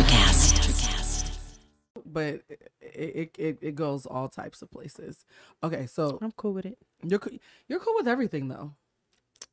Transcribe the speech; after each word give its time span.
Electrocast. 0.00 1.22
but 2.06 2.40
it, 2.48 2.70
it 2.80 3.36
it 3.38 3.58
it 3.60 3.74
goes 3.74 4.06
all 4.06 4.28
types 4.28 4.62
of 4.62 4.70
places. 4.70 5.26
Okay, 5.62 5.86
so 5.86 6.18
I'm 6.22 6.32
cool 6.32 6.54
with 6.54 6.64
it. 6.64 6.78
you're 7.04 7.20
you're 7.68 7.80
cool 7.80 7.94
with 7.96 8.08
everything 8.08 8.48
though. 8.48 8.72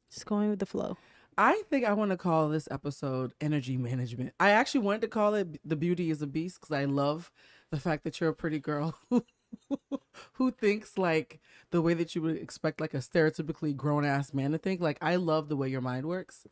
Just 0.10 0.26
going 0.26 0.50
with 0.50 0.60
the 0.60 0.66
flow. 0.66 0.98
I 1.38 1.62
think 1.70 1.86
I 1.86 1.92
want 1.94 2.12
to 2.12 2.18
call 2.18 2.48
this 2.48 2.68
episode 2.72 3.34
energy 3.42 3.76
management. 3.76 4.34
I 4.40 4.52
actually 4.52 4.82
wanted 4.82 5.02
to 5.02 5.08
call 5.10 5.36
it 5.36 5.60
the 5.68 5.76
beauty 5.76 6.10
is 6.10 6.22
a 6.22 6.28
beast 6.28 6.62
because 6.62 6.74
I 6.74 6.86
love 6.86 7.30
the 7.70 7.80
fact 7.80 8.06
that 8.06 8.20
you're 8.22 8.30
a 8.30 8.34
pretty 8.34 8.60
girl 8.60 8.96
who 9.10 9.26
who 10.34 10.52
thinks 10.52 10.98
like 10.98 11.42
the 11.72 11.82
way 11.82 11.94
that 11.94 12.16
you 12.16 12.22
would 12.22 12.38
expect 12.38 12.80
like 12.80 12.94
a 12.94 13.00
stereotypically 13.00 13.76
grown 13.76 14.06
ass 14.06 14.34
man 14.34 14.54
to 14.54 14.58
think. 14.58 14.80
Like 14.80 14.98
I 15.02 15.18
love 15.18 15.50
the 15.50 15.58
way 15.58 15.68
your 15.68 15.82
mind 15.82 16.06
works. 16.06 16.46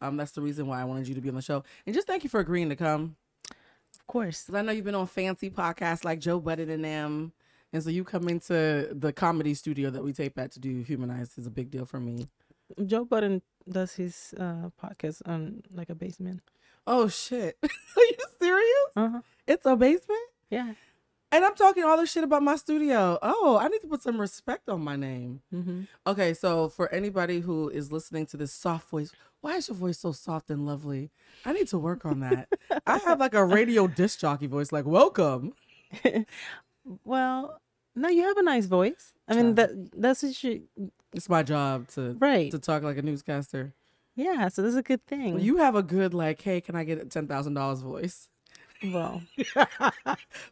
Um, 0.00 0.16
that's 0.16 0.32
the 0.32 0.40
reason 0.40 0.68
why 0.68 0.80
I 0.80 0.84
wanted 0.84 1.08
you 1.08 1.16
to 1.16 1.20
be 1.20 1.28
on 1.28 1.34
the 1.34 1.42
show. 1.42 1.64
And 1.84 1.94
just 1.94 2.06
thank 2.06 2.22
you 2.22 2.30
for 2.30 2.40
agreeing 2.40 2.68
to 2.70 2.76
come. 2.76 3.16
Of 4.10 4.12
course. 4.12 4.42
Cause 4.42 4.56
I 4.56 4.62
know 4.62 4.72
you've 4.72 4.84
been 4.84 4.96
on 4.96 5.06
fancy 5.06 5.50
podcasts 5.50 6.04
like 6.04 6.18
Joe 6.18 6.40
Budden 6.40 6.68
and 6.68 6.84
them. 6.84 7.32
And 7.72 7.80
so 7.80 7.90
you 7.90 8.02
come 8.02 8.28
into 8.28 8.88
the 8.90 9.12
comedy 9.12 9.54
studio 9.54 9.88
that 9.88 10.02
we 10.02 10.12
tape 10.12 10.36
at 10.36 10.50
to 10.50 10.58
do 10.58 10.82
Humanized 10.82 11.38
is 11.38 11.46
a 11.46 11.50
big 11.50 11.70
deal 11.70 11.84
for 11.86 12.00
me. 12.00 12.26
Joe 12.86 13.04
Budden 13.04 13.40
does 13.68 13.94
his 13.94 14.34
uh, 14.36 14.70
podcast 14.82 15.22
on 15.26 15.62
like 15.72 15.90
a 15.90 15.94
basement. 15.94 16.40
Oh 16.88 17.06
shit. 17.06 17.56
Are 17.62 17.68
you 18.02 18.16
serious? 18.40 18.90
Uh 18.96 19.08
huh. 19.10 19.20
It's 19.46 19.64
a 19.64 19.76
basement? 19.76 20.26
Yeah. 20.50 20.72
And 21.30 21.44
I'm 21.44 21.54
talking 21.54 21.84
all 21.84 21.96
this 21.96 22.10
shit 22.10 22.24
about 22.24 22.42
my 22.42 22.56
studio. 22.56 23.16
Oh, 23.22 23.58
I 23.62 23.68
need 23.68 23.80
to 23.82 23.86
put 23.86 24.02
some 24.02 24.20
respect 24.20 24.68
on 24.68 24.82
my 24.82 24.96
name. 24.96 25.40
Mm-hmm. 25.54 25.82
Okay, 26.04 26.34
so 26.34 26.68
for 26.68 26.92
anybody 26.92 27.38
who 27.38 27.68
is 27.68 27.92
listening 27.92 28.26
to 28.26 28.36
this 28.36 28.52
soft 28.52 28.88
voice, 28.90 29.12
why 29.40 29.56
is 29.56 29.68
your 29.68 29.76
voice 29.76 29.98
so 29.98 30.12
soft 30.12 30.50
and 30.50 30.66
lovely? 30.66 31.10
I 31.44 31.52
need 31.52 31.68
to 31.68 31.78
work 31.78 32.04
on 32.04 32.20
that. 32.20 32.48
I 32.86 32.98
have 32.98 33.20
like 33.20 33.34
a 33.34 33.44
radio 33.44 33.86
disc 33.86 34.18
jockey 34.20 34.46
voice, 34.46 34.72
like 34.72 34.86
welcome. 34.86 35.54
Well, 37.04 37.60
no, 37.94 38.08
you 38.08 38.22
have 38.22 38.36
a 38.38 38.42
nice 38.42 38.66
voice. 38.66 39.12
I 39.28 39.34
mean, 39.34 39.54
that 39.56 39.70
that's 40.00 40.22
what 40.22 40.42
you 40.42 40.62
It's 41.12 41.28
my 41.28 41.42
job 41.42 41.88
to 41.88 42.16
right. 42.18 42.50
to 42.50 42.58
talk 42.58 42.82
like 42.82 42.96
a 42.96 43.02
newscaster. 43.02 43.74
Yeah, 44.16 44.48
so 44.48 44.62
this 44.62 44.70
is 44.70 44.76
a 44.76 44.82
good 44.82 45.04
thing. 45.06 45.40
You 45.40 45.58
have 45.58 45.74
a 45.74 45.82
good 45.82 46.14
like, 46.14 46.40
hey, 46.42 46.60
can 46.60 46.74
I 46.74 46.84
get 46.84 47.00
a 47.00 47.04
ten 47.04 47.26
thousand 47.26 47.54
dollars 47.54 47.80
voice? 47.80 48.28
Well, 48.84 49.22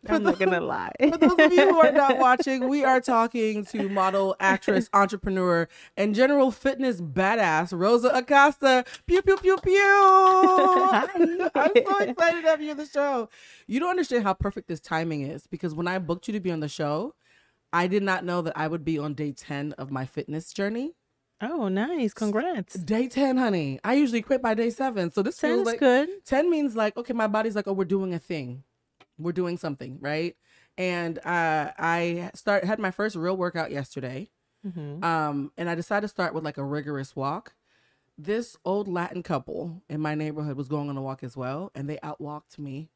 I'm 0.08 0.22
not 0.22 0.38
gonna 0.38 0.60
lie. 0.60 0.92
For 1.00 1.16
those 1.16 1.38
of 1.38 1.52
you 1.52 1.70
who 1.72 1.80
are 1.80 1.92
not 1.92 2.18
watching, 2.18 2.68
we 2.68 2.84
are 2.84 3.00
talking 3.00 3.64
to 3.66 3.88
model, 3.88 4.36
actress, 4.40 4.88
entrepreneur, 4.92 5.68
and 5.96 6.14
general 6.14 6.50
fitness 6.50 7.00
badass 7.00 7.78
Rosa 7.78 8.08
Acosta. 8.08 8.84
Pew 9.06 9.22
pew 9.22 9.36
pew 9.38 9.56
pew. 9.58 10.88
I'm 10.94 11.72
so 11.74 11.98
excited 12.00 12.42
to 12.42 12.48
have 12.48 12.60
you 12.60 12.70
on 12.72 12.76
the 12.76 12.86
show. 12.86 13.28
You 13.66 13.80
don't 13.80 13.90
understand 13.90 14.24
how 14.24 14.34
perfect 14.34 14.68
this 14.68 14.80
timing 14.80 15.22
is 15.22 15.46
because 15.46 15.74
when 15.74 15.88
I 15.88 15.98
booked 15.98 16.28
you 16.28 16.32
to 16.34 16.40
be 16.40 16.50
on 16.50 16.60
the 16.60 16.68
show, 16.68 17.14
I 17.72 17.86
did 17.86 18.02
not 18.02 18.24
know 18.24 18.42
that 18.42 18.56
I 18.56 18.68
would 18.68 18.84
be 18.84 18.98
on 18.98 19.14
day 19.14 19.32
ten 19.32 19.72
of 19.72 19.90
my 19.90 20.04
fitness 20.04 20.52
journey. 20.52 20.92
Oh, 21.40 21.68
nice. 21.68 22.12
Congrats. 22.14 22.74
Day 22.74 23.08
ten, 23.08 23.36
honey. 23.36 23.78
I 23.84 23.94
usually 23.94 24.22
quit 24.22 24.42
by 24.42 24.54
day 24.54 24.70
seven, 24.70 25.10
so 25.10 25.22
this 25.22 25.38
feels 25.40 25.58
Sounds 25.58 25.66
like 25.66 25.80
good. 25.80 26.08
10 26.24 26.50
means 26.50 26.76
like 26.76 26.96
okay 26.96 27.12
my 27.12 27.26
body's 27.26 27.54
like 27.56 27.66
oh 27.68 27.72
we're 27.72 27.84
doing 27.84 28.12
a 28.14 28.18
thing 28.18 28.62
we're 29.18 29.32
doing 29.32 29.56
something 29.56 29.98
right 30.00 30.36
and 30.76 31.18
uh, 31.20 31.72
i 31.78 32.30
start 32.34 32.64
had 32.64 32.78
my 32.78 32.90
first 32.90 33.16
real 33.16 33.36
workout 33.36 33.70
yesterday 33.70 34.28
Mm-hmm. 34.66 35.04
um, 35.04 35.52
and 35.56 35.70
i 35.70 35.74
decided 35.76 36.02
to 36.02 36.08
start 36.08 36.34
with 36.34 36.44
like 36.44 36.58
a 36.58 36.64
rigorous 36.64 37.14
walk 37.14 37.54
this 38.18 38.56
old 38.64 38.88
latin 38.88 39.22
couple 39.22 39.82
in 39.88 40.00
my 40.00 40.16
neighborhood 40.16 40.56
was 40.56 40.66
going 40.68 40.88
on 40.90 40.96
a 40.96 41.02
walk 41.02 41.22
as 41.22 41.36
well 41.36 41.70
and 41.76 41.88
they 41.88 41.96
outwalked 41.98 42.58
me 42.58 42.90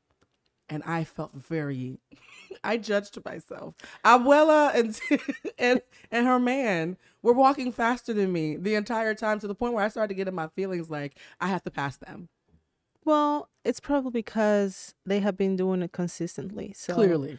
and 0.72 0.82
i 0.84 1.04
felt 1.04 1.32
very 1.34 1.98
i 2.64 2.76
judged 2.76 3.16
myself 3.24 3.74
abuela 4.04 4.74
and 4.74 5.00
and 5.58 5.82
and 6.10 6.26
her 6.26 6.38
man 6.38 6.96
were 7.22 7.32
walking 7.44 7.70
faster 7.72 8.12
than 8.14 8.32
me 8.32 8.56
the 8.56 8.74
entire 8.74 9.14
time 9.14 9.38
to 9.38 9.46
the 9.46 9.54
point 9.54 9.74
where 9.74 9.84
i 9.84 9.88
started 9.88 10.14
getting 10.14 10.34
my 10.34 10.48
feelings 10.48 10.88
like 10.90 11.12
i 11.40 11.46
have 11.46 11.62
to 11.62 11.70
pass 11.70 11.96
them 11.98 12.28
Well, 13.04 13.48
it's 13.64 13.80
probably 13.80 14.12
because 14.22 14.94
they 15.04 15.20
have 15.20 15.36
been 15.36 15.56
doing 15.56 15.82
it 15.82 15.90
consistently. 15.92 16.72
So 16.84 16.94
clearly 16.94 17.38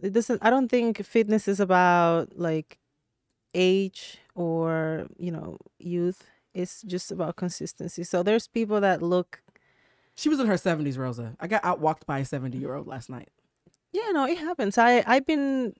it 0.00 0.12
doesn't. 0.12 0.40
I 0.46 0.50
don't 0.50 0.68
think 0.70 1.04
fitness 1.04 1.48
is 1.48 1.60
about 1.60 2.38
like 2.38 2.78
age 3.54 4.18
or 4.34 5.06
you 5.18 5.30
know 5.30 5.58
youth. 5.78 6.20
It's 6.54 6.82
just 6.82 7.10
about 7.10 7.34
consistency. 7.36 8.04
So 8.04 8.22
there's 8.22 8.46
people 8.46 8.80
that 8.80 9.02
look. 9.02 9.42
She 10.16 10.28
was 10.28 10.38
in 10.40 10.46
her 10.46 10.54
70s, 10.54 10.96
Rosa. 10.98 11.34
I 11.40 11.46
got 11.46 11.62
outwalked 11.62 12.06
by 12.06 12.20
a 12.20 12.24
70 12.24 12.56
year 12.58 12.74
old 12.74 12.86
last 12.86 13.10
night. 13.10 13.28
Yeah, 13.92 14.10
no, 14.12 14.26
it 14.26 14.38
happens. 14.38 14.78
I 14.78 15.02
I've 15.06 15.26
been, 15.26 15.74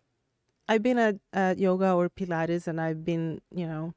I've 0.68 0.82
been 0.82 0.98
at, 0.98 1.16
at 1.32 1.58
yoga 1.58 1.92
or 1.92 2.08
Pilates, 2.08 2.66
and 2.66 2.80
I've 2.80 3.04
been 3.04 3.40
you 3.50 3.66
know, 3.66 3.94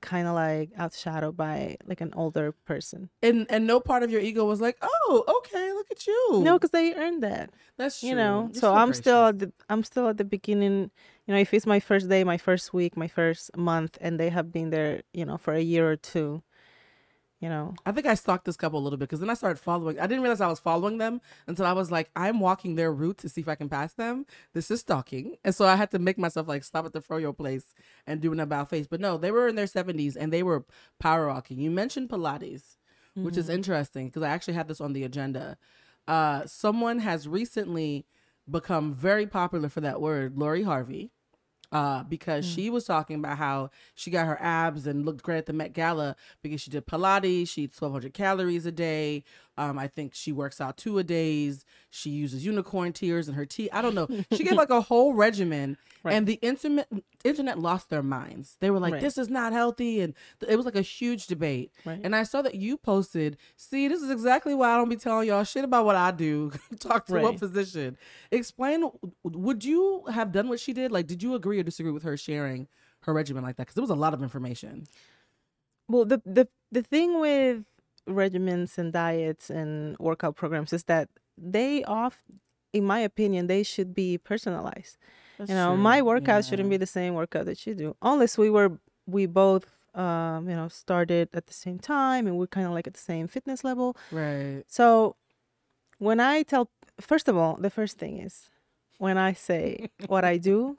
kind 0.00 0.28
of 0.28 0.34
like 0.34 0.70
outshadowed 0.78 1.36
by 1.36 1.76
like 1.84 2.00
an 2.00 2.12
older 2.14 2.52
person. 2.64 3.10
And 3.22 3.46
and 3.50 3.66
no 3.66 3.80
part 3.80 4.02
of 4.04 4.10
your 4.10 4.20
ego 4.20 4.44
was 4.44 4.60
like, 4.60 4.78
oh, 4.82 5.24
okay, 5.38 5.72
look 5.72 5.90
at 5.90 6.06
you. 6.06 6.40
No, 6.42 6.54
because 6.54 6.70
they 6.70 6.94
earned 6.94 7.22
that. 7.24 7.50
that's 7.76 8.00
true. 8.00 8.10
you 8.10 8.14
know 8.14 8.48
You're 8.52 8.60
so 8.60 8.74
i'm 8.74 8.92
still 8.92 9.26
at 9.26 9.38
the 9.38 9.52
i'm 9.68 9.82
still 9.84 10.08
at 10.08 10.16
the 10.16 10.24
beginning 10.24 10.90
you 11.26 11.34
know 11.34 11.38
if 11.40 11.54
it's 11.54 11.66
my 11.66 11.78
first 11.80 12.08
day 12.08 12.24
my 12.24 12.36
first 12.38 12.72
week 12.74 12.96
my 12.96 13.06
first 13.08 13.56
month 13.56 13.96
and 14.00 14.18
they 14.18 14.30
have 14.30 14.50
been 14.52 14.70
there 14.70 15.02
you 15.12 15.24
know 15.24 15.36
for 15.38 15.54
a 15.54 15.60
year 15.60 15.88
or 15.90 15.96
two 15.96 16.42
you 17.40 17.48
know 17.48 17.74
I 17.86 17.92
think 17.92 18.06
I 18.06 18.14
stalked 18.14 18.44
this 18.44 18.56
couple 18.56 18.78
a 18.78 18.82
little 18.82 18.96
bit 18.96 19.08
because 19.08 19.20
then 19.20 19.30
I 19.30 19.34
started 19.34 19.60
following. 19.60 19.98
I 19.98 20.06
didn't 20.06 20.22
realize 20.22 20.40
I 20.40 20.48
was 20.48 20.60
following 20.60 20.98
them 20.98 21.20
until 21.46 21.66
I 21.66 21.72
was 21.72 21.90
like, 21.90 22.10
I'm 22.16 22.40
walking 22.40 22.74
their 22.74 22.92
route 22.92 23.18
to 23.18 23.28
see 23.28 23.40
if 23.40 23.48
I 23.48 23.54
can 23.54 23.68
pass 23.68 23.94
them. 23.94 24.26
This 24.54 24.70
is 24.70 24.80
stalking. 24.80 25.36
And 25.44 25.54
so 25.54 25.66
I 25.66 25.76
had 25.76 25.90
to 25.92 25.98
make 25.98 26.18
myself 26.18 26.48
like 26.48 26.64
stop 26.64 26.84
at 26.86 26.92
the 26.92 27.00
froyo 27.00 27.36
place 27.36 27.74
and 28.06 28.20
do 28.20 28.32
an 28.32 28.40
about 28.40 28.70
face. 28.70 28.86
But 28.86 29.00
no, 29.00 29.16
they 29.16 29.30
were 29.30 29.48
in 29.48 29.56
their 29.56 29.66
70s 29.66 30.16
and 30.18 30.32
they 30.32 30.42
were 30.42 30.64
power 30.98 31.28
walking. 31.28 31.58
You 31.58 31.70
mentioned 31.70 32.08
Pilates, 32.08 32.76
which 33.14 33.36
is 33.36 33.48
interesting 33.48 34.06
because 34.06 34.22
I 34.22 34.28
actually 34.28 34.54
had 34.54 34.68
this 34.68 34.80
on 34.80 34.92
the 34.92 35.04
agenda. 35.04 35.58
Uh, 36.06 36.46
someone 36.46 37.00
has 37.00 37.28
recently 37.28 38.06
become 38.50 38.94
very 38.94 39.26
popular 39.26 39.68
for 39.68 39.80
that 39.80 40.00
word, 40.00 40.38
Lori 40.38 40.62
Harvey. 40.62 41.12
Uh, 41.70 42.02
because 42.04 42.46
she 42.46 42.70
was 42.70 42.84
talking 42.84 43.16
about 43.16 43.38
how 43.38 43.70
she 43.94 44.10
got 44.10 44.26
her 44.26 44.40
abs 44.40 44.86
and 44.86 45.04
looked 45.04 45.22
great 45.22 45.38
at 45.38 45.46
the 45.46 45.52
Met 45.52 45.72
Gala 45.72 46.16
because 46.42 46.60
she 46.60 46.70
did 46.70 46.86
Pilates, 46.86 47.48
she 47.48 47.62
eats 47.62 47.80
1,200 47.80 48.14
calories 48.14 48.66
a 48.66 48.72
day. 48.72 49.24
Um, 49.58 49.78
I 49.78 49.88
think 49.88 50.14
she 50.14 50.30
works 50.32 50.60
out 50.60 50.76
two 50.76 50.98
a 50.98 51.04
days. 51.04 51.64
She 51.90 52.10
uses 52.10 52.44
unicorn 52.46 52.92
tears 52.92 53.28
in 53.28 53.34
her 53.34 53.44
tea. 53.44 53.68
I 53.72 53.82
don't 53.82 53.94
know. 53.94 54.06
She 54.32 54.44
gave 54.44 54.52
like 54.54 54.70
a 54.70 54.80
whole 54.80 55.14
regimen, 55.14 55.76
Right. 56.04 56.14
and 56.14 56.26
the 56.26 56.34
internet 56.34 56.88
internet 57.24 57.58
lost 57.58 57.90
their 57.90 58.02
minds. 58.02 58.56
They 58.60 58.70
were 58.70 58.78
like, 58.78 58.92
Right. 58.94 59.02
"This 59.02 59.18
is 59.18 59.28
not 59.28 59.52
healthy," 59.52 60.00
and 60.00 60.14
th- 60.40 60.52
it 60.52 60.56
was 60.56 60.64
like 60.64 60.76
a 60.76 60.80
huge 60.82 61.26
debate. 61.26 61.72
Right. 61.84 62.00
And 62.04 62.14
I 62.14 62.22
saw 62.22 62.40
that 62.42 62.54
you 62.54 62.76
posted, 62.76 63.36
"See, 63.56 63.88
this 63.88 64.00
is 64.00 64.10
exactly 64.10 64.54
why 64.54 64.72
I 64.72 64.76
don't 64.76 64.88
be 64.88 64.96
telling 64.96 65.26
y'all 65.28 65.42
shit 65.44 65.64
about 65.64 65.84
what 65.84 65.96
I 65.96 66.12
do. 66.12 66.52
Talk 66.78 67.06
to 67.06 67.16
a 67.16 67.22
Right. 67.22 67.38
physician. 67.38 67.98
Explain. 68.30 68.88
Would 69.24 69.64
you 69.64 70.04
have 70.12 70.30
done 70.30 70.48
what 70.48 70.60
she 70.60 70.72
did? 70.72 70.92
Like, 70.92 71.06
did 71.08 71.22
you 71.22 71.34
agree 71.34 71.58
or 71.58 71.64
disagree 71.64 71.92
with 71.92 72.04
her 72.04 72.16
sharing 72.16 72.68
her 73.00 73.12
regimen 73.12 73.42
like 73.42 73.56
that? 73.56 73.66
Because 73.66 73.76
it 73.76 73.80
was 73.80 73.90
a 73.90 73.94
lot 73.96 74.14
of 74.14 74.22
information. 74.22 74.86
Well, 75.88 76.04
the 76.04 76.22
the 76.24 76.48
the 76.70 76.82
thing 76.82 77.18
with 77.18 77.64
regimens 78.08 78.78
and 78.78 78.92
diets 78.92 79.50
and 79.50 79.96
workout 79.98 80.36
programs 80.36 80.72
is 80.72 80.84
that 80.84 81.08
they 81.36 81.84
off, 81.84 82.22
in 82.72 82.84
my 82.84 82.98
opinion, 83.00 83.46
they 83.46 83.62
should 83.62 83.94
be 83.94 84.18
personalized. 84.18 84.96
you 85.38 85.54
know, 85.54 85.76
my 85.76 86.02
workout 86.02 86.44
shouldn't 86.44 86.68
be 86.70 86.76
the 86.76 86.86
same 86.86 87.14
workout 87.14 87.46
that 87.46 87.64
you 87.66 87.74
do, 87.74 87.96
unless 88.02 88.36
we 88.38 88.50
were 88.50 88.78
we 89.06 89.26
both 89.26 89.66
um 89.94 90.48
you 90.50 90.54
know 90.54 90.68
started 90.68 91.28
at 91.32 91.46
the 91.46 91.52
same 91.54 91.78
time 91.78 92.26
and 92.26 92.36
we're 92.36 92.46
kind 92.46 92.66
of 92.66 92.72
like 92.72 92.86
at 92.86 92.92
the 92.94 93.00
same 93.00 93.26
fitness 93.28 93.64
level. 93.64 93.96
right. 94.12 94.62
So 94.66 95.16
when 95.98 96.20
I 96.20 96.42
tell, 96.42 96.70
first 97.00 97.26
of 97.28 97.36
all, 97.36 97.56
the 97.56 97.70
first 97.70 97.98
thing 97.98 98.18
is 98.18 98.50
when 98.98 99.16
I 99.18 99.32
say 99.32 99.90
what 100.06 100.24
I 100.24 100.36
do, 100.36 100.78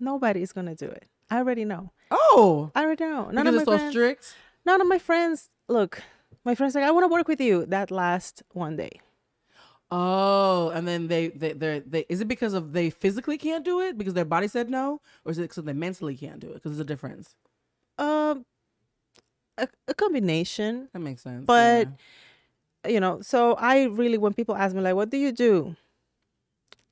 nobody 0.00 0.42
is 0.42 0.52
gonna 0.52 0.74
do 0.74 0.86
it. 0.86 1.04
I 1.30 1.36
already 1.38 1.64
know. 1.64 1.92
Oh, 2.10 2.70
I 2.74 2.84
already 2.84 3.04
know. 3.04 3.30
None 3.30 3.44
because 3.44 3.48
of 3.48 3.54
my 3.54 3.60
it's 3.62 3.64
so 3.70 3.76
friends, 3.78 3.92
strict. 3.92 4.34
none 4.64 4.80
of 4.80 4.86
my 4.88 4.98
friends 4.98 5.50
look 5.68 6.02
my 6.48 6.54
friends 6.58 6.74
like 6.76 6.84
i 6.84 6.90
want 6.96 7.04
to 7.08 7.12
work 7.16 7.28
with 7.32 7.40
you 7.48 7.54
that 7.76 7.90
last 8.02 8.42
one 8.64 8.76
day 8.84 8.94
Oh, 9.90 10.68
and 10.76 10.86
then 10.86 11.08
they 11.12 11.28
they 11.28 11.52
they 11.62 11.78
they 11.92 12.04
is 12.10 12.20
it 12.20 12.28
because 12.28 12.52
of 12.58 12.72
they 12.78 12.90
physically 12.90 13.38
can't 13.38 13.64
do 13.64 13.80
it 13.80 13.96
because 13.96 14.12
their 14.18 14.26
body 14.26 14.46
said 14.46 14.68
no, 14.68 15.00
or 15.24 15.32
is 15.32 15.38
it 15.38 15.48
because 15.48 15.64
they 15.64 15.72
mentally 15.72 16.14
can't 16.24 16.40
do 16.44 16.48
it? 16.52 16.54
Because 16.58 16.72
there's 16.72 16.86
a 16.88 16.92
difference. 16.94 17.26
um 17.96 18.44
a, 19.56 19.66
a 19.88 19.94
combination 19.94 20.88
That 20.92 21.00
makes 21.00 21.22
sense. 21.22 21.44
But- 21.46 21.88
yeah. 22.84 22.90
you 22.94 23.00
know 23.00 23.14
so 23.32 23.54
i 23.72 23.84
really 24.00 24.18
when 24.24 24.34
people 24.40 24.54
ask 24.54 24.72
me 24.76 24.82
like 24.82 24.94
what 25.00 25.08
do 25.10 25.16
you 25.24 25.32
do 25.32 25.74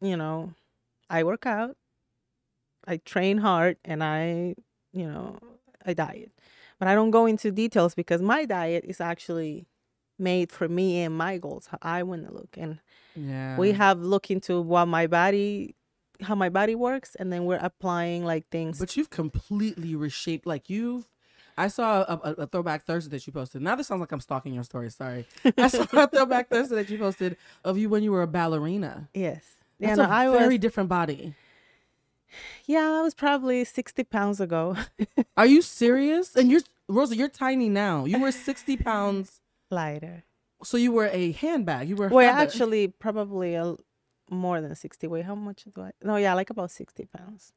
you 0.00 0.16
know 0.16 0.52
i 1.16 1.22
work 1.30 1.44
out 1.46 1.76
i 2.92 2.96
train 3.12 3.36
hard 3.38 3.76
and 3.84 4.02
i 4.02 4.54
you 4.92 5.06
know 5.12 5.38
i 5.84 5.92
diet 5.94 6.32
but 6.78 6.88
i 6.88 6.94
don't 6.94 7.10
go 7.10 7.26
into 7.26 7.50
details 7.50 7.94
because 7.94 8.20
my 8.22 8.44
diet 8.44 8.84
is 8.86 9.00
actually 9.00 9.66
made 10.18 10.50
for 10.50 10.66
me 10.66 11.02
and 11.02 11.14
my 11.14 11.36
goals, 11.36 11.66
how 11.70 11.76
I 11.82 12.02
want 12.02 12.26
to 12.26 12.32
look. 12.32 12.56
And 12.56 12.78
Yeah. 13.14 13.58
we 13.58 13.72
have 13.72 14.00
looked 14.00 14.30
into 14.30 14.62
what 14.62 14.86
my 14.86 15.06
body, 15.06 15.74
how 16.22 16.34
my 16.34 16.48
body 16.48 16.74
works, 16.74 17.14
and 17.16 17.30
then 17.30 17.44
we're 17.44 17.58
applying 17.60 18.24
like 18.24 18.48
things. 18.48 18.78
But 18.78 18.96
you've 18.96 19.10
completely 19.10 19.94
reshaped. 19.94 20.46
Like 20.46 20.70
you've, 20.70 21.06
I 21.58 21.68
saw 21.68 22.00
a, 22.08 22.20
a, 22.24 22.32
a 22.44 22.46
throwback 22.46 22.84
Thursday 22.84 23.10
that 23.10 23.26
you 23.26 23.32
posted. 23.34 23.60
Now 23.60 23.74
this 23.76 23.88
sounds 23.88 24.00
like 24.00 24.10
I'm 24.10 24.20
stalking 24.22 24.54
your 24.54 24.64
story. 24.64 24.88
Sorry. 24.88 25.26
I 25.58 25.68
saw 25.68 25.82
a 25.92 26.06
throwback 26.06 26.48
Thursday 26.48 26.76
that 26.76 26.88
you 26.88 26.96
posted 26.96 27.36
of 27.62 27.76
you 27.76 27.90
when 27.90 28.02
you 28.02 28.10
were 28.10 28.22
a 28.22 28.26
ballerina. 28.26 29.10
yes. 29.12 29.44
That's 29.78 29.98
yeah, 29.98 30.04
a 30.04 30.08
no, 30.08 30.14
I 30.14 30.28
was. 30.30 30.38
very 30.38 30.56
different 30.56 30.88
body. 30.88 31.34
Yeah, 32.66 32.98
I 32.98 33.02
was 33.02 33.14
probably 33.14 33.64
sixty 33.64 34.04
pounds 34.04 34.40
ago. 34.40 34.76
Are 35.36 35.46
you 35.46 35.62
serious? 35.62 36.34
And 36.36 36.50
you're 36.50 36.60
Rosa. 36.88 37.16
You're 37.16 37.28
tiny 37.28 37.68
now. 37.68 38.04
You 38.04 38.20
were 38.20 38.32
60 38.32 38.76
pounds. 38.78 39.40
Lighter. 39.70 40.24
So 40.62 40.76
you 40.76 40.92
were 40.92 41.08
a 41.12 41.32
handbag. 41.32 41.88
You 41.88 41.96
were. 41.96 42.08
Well, 42.08 42.28
feather. 42.28 42.42
actually, 42.42 42.88
probably 42.88 43.54
a, 43.54 43.76
more 44.30 44.60
than 44.60 44.74
sixty. 44.74 45.06
Wait, 45.06 45.24
how 45.24 45.34
much 45.34 45.64
do 45.64 45.82
I? 45.82 45.90
No, 46.02 46.16
yeah, 46.16 46.34
like 46.34 46.50
about 46.50 46.70
sixty 46.70 47.06
pounds. 47.06 47.52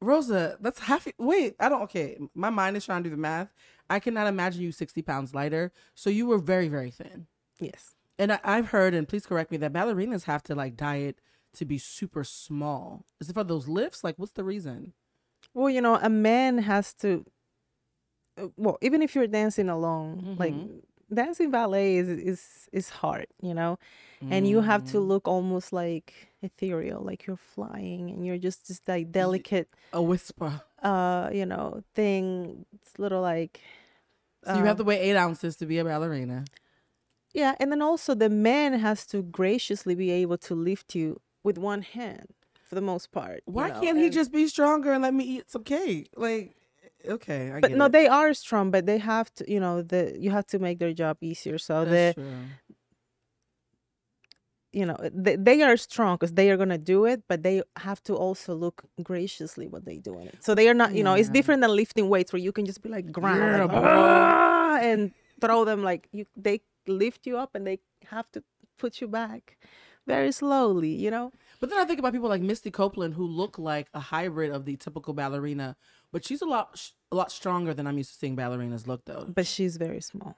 Rosa, 0.00 0.56
that's 0.60 0.80
half. 0.80 1.06
Wait, 1.18 1.54
I 1.60 1.68
don't. 1.68 1.82
Okay, 1.82 2.18
my 2.34 2.50
mind 2.50 2.76
is 2.76 2.84
trying 2.84 3.02
to 3.04 3.10
do 3.10 3.14
the 3.14 3.20
math. 3.20 3.52
I 3.92 4.00
cannot 4.00 4.26
imagine 4.26 4.62
you 4.62 4.72
60 4.72 5.02
pounds 5.02 5.34
lighter. 5.34 5.70
So 5.94 6.08
you 6.08 6.26
were 6.26 6.38
very, 6.38 6.68
very 6.68 6.90
thin. 6.90 7.26
Yes. 7.60 7.94
And 8.18 8.32
I, 8.32 8.40
I've 8.42 8.68
heard, 8.68 8.94
and 8.94 9.06
please 9.06 9.26
correct 9.26 9.50
me, 9.50 9.58
that 9.58 9.72
ballerinas 9.72 10.24
have 10.24 10.42
to 10.44 10.54
like 10.54 10.76
diet 10.76 11.20
to 11.54 11.64
be 11.64 11.78
super 11.78 12.24
small. 12.24 13.04
Is 13.20 13.28
it 13.30 13.34
for 13.34 13.44
those 13.44 13.68
lifts? 13.68 14.02
Like, 14.04 14.16
what's 14.18 14.32
the 14.32 14.44
reason? 14.44 14.92
Well, 15.54 15.68
you 15.70 15.80
know, 15.80 15.98
a 16.00 16.08
man 16.08 16.58
has 16.58 16.94
to. 16.94 17.24
uh, 18.38 18.48
Well, 18.56 18.78
even 18.80 19.02
if 19.02 19.14
you're 19.14 19.26
dancing 19.26 19.68
alone, 19.68 20.36
like 20.38 20.54
Mhm. 20.54 20.82
dancing 21.12 21.50
ballet 21.50 21.96
is 21.96 22.08
is 22.08 22.68
is 22.72 22.88
hard, 22.88 23.26
you 23.42 23.54
know, 23.54 23.78
and 24.30 24.48
you 24.48 24.60
have 24.62 24.82
to 24.84 24.98
Mm. 24.98 25.08
look 25.08 25.28
almost 25.28 25.72
like 25.72 26.32
ethereal, 26.40 27.02
like 27.02 27.26
you're 27.26 27.36
flying, 27.54 28.10
and 28.10 28.24
you're 28.26 28.38
just 28.38 28.68
this 28.68 28.80
like 28.88 29.12
delicate, 29.12 29.68
a 29.92 30.00
whisper. 30.02 30.62
uh, 30.82 31.30
you 31.32 31.44
know, 31.46 31.82
thing. 31.94 32.64
It's 32.74 32.98
little 32.98 33.20
like. 33.20 33.60
So 34.44 34.54
you 34.56 34.64
have 34.64 34.70
um, 34.72 34.76
to 34.78 34.84
weigh 34.84 35.00
eight 35.00 35.16
ounces 35.16 35.56
to 35.56 35.66
be 35.66 35.78
a 35.78 35.84
ballerina. 35.84 36.44
Yeah, 37.34 37.54
and 37.60 37.70
then 37.72 37.80
also 37.80 38.14
the 38.14 38.28
man 38.28 38.72
has 38.78 39.06
to 39.06 39.22
graciously 39.22 39.94
be 39.94 40.10
able 40.10 40.36
to 40.38 40.54
lift 40.54 40.94
you 40.94 41.20
with 41.42 41.58
one 41.58 41.82
hand 41.82 42.28
for 42.68 42.74
the 42.74 42.80
most 42.80 43.12
part. 43.12 43.42
Why 43.44 43.68
know, 43.68 43.80
can't 43.80 43.98
he 43.98 44.10
just 44.10 44.32
be 44.32 44.46
stronger 44.46 44.92
and 44.92 45.02
let 45.02 45.14
me 45.14 45.24
eat 45.24 45.50
some 45.50 45.64
cake? 45.64 46.08
Like, 46.16 46.56
okay, 47.06 47.52
I 47.52 47.60
But 47.60 47.72
no, 47.72 47.86
it. 47.86 47.92
they 47.92 48.06
are 48.06 48.32
strong, 48.34 48.70
but 48.70 48.86
they 48.86 48.98
have 48.98 49.32
to, 49.34 49.50
you 49.50 49.60
know, 49.60 49.82
the 49.82 50.16
you 50.18 50.30
have 50.30 50.46
to 50.48 50.58
make 50.58 50.78
their 50.78 50.92
job 50.92 51.18
easier. 51.20 51.58
So 51.58 51.84
That's 51.84 52.16
the, 52.16 52.22
true. 52.22 52.34
you 54.72 54.86
know, 54.86 54.96
they, 55.12 55.36
they 55.36 55.62
are 55.62 55.76
strong 55.76 56.14
because 56.16 56.32
they 56.32 56.50
are 56.50 56.56
gonna 56.56 56.78
do 56.78 57.04
it, 57.04 57.22
but 57.28 57.42
they 57.42 57.62
have 57.76 58.02
to 58.04 58.14
also 58.14 58.54
look 58.54 58.84
graciously 59.02 59.66
what 59.68 59.84
they 59.84 59.98
do 59.98 60.18
in 60.18 60.28
it. 60.28 60.42
So 60.42 60.54
they 60.54 60.68
are 60.68 60.74
not, 60.74 60.94
you 60.94 61.04
know, 61.04 61.14
it's 61.14 61.28
different 61.28 61.60
than 61.60 61.70
lifting 61.76 62.08
weights 62.08 62.32
where 62.32 62.40
you 62.40 62.52
can 62.52 62.64
just 62.64 62.82
be 62.82 62.88
like 62.88 63.12
ground 63.12 63.38
Yeah, 63.38 63.64
like, 63.64 63.70
"Ah," 63.70 64.78
and 64.80 65.12
throw 65.40 65.64
them 65.64 65.82
like 65.82 66.08
you. 66.12 66.24
They 66.36 66.62
lift 66.86 67.26
you 67.26 67.36
up 67.38 67.54
and 67.54 67.66
they 67.66 67.80
have 68.06 68.30
to 68.32 68.42
put 68.78 69.00
you 69.00 69.08
back 69.08 69.58
very 70.06 70.32
slowly. 70.32 70.94
You 70.94 71.10
know. 71.10 71.32
But 71.60 71.70
then 71.70 71.78
I 71.78 71.84
think 71.84 72.00
about 72.00 72.12
people 72.12 72.28
like 72.28 72.42
Misty 72.42 72.72
Copeland 72.72 73.14
who 73.14 73.24
look 73.24 73.56
like 73.56 73.86
a 73.94 74.00
hybrid 74.00 74.50
of 74.50 74.64
the 74.64 74.76
typical 74.76 75.14
ballerina, 75.14 75.76
but 76.10 76.24
she's 76.24 76.42
a 76.42 76.46
lot 76.46 76.90
a 77.12 77.16
lot 77.16 77.30
stronger 77.30 77.72
than 77.72 77.86
I'm 77.86 77.98
used 77.98 78.10
to 78.10 78.18
seeing 78.18 78.36
ballerinas 78.36 78.86
look 78.86 79.04
though. 79.04 79.26
But 79.28 79.46
she's 79.46 79.76
very 79.76 80.00
small. 80.00 80.36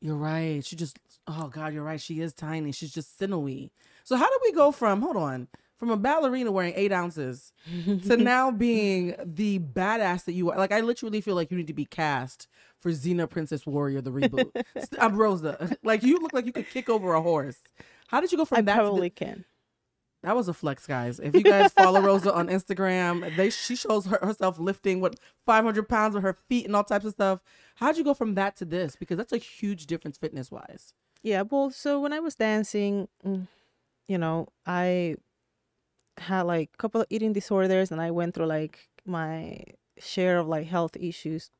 You're 0.00 0.16
right. 0.16 0.64
She 0.64 0.74
just 0.76 0.98
oh 1.26 1.48
god, 1.48 1.74
you're 1.74 1.84
right. 1.84 2.00
She 2.00 2.20
is 2.20 2.32
tiny. 2.32 2.72
She's 2.72 2.92
just 2.92 3.18
sinewy. 3.18 3.70
So 4.02 4.16
how 4.16 4.28
do 4.28 4.38
we 4.42 4.52
go 4.52 4.72
from 4.72 5.02
hold 5.02 5.16
on 5.16 5.48
from 5.78 5.90
a 5.90 5.96
ballerina 5.96 6.50
wearing 6.50 6.74
eight 6.74 6.92
ounces 6.92 7.52
to 8.06 8.16
now 8.16 8.50
being 8.50 9.14
the 9.24 9.58
badass 9.60 10.24
that 10.24 10.32
you 10.32 10.50
are? 10.50 10.56
Like 10.56 10.72
I 10.72 10.80
literally 10.80 11.20
feel 11.20 11.36
like 11.36 11.50
you 11.50 11.56
need 11.56 11.68
to 11.68 11.74
be 11.74 11.84
cast 11.84 12.48
for 12.80 12.90
Xena 12.90 13.30
Princess 13.30 13.64
Warrior 13.64 14.00
the 14.00 14.10
reboot. 14.10 14.50
I'm 14.98 15.16
Rosa. 15.16 15.76
Like 15.84 16.02
you 16.02 16.18
look 16.18 16.32
like 16.32 16.46
you 16.46 16.52
could 16.52 16.68
kick 16.68 16.88
over 16.88 17.12
a 17.12 17.22
horse. 17.22 17.58
How 18.12 18.20
did 18.20 18.30
you 18.30 18.38
go 18.38 18.44
from 18.44 18.58
I 18.58 18.60
that? 18.62 18.76
to 18.76 18.82
the- 18.82 18.88
probably 18.90 19.10
can. 19.10 19.44
that 20.22 20.36
was 20.36 20.46
a 20.46 20.52
flex, 20.54 20.86
guys. 20.86 21.18
If 21.18 21.34
you 21.34 21.42
guys 21.42 21.72
follow 21.72 22.00
Rosa 22.00 22.32
on 22.32 22.46
Instagram, 22.48 23.34
they 23.36 23.50
she 23.50 23.74
shows 23.74 24.06
her, 24.06 24.18
herself 24.22 24.58
lifting 24.58 25.00
what 25.00 25.16
500 25.46 25.88
pounds 25.88 26.14
with 26.14 26.22
her 26.22 26.36
feet 26.48 26.66
and 26.66 26.76
all 26.76 26.84
types 26.84 27.04
of 27.06 27.14
stuff. 27.14 27.40
How'd 27.76 27.96
you 27.96 28.04
go 28.04 28.14
from 28.14 28.34
that 28.34 28.54
to 28.56 28.64
this? 28.64 28.94
Because 28.94 29.16
that's 29.16 29.32
a 29.32 29.38
huge 29.38 29.86
difference 29.86 30.18
fitness 30.18 30.50
wise. 30.52 30.92
Yeah, 31.24 31.42
well, 31.50 31.70
so 31.70 32.00
when 32.00 32.12
I 32.12 32.20
was 32.20 32.34
dancing, 32.34 33.08
mm, 33.26 33.48
you 34.06 34.18
know, 34.18 34.48
I 34.66 35.16
had 36.18 36.42
like 36.42 36.70
a 36.74 36.76
couple 36.76 37.00
of 37.00 37.06
eating 37.10 37.32
disorders 37.32 37.90
and 37.90 38.00
I 38.00 38.10
went 38.10 38.34
through 38.34 38.46
like 38.46 38.88
my 39.06 39.64
share 39.98 40.38
of 40.38 40.46
like 40.46 40.66
health 40.66 40.96
issues. 40.96 41.50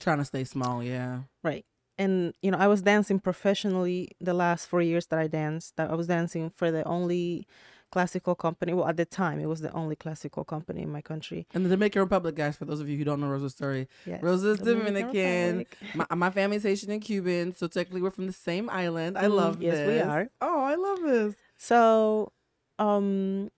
Trying 0.00 0.18
to 0.18 0.24
stay 0.24 0.44
small, 0.44 0.82
yeah. 0.82 1.20
Right. 1.42 1.64
And, 1.96 2.34
you 2.42 2.50
know, 2.50 2.58
I 2.58 2.66
was 2.66 2.82
dancing 2.82 3.20
professionally 3.20 4.10
the 4.20 4.34
last 4.34 4.66
four 4.66 4.82
years 4.82 5.06
that 5.06 5.18
I 5.18 5.26
danced. 5.28 5.76
That 5.76 5.90
I 5.90 5.94
was 5.94 6.06
dancing 6.08 6.50
for 6.50 6.70
the 6.70 6.82
only 6.88 7.46
classical 7.92 8.34
company. 8.34 8.72
Well, 8.74 8.88
at 8.88 8.96
the 8.96 9.04
time, 9.04 9.38
it 9.38 9.46
was 9.46 9.60
the 9.60 9.70
only 9.72 9.94
classical 9.94 10.44
company 10.44 10.82
in 10.82 10.90
my 10.90 11.00
country. 11.00 11.46
And 11.54 11.64
the 11.64 11.70
Dominican 11.70 12.02
Republic, 12.02 12.34
guys, 12.34 12.56
for 12.56 12.64
those 12.64 12.80
of 12.80 12.88
you 12.88 12.96
who 12.98 13.04
don't 13.04 13.20
know 13.20 13.28
Rosa's 13.28 13.52
story, 13.52 13.86
Yes. 14.04 14.20
Rosa's 14.22 14.58
Dominican 14.58 15.12
Dominican. 15.12 15.66
My, 15.94 16.06
my 16.16 16.30
family's 16.30 16.64
Haitian 16.64 16.90
and 16.90 17.00
Cuban, 17.00 17.54
so 17.54 17.68
technically 17.68 18.02
we're 18.02 18.10
from 18.10 18.26
the 18.26 18.32
same 18.32 18.68
island. 18.70 19.16
I 19.16 19.26
Mm, 19.26 19.34
love 19.36 19.62
yes, 19.62 19.86
we 19.86 19.94
this. 19.94 20.02
are. 20.02 20.28
Oh, 20.40 20.60
I 20.64 20.74
love 20.74 21.02
this. 21.02 21.34
So, 21.56 22.32
um, 22.80 23.50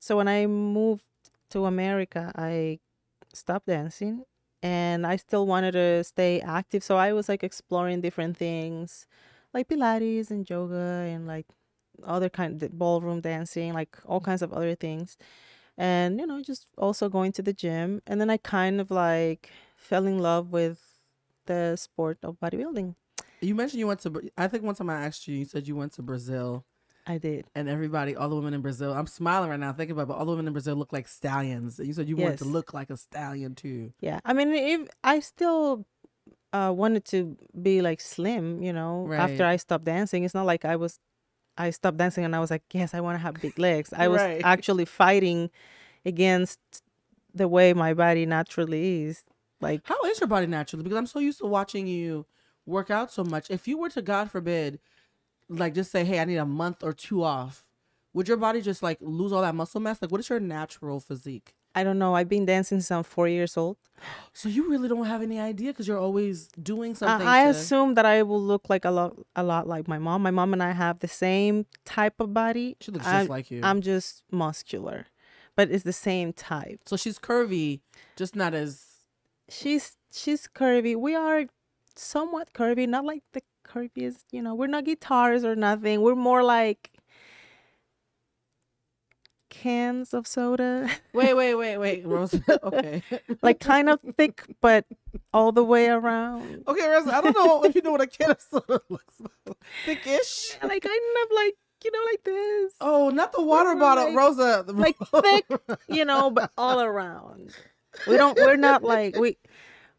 so 0.00 0.16
when 0.16 0.26
I 0.28 0.46
moved 0.46 1.04
to 1.50 1.66
America, 1.66 2.32
I 2.34 2.80
stopped 3.32 3.66
dancing, 3.66 4.24
and 4.64 5.06
I 5.06 5.16
still 5.16 5.46
wanted 5.46 5.72
to 5.72 6.02
stay 6.04 6.40
active. 6.40 6.82
So 6.82 6.96
I 6.96 7.12
was 7.12 7.28
like 7.28 7.44
exploring 7.44 8.00
different 8.00 8.38
things, 8.38 9.06
like 9.52 9.68
Pilates 9.68 10.30
and 10.30 10.48
yoga, 10.48 11.04
and 11.06 11.26
like 11.26 11.46
other 12.02 12.30
kind 12.30 12.60
of 12.62 12.72
ballroom 12.72 13.20
dancing, 13.20 13.74
like 13.74 13.98
all 14.06 14.20
kinds 14.20 14.40
of 14.40 14.54
other 14.54 14.74
things, 14.74 15.18
and 15.76 16.18
you 16.18 16.26
know, 16.26 16.40
just 16.42 16.66
also 16.78 17.10
going 17.10 17.32
to 17.32 17.42
the 17.42 17.52
gym. 17.52 18.00
And 18.06 18.20
then 18.20 18.30
I 18.30 18.38
kind 18.38 18.80
of 18.80 18.90
like 18.90 19.50
fell 19.76 20.06
in 20.06 20.18
love 20.18 20.50
with 20.50 20.80
the 21.44 21.76
sport 21.76 22.18
of 22.22 22.40
bodybuilding. 22.40 22.94
You 23.42 23.54
mentioned 23.54 23.80
you 23.80 23.86
went 23.86 24.00
to. 24.00 24.30
I 24.38 24.48
think 24.48 24.64
one 24.64 24.74
time 24.74 24.88
I 24.88 25.04
asked 25.04 25.28
you, 25.28 25.36
you 25.36 25.44
said 25.44 25.68
you 25.68 25.76
went 25.76 25.92
to 25.92 26.02
Brazil. 26.02 26.64
I 27.06 27.18
did. 27.18 27.44
and 27.54 27.68
everybody, 27.68 28.16
all 28.16 28.28
the 28.30 28.34
women 28.36 28.54
in 28.54 28.62
Brazil. 28.62 28.92
I'm 28.94 29.06
smiling 29.06 29.50
right 29.50 29.60
now 29.60 29.72
thinking 29.72 29.92
about, 29.92 30.04
it, 30.04 30.08
but 30.08 30.14
all 30.14 30.24
the 30.24 30.30
women 30.32 30.46
in 30.46 30.52
Brazil 30.54 30.74
look 30.76 30.92
like 30.92 31.06
stallions. 31.06 31.78
You 31.78 31.92
said 31.92 32.08
you 32.08 32.16
wanted 32.16 32.38
to 32.38 32.44
look 32.46 32.72
like 32.72 32.88
a 32.90 32.96
stallion 32.96 33.54
too. 33.54 33.92
Yeah, 34.00 34.20
I 34.24 34.32
mean, 34.32 34.52
if 34.52 34.88
I 35.04 35.20
still 35.20 35.84
uh, 36.52 36.72
wanted 36.74 37.04
to 37.06 37.36
be 37.60 37.82
like 37.82 38.00
slim, 38.00 38.62
you 38.62 38.72
know, 38.72 39.04
Right. 39.06 39.20
after 39.20 39.44
I 39.44 39.56
stopped 39.56 39.84
dancing, 39.84 40.24
it's 40.24 40.34
not 40.34 40.46
like 40.46 40.64
I 40.64 40.76
was, 40.76 40.98
I 41.58 41.70
stopped 41.70 41.98
dancing 41.98 42.24
and 42.24 42.34
I 42.34 42.40
was 42.40 42.50
like, 42.50 42.62
yes, 42.72 42.94
I 42.94 43.00
want 43.00 43.16
to 43.16 43.22
have 43.22 43.34
big 43.40 43.58
legs. 43.58 43.92
I 43.96 44.08
was 44.08 44.22
Right. 44.22 44.40
actually 44.44 44.86
fighting 44.86 45.50
against 46.06 46.58
the 47.34 47.48
way 47.48 47.72
my 47.74 47.92
body 47.94 48.24
naturally 48.26 49.02
is. 49.04 49.24
Like, 49.60 49.82
How 49.84 50.02
is 50.04 50.20
your 50.20 50.28
body 50.28 50.46
naturally? 50.46 50.82
Because 50.84 50.98
I'm 50.98 51.06
so 51.06 51.18
used 51.18 51.38
to 51.38 51.46
watching 51.46 51.86
you 51.86 52.26
work 52.66 52.90
out 52.90 53.12
so 53.12 53.24
much. 53.24 53.50
If 53.50 53.68
you 53.68 53.76
were 53.78 53.90
to, 53.90 54.02
God 54.02 54.30
forbid, 54.30 54.78
like 55.48 55.74
just 55.74 55.90
say, 55.90 56.04
hey, 56.04 56.18
I 56.20 56.24
need 56.24 56.36
a 56.36 56.46
month 56.46 56.82
or 56.82 56.92
two 56.92 57.22
off, 57.22 57.64
would 58.12 58.28
your 58.28 58.36
body 58.36 58.60
just 58.60 58.82
like 58.82 58.98
lose 59.00 59.32
all 59.32 59.42
that 59.42 59.54
muscle 59.54 59.80
mass? 59.80 60.00
Like, 60.00 60.10
what 60.10 60.20
is 60.20 60.28
your 60.28 60.40
natural 60.40 61.00
physique? 61.00 61.54
I 61.76 61.82
don't 61.82 61.98
know. 61.98 62.14
I've 62.14 62.28
been 62.28 62.46
dancing 62.46 62.78
since 62.78 62.90
I'm 62.92 63.02
four 63.02 63.28
years 63.28 63.56
old. 63.56 63.76
So 64.36 64.48
you 64.48 64.68
really 64.68 64.88
don't 64.88 65.06
have 65.06 65.22
any 65.22 65.38
idea 65.38 65.72
because 65.72 65.86
you're 65.86 65.98
always 65.98 66.48
doing 66.60 66.92
uh, 66.92 66.94
something. 66.94 67.26
I, 67.26 67.42
I 67.42 67.44
to- 67.44 67.50
assume 67.50 67.94
that 67.94 68.04
I 68.04 68.22
will 68.22 68.42
look 68.42 68.68
like 68.68 68.84
a 68.84 68.90
lot, 68.90 69.16
a 69.36 69.42
lot 69.44 69.68
like 69.68 69.86
my 69.86 69.98
mom. 69.98 70.22
My 70.22 70.32
mom 70.32 70.52
and 70.52 70.62
I 70.62 70.72
have 70.72 70.98
the 70.98 71.08
same 71.08 71.66
type 71.84 72.18
of 72.18 72.34
body. 72.34 72.76
she 72.80 72.90
looks 72.90 73.06
I'm, 73.06 73.20
just 73.20 73.30
like 73.30 73.50
you. 73.50 73.60
I'm 73.62 73.80
just 73.80 74.24
muscular, 74.32 75.06
but 75.54 75.70
it's 75.70 75.84
the 75.84 75.92
same 75.92 76.32
type. 76.32 76.80
so 76.86 76.96
she's 76.96 77.18
curvy, 77.18 77.80
just 78.16 78.34
not 78.34 78.54
as. 78.54 78.84
she's 79.48 79.96
she's 80.12 80.48
curvy. 80.48 80.96
We 80.96 81.14
are 81.14 81.44
somewhat 81.94 82.52
curvy, 82.52 82.88
not 82.88 83.04
like 83.04 83.22
the 83.32 83.42
curviest, 83.64 84.24
you 84.30 84.42
know. 84.42 84.54
We're 84.54 84.66
not 84.68 84.84
guitars 84.84 85.44
or 85.44 85.56
nothing. 85.56 86.00
We're 86.00 86.14
more 86.14 86.42
like 86.44 86.90
cans 89.50 90.12
of 90.12 90.26
soda. 90.26 90.90
Wait, 91.12 91.32
wait, 91.34 91.54
wait, 91.54 91.78
wait, 91.78 92.04
Rosa. 92.06 92.42
okay. 92.64 93.02
like 93.40 93.60
kind 93.60 93.88
of 93.88 94.00
thick 94.16 94.42
but 94.60 94.84
all 95.32 95.52
the 95.52 95.62
way 95.62 95.86
around. 95.86 96.64
Okay, 96.66 96.86
Rosa, 96.88 97.14
I 97.14 97.20
don't 97.20 97.36
know 97.36 97.62
if 97.64 97.74
you 97.74 97.82
know 97.82 97.92
what 97.92 98.00
a 98.00 98.06
can 98.08 98.32
of 98.32 98.40
soda 98.40 98.80
looks 98.88 99.14
like. 99.20 99.56
Thickish. 99.86 100.60
Like 100.62 100.82
kind 100.82 101.00
of 101.22 101.28
like, 101.34 101.54
you 101.84 101.90
know, 101.92 102.00
like 102.10 102.24
this. 102.24 102.72
Oh, 102.80 103.10
not 103.10 103.32
the 103.32 103.42
water 103.42 103.74
We're 103.74 103.80
bottle, 103.80 104.04
like- 104.06 104.16
Rosa. 104.16 104.64
like 104.68 104.96
thick, 105.22 105.46
you 105.88 106.04
know, 106.04 106.30
but 106.30 106.50
all 106.58 106.80
around. 106.80 107.50
We 108.08 108.16
don't 108.16 108.36
we're 108.36 108.56
not 108.56 108.82
like 108.82 109.16
we 109.16 109.36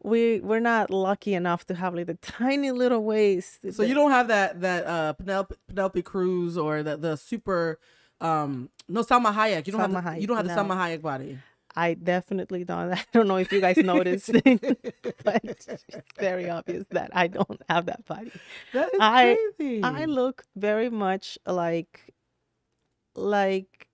we 0.05 0.39
we're 0.39 0.59
not 0.59 0.89
lucky 0.91 1.33
enough 1.33 1.65
to 1.65 1.75
have 1.75 1.95
like 1.95 2.07
the 2.07 2.15
tiny 2.15 2.71
little 2.71 3.03
waist. 3.03 3.59
So 3.73 3.83
you 3.83 3.93
don't 3.95 4.11
have 4.11 4.27
that 4.27 4.61
that 4.61 4.85
uh 4.85 5.13
Penelope, 5.13 5.55
Penelope 5.67 6.01
Cruz 6.03 6.57
or 6.57 6.83
the 6.83 6.95
the 6.95 7.15
super 7.15 7.79
um 8.21 8.69
no 8.87 9.01
Salma 9.01 9.33
Hayek. 9.33 9.65
You 9.65 9.73
don't 9.73 9.81
Salma 9.81 9.95
have 9.95 10.03
the, 10.03 10.09
Hayek, 10.11 10.21
you 10.21 10.27
don't 10.27 10.37
have 10.37 10.47
the 10.47 10.55
no. 10.55 10.63
Salma 10.63 10.75
Hayek 10.77 11.01
body. 11.01 11.39
I 11.75 11.95
definitely 11.95 12.63
don't. 12.63 12.93
I 12.93 13.03
don't 13.11 13.27
know 13.27 13.37
if 13.37 13.51
you 13.51 13.59
guys 13.59 13.77
noticed, 13.77 14.31
but 15.23 15.41
it's 15.43 15.67
very 16.17 16.49
obvious 16.49 16.85
that 16.91 17.11
I 17.13 17.27
don't 17.27 17.61
have 17.67 17.87
that 17.87 18.05
body. 18.05 18.31
That 18.73 18.93
is 18.93 18.99
I- 19.01 19.37
crazy. 19.57 19.83
I 19.83 20.05
look 20.05 20.43
very 20.55 20.89
much 20.89 21.37
like 21.45 22.13
like 23.15 23.87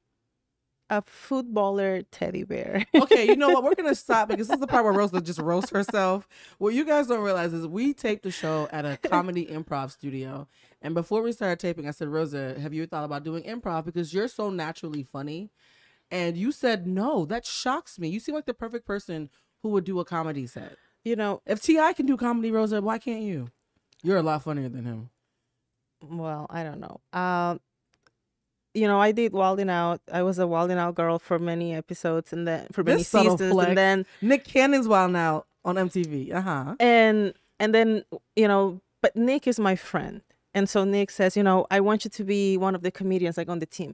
a 0.92 1.02
footballer 1.02 2.04
teddy 2.12 2.44
bear. 2.44 2.86
okay, 2.94 3.26
you 3.26 3.36
know 3.36 3.50
what? 3.50 3.64
We're 3.64 3.74
gonna 3.82 3.96
stop 3.96 4.28
because 4.28 4.48
this 4.48 4.56
is 4.56 4.60
the 4.62 4.68
part 4.68 4.84
where 4.84 4.94
Rosa 4.94 5.22
just 5.22 5.40
roasts 5.40 5.72
herself. 5.72 6.28
What 6.60 6.74
you 6.76 6.86
guys 6.86 7.08
don't 7.08 7.24
realize 7.24 7.54
is 7.54 7.66
we 7.66 7.94
taped 7.96 8.22
the 8.24 8.30
show 8.32 8.68
at 8.72 8.86
a 8.86 8.98
comedy 8.98 9.46
improv 9.52 9.92
studio, 9.92 10.48
and 10.82 10.94
before 10.94 11.22
we 11.24 11.32
started 11.32 11.60
taping, 11.60 11.88
I 11.88 11.92
said, 11.92 12.10
Rosa, 12.10 12.60
have 12.60 12.74
you 12.74 12.86
thought 12.86 13.06
about 13.06 13.24
doing 13.24 13.42
improv 13.44 13.86
because 13.86 14.14
you're 14.14 14.28
so 14.28 14.50
naturally 14.52 15.02
funny? 15.04 15.50
And 16.12 16.36
you 16.36 16.52
said 16.52 16.86
no. 16.86 17.24
That 17.26 17.46
shocks 17.46 17.98
me. 17.98 18.10
You 18.10 18.20
seem 18.20 18.36
like 18.36 18.46
the 18.46 18.54
perfect 18.54 18.86
person 18.86 19.30
who 19.64 19.70
would 19.70 19.86
do 19.86 19.98
a 20.02 20.06
comedy 20.06 20.46
set. 20.46 20.76
you 21.06 21.16
know, 21.16 21.42
If 21.46 21.62
Ti 21.62 21.94
can 21.94 22.06
do 22.06 22.18
comedy, 22.18 22.52
Rosa, 22.52 22.82
why 22.82 22.98
can't 22.98 23.24
you? 23.24 23.48
You're 24.04 24.18
a 24.18 24.22
lot 24.24 24.44
funnier 24.44 24.68
than 24.68 24.84
him. 24.84 25.10
well, 26.04 26.48
I 26.50 26.64
don't 26.64 26.80
know. 26.82 27.00
Um, 27.14 27.62
you 28.74 28.88
know, 28.88 29.00
I 29.02 29.12
did 29.12 29.34
Wild 29.34 29.60
'N 29.60 29.70
Out. 29.70 30.02
I 30.12 30.24
was 30.24 30.40
a 30.40 30.48
Wild 30.48 30.72
'N 30.72 30.78
Out 30.78 30.96
girl 30.96 31.20
for 31.20 31.38
many 31.40 31.74
episodes, 31.74 32.32
and 32.34 32.48
then 32.48 32.68
for 32.72 32.84
many 32.84 33.04
seasons, 33.04 33.42
and 33.70 33.78
then 33.78 34.06
Nick 34.22 34.44
Cannon's 34.46 34.88
Wild 34.88 35.10
'N 35.12 35.16
Out 35.18 35.48
on 35.66 35.76
MTV. 35.78 36.32
Uh 36.34 36.42
huh. 36.42 36.76
and 36.80 37.34
and 37.60 37.74
then 37.76 38.04
you 38.36 38.48
know, 38.48 38.82
but 39.02 39.16
Nick 39.16 39.48
is 39.48 39.60
my 39.60 39.76
friend, 39.76 40.22
and 40.54 40.70
so 40.70 40.84
Nick 40.84 41.12
says, 41.12 41.36
you 41.38 41.44
know, 41.44 41.68
I 41.70 41.80
want 41.80 42.06
you 42.06 42.10
to 42.12 42.24
be 42.24 42.58
one 42.58 42.76
of 42.76 42.82
the 42.82 42.92
comedians 42.92 43.38
like 43.38 43.50
on 43.50 43.60
the 43.60 43.66
team, 43.66 43.94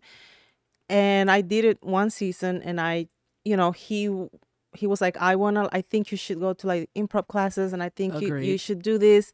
and 0.90 1.30
I 1.32 1.42
did 1.42 1.66
it 1.66 1.78
one 1.84 2.10
season, 2.10 2.62
and 2.62 2.80
I, 2.80 3.08
you 3.46 3.58
know, 3.58 3.72
he 3.72 4.28
he 4.74 4.86
was 4.86 5.02
like, 5.02 5.18
I 5.18 5.36
wanna, 5.36 5.70
I 5.72 5.82
think 5.82 6.12
you 6.12 6.18
should 6.18 6.40
go 6.40 6.54
to 6.54 6.68
like 6.68 6.90
improv 6.96 7.28
classes, 7.28 7.74
and 7.74 7.82
I 7.82 7.90
think 7.90 8.14
you, 8.22 8.28
you 8.52 8.58
should 8.58 8.82
do 8.84 8.98
this, 8.98 9.34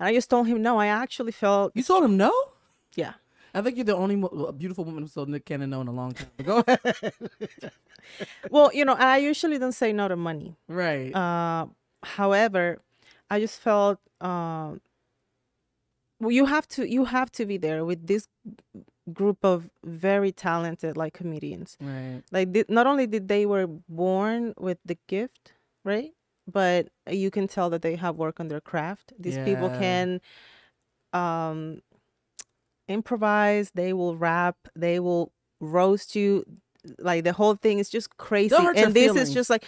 and 0.00 0.08
I 0.08 0.14
just 0.14 0.30
told 0.30 0.46
him 0.46 0.62
no. 0.62 0.78
I 0.78 0.86
actually 0.86 1.32
felt, 1.32 1.72
You 1.74 1.82
told 1.82 2.04
him 2.04 2.16
no. 2.16 2.32
yeah. 2.94 3.14
I 3.54 3.62
think 3.62 3.76
you're 3.76 3.84
the 3.84 3.96
only 3.96 4.16
mo- 4.16 4.52
beautiful 4.52 4.84
woman 4.84 5.02
who 5.04 5.08
told 5.08 5.28
Nick 5.28 5.44
Cannon 5.46 5.70
no 5.70 5.80
in 5.80 5.88
a 5.88 5.92
long 5.92 6.12
time. 6.12 6.28
Go 6.44 6.62
ahead. 6.66 6.80
Well, 8.50 8.70
you 8.72 8.84
know, 8.84 8.94
I 8.94 9.18
usually 9.18 9.58
don't 9.58 9.72
say 9.72 9.92
no 9.92 10.08
to 10.08 10.16
money. 10.16 10.56
right. 10.68 11.14
Uh, 11.14 11.66
however, 12.02 12.78
I 13.30 13.40
just 13.40 13.60
felt 13.60 13.98
um, 14.20 14.80
well, 16.20 16.30
you 16.30 16.46
have 16.46 16.66
to 16.68 16.88
you 16.88 17.04
have 17.04 17.30
to 17.32 17.46
be 17.46 17.56
there 17.56 17.84
with 17.84 18.06
this 18.06 18.28
group 19.12 19.44
of 19.44 19.70
very 19.84 20.32
talented 20.32 20.96
like 20.96 21.14
comedians. 21.14 21.76
right. 21.80 22.22
Like 22.30 22.52
th- 22.52 22.68
not 22.68 22.86
only 22.86 23.06
did 23.06 23.28
they 23.28 23.46
were 23.46 23.66
born 23.88 24.54
with 24.58 24.78
the 24.84 24.98
gift, 25.06 25.52
right? 25.84 26.12
But 26.50 26.88
you 27.10 27.30
can 27.30 27.46
tell 27.46 27.70
that 27.70 27.82
they 27.82 27.96
have 27.96 28.16
work 28.16 28.40
on 28.40 28.48
their 28.48 28.60
craft. 28.60 29.12
These 29.18 29.38
people 29.44 29.68
can 29.78 30.20
um 31.12 31.80
improvise, 32.88 33.70
they 33.74 33.92
will 33.92 34.16
rap, 34.16 34.56
they 34.74 35.00
will 35.00 35.32
roast 35.60 36.16
you. 36.16 36.44
Like 36.98 37.24
the 37.24 37.32
whole 37.32 37.54
thing 37.54 37.80
is 37.80 37.90
just 37.90 38.16
crazy. 38.16 38.54
And 38.56 38.94
this 38.94 39.08
feelings. 39.08 39.28
is 39.28 39.34
just 39.34 39.50
like 39.50 39.64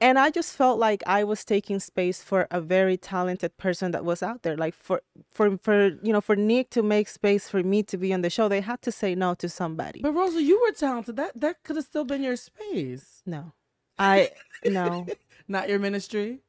and 0.00 0.18
I 0.18 0.30
just 0.30 0.54
felt 0.54 0.78
like 0.78 1.02
I 1.06 1.24
was 1.24 1.44
taking 1.44 1.80
space 1.80 2.22
for 2.22 2.46
a 2.50 2.60
very 2.60 2.96
talented 2.96 3.56
person 3.56 3.92
that 3.92 4.04
was 4.04 4.22
out 4.22 4.42
there. 4.42 4.56
Like 4.56 4.74
for 4.74 5.00
for 5.30 5.56
for 5.58 5.98
you 6.02 6.12
know, 6.12 6.20
for 6.20 6.36
Nick 6.36 6.70
to 6.70 6.82
make 6.82 7.08
space 7.08 7.48
for 7.48 7.62
me 7.62 7.82
to 7.84 7.96
be 7.96 8.12
on 8.12 8.22
the 8.22 8.28
show, 8.28 8.48
they 8.48 8.60
had 8.60 8.82
to 8.82 8.92
say 8.92 9.14
no 9.14 9.34
to 9.36 9.48
somebody. 9.48 10.00
But 10.02 10.12
Rosa, 10.12 10.42
you 10.42 10.60
were 10.60 10.72
talented. 10.72 11.16
That 11.16 11.40
that 11.40 11.62
could 11.62 11.76
have 11.76 11.86
still 11.86 12.04
been 12.04 12.22
your 12.22 12.36
space, 12.36 13.22
no. 13.24 13.52
I 13.98 14.32
no. 14.64 15.06
not 15.48 15.68
your 15.68 15.78
ministry. 15.78 16.40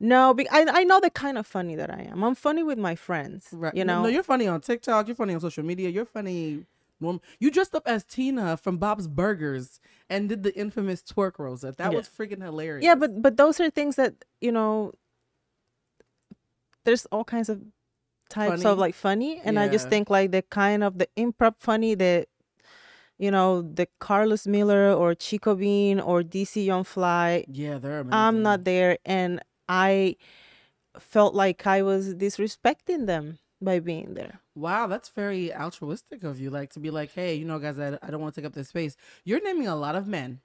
No, 0.00 0.32
be- 0.34 0.48
I 0.50 0.64
I 0.68 0.84
know 0.84 1.00
the 1.00 1.10
kind 1.10 1.36
of 1.38 1.46
funny 1.46 1.74
that 1.76 1.90
I 1.90 2.02
am. 2.10 2.22
I'm 2.22 2.34
funny 2.36 2.62
with 2.62 2.78
my 2.78 2.94
friends. 2.94 3.48
Right. 3.52 3.74
You 3.74 3.84
know. 3.84 4.02
no, 4.02 4.08
you're 4.08 4.22
funny 4.22 4.46
on 4.46 4.60
TikTok. 4.60 5.08
You're 5.08 5.16
funny 5.16 5.34
on 5.34 5.40
social 5.40 5.64
media. 5.64 5.88
You're 5.90 6.04
funny. 6.06 6.64
norm- 7.00 7.20
You 7.40 7.50
dressed 7.50 7.74
up 7.74 7.82
as 7.86 8.04
Tina 8.04 8.56
from 8.56 8.76
Bob's 8.78 9.06
Burgers 9.08 9.80
and 10.10 10.28
did 10.28 10.42
the 10.42 10.56
infamous 10.56 11.02
twerk, 11.02 11.38
Rosa. 11.38 11.72
That 11.76 11.92
Yeah. 11.92 11.98
was 11.98 12.08
freaking 12.08 12.42
hilarious. 12.42 12.84
yeah, 12.84 12.94
but 12.94 13.22
but 13.22 13.36
those 13.36 13.58
are 13.60 13.70
things 13.70 13.96
that 13.96 14.14
you 14.40 14.52
know. 14.52 14.92
There's 16.84 17.06
all 17.06 17.24
kinds 17.24 17.48
of 17.48 17.60
types 18.30 18.62
Funny? 18.62 18.72
of 18.72 18.78
like 18.78 18.94
funny, 18.94 19.40
and 19.44 19.58
I 19.58 19.68
just 19.68 19.88
think 19.88 20.08
like 20.10 20.30
the 20.30 20.42
kind 20.42 20.82
of 20.84 20.98
the 20.98 21.08
improv 21.16 21.54
funny 21.58 21.94
that, 21.96 22.28
you 23.18 23.30
know, 23.30 23.62
the 23.62 23.88
Karlous 24.00 24.46
Miller 24.46 24.92
or 24.92 25.14
Chico 25.14 25.54
Bean 25.54 26.00
or 26.00 26.22
DC 26.22 26.64
Young 26.64 26.84
Fly. 26.84 27.44
yeah, 27.50 27.78
they're 27.78 28.00
amazing. 28.00 28.14
I'm 28.14 28.42
not 28.42 28.64
there, 28.64 28.98
and 29.04 29.40
I 29.68 30.16
felt 30.98 31.34
like 31.34 31.66
I 31.66 31.82
was 31.82 32.14
disrespecting 32.14 33.06
them 33.06 33.38
by 33.60 33.80
being 33.80 34.14
there. 34.14 34.40
Wow, 34.54 34.86
that's 34.86 35.08
very 35.08 35.54
altruistic 35.54 36.22
of 36.22 36.40
you. 36.40 36.50
Like 36.50 36.70
to 36.70 36.80
be 36.80 36.90
like, 36.90 37.12
hey, 37.12 37.34
you 37.34 37.44
know, 37.44 37.58
guys, 37.58 37.78
I, 37.78 37.98
I 38.02 38.10
don't 38.10 38.20
want 38.20 38.34
to 38.34 38.40
take 38.40 38.46
up 38.46 38.54
this 38.54 38.68
space. 38.68 38.96
You're 39.24 39.42
naming 39.42 39.66
a 39.66 39.76
lot 39.76 39.96
of 39.96 40.06
men. 40.06 40.40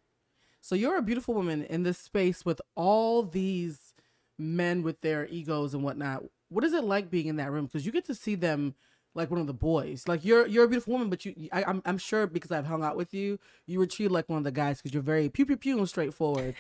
So 0.62 0.75
you're 0.75 0.98
a 0.98 1.01
beautiful 1.01 1.34
woman 1.34 1.63
in 1.65 1.84
this 1.84 1.98
space 1.98 2.46
with 2.46 2.62
all 2.75 3.24
these 3.24 3.94
men 4.39 4.82
with 4.82 5.01
their 5.01 5.27
egos 5.27 5.74
and 5.74 5.84
whatnot. 5.84 6.24
What 6.50 6.63
is 6.63 6.74
it 6.74 6.84
like 6.84 7.12
being 7.12 7.27
in 7.27 7.36
that 7.38 7.51
room? 7.51 7.65
Because 7.65 7.86
you 7.86 7.92
get 7.92 8.06
to 8.06 8.15
see 8.15 8.36
them 8.36 8.75
like 9.15 9.30
one 9.30 9.42
of 9.42 9.48
the 9.48 9.53
boys. 9.53 10.08
Like 10.08 10.24
you're 10.24 10.48
you're 10.48 10.63
a 10.63 10.68
beautiful 10.68 10.94
woman, 10.94 11.10
but 11.10 11.25
you 11.25 11.50
I, 11.51 11.63
I'm 11.63 11.82
I'm 11.86 11.98
sure 11.98 12.27
because 12.27 12.51
I've 12.51 12.65
hung 12.65 12.84
out 12.84 12.96
with 12.96 13.13
you, 13.13 13.39
you 13.68 13.80
were 13.80 13.86
treated 13.86 14.12
like 14.12 14.30
one 14.30 14.38
of 14.38 14.44
the 14.44 14.51
guys 14.51 14.77
because 14.77 14.94
you're 14.94 15.03
very 15.03 15.30
pew 15.30 15.46
pew 15.46 15.58
pew 15.58 15.77
and 15.77 15.89
straightforward. 15.89 16.56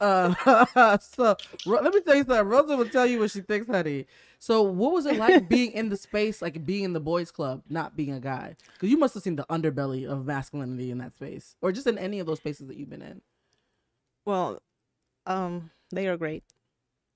Uh, 0.00 0.98
so 0.98 1.36
let 1.66 1.94
me 1.94 2.00
tell 2.00 2.16
you 2.16 2.24
something. 2.24 2.46
Rosa 2.46 2.76
will 2.76 2.88
tell 2.88 3.06
you 3.06 3.20
what 3.20 3.30
she 3.30 3.40
thinks, 3.40 3.66
honey. 3.68 4.06
So 4.38 4.62
what 4.62 4.92
was 4.92 5.06
it 5.06 5.16
like 5.16 5.48
being 5.50 5.72
in 5.72 5.88
the 5.88 5.96
space, 5.96 6.42
like 6.42 6.64
being 6.66 6.84
in 6.84 6.92
the 6.92 7.00
boys' 7.00 7.30
club, 7.30 7.62
not 7.68 7.96
being 7.96 8.12
a 8.12 8.20
guy? 8.20 8.56
Because 8.74 8.90
you 8.90 8.98
must 8.98 9.14
have 9.14 9.22
seen 9.22 9.36
the 9.36 9.46
underbelly 9.50 10.06
of 10.06 10.26
masculinity 10.26 10.90
in 10.90 10.98
that 10.98 11.14
space, 11.14 11.56
or 11.62 11.72
just 11.72 11.86
in 11.86 11.98
any 11.98 12.20
of 12.20 12.26
those 12.26 12.38
spaces 12.38 12.68
that 12.68 12.76
you've 12.76 12.90
been 12.90 13.02
in. 13.02 13.22
Well, 14.26 14.62
um, 15.26 15.70
they 15.90 16.08
are 16.08 16.16
great. 16.16 16.44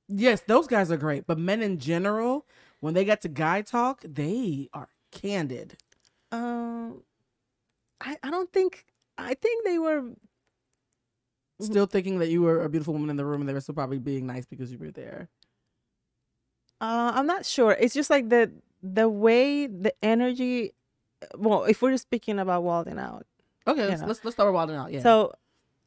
Yes, 0.09 0.43
those 0.43 0.67
guys 0.67 0.91
are 0.93 0.97
great, 0.97 1.27
but 1.27 1.39
men 1.39 1.63
in 1.63 1.79
general, 1.79 2.47
when 2.81 2.95
they 2.95 3.05
get 3.05 3.23
to 3.23 3.29
guy 3.29 3.63
talk, 3.63 4.03
they 4.05 4.69
are 4.75 4.89
candid. 5.13 5.77
Um, 6.33 7.03
I 8.01 8.17
I 8.23 8.31
don't 8.31 8.53
think 8.53 8.85
I 9.19 9.35
think 9.35 9.65
they 9.65 9.79
were 9.79 10.05
Still 11.61 11.87
thinking 11.87 12.19
that 12.19 12.29
you 12.29 12.43
were 12.43 12.65
a 12.65 12.69
beautiful 12.69 12.93
woman 12.95 13.11
in 13.11 13.17
the 13.17 13.25
room, 13.25 13.41
and 13.43 13.49
they 13.49 13.53
were 13.55 13.61
still 13.61 13.75
probably 13.75 13.99
being 13.99 14.27
nice 14.27 14.47
because 14.47 14.73
you 14.73 14.79
were 14.79 14.91
there. 14.91 15.29
Uh, 16.81 17.13
I'm 17.15 17.27
not 17.27 17.47
sure. 17.47 17.77
It's 17.79 17.95
just 17.95 18.11
like 18.11 18.29
the 18.29 18.51
the 18.83 19.09
way 19.09 19.67
the 19.67 19.95
energy. 20.03 20.73
Well, 21.37 21.65
if 21.65 21.83
we're 21.83 21.97
speaking 21.99 22.39
about 22.41 22.65
Wild 22.65 22.89
'N 22.89 22.99
Out, 22.99 23.27
Okay, 23.67 23.87
let's, 23.87 24.01
know. 24.01 24.09
let's 24.09 24.25
let's 24.25 24.35
start 24.35 24.49
with 24.49 24.55
Wild 24.55 24.71
'N 24.71 24.77
Out. 24.77 24.93
Yeah. 24.93 25.03
so 25.03 25.33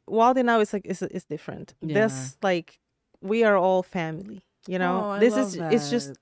Wild 0.06 0.38
'N 0.38 0.48
Out 0.48 0.60
is 0.62 0.72
like 0.72 0.86
is 0.86 1.02
is 1.02 1.24
different. 1.24 1.74
Yeah. 1.82 2.06
This 2.06 2.38
like 2.42 2.80
we 3.20 3.44
are 3.44 3.56
all 3.56 3.82
family. 3.82 4.42
You 4.66 4.78
know, 4.78 5.12
Oh, 5.16 5.18
this 5.20 5.36
is 5.36 5.56
it's 5.56 5.90
just 5.90 6.16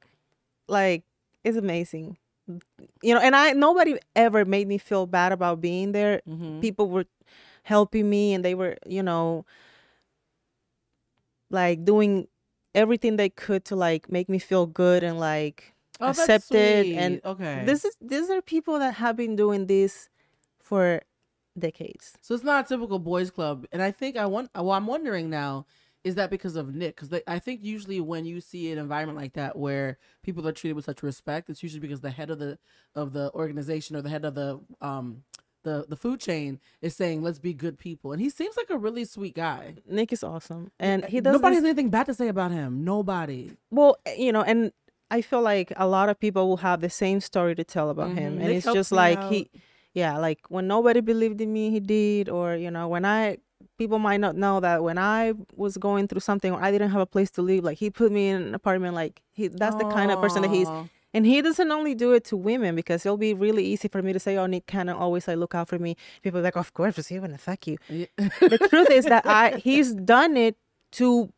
like 0.66 1.04
it's 1.44 1.56
amazing. 1.56 2.18
You 3.02 3.14
know, 3.14 3.20
and 3.20 3.36
I 3.36 3.52
nobody 3.52 3.96
ever 4.16 4.44
made 4.44 4.66
me 4.66 4.78
feel 4.78 5.06
bad 5.06 5.30
about 5.32 5.60
being 5.60 5.92
there. 5.92 6.20
Mhm. 6.28 6.60
People 6.60 6.90
were 6.90 7.06
helping 7.64 8.08
me, 8.08 8.32
and 8.34 8.44
they 8.44 8.54
were 8.54 8.76
you 8.86 9.02
know 9.02 9.44
like 11.50 11.84
doing 11.84 12.28
everything 12.74 13.16
they 13.16 13.28
could 13.28 13.64
to 13.66 13.76
like 13.76 14.10
make 14.10 14.28
me 14.28 14.38
feel 14.38 14.66
good 14.66 15.02
and 15.02 15.18
like 15.18 15.74
Oh, 16.00 16.10
accepted 16.10 16.90
and 16.96 17.20
okay. 17.24 17.64
this 17.64 17.84
is 17.84 17.96
these 18.00 18.28
are 18.28 18.42
people 18.42 18.78
that 18.80 18.94
have 18.94 19.16
been 19.16 19.36
doing 19.36 19.66
this 19.66 20.08
for 20.60 21.02
decades. 21.56 22.14
So 22.20 22.34
it's 22.34 22.42
not 22.42 22.64
a 22.64 22.68
typical 22.68 22.98
boys 22.98 23.30
club, 23.30 23.66
and 23.70 23.80
I 23.80 23.92
think 23.92 24.16
I 24.16 24.26
want. 24.26 24.50
Well, 24.54 24.72
I'm 24.72 24.88
wondering 24.88 25.30
now, 25.30 25.66
is 26.02 26.16
that 26.16 26.30
because 26.30 26.56
of 26.56 26.74
Nick? 26.74 26.96
Because 26.96 27.20
I 27.28 27.38
think 27.38 27.62
usually 27.62 28.00
when 28.00 28.24
you 28.26 28.40
see 28.40 28.72
an 28.72 28.78
environment 28.78 29.16
like 29.16 29.34
that 29.34 29.56
where 29.56 29.98
people 30.22 30.46
are 30.48 30.52
treated 30.52 30.74
with 30.74 30.84
such 30.84 31.02
respect, 31.04 31.48
it's 31.48 31.62
usually 31.62 31.80
because 31.80 32.00
the 32.00 32.10
head 32.10 32.30
of 32.30 32.40
the 32.40 32.58
of 32.96 33.12
the 33.12 33.32
organization 33.34 33.94
or 33.94 34.02
the 34.02 34.10
head 34.10 34.24
of 34.24 34.34
the 34.34 34.60
um 34.80 35.22
the 35.64 35.84
the 35.88 35.96
food 35.96 36.20
chain 36.20 36.60
is 36.80 36.94
saying, 36.94 37.22
"Let's 37.22 37.38
be 37.40 37.52
good 37.52 37.76
people," 37.78 38.12
and 38.12 38.20
he 38.22 38.30
seems 38.30 38.56
like 38.56 38.70
a 38.70 38.78
really 38.78 39.04
sweet 39.04 39.34
guy. 39.34 39.74
Nick 39.88 40.12
is 40.12 40.22
awesome, 40.22 40.70
and 40.78 41.04
he 41.06 41.20
does 41.20 41.32
Nobody 41.32 41.56
this- 41.56 41.62
has 41.62 41.68
anything 41.70 41.90
bad 41.90 42.06
to 42.06 42.14
say 42.14 42.28
about 42.28 42.52
him. 42.52 42.84
Nobody. 42.84 43.52
well, 43.70 43.96
you 44.16 44.30
know, 44.32 44.42
and 44.42 44.72
I 45.10 45.20
feel 45.20 45.42
like 45.42 45.72
a 45.76 45.86
lot 45.86 46.08
of 46.08 46.18
people 46.20 46.48
will 46.48 46.58
have 46.58 46.80
the 46.80 46.90
same 46.90 47.20
story 47.20 47.54
to 47.56 47.64
tell 47.64 47.90
about 47.90 48.10
him, 48.12 48.34
Mhm. 48.34 48.36
and 48.36 48.48
Nick 48.48 48.56
it's 48.58 48.72
just 48.72 48.92
like 48.92 49.18
out. 49.18 49.32
he, 49.32 49.50
yeah, 49.94 50.16
like 50.18 50.40
when 50.48 50.66
nobody 50.66 51.00
believed 51.00 51.40
in 51.40 51.52
me, 51.52 51.70
he 51.70 51.80
did, 51.80 52.28
or 52.28 52.54
you 52.56 52.70
know, 52.70 52.86
when 52.88 53.04
I 53.04 53.38
people 53.78 53.98
might 53.98 54.20
not 54.20 54.36
know 54.36 54.60
that 54.60 54.84
when 54.84 54.98
I 54.98 55.32
was 55.56 55.76
going 55.78 56.06
through 56.08 56.20
something 56.20 56.52
or 56.52 56.62
I 56.62 56.70
didn't 56.70 56.90
have 56.90 57.00
a 57.00 57.06
place 57.06 57.30
to 57.32 57.42
live, 57.42 57.64
like 57.64 57.78
he 57.78 57.90
put 57.90 58.12
me 58.12 58.28
in 58.28 58.42
an 58.42 58.54
apartment. 58.54 58.94
Like 58.94 59.22
he, 59.32 59.48
that's 59.48 59.74
the 59.76 59.84
kind 59.84 60.10
of 60.12 60.20
person 60.20 60.42
that 60.42 60.50
he's. 60.50 60.68
And 61.14 61.24
he 61.24 61.40
doesn't 61.40 61.70
only 61.70 61.94
do 61.94 62.12
it 62.12 62.24
to 62.24 62.36
women 62.36 62.74
because 62.74 63.06
it'll 63.06 63.16
be 63.16 63.32
really 63.32 63.64
easy 63.64 63.86
for 63.88 64.02
me 64.02 64.12
to 64.12 64.18
say, 64.18 64.36
"Oh, 64.36 64.46
Nick 64.46 64.66
Cannon 64.66 64.96
always 64.96 65.28
like 65.28 65.38
look 65.38 65.54
out 65.54 65.68
for 65.68 65.78
me." 65.78 65.96
People 66.22 66.40
are 66.40 66.42
like, 66.42 66.56
"Of 66.56 66.74
course, 66.74 66.96
he's 66.96 67.06
he 67.06 67.20
wanna 67.20 67.38
fuck 67.38 67.66
you." 67.68 67.78
Yeah. 67.88 68.06
the 68.18 68.58
truth 68.68 68.90
is 68.90 69.04
that 69.06 69.24
I 69.24 69.56
he's 69.58 69.94
done 69.94 70.36
it 70.36 70.56
to 70.98 71.30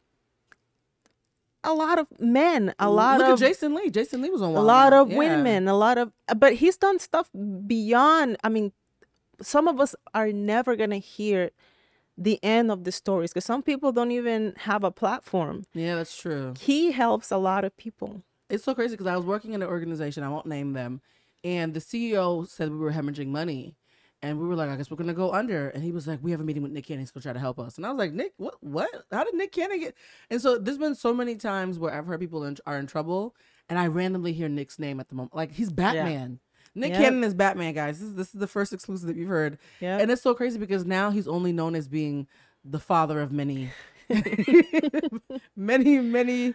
a 1.62 1.74
lot 1.74 1.98
of 1.98 2.06
men, 2.20 2.74
a 2.78 2.88
lot 2.88 3.18
Look 3.18 3.26
of 3.28 3.32
at 3.34 3.38
Jason 3.48 3.74
Lee. 3.74 3.90
Jason 3.90 4.22
Lee 4.22 4.30
was 4.30 4.40
on 4.40 4.54
a 4.54 4.60
lot 4.60 4.92
of 4.92 5.10
Yeah. 5.10 5.18
women, 5.18 5.68
a 5.68 5.74
lot 5.76 5.98
of 5.98 6.12
but 6.36 6.54
he's 6.54 6.76
done 6.76 6.98
stuff 6.98 7.28
beyond. 7.66 8.36
I 8.42 8.48
mean, 8.48 8.72
some 9.42 9.68
of 9.68 9.78
us 9.80 9.94
are 10.14 10.32
never 10.32 10.76
gonna 10.76 10.98
hear 10.98 11.50
the 12.16 12.38
end 12.42 12.70
of 12.70 12.84
the 12.84 12.92
stories 12.92 13.30
because 13.32 13.44
some 13.44 13.62
people 13.62 13.92
don't 13.92 14.10
even 14.12 14.54
have 14.58 14.84
a 14.84 14.90
platform. 14.90 15.64
Yeah, 15.74 15.96
that's 15.96 16.16
true. 16.16 16.54
He 16.58 16.92
helps 16.92 17.30
a 17.30 17.36
lot 17.36 17.62
of 17.64 17.76
people. 17.76 18.22
It's 18.48 18.64
so 18.64 18.74
crazy 18.74 18.92
because 18.92 19.06
I 19.06 19.16
was 19.16 19.26
working 19.26 19.52
in 19.52 19.62
an 19.62 19.68
organization, 19.68 20.22
I 20.22 20.28
won't 20.28 20.46
name 20.46 20.72
them, 20.72 21.00
and 21.44 21.74
the 21.74 21.80
CEO 21.80 22.48
said 22.48 22.70
we 22.70 22.78
were 22.78 22.92
hemorrhaging 22.92 23.28
money. 23.28 23.76
And 24.22 24.40
we 24.40 24.48
were 24.48 24.54
like, 24.54 24.70
I 24.70 24.76
guess 24.76 24.90
we're 24.90 24.96
gonna 24.96 25.12
go 25.12 25.32
under. 25.32 25.68
And 25.68 25.84
he 25.84 25.92
was 25.92 26.08
like, 26.08 26.20
We 26.22 26.30
have 26.30 26.40
a 26.40 26.42
meeting 26.42 26.62
with 26.62 26.72
Nick 26.72 26.86
Cannon. 26.86 27.00
He's 27.00 27.10
gonna 27.10 27.22
try 27.22 27.34
to 27.34 27.38
help 27.38 27.58
us. 27.58 27.76
And 27.76 27.84
I 27.84 27.90
was 27.90 27.98
like, 27.98 28.12
Nick, 28.12 28.32
what? 28.38 28.54
What? 28.60 28.88
How 29.12 29.24
did 29.24 29.34
Nick 29.34 29.52
Cannon 29.52 29.78
get? 29.78 29.94
And 30.30 30.40
so 30.40 30.56
there's 30.58 30.78
been 30.78 30.94
so 30.94 31.12
many 31.12 31.36
times 31.36 31.78
where 31.78 31.92
I've 31.92 32.06
heard 32.06 32.18
people 32.18 32.42
in, 32.44 32.56
are 32.64 32.78
in 32.78 32.86
trouble, 32.86 33.36
and 33.68 33.78
I 33.78 33.88
randomly 33.88 34.32
hear 34.32 34.48
Nick's 34.48 34.78
name 34.78 35.00
at 35.00 35.10
the 35.10 35.14
moment. 35.14 35.36
Like 35.36 35.52
he's 35.52 35.70
Batman. 35.70 36.40
Nick 36.74 36.92
Yep. 36.92 37.00
Cannon 37.02 37.24
is 37.24 37.34
Batman, 37.34 37.74
guys. 37.74 38.00
This 38.00 38.08
is 38.08 38.14
this 38.14 38.26
is 38.28 38.40
the 38.40 38.46
first 38.46 38.72
exclusive 38.72 39.06
that 39.08 39.16
you've 39.16 39.28
heard. 39.28 39.58
Yeah. 39.80 39.98
And 39.98 40.10
it's 40.10 40.22
so 40.22 40.34
crazy 40.34 40.58
because 40.58 40.86
now 40.86 41.10
he's 41.10 41.28
only 41.28 41.52
known 41.52 41.74
as 41.74 41.86
being 41.86 42.26
the 42.64 42.80
father 42.80 43.20
of 43.20 43.32
many, 43.32 43.70
many, 45.56 45.98
many 46.00 46.54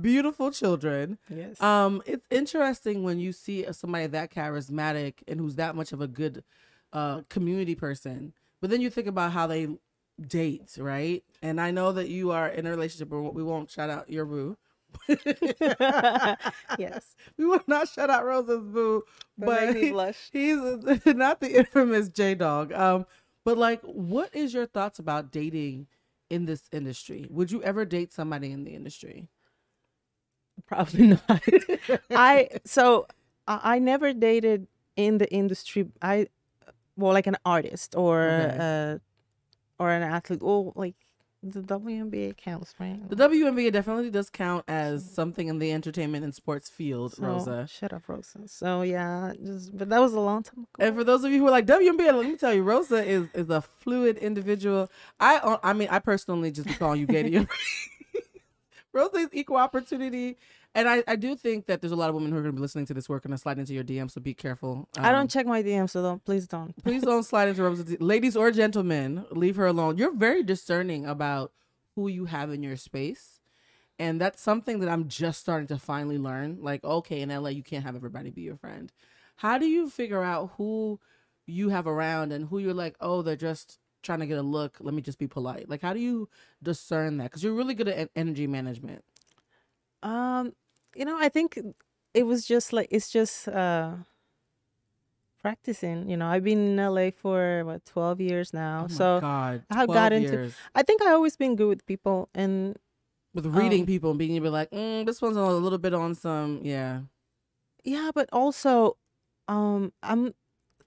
beautiful 0.00 0.50
children. 0.50 1.18
yes. 1.28 1.60
Um, 1.60 2.02
it's 2.06 2.26
interesting 2.30 3.02
when 3.02 3.18
you 3.18 3.32
see 3.32 3.66
somebody 3.72 4.06
that 4.06 4.30
charismatic 4.30 5.14
and 5.28 5.40
who's 5.40 5.56
that 5.56 5.74
much 5.76 5.92
of 5.92 6.00
a 6.00 6.08
good 6.08 6.44
uh 6.92 7.22
community 7.28 7.74
person. 7.74 8.32
But 8.60 8.70
then 8.70 8.80
you 8.80 8.90
think 8.90 9.06
about 9.08 9.32
how 9.32 9.46
they 9.46 9.68
date, 10.20 10.76
right? 10.78 11.24
And 11.42 11.60
I 11.60 11.70
know 11.70 11.92
that 11.92 12.08
you 12.08 12.30
are 12.30 12.48
in 12.48 12.66
a 12.66 12.70
relationship 12.70 13.10
where 13.10 13.20
we 13.20 13.42
won't 13.42 13.70
shout 13.70 13.90
out 13.90 14.10
your 14.10 14.24
boo. 14.24 14.56
yes. 16.78 17.16
we 17.36 17.46
will 17.46 17.62
not 17.66 17.88
shout 17.88 18.10
out 18.10 18.24
Rosa's 18.24 18.62
boo, 18.62 19.02
but 19.38 19.74
blush. 19.74 20.30
he's 20.32 20.58
not 21.06 21.40
the 21.40 21.58
infamous 21.58 22.08
J 22.08 22.34
Dog. 22.34 22.72
Um, 22.72 23.06
but 23.44 23.58
like, 23.58 23.80
what 23.82 24.34
is 24.34 24.54
your 24.54 24.66
thoughts 24.66 24.98
about 24.98 25.32
dating 25.32 25.86
in 26.30 26.46
this 26.46 26.68
industry? 26.72 27.26
Would 27.30 27.50
you 27.50 27.62
ever 27.62 27.84
date 27.84 28.12
somebody 28.12 28.52
in 28.52 28.64
the 28.64 28.74
industry? 28.74 29.28
Probably 30.66 31.06
not. 31.28 31.42
I 32.10 32.48
so 32.64 33.06
I, 33.46 33.78
never 33.78 34.12
dated 34.12 34.66
in 34.96 35.18
the 35.18 35.30
industry. 35.32 35.88
I 36.00 36.28
well, 36.96 37.12
like 37.12 37.26
an 37.26 37.36
artist 37.44 37.94
or 37.94 38.22
Okay. 38.22 38.56
uh 38.58 38.98
or 39.82 39.90
an 39.90 40.02
athlete. 40.02 40.40
Oh, 40.42 40.72
like 40.76 40.94
the 41.44 41.60
WNBA 41.60 42.36
counts, 42.36 42.72
right? 42.78 43.00
The 43.10 43.16
WNBA 43.16 43.72
definitely 43.72 44.10
does 44.10 44.30
count 44.30 44.64
as 44.68 45.04
something 45.04 45.48
in 45.48 45.58
the 45.58 45.72
entertainment 45.72 46.22
and 46.22 46.32
sports 46.32 46.68
field, 46.68 47.14
So, 47.14 47.24
Rosa. 47.24 47.66
Shut 47.68 47.92
up, 47.92 48.08
Rosa. 48.08 48.46
So 48.46 48.82
yeah, 48.82 49.32
just 49.44 49.76
but 49.76 49.88
that 49.88 50.00
was 50.00 50.12
a 50.14 50.20
long 50.20 50.44
time 50.44 50.60
ago. 50.72 50.86
And 50.86 50.94
for 50.94 51.02
those 51.02 51.24
of 51.24 51.32
you 51.32 51.40
who 51.40 51.48
are 51.48 51.50
like 51.50 51.66
WNBA, 51.66 52.14
let 52.14 52.26
me 52.26 52.36
tell 52.36 52.54
you, 52.54 52.62
Rosa 52.62 53.04
is 53.04 53.26
is 53.34 53.50
a 53.50 53.60
fluid 53.60 54.18
individual. 54.18 54.88
I 55.18 55.38
uh, 55.38 55.58
I 55.64 55.72
mean, 55.72 55.88
I 55.90 55.98
personally 55.98 56.52
just 56.52 56.78
call 56.78 56.94
you 56.94 57.06
gay 57.06 57.24
to. 57.28 57.46
Rosa 58.92 59.16
is 59.18 59.28
equal 59.32 59.56
opportunity, 59.56 60.36
and 60.74 60.88
I 60.88 61.02
I 61.06 61.16
do 61.16 61.34
think 61.36 61.66
that 61.66 61.80
there's 61.80 61.92
a 61.92 61.96
lot 61.96 62.08
of 62.08 62.14
women 62.14 62.30
who 62.32 62.38
are 62.38 62.42
going 62.42 62.52
to 62.52 62.56
be 62.56 62.62
listening 62.62 62.86
to 62.86 62.94
this 62.94 63.08
work 63.08 63.24
and 63.24 63.38
slide 63.40 63.58
into 63.58 63.72
your 63.74 63.84
DM. 63.84 64.10
So 64.10 64.20
be 64.20 64.34
careful. 64.34 64.88
I 64.98 65.08
Um, 65.10 65.14
don't 65.16 65.30
check 65.30 65.46
my 65.46 65.62
DM, 65.62 65.88
so 65.88 66.02
don't 66.02 66.24
please 66.24 66.46
don't. 66.46 66.74
Please 66.84 67.02
don't 67.02 67.22
slide 67.24 67.48
into 67.48 67.62
Rosa's 67.62 67.84
D- 67.86 67.96
ladies 67.98 68.36
or 68.36 68.50
gentlemen. 68.50 69.24
Leave 69.30 69.56
her 69.56 69.66
alone. 69.66 69.96
You're 69.98 70.14
very 70.14 70.42
discerning 70.42 71.06
about 71.06 71.52
who 71.94 72.08
you 72.08 72.26
have 72.26 72.50
in 72.52 72.62
your 72.62 72.76
space, 72.76 73.40
and 73.98 74.20
that's 74.20 74.40
something 74.42 74.80
that 74.80 74.88
I'm 74.88 75.08
just 75.08 75.40
starting 75.40 75.68
to 75.68 75.78
finally 75.78 76.18
learn. 76.18 76.58
Like, 76.60 76.84
okay, 76.84 77.20
in 77.20 77.28
LA, 77.30 77.50
you 77.50 77.62
can't 77.62 77.84
have 77.84 77.96
everybody 77.96 78.30
be 78.30 78.42
your 78.42 78.56
friend. 78.56 78.92
How 79.36 79.58
do 79.58 79.66
you 79.66 79.88
figure 79.90 80.22
out 80.22 80.52
who 80.56 81.00
you 81.46 81.70
have 81.70 81.86
around 81.88 82.32
and 82.32 82.46
who 82.48 82.58
you're 82.58 82.72
like, 82.74 82.96
oh, 83.00 83.22
they're 83.22 83.34
just 83.36 83.78
trying 84.02 84.20
to 84.20 84.26
get 84.26 84.38
a 84.38 84.42
look. 84.42 84.76
Let 84.80 84.94
me 84.94 85.02
just 85.02 85.18
be 85.18 85.26
polite. 85.28 85.68
Like, 85.68 85.82
how 85.82 85.92
do 85.92 86.00
you 86.00 86.28
discern 86.62 87.16
that? 87.18 87.24
Because 87.24 87.42
you're 87.44 87.54
really 87.54 87.74
good 87.74 87.88
at 87.88 87.96
en- 87.98 88.08
energy 88.16 88.46
management. 88.46 89.04
Um, 90.02 90.52
you 90.94 91.04
know, 91.04 91.16
I 91.18 91.28
think 91.28 91.58
it 92.14 92.24
was 92.24 92.44
just 92.46 92.72
like 92.72 92.88
it's 92.90 93.08
just 93.10 93.48
uh 93.48 93.92
practicing. 95.40 96.08
You 96.08 96.16
know, 96.16 96.26
I've 96.26 96.44
been 96.44 96.78
in 96.78 96.94
LA 96.94 97.10
for 97.10 97.64
what 97.64 97.84
twelve 97.84 98.20
years 98.20 98.52
now, 98.52 98.86
Oh 98.90 98.92
so 98.92 99.20
God, 99.20 99.64
I 99.70 99.84
12 99.86 99.88
got 99.94 100.12
into- 100.12 100.30
years. 100.30 100.54
I 100.74 100.82
think 100.82 101.02
I 101.02 101.12
always 101.12 101.36
been 101.36 101.56
good 101.56 101.68
with 101.68 101.86
people, 101.86 102.28
and 102.34 102.76
with 103.34 103.46
reading 103.46 103.80
um, 103.82 103.86
people 103.86 104.10
and 104.10 104.18
being 104.18 104.32
able 104.36 104.44
to 104.46 104.48
be 104.48 104.52
like, 104.52 104.70
mm, 104.70 105.06
this 105.06 105.22
one's 105.22 105.36
a 105.36 105.42
little 105.42 105.78
bit 105.78 105.94
on 105.94 106.14
some, 106.14 106.60
yeah. 106.62 107.00
yeah, 107.82 108.10
but 108.14 108.28
also, 108.30 108.98
um, 109.48 109.90
I'm 110.02 110.34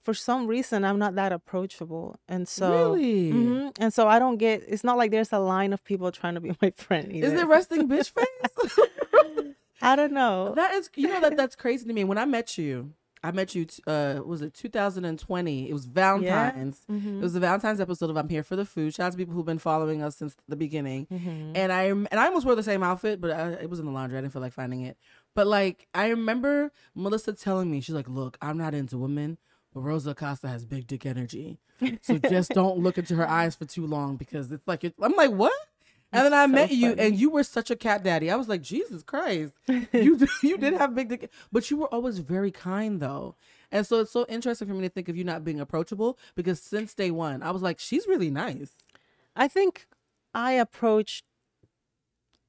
for 0.05 0.13
some 0.13 0.47
reason 0.47 0.85
I'm 0.85 0.99
not 0.99 1.15
that 1.15 1.31
approachable, 1.33 2.15
and 2.29 2.47
so. 2.47 2.71
really? 2.93 3.31
Mhm, 3.33 3.75
And 3.79 3.91
so 3.93 4.07
I 4.07 4.17
don't 4.19 4.37
get. 4.37 4.63
It's 4.67 4.83
not 4.83 4.97
like 4.97 5.11
there's 5.11 5.33
a 5.33 5.39
line 5.39 5.73
of 5.73 5.83
people 5.83 6.11
trying 6.11 6.35
to 6.35 6.41
be 6.41 6.51
my 6.61 6.71
friend. 6.71 7.11
Either. 7.11 7.27
Is 7.27 7.33
it 7.33 7.47
resting 7.47 7.89
bitch 7.89 8.11
face? 8.11 8.77
I 9.81 9.95
don't 9.95 10.13
know. 10.13 10.53
that 10.55 10.73
is, 10.75 10.89
you 10.95 11.07
know, 11.07 11.19
that 11.21 11.35
that's 11.37 11.55
crazy 11.55 11.85
to 11.85 11.93
me. 11.93 12.03
When 12.05 12.17
I 12.17 12.25
met 12.25 12.57
you, 12.57 12.93
I 13.23 13.31
met 13.31 13.53
you. 13.55 13.65
t- 13.65 13.83
Uh, 13.85 14.21
was 14.25 14.41
it 14.41 14.53
2020? 14.53 15.69
It 15.69 15.73
was 15.73 15.85
Valentine's. 15.85 16.81
Mhm, 16.89 17.17
It 17.19 17.21
was 17.21 17.33
the 17.33 17.39
Valentine's 17.39 17.81
episode 17.81 18.09
of 18.09 18.17
I'm 18.17 18.29
Here 18.29 18.43
for 18.43 18.55
the 18.55 18.65
Food. 18.65 18.93
Shout 18.93 19.07
out 19.07 19.11
to 19.13 19.17
people 19.17 19.33
who've 19.33 19.45
been 19.45 19.59
following 19.59 20.01
us 20.01 20.15
since 20.15 20.35
the 20.47 20.55
beginning. 20.55 21.07
mhm. 21.11 21.51
And 21.55 21.71
I 21.71 21.83
and 21.85 22.07
I 22.13 22.27
almost 22.27 22.45
wore 22.45 22.55
the 22.55 22.63
same 22.63 22.83
outfit, 22.83 23.19
but 23.19 23.31
I, 23.31 23.49
it 23.63 23.69
was 23.69 23.79
in 23.79 23.85
the 23.85 23.91
laundry. 23.91 24.17
I 24.17 24.21
didn't 24.21 24.33
feel 24.33 24.41
like 24.41 24.53
finding 24.53 24.81
it. 24.81 24.97
But 25.33 25.47
like 25.47 25.87
I 25.93 26.07
remember 26.09 26.71
Melissa 26.95 27.33
telling 27.33 27.69
me, 27.69 27.81
she's 27.81 27.95
like, 27.95 28.07
"Look, 28.09 28.37
I'm 28.41 28.57
not 28.57 28.73
into 28.73 28.97
women, 28.97 29.37
but 29.75 29.81
Rosa 29.81 30.11
Acosta 30.11 30.47
has 30.47 30.65
big 30.65 30.87
dick 30.87 31.05
energy, 31.05 31.59
so 32.01 32.17
just 32.29 32.51
don't 32.51 32.79
look 32.79 32.97
into 32.97 33.15
her 33.15 33.29
eyes 33.29 33.55
for 33.55 33.65
too 33.65 33.85
long 33.85 34.15
because 34.15 34.51
it's 34.51 34.67
like 34.67 34.83
I'm 34.99 35.13
like 35.13 35.31
what." 35.31 35.53
And 36.13 36.23
then 36.23 36.33
I 36.33 36.45
so 36.45 36.51
met 36.51 36.71
you, 36.71 36.93
and 36.93 37.15
you 37.15 37.29
were 37.29 37.43
such 37.43 37.69
a 37.69 37.75
cat 37.75 38.01
daddy. 38.03 38.31
I 38.31 38.37
was 38.37 38.47
like, 38.47 38.61
Jesus 38.61 39.03
Christ, 39.03 39.53
you 39.67 40.17
you 40.43 40.57
did 40.57 40.75
have 40.75 40.95
big 40.95 41.09
dick, 41.09 41.29
but 41.51 41.69
you 41.69 41.75
were 41.75 41.93
always 41.93 42.19
very 42.19 42.51
kind 42.51 43.01
though. 43.01 43.35
And 43.69 43.85
so 43.85 43.99
it's 43.99 44.11
so 44.11 44.25
interesting 44.29 44.69
for 44.69 44.73
me 44.73 44.83
to 44.83 44.89
think 44.89 45.09
of 45.09 45.17
you 45.17 45.25
not 45.25 45.43
being 45.43 45.59
approachable 45.59 46.17
because 46.35 46.61
since 46.61 46.93
day 46.93 47.11
one, 47.11 47.43
I 47.43 47.51
was 47.51 47.61
like, 47.61 47.79
she's 47.79 48.07
really 48.07 48.29
nice. 48.29 48.71
I 49.35 49.49
think 49.49 49.87
I 50.33 50.53
approached 50.53 51.25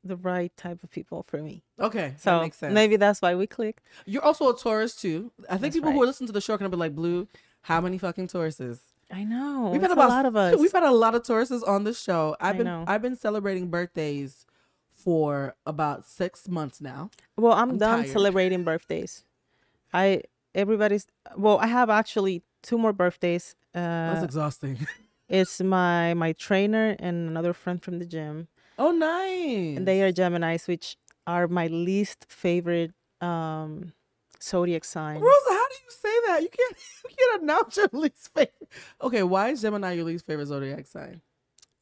the 0.07 0.17
right 0.17 0.57
type 0.57 0.83
of 0.83 0.91
people 0.91 1.23
for 1.29 1.39
me. 1.43 1.63
Okay, 1.79 2.09
that 2.11 2.21
So 2.21 2.41
makes 2.41 2.57
sense. 2.59 2.73
maybe 2.73 2.97
that's 2.97 3.21
why 3.21 3.35
we 3.35 3.47
clicked. 3.47 3.83
You're 4.07 4.25
also 4.25 4.49
a 4.49 4.57
Taurus 4.57 4.95
too. 4.97 5.31
I 5.49 5.53
think 5.59 5.61
That's 5.63 5.77
people 5.77 5.93
who 5.93 6.03
are 6.03 6.07
listening 6.07 6.27
to 6.29 6.33
the 6.33 6.41
show 6.41 6.55
are 6.55 6.59
gonna 6.59 6.71
be 6.71 6.77
like, 6.77 6.95
"Blue, 6.95 7.29
how 7.63 7.81
many 7.81 7.99
fucking 7.99 8.29
Tauruses?" 8.29 8.81
I 9.13 9.23
know. 9.25 9.71
We've 9.73 9.81
had 9.83 9.91
about 9.93 10.09
a 10.11 10.15
lot 10.15 10.27
of 10.27 10.37
us. 10.45 10.59
We've 10.59 10.73
had 10.73 10.83
a 10.83 10.91
lot 10.91 11.15
of 11.15 11.23
Tauruses 11.23 11.67
on 11.67 11.85
the 11.85 11.93
show. 11.95 12.37
I've 12.41 12.55
I 12.55 12.59
been 12.59 12.67
know. 12.67 12.85
I've 12.87 13.03
been 13.03 13.17
celebrating 13.17 13.69
birthdays 13.71 14.47
for 14.95 15.55
about 15.67 16.07
six 16.07 16.49
months 16.49 16.81
now. 16.81 17.11
well, 17.37 17.53
I'm, 17.53 17.71
I'm 17.71 17.79
done 17.79 18.03
tired. 18.03 18.13
celebrating 18.13 18.65
birthdays. 18.65 19.25
I 19.93 20.23
everybody's 20.55 21.07
well, 21.37 21.59
I 21.59 21.67
have 21.69 21.91
actually 21.91 22.43
two 22.63 22.79
more 22.79 22.93
birthdays. 22.93 23.55
Uh, 23.75 24.15
That's 24.15 24.25
exhausting. 24.25 24.87
it's 25.29 25.61
my 25.61 26.15
my 26.15 26.33
trainer 26.33 26.97
and 26.99 27.29
another 27.29 27.53
friend 27.53 27.83
from 27.83 27.99
the 27.99 28.07
gym. 28.07 28.49
Oh, 28.79 28.91
nice. 28.93 29.77
And 29.77 29.87
they 29.87 30.03
are 30.03 30.13
Gemini's, 30.13 30.67
which 30.67 30.97
are 31.27 31.49
my 31.49 31.67
least 31.67 32.27
favorite 32.29 32.93
um 33.21 33.93
zodiac 34.43 34.85
sign. 34.85 35.17
Rosa, 35.21 35.49
how 35.51 35.69
do 35.69 35.75
you 35.85 35.91
say 35.91 36.15
that? 36.27 36.43
You 36.43 36.49
can't 36.49 36.77
you 37.05 37.17
can't 37.17 37.43
announce 37.43 37.77
your 37.77 37.89
least 37.93 38.31
favorite. 38.35 38.69
Okay, 39.03 39.23
why 39.23 39.49
is 39.49 39.63
Gemini 39.63 39.93
your 39.93 40.05
least 40.05 40.27
favorite 40.27 40.47
zodiac 40.47 40.87
sign? 40.87 41.21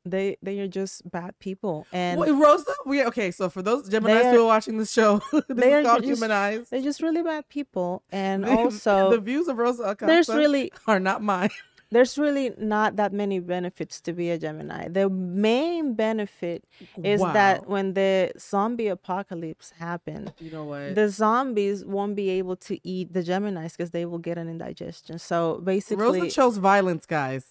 They 0.07 0.37
they 0.43 0.61
are 0.61 0.69
just 0.69 1.11
bad 1.11 1.39
people, 1.39 1.87
and 1.91 2.21
Wait, 2.21 2.31
Rosa, 2.31 2.73
we 2.85 3.03
okay. 3.07 3.31
So 3.31 3.49
for 3.49 3.63
those 3.63 3.89
Gemini's 3.89 4.25
who 4.27 4.43
are- 4.43 4.47
watching 4.47 4.77
this 4.77 4.93
show, 4.93 5.23
they 5.49 5.73
are 5.73 5.83
called 5.83 6.03
just- 6.05 6.21
Humanize. 6.21 6.69
they're 6.69 6.83
just 6.83 7.01
really 7.01 7.23
bad 7.23 7.49
people. 7.49 8.03
And 8.13 8.45
also 8.59 9.11
the 9.11 9.19
views 9.19 9.49
of 9.49 9.57
Rosa 9.57 9.83
Acosta 9.83 10.07
there's 10.07 10.29
really 10.29 10.71
are 10.87 11.01
not 11.01 11.23
mine. 11.23 11.49
There's 11.91 12.19
really 12.19 12.53
not 12.59 12.97
that 12.97 13.13
many 13.13 13.39
benefits 13.39 14.01
to 14.03 14.13
be 14.13 14.31
a 14.31 14.39
Gemini. 14.39 14.89
The 14.89 15.09
main 15.09 15.95
benefit 15.95 16.65
is 17.03 17.21
that 17.21 17.69
when 17.69 17.95
the 17.95 18.33
zombie 18.39 18.89
apocalypse 18.89 19.73
happens, 19.79 20.31
you 20.41 20.51
know 20.51 20.65
what? 20.65 20.95
the 20.95 21.09
zombies 21.09 21.85
won't 21.85 22.17
be 22.17 22.31
able 22.31 22.57
to 22.57 22.79
eat 22.87 23.13
the 23.13 23.23
Geminis 23.23 23.73
because 23.73 23.91
they 23.91 24.05
will 24.05 24.19
get 24.19 24.39
an 24.39 24.49
indigestion. 24.49 25.19
So 25.19 25.61
basically, 25.63 26.21
Rosa 26.21 26.31
chose 26.31 26.57
violence, 26.57 27.07
guys. 27.07 27.47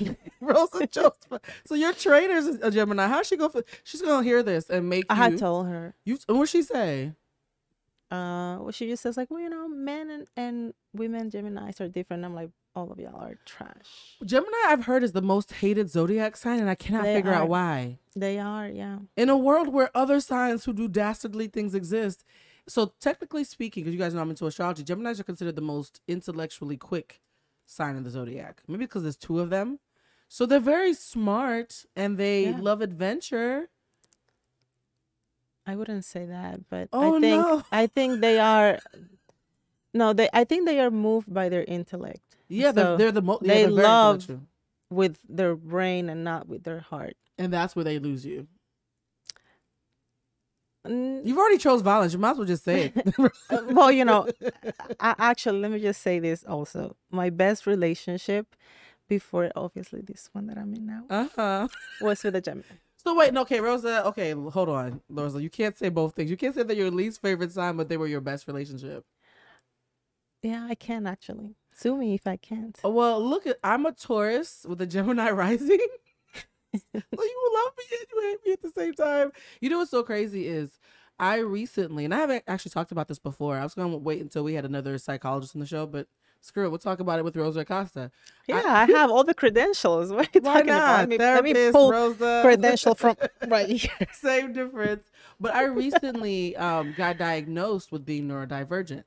Rosa 0.40 0.86
chose. 0.86 1.12
So 1.66 1.74
your 1.74 1.92
trainer's 1.92 2.46
a 2.46 2.70
Gemini. 2.70 3.06
How's 3.06 3.26
she 3.26 3.36
go 3.36 3.48
for? 3.48 3.62
She's 3.84 4.02
gonna 4.02 4.24
hear 4.24 4.42
this 4.42 4.70
and 4.70 4.88
make. 4.88 5.04
I 5.08 5.14
you, 5.14 5.22
had 5.22 5.38
told 5.38 5.66
her. 5.68 5.94
You 6.04 6.18
what 6.26 6.48
she 6.48 6.62
say? 6.62 7.12
Uh, 8.10 8.56
well, 8.60 8.70
she 8.70 8.88
just 8.88 9.02
says 9.02 9.18
like, 9.18 9.30
well, 9.30 9.40
you 9.40 9.50
know, 9.50 9.68
men 9.68 10.08
and, 10.08 10.26
and 10.34 10.74
women 10.94 11.28
Gemini's 11.28 11.78
are 11.80 11.88
different. 11.88 12.24
I'm 12.24 12.34
like, 12.34 12.48
all 12.74 12.90
of 12.92 12.98
y'all 12.98 13.16
are 13.20 13.38
trash. 13.44 14.16
Gemini, 14.24 14.56
I've 14.66 14.84
heard 14.84 15.02
is 15.02 15.12
the 15.12 15.22
most 15.22 15.52
hated 15.52 15.90
zodiac 15.90 16.36
sign, 16.36 16.60
and 16.60 16.70
I 16.70 16.74
cannot 16.74 17.04
They 17.04 17.14
figure 17.14 17.32
are. 17.32 17.42
out 17.42 17.48
why. 17.48 17.98
They 18.14 18.38
are, 18.38 18.68
yeah. 18.68 18.98
In 19.16 19.28
a 19.28 19.36
world 19.36 19.68
where 19.68 19.90
other 19.96 20.20
signs 20.20 20.64
who 20.64 20.72
do 20.72 20.88
dastardly 20.88 21.48
things 21.48 21.74
exist, 21.74 22.24
so 22.68 22.92
technically 23.00 23.44
speaking, 23.44 23.82
because 23.82 23.94
you 23.94 23.98
guys 24.00 24.14
know 24.14 24.20
I'm 24.20 24.30
into 24.30 24.46
astrology, 24.46 24.82
Gemini's 24.84 25.18
are 25.18 25.24
considered 25.24 25.56
the 25.56 25.62
most 25.62 26.00
intellectually 26.06 26.76
quick 26.76 27.20
sign 27.66 27.96
in 27.96 28.04
the 28.04 28.10
zodiac. 28.10 28.62
Maybe 28.68 28.84
because 28.84 29.02
there's 29.02 29.16
two 29.16 29.40
of 29.40 29.50
them. 29.50 29.78
So 30.28 30.44
they're 30.44 30.60
very 30.60 30.92
smart 30.94 31.86
and 31.96 32.18
they 32.18 32.44
Yeah. 32.50 32.58
love 32.60 32.82
adventure. 32.82 33.70
I 35.66 35.76
wouldn't 35.76 36.04
say 36.04 36.26
that, 36.26 36.68
but 36.68 36.88
Oh, 36.92 37.16
I 37.16 37.20
think 37.20 37.22
no. 37.22 37.62
I 37.72 37.86
think 37.86 38.20
they 38.20 38.38
are. 38.38 38.78
No, 39.94 40.12
they. 40.12 40.28
I 40.32 40.44
think 40.44 40.66
they 40.66 40.80
are 40.80 40.90
moved 40.90 41.32
by 41.32 41.48
their 41.48 41.64
intellect. 41.64 42.27
Yeah, 42.48 42.72
they're, 42.72 42.96
they're 42.96 43.12
the 43.12 43.22
most. 43.22 43.42
they 43.42 43.62
yeah, 43.62 43.68
they're 43.68 43.70
love- 43.70 44.40
with 44.90 45.18
their 45.28 45.54
brain 45.54 46.08
and 46.08 46.24
not 46.24 46.48
with 46.48 46.64
their 46.64 46.80
heart. 46.80 47.16
and 47.36 47.52
that's 47.52 47.76
where 47.76 47.84
they 47.84 47.98
lose 47.98 48.24
you. 48.24 48.48
Mm, 50.86 51.26
You've 51.26 51.36
already 51.38 51.58
chose 51.58 51.82
violence. 51.82 52.12
You 52.12 52.18
might 52.18 52.30
as 52.32 52.38
well 52.38 52.46
just 52.46 52.64
say 52.64 52.92
it. 52.94 53.14
well, 53.74 53.90
you 53.92 54.04
know, 54.04 54.28
I, 55.00 55.14
actually, 55.18 55.60
let 55.60 55.70
me 55.70 55.80
just 55.80 56.00
say 56.00 56.18
this 56.18 56.44
also. 56.44 56.96
My 57.10 57.30
best 57.30 57.66
relationship 57.66 58.54
before, 59.08 59.50
obviously, 59.54 60.00
this 60.00 60.30
one 60.32 60.46
that 60.46 60.56
I'm 60.56 60.72
in 60.74 60.86
now, 60.86 61.04
uh 61.10 61.28
huh. 61.36 61.68
was 62.00 62.22
with 62.22 62.36
a 62.36 62.40
Gemini. 62.40 62.64
So 63.04 63.14
wait, 63.14 63.32
no, 63.32 63.42
okay, 63.42 63.60
Rosa. 63.60 64.04
Okay, 64.06 64.32
hold 64.32 64.68
on, 64.68 65.00
Rosa. 65.08 65.40
You 65.40 65.48
can't 65.48 65.78
say 65.78 65.88
both 65.88 66.14
things. 66.16 66.30
You 66.30 66.36
can't 66.36 66.52
say 66.54 66.64
that 66.64 66.76
your 66.76 66.90
least 66.90 67.22
favorite 67.22 67.52
sign, 67.52 67.76
but 67.76 67.88
they 67.88 67.96
were 67.96 68.08
your 68.08 68.20
best 68.20 68.48
relationship. 68.48 69.04
Yeah, 70.42 70.66
I 70.68 70.74
can 70.74 71.06
actually. 71.06 71.54
Sue 71.78 71.96
me 71.96 72.14
if 72.14 72.26
I 72.26 72.36
can't. 72.36 72.78
Oh, 72.82 72.90
Well, 72.90 73.22
look 73.24 73.46
I'm 73.62 73.86
a 73.86 73.92
Taurus 73.92 74.66
with 74.68 74.80
a 74.80 74.86
Gemini 74.86 75.30
rising. 75.44 75.78
so 76.74 76.80
you 76.92 77.50
love 77.54 77.72
me 77.78 77.84
and 77.92 78.06
you 78.12 78.20
hate 78.22 78.38
me 78.46 78.52
at 78.52 78.62
the 78.62 78.70
same 78.70 78.94
time. 78.94 79.30
You 79.60 79.70
know 79.70 79.78
what's 79.78 79.90
so 79.90 80.02
crazy 80.02 80.46
is 80.48 80.78
I 81.20 81.38
recently, 81.38 82.04
and 82.04 82.12
I 82.14 82.18
haven't 82.18 82.44
actually 82.46 82.70
talked 82.70 82.92
about 82.92 83.08
this 83.08 83.18
before. 83.18 83.56
I 83.56 83.62
was 83.62 83.74
going 83.74 83.90
to 83.92 83.96
wait 83.96 84.20
until 84.20 84.44
we 84.44 84.54
had 84.54 84.64
another 84.64 84.98
psychologist 84.98 85.54
on 85.54 85.60
the 85.60 85.66
show, 85.66 85.86
but 85.86 86.08
screw 86.40 86.66
it, 86.66 86.70
we'll 86.70 86.78
talk 86.78 87.00
about 87.00 87.18
it 87.18 87.24
with 87.24 87.36
Rosa 87.36 87.60
Acosta. 87.60 88.10
Yeah, 88.46 88.62
I, 88.66 88.86
have 88.86 89.10
all 89.10 89.24
the 89.24 89.34
credentials. 89.34 90.12
What 90.12 90.26
are 90.26 90.30
you 90.34 90.40
Why 90.40 90.54
talking 90.54 90.66
not? 90.68 90.82
about? 90.82 90.98
Let 91.00 91.08
me, 91.08 91.18
let 91.18 91.44
me 91.44 91.70
pull 91.72 91.90
Rosa. 91.90 92.40
credential 92.44 92.94
from 92.94 93.16
right 93.48 93.68
here. 93.68 93.90
Same 94.12 94.52
difference. 94.52 95.04
But 95.40 95.54
I 95.54 95.64
recently 95.64 96.56
um, 96.56 96.92
got 96.96 97.18
diagnosed 97.18 97.92
with 97.92 98.04
being 98.04 98.28
neurodivergent. 98.28 99.04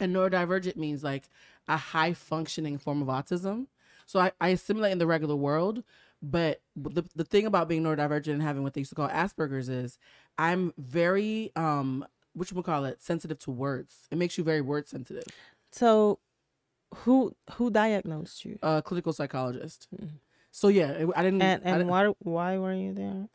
And 0.00 0.14
neurodivergent 0.16 0.76
means 0.76 1.04
like 1.04 1.28
a 1.68 1.76
high 1.76 2.12
functioning 2.12 2.78
form 2.78 3.02
of 3.02 3.08
autism. 3.08 3.66
So 4.06 4.20
I, 4.20 4.32
I 4.40 4.48
assimilate 4.48 4.92
in 4.92 4.98
the 4.98 5.06
regular 5.06 5.36
world. 5.36 5.82
But 6.24 6.60
the, 6.76 7.02
the 7.16 7.24
thing 7.24 7.46
about 7.46 7.68
being 7.68 7.82
neurodivergent 7.82 8.32
and 8.32 8.42
having 8.42 8.62
what 8.62 8.74
they 8.74 8.80
used 8.82 8.90
to 8.90 8.94
call 8.94 9.08
Asperger's 9.08 9.68
is 9.68 9.98
I'm 10.38 10.72
very, 10.78 11.50
um, 11.56 12.06
what 12.34 12.50
you 12.50 12.62
call 12.62 12.84
it, 12.84 13.02
sensitive 13.02 13.38
to 13.40 13.50
words. 13.50 14.06
It 14.10 14.18
makes 14.18 14.38
you 14.38 14.44
very 14.44 14.60
word 14.60 14.86
sensitive. 14.88 15.24
So, 15.72 16.20
who 16.94 17.34
who 17.54 17.70
diagnosed 17.70 18.44
you? 18.44 18.58
A 18.62 18.82
clinical 18.82 19.12
psychologist. 19.12 19.88
Mhm. 19.94 20.10
So 20.50 20.68
yeah, 20.68 21.06
I 21.16 21.22
didn't. 21.22 21.42
And 21.42 21.62
and 21.64 21.78
didn't- 21.78 21.88
why 21.88 22.06
why 22.20 22.58
were 22.58 22.74
you 22.74 22.92
there? 22.92 23.28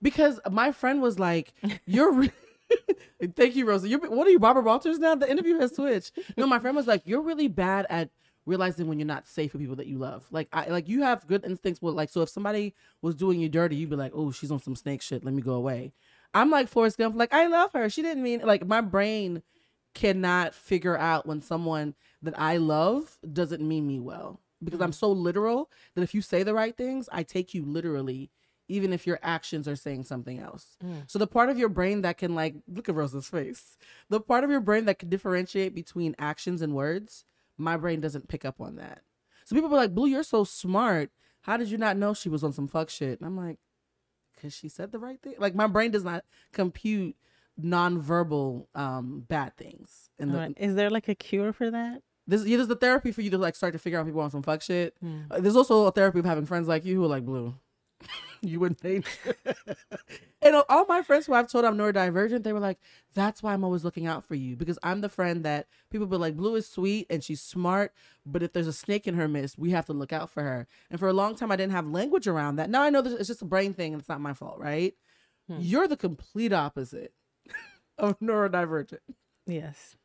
because 0.00 0.40
my 0.50 0.72
friend 0.72 1.00
was 1.02 1.18
like, 1.18 1.52
"You're." 1.86 2.28
Thank 3.36 3.56
you, 3.56 3.66
Rosa. 3.66 3.88
You're 3.88 4.00
what 4.00 4.26
are 4.26 4.30
you, 4.30 4.38
Barbara 4.38 4.62
Walters? 4.62 4.98
Now 4.98 5.14
the 5.14 5.30
interview 5.30 5.58
has 5.58 5.74
switched. 5.74 6.18
No, 6.36 6.46
my 6.46 6.58
friend 6.58 6.76
was 6.76 6.86
like, 6.86 7.02
"You're 7.04 7.22
really 7.22 7.48
bad 7.48 7.86
at 7.88 8.10
realizing 8.44 8.88
when 8.88 8.98
you're 8.98 9.06
not 9.06 9.26
safe 9.26 9.52
with 9.52 9.62
people 9.62 9.76
that 9.76 9.86
you 9.86 9.98
love. 9.98 10.26
Like, 10.30 10.48
I 10.52 10.66
like 10.66 10.88
you 10.88 11.02
have 11.02 11.26
good 11.26 11.44
instincts. 11.44 11.80
With 11.80 11.94
like, 11.94 12.10
so 12.10 12.22
if 12.22 12.28
somebody 12.28 12.74
was 13.00 13.14
doing 13.14 13.40
you 13.40 13.48
dirty, 13.48 13.76
you'd 13.76 13.90
be 13.90 13.96
like, 13.96 14.12
"Oh, 14.14 14.30
she's 14.32 14.50
on 14.50 14.60
some 14.60 14.76
snake 14.76 15.02
shit. 15.02 15.24
Let 15.24 15.34
me 15.34 15.42
go 15.42 15.54
away." 15.54 15.92
I'm 16.34 16.50
like 16.50 16.68
Forrest 16.68 16.98
Gump. 16.98 17.16
Like, 17.16 17.32
I 17.32 17.46
love 17.46 17.72
her. 17.74 17.90
She 17.90 18.02
didn't 18.02 18.22
mean 18.22 18.40
like 18.40 18.66
my 18.66 18.80
brain 18.80 19.42
cannot 19.94 20.54
figure 20.54 20.96
out 20.96 21.26
when 21.26 21.40
someone 21.40 21.94
that 22.22 22.38
I 22.38 22.56
love 22.56 23.18
doesn't 23.30 23.66
mean 23.66 23.86
me 23.86 24.00
well 24.00 24.40
because 24.62 24.80
mm. 24.80 24.84
I'm 24.84 24.92
so 24.92 25.10
literal 25.10 25.70
that 25.94 26.02
if 26.02 26.14
you 26.14 26.22
say 26.22 26.42
the 26.42 26.54
right 26.54 26.76
things, 26.76 27.08
I 27.12 27.22
take 27.22 27.54
you 27.54 27.64
literally, 27.64 28.30
even 28.72 28.92
if 28.92 29.06
your 29.06 29.18
actions 29.22 29.68
are 29.68 29.76
saying 29.76 30.04
something 30.04 30.38
else. 30.38 30.76
Mm. 30.84 31.02
So 31.06 31.18
the 31.18 31.26
part 31.26 31.50
of 31.50 31.58
your 31.58 31.68
brain 31.68 32.02
that 32.02 32.18
can 32.18 32.34
like 32.34 32.54
look 32.66 32.88
at 32.88 32.94
Rosa's 32.94 33.28
face, 33.28 33.76
the 34.08 34.20
part 34.20 34.44
of 34.44 34.50
your 34.50 34.60
brain 34.60 34.86
that 34.86 34.98
can 34.98 35.08
differentiate 35.08 35.74
between 35.74 36.14
actions 36.18 36.62
and 36.62 36.74
words, 36.74 37.24
my 37.58 37.76
brain 37.76 38.00
doesn't 38.00 38.28
pick 38.28 38.44
up 38.44 38.60
on 38.60 38.76
that. 38.76 39.02
So 39.44 39.54
people 39.54 39.68
be 39.68 39.76
like, 39.76 39.94
"Blue, 39.94 40.06
you're 40.06 40.22
so 40.22 40.44
smart. 40.44 41.10
How 41.42 41.56
did 41.56 41.68
you 41.68 41.78
not 41.78 41.96
know 41.96 42.14
she 42.14 42.28
was 42.28 42.42
on 42.42 42.52
some 42.52 42.68
fuck 42.68 42.88
shit?" 42.90 43.20
And 43.20 43.26
I'm 43.26 43.36
like, 43.36 43.58
"Cause 44.40 44.54
she 44.54 44.68
said 44.68 44.92
the 44.92 44.98
right 44.98 45.20
thing." 45.20 45.34
Like 45.38 45.54
my 45.54 45.66
brain 45.66 45.90
does 45.90 46.04
not 46.04 46.24
compute 46.52 47.16
nonverbal 47.60 48.66
um 48.74 49.24
bad 49.28 49.56
things. 49.56 50.08
And 50.18 50.32
the, 50.32 50.54
Is 50.56 50.74
there 50.74 50.90
like 50.90 51.08
a 51.08 51.14
cure 51.14 51.52
for 51.52 51.70
that? 51.70 52.02
this 52.26 52.44
yeah, 52.46 52.56
there's 52.56 52.70
a 52.70 52.76
therapy 52.76 53.12
for 53.12 53.22
you 53.22 53.30
to 53.30 53.38
like 53.38 53.56
start 53.56 53.72
to 53.72 53.78
figure 53.78 53.98
out 53.98 54.06
people 54.06 54.20
on 54.20 54.30
some 54.30 54.42
fuck 54.42 54.62
shit. 54.62 54.96
Uh, 55.30 55.40
There's 55.40 55.56
also 55.56 55.86
a 55.86 55.92
therapy 55.92 56.20
of 56.20 56.24
having 56.24 56.46
friends 56.46 56.68
like 56.68 56.84
you 56.84 56.96
who 56.96 57.04
are 57.04 57.08
like 57.08 57.24
blue. 57.24 57.54
You 58.40 58.58
wouldn't 58.60 58.80
think. 58.80 59.06
and 60.42 60.56
all- 60.68 60.86
my 60.88 61.02
friends 61.02 61.26
who 61.26 61.34
I've 61.34 61.48
told 61.48 61.64
I'm 61.64 61.76
neurodivergent, 61.78 62.42
they 62.42 62.52
were 62.52 62.60
like, 62.60 62.78
"That's 63.14 63.42
why 63.42 63.52
I'm 63.54 63.64
always 63.64 63.84
looking 63.84 64.06
out 64.06 64.24
for 64.24 64.34
you 64.34 64.56
because 64.56 64.78
I'm 64.82 65.00
the 65.00 65.08
friend 65.08 65.44
that 65.44 65.68
people 65.90 66.06
be 66.06 66.16
like, 66.16 66.36
Blue 66.36 66.54
is 66.56 66.68
sweet 66.68 67.06
and 67.08 67.22
she's 67.22 67.40
smart, 67.40 67.92
but 68.26 68.42
if 68.42 68.52
there's 68.52 68.66
a 68.66 68.72
snake 68.72 69.06
in 69.06 69.14
her 69.14 69.28
midst, 69.28 69.58
we 69.58 69.70
have 69.70 69.86
to 69.86 69.92
look 69.92 70.12
out 70.12 70.30
for 70.30 70.42
her." 70.42 70.66
And 70.90 70.98
for 70.98 71.08
a 71.08 71.12
long 71.12 71.34
time, 71.36 71.52
I 71.52 71.56
didn't 71.56 71.72
have 71.72 71.86
language 71.86 72.26
around 72.26 72.56
that. 72.56 72.68
Now 72.70 72.82
I 72.82 72.90
know 72.90 73.02
that 73.02 73.12
it's 73.18 73.28
just 73.28 73.42
a 73.42 73.46
brain 73.46 73.74
thing 73.74 73.92
and 73.92 74.00
it's 74.00 74.08
not 74.08 74.20
my 74.20 74.34
fault, 74.34 74.58
right? 74.58 74.94
Hmm. 75.48 75.56
You're 75.60 75.88
the 75.88 75.96
complete 75.96 76.52
opposite 76.52 77.12
of 77.98 78.18
neurodivergent. 78.20 78.98
Yes. 79.46 79.96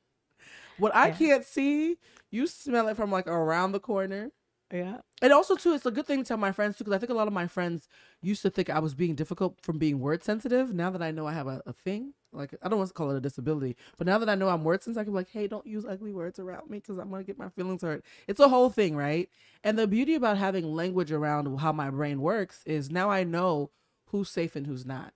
What 0.77 0.95
I 0.95 1.07
Yeah. 1.07 1.15
can't 1.15 1.45
see, 1.45 1.97
you 2.29 2.45
smell 2.47 2.87
it 2.87 2.95
from 2.97 3.11
like 3.11 3.27
around 3.27 3.71
the 3.71 3.79
corner. 3.79 4.31
Yeah. 4.71 4.97
And 5.21 5.31
also 5.31 5.55
too, 5.55 5.73
it's 5.73 5.85
a 5.85 5.91
good 5.91 6.05
thing 6.05 6.23
to 6.23 6.27
tell 6.27 6.37
my 6.37 6.51
friends 6.51 6.77
too, 6.77 6.83
because 6.83 6.95
I 6.95 6.99
think 6.99 7.09
a 7.09 7.15
lot 7.15 7.27
of 7.27 7.33
my 7.33 7.47
friends 7.47 7.87
used 8.21 8.41
to 8.41 8.49
think 8.49 8.69
I 8.69 8.79
was 8.79 8.93
being 8.95 9.15
difficult 9.15 9.61
from 9.61 9.77
being 9.77 9.99
word 9.99 10.23
sensitive. 10.25 10.73
Now 10.73 10.89
that 10.89 11.01
I 11.01 11.11
know 11.11 11.25
I 11.25 11.31
have 11.33 11.47
a, 11.47 11.61
a 11.65 11.71
thing, 11.71 12.13
like 12.33 12.53
I 12.61 12.67
don't 12.67 12.77
want 12.77 12.89
to 12.89 12.93
call 12.93 13.09
it 13.11 13.17
a 13.17 13.21
disability, 13.21 13.77
but 13.97 14.07
now 14.07 14.17
that 14.17 14.27
I 14.29 14.35
know 14.35 14.49
I'm 14.49 14.65
word 14.65 14.83
sensitive, 14.83 15.01
I 15.01 15.03
can 15.05 15.13
be 15.13 15.17
like, 15.17 15.29
hey, 15.31 15.47
don't 15.47 15.65
use 15.65 15.85
ugly 15.85 16.11
words 16.11 16.37
around 16.37 16.69
me 16.69 16.79
because 16.79 16.97
I'm 16.97 17.09
gonna 17.09 17.23
get 17.23 17.37
my 17.37 17.47
feelings 17.49 17.81
hurt. 17.81 18.03
It's 18.27 18.41
a 18.41 18.49
whole 18.49 18.69
thing, 18.69 18.95
right? 18.97 19.29
And 19.63 19.79
the 19.79 19.87
beauty 19.87 20.15
about 20.15 20.37
having 20.37 20.73
language 20.75 21.13
around 21.13 21.59
how 21.59 21.71
my 21.71 21.89
brain 21.89 22.19
works 22.19 22.61
is 22.65 22.91
now 22.91 23.09
I 23.09 23.23
know 23.23 23.71
who's 24.07 24.29
safe 24.29 24.57
and 24.57 24.67
who's 24.67 24.85
not. 24.85 25.13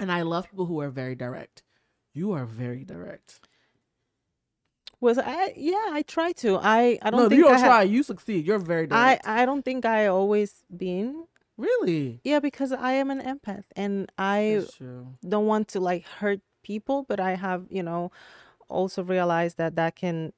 And 0.00 0.10
I 0.12 0.22
love 0.22 0.50
people 0.50 0.66
who 0.66 0.80
are 0.80 0.90
very 0.90 1.14
direct. 1.14 1.62
You 2.14 2.32
are 2.32 2.46
very 2.46 2.84
direct. 2.84 3.40
Was 5.06 5.18
I? 5.18 5.52
Yeah, 5.56 5.86
I 5.98 6.02
try 6.14 6.32
to. 6.42 6.48
I 6.58 6.98
I 7.02 7.10
don't 7.10 7.20
no, 7.22 7.28
think 7.28 7.38
you 7.38 7.44
don't 7.46 7.54
I 7.54 7.58
have- 7.58 7.68
try. 7.68 7.82
You 7.96 8.02
succeed. 8.02 8.40
You're 8.46 8.58
very 8.74 8.86
I 8.90 9.14
direct. 9.14 9.26
I 9.40 9.46
don't 9.48 9.64
think 9.68 9.84
I 9.84 10.06
always 10.18 10.50
been. 10.84 11.26
really? 11.66 12.20
Yeah, 12.30 12.40
because 12.48 12.70
I 12.72 12.92
am 13.02 13.08
an 13.14 13.20
empath 13.32 13.66
and 13.82 13.94
I 14.18 14.38
don't 15.32 15.46
want 15.52 15.68
to 15.74 15.78
like 15.80 16.04
hurt 16.20 16.40
people, 16.62 17.04
but 17.10 17.18
I 17.20 17.32
have, 17.46 17.60
you 17.70 17.82
know, 17.88 18.10
also 18.68 19.00
realized 19.14 19.56
that 19.62 19.72
that 19.80 19.92
can 20.02 20.32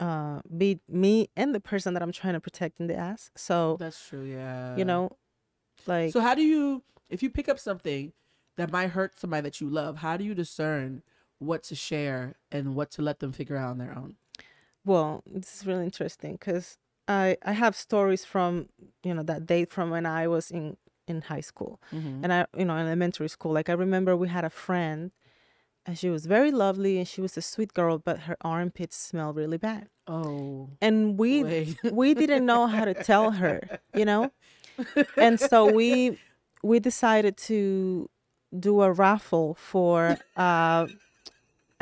uh 0.00 0.40
be 0.56 0.80
me 0.88 1.28
and 1.36 1.54
the 1.54 1.60
person 1.60 1.94
that 1.94 2.02
I'm 2.02 2.12
trying 2.20 2.34
to 2.34 2.40
protect 2.40 2.80
in 2.80 2.86
the 2.86 2.96
ass. 2.96 3.30
So, 3.36 3.76
That's 3.78 4.00
true. 4.08 4.24
Yeah. 4.24 4.76
you 4.76 4.84
know, 4.84 5.10
like 5.86 6.12
So 6.12 6.20
how 6.20 6.34
do 6.34 6.42
you, 6.42 6.82
if 7.10 7.22
you 7.22 7.30
pick 7.30 7.48
up 7.48 7.58
something 7.58 8.12
that 8.56 8.70
might 8.72 8.90
hurt 8.90 9.18
somebody 9.18 9.42
that 9.42 9.60
you 9.60 9.68
love, 9.68 9.98
how 9.98 10.16
do 10.16 10.24
you 10.24 10.34
discern 10.34 11.02
what 11.38 11.62
to 11.64 11.74
share 11.74 12.34
and 12.50 12.74
what 12.74 12.90
to 12.92 13.02
let 13.02 13.18
them 13.20 13.32
figure 13.32 13.56
out 13.56 13.70
on 13.70 13.78
their 13.78 13.96
own? 13.96 14.16
well, 14.86 15.22
this 15.26 15.56
is 15.56 15.66
really 15.66 15.84
interesting 15.84 16.36
cuz 16.38 16.76
I 17.08 17.36
I 17.42 17.52
have 17.52 17.74
stories 17.76 18.24
from, 18.24 18.68
you 19.02 19.14
know, 19.14 19.22
that 19.22 19.46
date 19.46 19.70
from 19.70 19.90
when 19.90 20.06
I 20.06 20.26
was 20.28 20.50
in 20.50 20.76
in 21.06 21.22
high 21.22 21.42
school. 21.42 21.80
Mm-hmm. 21.92 22.24
and 22.24 22.32
I, 22.32 22.46
you 22.56 22.64
know, 22.64 22.76
elementary 22.76 23.28
school. 23.28 23.52
Like 23.52 23.68
I 23.68 23.74
remember 23.74 24.16
we 24.16 24.28
had 24.28 24.44
a 24.44 24.50
friend, 24.50 25.10
and 25.86 25.98
she 25.98 26.08
was 26.10 26.24
very 26.26 26.50
lovely, 26.50 26.98
and 26.98 27.06
she 27.06 27.20
was 27.20 27.36
a 27.36 27.42
sweet 27.42 27.72
girl, 27.74 27.98
but 27.98 28.20
her 28.20 28.36
armpits 28.40 28.96
smelled 28.96 29.36
really 29.36 29.58
bad, 29.58 29.88
Oh, 30.06 30.70
and 30.80 31.18
we 31.18 31.76
we 31.92 32.14
didn't 32.14 32.46
know 32.46 32.66
how 32.66 32.84
to 32.86 32.94
tell 32.94 33.32
her, 33.32 33.80
you 33.94 34.04
know, 34.04 34.32
and 35.16 35.38
so 35.38 35.70
we 35.70 36.18
we 36.62 36.80
decided 36.80 37.36
to 37.36 38.08
do 38.58 38.80
a 38.82 38.90
raffle 38.92 39.54
for 39.54 40.16
uh, 40.36 40.86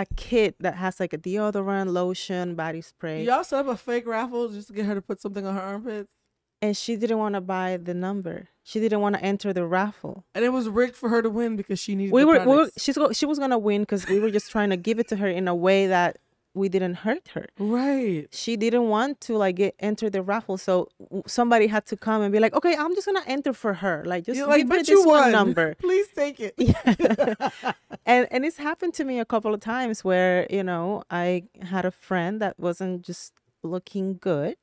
a 0.03 0.15
kit 0.15 0.57
that 0.61 0.75
has 0.77 1.01
like 1.01 1.13
a 1.13 1.19
deodorant, 1.19 1.93
lotion, 1.93 2.55
body 2.55 2.81
spray. 2.83 3.25
Y'all 3.25 3.45
set 3.45 3.61
up 3.61 3.69
a 3.69 3.77
fake 3.77 4.07
raffle 4.07 4.49
just 4.49 4.69
to 4.69 4.75
get 4.75 4.85
her 4.87 4.95
to 4.95 5.03
put 5.03 5.21
something 5.21 5.47
on 5.47 5.55
her 5.55 5.61
armpits. 5.61 6.13
and 6.61 6.77
she 6.77 6.95
didn't 6.97 7.19
want 7.19 7.35
to 7.35 7.41
buy 7.41 7.77
the 7.77 7.95
number. 7.95 8.49
She 8.63 8.79
didn't 8.79 9.01
want 9.01 9.17
to 9.17 9.23
enter 9.25 9.53
the 9.53 9.67
raffle. 9.67 10.25
And 10.35 10.45
it 10.45 10.51
was 10.51 10.69
rigged 10.69 10.95
for 10.95 11.09
her 11.09 11.21
to 11.23 11.29
win 11.31 11.57
because 11.57 11.81
she 11.81 11.97
needed. 11.97 12.13
We 12.13 12.25
were, 12.25 12.39
we 12.45 12.57
were 12.57 12.71
she's 12.79 12.97
she 13.13 13.27
was 13.27 13.39
gonna 13.41 13.59
win 13.59 13.83
because 13.83 14.07
we 14.09 14.21
were 14.21 14.31
just 14.31 14.51
trying 14.53 14.71
to 14.71 14.77
give 14.77 14.99
it 15.01 15.09
to 15.09 15.17
her 15.17 15.27
in 15.29 15.49
a 15.49 15.55
way 15.55 15.89
that 15.89 16.19
we 16.55 16.69
didn't 16.69 16.97
hurt 16.97 17.29
her. 17.35 17.47
right. 17.59 18.27
She 18.31 18.57
didn't 18.57 18.89
want 18.89 19.21
to 19.23 19.37
like 19.37 19.57
get 19.57 19.75
enter 19.81 20.11
the 20.11 20.23
raffle, 20.23 20.59
so 20.59 20.89
w- 21.01 21.23
somebody 21.27 21.67
had 21.67 21.87
to 21.87 21.97
come 21.97 22.21
and 22.23 22.31
be 22.33 22.39
like, 22.41 22.55
"Okay, 22.55 22.75
I'm 22.77 22.95
just 22.95 23.07
gonna 23.07 23.23
enter 23.27 23.53
for 23.55 23.73
her. 23.75 24.03
Like, 24.05 24.25
just 24.25 24.37
You're 24.37 24.49
like, 24.49 24.69
give 24.69 24.69
her 24.77 24.83
this 24.83 25.07
one 25.07 25.33
number." 25.33 25.75
Please 25.87 26.09
take 26.15 26.39
it. 26.41 26.55
and 28.07 28.29
and 28.31 28.45
it's 28.45 28.59
happened 28.59 28.95
to 28.95 29.05
me 29.05 29.19
a 29.19 29.25
couple 29.25 29.55
of 29.55 29.61
times 29.61 30.05
where 30.05 30.47
you 30.51 30.63
know 30.63 31.03
I 31.11 31.45
had 31.63 31.85
a 31.85 31.91
friend 31.91 32.41
that 32.43 32.59
wasn't 32.59 33.03
just 33.03 33.33
looking 33.63 34.19
good. 34.21 34.57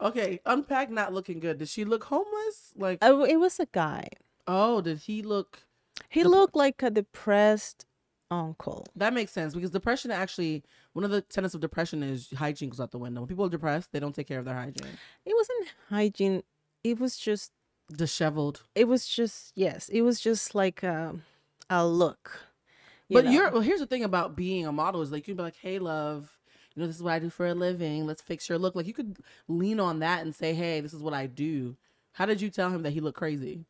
Okay, 0.00 0.40
unpack. 0.46 0.90
Not 0.90 1.12
looking 1.12 1.40
good. 1.40 1.58
Did 1.58 1.68
she 1.68 1.84
look 1.84 2.04
homeless? 2.04 2.72
Like, 2.76 2.98
uh, 3.02 3.08
w 3.08 3.26
it 3.26 3.38
was 3.40 3.58
a 3.58 3.66
guy. 3.72 4.06
oh, 4.46 4.80
did 4.80 4.98
he 5.08 5.22
look? 5.22 5.64
He 6.08 6.22
looked 6.24 6.54
like 6.54 6.82
a 6.82 6.90
depressed 6.90 7.86
uncle. 8.32 8.86
That 8.96 9.12
makes 9.12 9.32
sense 9.32 9.54
because 9.54 9.70
depression 9.70 10.10
actually 10.10 10.62
one 10.94 11.04
of 11.04 11.10
the 11.10 11.20
tenets 11.20 11.54
of 11.54 11.60
depression 11.60 12.02
is 12.02 12.28
hygiene 12.36 12.70
goes 12.70 12.80
out 12.80 12.90
the 12.90 12.98
window. 12.98 13.20
When 13.20 13.28
people 13.28 13.44
are 13.44 13.50
depressed, 13.50 13.92
they 13.92 14.00
don't 14.00 14.14
take 14.14 14.28
care 14.28 14.38
of 14.38 14.44
their 14.44 14.54
hygiene. 14.54 14.98
It 15.24 15.34
wasn't 15.36 15.68
hygiene. 15.90 16.42
It 16.82 16.98
was 16.98 17.16
just. 17.16 17.52
Disheveled. 17.94 18.62
It 18.74 18.88
was 18.88 19.06
just 19.06 19.52
yes. 19.54 19.90
It 19.90 20.00
was 20.02 20.18
just 20.18 20.54
like 20.54 20.82
a, 20.82 21.14
a 21.68 21.86
look. 21.86 22.40
you 23.08 23.16
but 23.16 23.24
know? 23.26 23.30
you're 23.30 23.50
well. 23.50 23.60
Here's 23.60 23.80
the 23.80 23.86
thing 23.86 24.04
about 24.04 24.34
being 24.34 24.66
a 24.66 24.72
model 24.72 25.02
is 25.02 25.12
like 25.12 25.28
you 25.28 25.34
can 25.34 25.36
be 25.36 25.42
like, 25.42 25.56
"Hey, 25.60 25.78
love, 25.78 26.38
you 26.74 26.80
know 26.80 26.86
this 26.86 26.96
is 26.96 27.02
what 27.02 27.12
I 27.12 27.18
do 27.18 27.28
for 27.28 27.46
a 27.46 27.54
living. 27.54 28.06
Let's 28.06 28.22
fix 28.22 28.48
your 28.48 28.56
look." 28.56 28.74
Like 28.74 28.86
you 28.86 28.94
could 28.94 29.18
lean 29.46 29.78
on 29.78 29.98
that 29.98 30.22
and 30.22 30.34
say, 30.34 30.54
"Hey, 30.54 30.80
this 30.80 30.94
is 30.94 31.02
what 31.02 31.12
I 31.12 31.26
do." 31.26 31.76
How 32.12 32.24
did 32.24 32.40
you 32.40 32.48
tell 32.48 32.70
him 32.70 32.82
that 32.82 32.94
he 32.94 33.00
looked 33.00 33.18
crazy? 33.18 33.66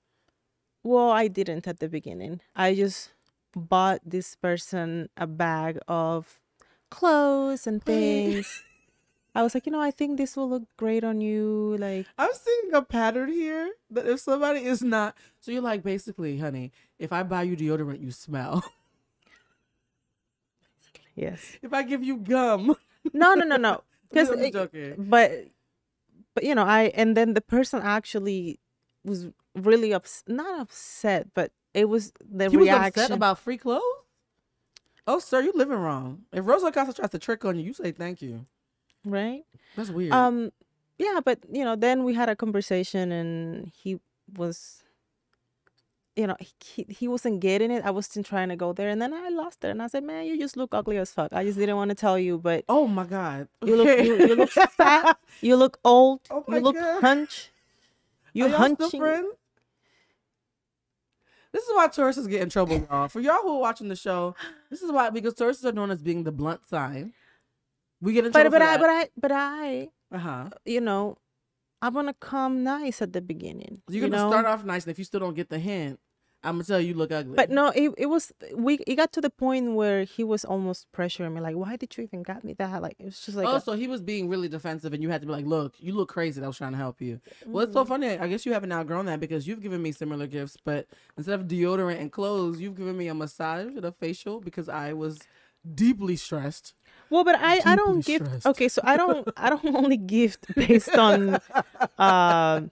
Well, 0.84 1.10
I 1.10 1.26
didn't 1.26 1.66
at 1.66 1.80
the 1.80 1.88
beginning. 1.88 2.40
I 2.54 2.74
just 2.74 3.10
bought 3.54 4.00
this 4.04 4.34
person 4.34 5.08
a 5.16 5.26
bag 5.26 5.78
of 5.88 6.40
clothes 6.90 7.66
and 7.66 7.82
things. 7.82 8.62
I 9.34 9.42
was 9.42 9.54
like, 9.54 9.64
you 9.64 9.72
know, 9.72 9.80
I 9.80 9.90
think 9.90 10.18
this 10.18 10.36
will 10.36 10.48
look 10.48 10.64
great 10.76 11.04
on 11.04 11.20
you. 11.22 11.76
Like, 11.78 12.06
I'm 12.18 12.30
seeing 12.34 12.74
a 12.74 12.82
pattern 12.82 13.32
here 13.32 13.72
that 13.90 14.06
if 14.06 14.20
somebody 14.20 14.60
is 14.60 14.82
not, 14.82 15.16
so 15.40 15.50
you're 15.52 15.62
like, 15.62 15.82
basically, 15.82 16.38
honey, 16.38 16.70
if 16.98 17.12
I 17.12 17.22
buy 17.22 17.42
you 17.42 17.56
deodorant, 17.56 18.02
you 18.02 18.10
smell. 18.10 18.62
yes. 21.16 21.56
if 21.62 21.72
I 21.72 21.82
give 21.82 22.04
you 22.04 22.18
gum, 22.18 22.76
No, 23.12 23.34
no, 23.34 23.44
no, 23.44 23.56
no. 23.56 23.82
Because, 24.12 24.28
I'm 24.28 24.42
but, 24.98 25.46
but 26.34 26.44
you 26.44 26.54
know, 26.54 26.64
I 26.64 26.92
and 26.94 27.16
then 27.16 27.32
the 27.32 27.40
person 27.40 27.80
actually 27.82 28.60
was 29.04 29.28
really 29.54 29.94
ups, 29.94 30.22
not 30.28 30.60
upset, 30.60 31.28
but 31.32 31.50
it 31.74 31.88
was 31.88 32.12
the 32.20 32.50
He 32.50 32.56
was 32.56 32.66
reaction. 32.66 32.88
upset 33.02 33.10
about 33.10 33.38
free 33.38 33.56
clothes. 33.58 33.82
Oh, 35.06 35.18
sir, 35.18 35.40
you 35.42 35.52
living 35.54 35.78
wrong. 35.78 36.22
If 36.32 36.46
Rosa 36.46 36.66
Acosta 36.66 36.92
tries 36.94 37.10
to 37.10 37.18
trick 37.18 37.44
on 37.44 37.58
you, 37.58 37.64
you 37.64 37.72
say 37.74 37.90
thank 37.92 38.22
you. 38.22 38.44
right? 39.04 39.42
That's 39.76 39.90
weird. 39.90 40.12
Um, 40.12 40.52
yeah, 40.98 41.20
but 41.24 41.40
you 41.50 41.64
know, 41.64 41.74
then 41.74 42.04
we 42.04 42.14
had 42.14 42.28
a 42.28 42.36
conversation, 42.36 43.10
and 43.10 43.72
he 43.74 43.98
was, 44.36 44.84
you 46.14 46.26
know, 46.28 46.36
he 46.60 46.86
he 46.88 47.08
wasn't 47.08 47.40
getting 47.40 47.72
it. 47.72 47.84
I 47.84 47.90
was 47.90 48.06
still 48.06 48.22
trying 48.22 48.50
to 48.50 48.56
go 48.56 48.72
there, 48.72 48.88
and 48.90 49.02
then 49.02 49.12
I 49.12 49.28
lost 49.30 49.64
it, 49.64 49.70
and 49.70 49.82
I 49.82 49.88
said, 49.88 50.04
"Man, 50.04 50.26
you 50.26 50.38
just 50.38 50.56
look 50.56 50.72
ugly 50.72 50.98
as 50.98 51.12
fuck." 51.12 51.32
I 51.32 51.42
just 51.42 51.58
didn't 51.58 51.74
want 51.76 51.88
to 51.88 51.96
tell 51.96 52.16
you, 52.18 52.38
but 52.38 52.64
oh 52.68 52.86
my 52.86 53.04
god, 53.04 53.48
you 53.64 53.74
look 53.74 53.88
you, 53.98 54.18
you 54.18 54.36
look 54.36 54.50
fat, 54.50 55.18
you 55.40 55.56
look 55.56 55.80
old, 55.84 56.20
Oh 56.30 56.44
you 56.46 56.60
look 56.60 56.76
God. 56.76 57.00
hunch, 57.00 57.50
you 58.34 58.44
Are 58.44 58.48
y'all 58.50 58.76
still 58.76 58.76
hunching. 59.00 59.00
This 61.52 61.64
is 61.64 61.74
why 61.74 61.88
Tauruses 61.88 62.28
get 62.28 62.40
in 62.42 62.48
trouble, 62.48 62.78
y'all. 62.90 63.08
For 63.08 63.20
y'all 63.20 63.42
who 63.42 63.56
are 63.56 63.60
watching 63.60 63.88
the 63.88 63.96
show, 63.96 64.34
this 64.70 64.82
is 64.82 64.90
why 64.90 65.10
because 65.10 65.34
Tauruses 65.34 65.64
are 65.64 65.72
known 65.72 65.90
as 65.90 66.02
being 66.02 66.24
the 66.24 66.32
blunt 66.32 66.66
sign. 66.68 67.12
We 68.00 68.12
get 68.14 68.24
in 68.26 68.32
But 68.32 68.42
trouble. 68.42 68.58
but 68.58 68.62
I 68.62 68.76
but 68.78 68.90
I 68.90 69.08
but 69.16 69.32
I, 69.32 69.88
uh 70.12 70.18
huh. 70.18 70.48
you 70.64 70.80
know, 70.80 71.18
I'm 71.82 71.94
gonna 71.94 72.14
come 72.14 72.64
nice 72.64 73.02
at 73.02 73.12
the 73.12 73.20
beginning. 73.20 73.82
You're 73.88 74.04
you 74.04 74.10
gonna 74.10 74.22
know? 74.24 74.30
start 74.30 74.46
off 74.46 74.64
nice, 74.64 74.84
and 74.84 74.90
if 74.90 74.98
you 74.98 75.04
still 75.04 75.20
don't 75.20 75.34
get 75.34 75.50
the 75.50 75.58
hint, 75.58 76.00
I'm 76.44 76.54
gonna 76.54 76.64
tell 76.64 76.80
you 76.80 76.88
you 76.88 76.94
look 76.94 77.12
ugly. 77.12 77.36
But 77.36 77.50
no, 77.50 77.68
it, 77.74 77.92
it 77.96 78.06
was 78.06 78.32
we 78.54 78.74
it 78.86 78.96
got 78.96 79.12
to 79.12 79.20
the 79.20 79.30
point 79.30 79.74
where 79.74 80.04
he 80.04 80.24
was 80.24 80.44
almost 80.44 80.90
pressuring 80.92 81.32
me, 81.34 81.40
like, 81.40 81.56
why 81.56 81.76
did 81.76 81.96
you 81.96 82.04
even 82.04 82.22
got 82.22 82.42
me 82.44 82.52
that? 82.54 82.82
Like 82.82 82.96
it 82.98 83.04
was 83.04 83.20
just 83.20 83.36
like 83.36 83.48
oh, 83.48 83.56
a- 83.56 83.60
so 83.60 83.72
he 83.72 83.86
was 83.86 84.00
being 84.00 84.28
really 84.28 84.48
defensive, 84.48 84.92
and 84.92 85.02
you 85.02 85.10
had 85.10 85.20
to 85.20 85.26
be 85.26 85.32
like, 85.32 85.46
"Look, 85.46 85.74
you 85.78 85.94
look 85.94 86.08
crazy." 86.08 86.42
I 86.42 86.46
was 86.46 86.58
trying 86.58 86.72
to 86.72 86.78
help 86.78 87.00
you. 87.00 87.20
Well, 87.46 87.64
it's 87.64 87.72
so 87.72 87.84
funny. 87.84 88.18
I 88.18 88.26
guess 88.28 88.44
you 88.44 88.52
haven't 88.52 88.72
outgrown 88.72 89.06
that 89.06 89.20
because 89.20 89.46
you've 89.46 89.60
given 89.62 89.80
me 89.82 89.92
similar 89.92 90.26
gifts, 90.26 90.56
but 90.64 90.86
instead 91.16 91.38
of 91.38 91.46
deodorant 91.46 92.00
and 92.00 92.10
clothes, 92.10 92.60
you've 92.60 92.74
given 92.76 92.96
me 92.96 93.08
a 93.08 93.14
massage 93.14 93.66
and 93.66 93.84
a 93.84 93.92
facial 93.92 94.40
because 94.40 94.68
I 94.68 94.92
was 94.92 95.20
deeply 95.74 96.16
stressed. 96.16 96.74
Well, 97.10 97.24
but 97.24 97.36
I 97.38 97.60
I 97.64 97.76
don't 97.76 98.04
give. 98.04 98.22
stressed. 98.26 98.46
Okay, 98.46 98.68
so 98.68 98.80
I 98.84 98.96
don't 98.96 99.28
I 99.36 99.50
don't 99.50 99.64
only 99.76 99.96
gift 99.96 100.46
based 100.54 100.96
on, 100.96 101.38
um, 101.98 102.70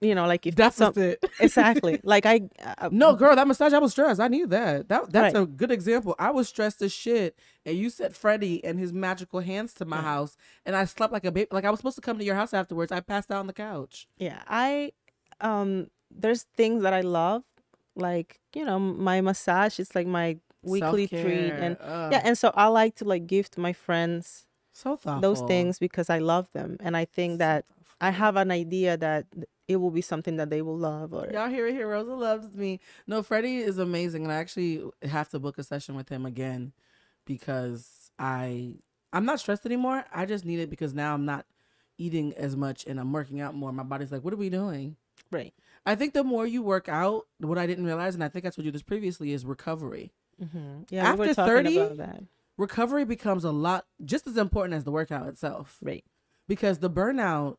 you 0.00 0.14
know, 0.14 0.26
like 0.26 0.46
if 0.46 0.54
some, 0.72 0.92
Deficit. 0.92 1.24
exactly 1.40 2.00
like 2.04 2.24
I 2.26 2.42
uh, 2.64 2.88
no, 2.90 3.14
girl, 3.14 3.36
that 3.36 3.46
massage, 3.46 3.72
I 3.72 3.78
was 3.78 3.92
stressed. 3.92 4.20
I 4.20 4.28
knew 4.28 4.46
that. 4.46 4.88
That 4.88 5.10
that's 5.12 5.34
Right. 5.34 5.42
a 5.42 5.46
good 5.46 5.70
example. 5.70 6.14
I 6.18 6.30
was 6.30 6.48
stressed 6.48 6.80
as 6.82 6.92
shit, 6.92 7.36
and 7.66 7.76
you 7.76 7.90
sent 7.90 8.16
Freddie 8.16 8.64
and 8.64 8.78
his 8.78 8.92
magical 8.92 9.40
hands 9.40 9.74
to 9.74 9.84
my 9.84 9.96
Yeah. 9.98 10.02
house, 10.02 10.36
and 10.64 10.74
I 10.74 10.84
slept 10.86 11.12
like 11.12 11.24
a 11.24 11.30
baby. 11.32 11.48
Like 11.50 11.64
I 11.64 11.70
was 11.70 11.80
supposed 11.80 11.96
to 11.96 12.02
come 12.02 12.18
to 12.18 12.24
your 12.24 12.34
house 12.34 12.54
afterwards. 12.54 12.92
I 12.92 13.00
passed 13.00 13.30
out 13.30 13.38
on 13.40 13.46
the 13.46 13.52
couch. 13.52 14.08
yeah 14.18 14.42
I 14.48 14.92
um 15.40 15.88
there's 16.10 16.42
things 16.56 16.82
that 16.82 16.92
I 16.92 17.02
love 17.02 17.44
like 17.94 18.40
you 18.54 18.64
know 18.64 18.78
my 18.78 19.20
massage 19.20 19.78
It's 19.78 19.94
like 19.94 20.06
my 20.06 20.38
weekly 20.62 21.06
treat 21.08 21.50
Self-care. 21.50 21.60
and 21.64 21.76
Ugh, 21.80 22.12
yeah 22.12 22.20
and 22.24 22.36
so 22.36 22.52
I 22.54 22.66
like 22.66 22.94
to 22.96 23.04
like 23.04 23.26
gift 23.26 23.56
my 23.56 23.72
friends 23.72 24.46
so 24.72 24.96
thoughtful. 24.96 25.20
those 25.20 25.40
things 25.42 25.78
because 25.78 26.10
I 26.10 26.18
love 26.18 26.48
them 26.52 26.76
and 26.80 26.96
I 26.96 27.04
think 27.04 27.38
that 27.38 27.64
I 28.00 28.10
have 28.10 28.36
an 28.36 28.50
idea 28.50 28.96
that 28.96 29.26
it 29.68 29.76
will 29.76 29.90
be 29.90 30.00
something 30.00 30.36
that 30.36 30.50
they 30.50 30.62
will 30.62 30.76
love 30.78 31.12
or 31.14 31.28
Y'all 31.32 31.48
hear 31.48 31.66
it 31.68 31.74
here. 31.74 31.88
Rosa 31.88 32.14
loves 32.14 32.56
me. 32.56 32.80
No, 33.06 33.22
Freddie 33.22 33.58
is 33.58 33.78
amazing, 33.78 34.24
and 34.24 34.32
I 34.32 34.36
actually 34.36 34.82
have 35.02 35.28
to 35.30 35.38
book 35.38 35.58
a 35.58 35.62
session 35.62 35.94
with 35.94 36.08
him 36.08 36.24
again 36.26 36.72
because 37.26 38.10
I 38.18 38.74
I'm 39.12 39.24
not 39.24 39.40
stressed 39.40 39.66
anymore. 39.66 40.04
I 40.14 40.26
just 40.26 40.44
need 40.44 40.60
it 40.60 40.70
because 40.70 40.94
now 40.94 41.14
I'm 41.14 41.24
not 41.24 41.46
eating 41.98 42.32
as 42.34 42.56
much 42.56 42.86
and 42.86 42.98
I'm 42.98 43.12
working 43.12 43.40
out 43.40 43.54
more. 43.54 43.72
My 43.72 43.82
body's 43.82 44.10
like, 44.12 44.24
what 44.24 44.32
are 44.34 44.38
we 44.38 44.50
doing? 44.50 44.96
right 45.30 45.52
I 45.86 45.94
think 45.94 46.14
the 46.14 46.24
more 46.24 46.46
you 46.46 46.62
work 46.62 46.88
out, 46.88 47.26
what 47.38 47.58
I 47.58 47.66
didn't 47.66 47.84
realize, 47.84 48.14
and 48.14 48.24
I 48.24 48.28
think 48.28 48.44
I 48.46 48.50
told 48.50 48.64
you 48.66 48.72
this 48.72 48.82
previously, 48.82 49.32
is 49.32 49.44
recovery. 49.44 50.12
mm-hmm. 50.42 50.82
yeah 50.90 51.12
we 51.12 51.18
were 51.18 51.24
After 51.26 51.34
talking 51.34 51.54
30? 51.54 51.78
about 51.78 51.96
that 51.98 52.22
Recovery 52.56 53.04
becomes 53.04 53.44
a 53.44 53.50
lot 53.52 53.86
just 54.04 54.26
as 54.26 54.36
important 54.36 54.74
as 54.74 54.84
the 54.84 54.90
workout 54.90 55.28
itself. 55.28 55.78
right 55.82 56.04
because 56.48 56.78
the 56.78 56.90
burnout 56.90 57.58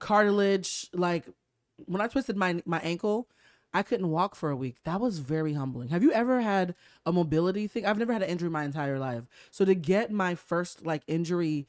cartilage 0.00 0.88
like 0.92 1.24
when 1.86 2.00
i 2.00 2.08
twisted 2.08 2.36
my 2.36 2.60
my 2.66 2.80
ankle 2.80 3.28
i 3.72 3.82
couldn't 3.82 4.10
walk 4.10 4.34
for 4.34 4.50
a 4.50 4.56
week. 4.56 4.76
That 4.84 5.00
was 5.00 5.18
very 5.18 5.54
humbling. 5.54 5.88
Have 5.88 6.02
you 6.02 6.12
ever 6.12 6.40
had 6.40 6.74
a 7.06 7.12
mobility 7.12 7.66
thing? 7.66 7.86
I've 7.86 7.98
never 7.98 8.12
had 8.12 8.22
an 8.22 8.28
injury 8.28 8.50
my 8.50 8.64
entire 8.64 8.98
life. 8.98 9.24
So 9.50 9.64
to 9.64 9.74
get 9.74 10.10
my 10.10 10.34
first 10.34 10.84
like 10.84 11.02
injury 11.06 11.66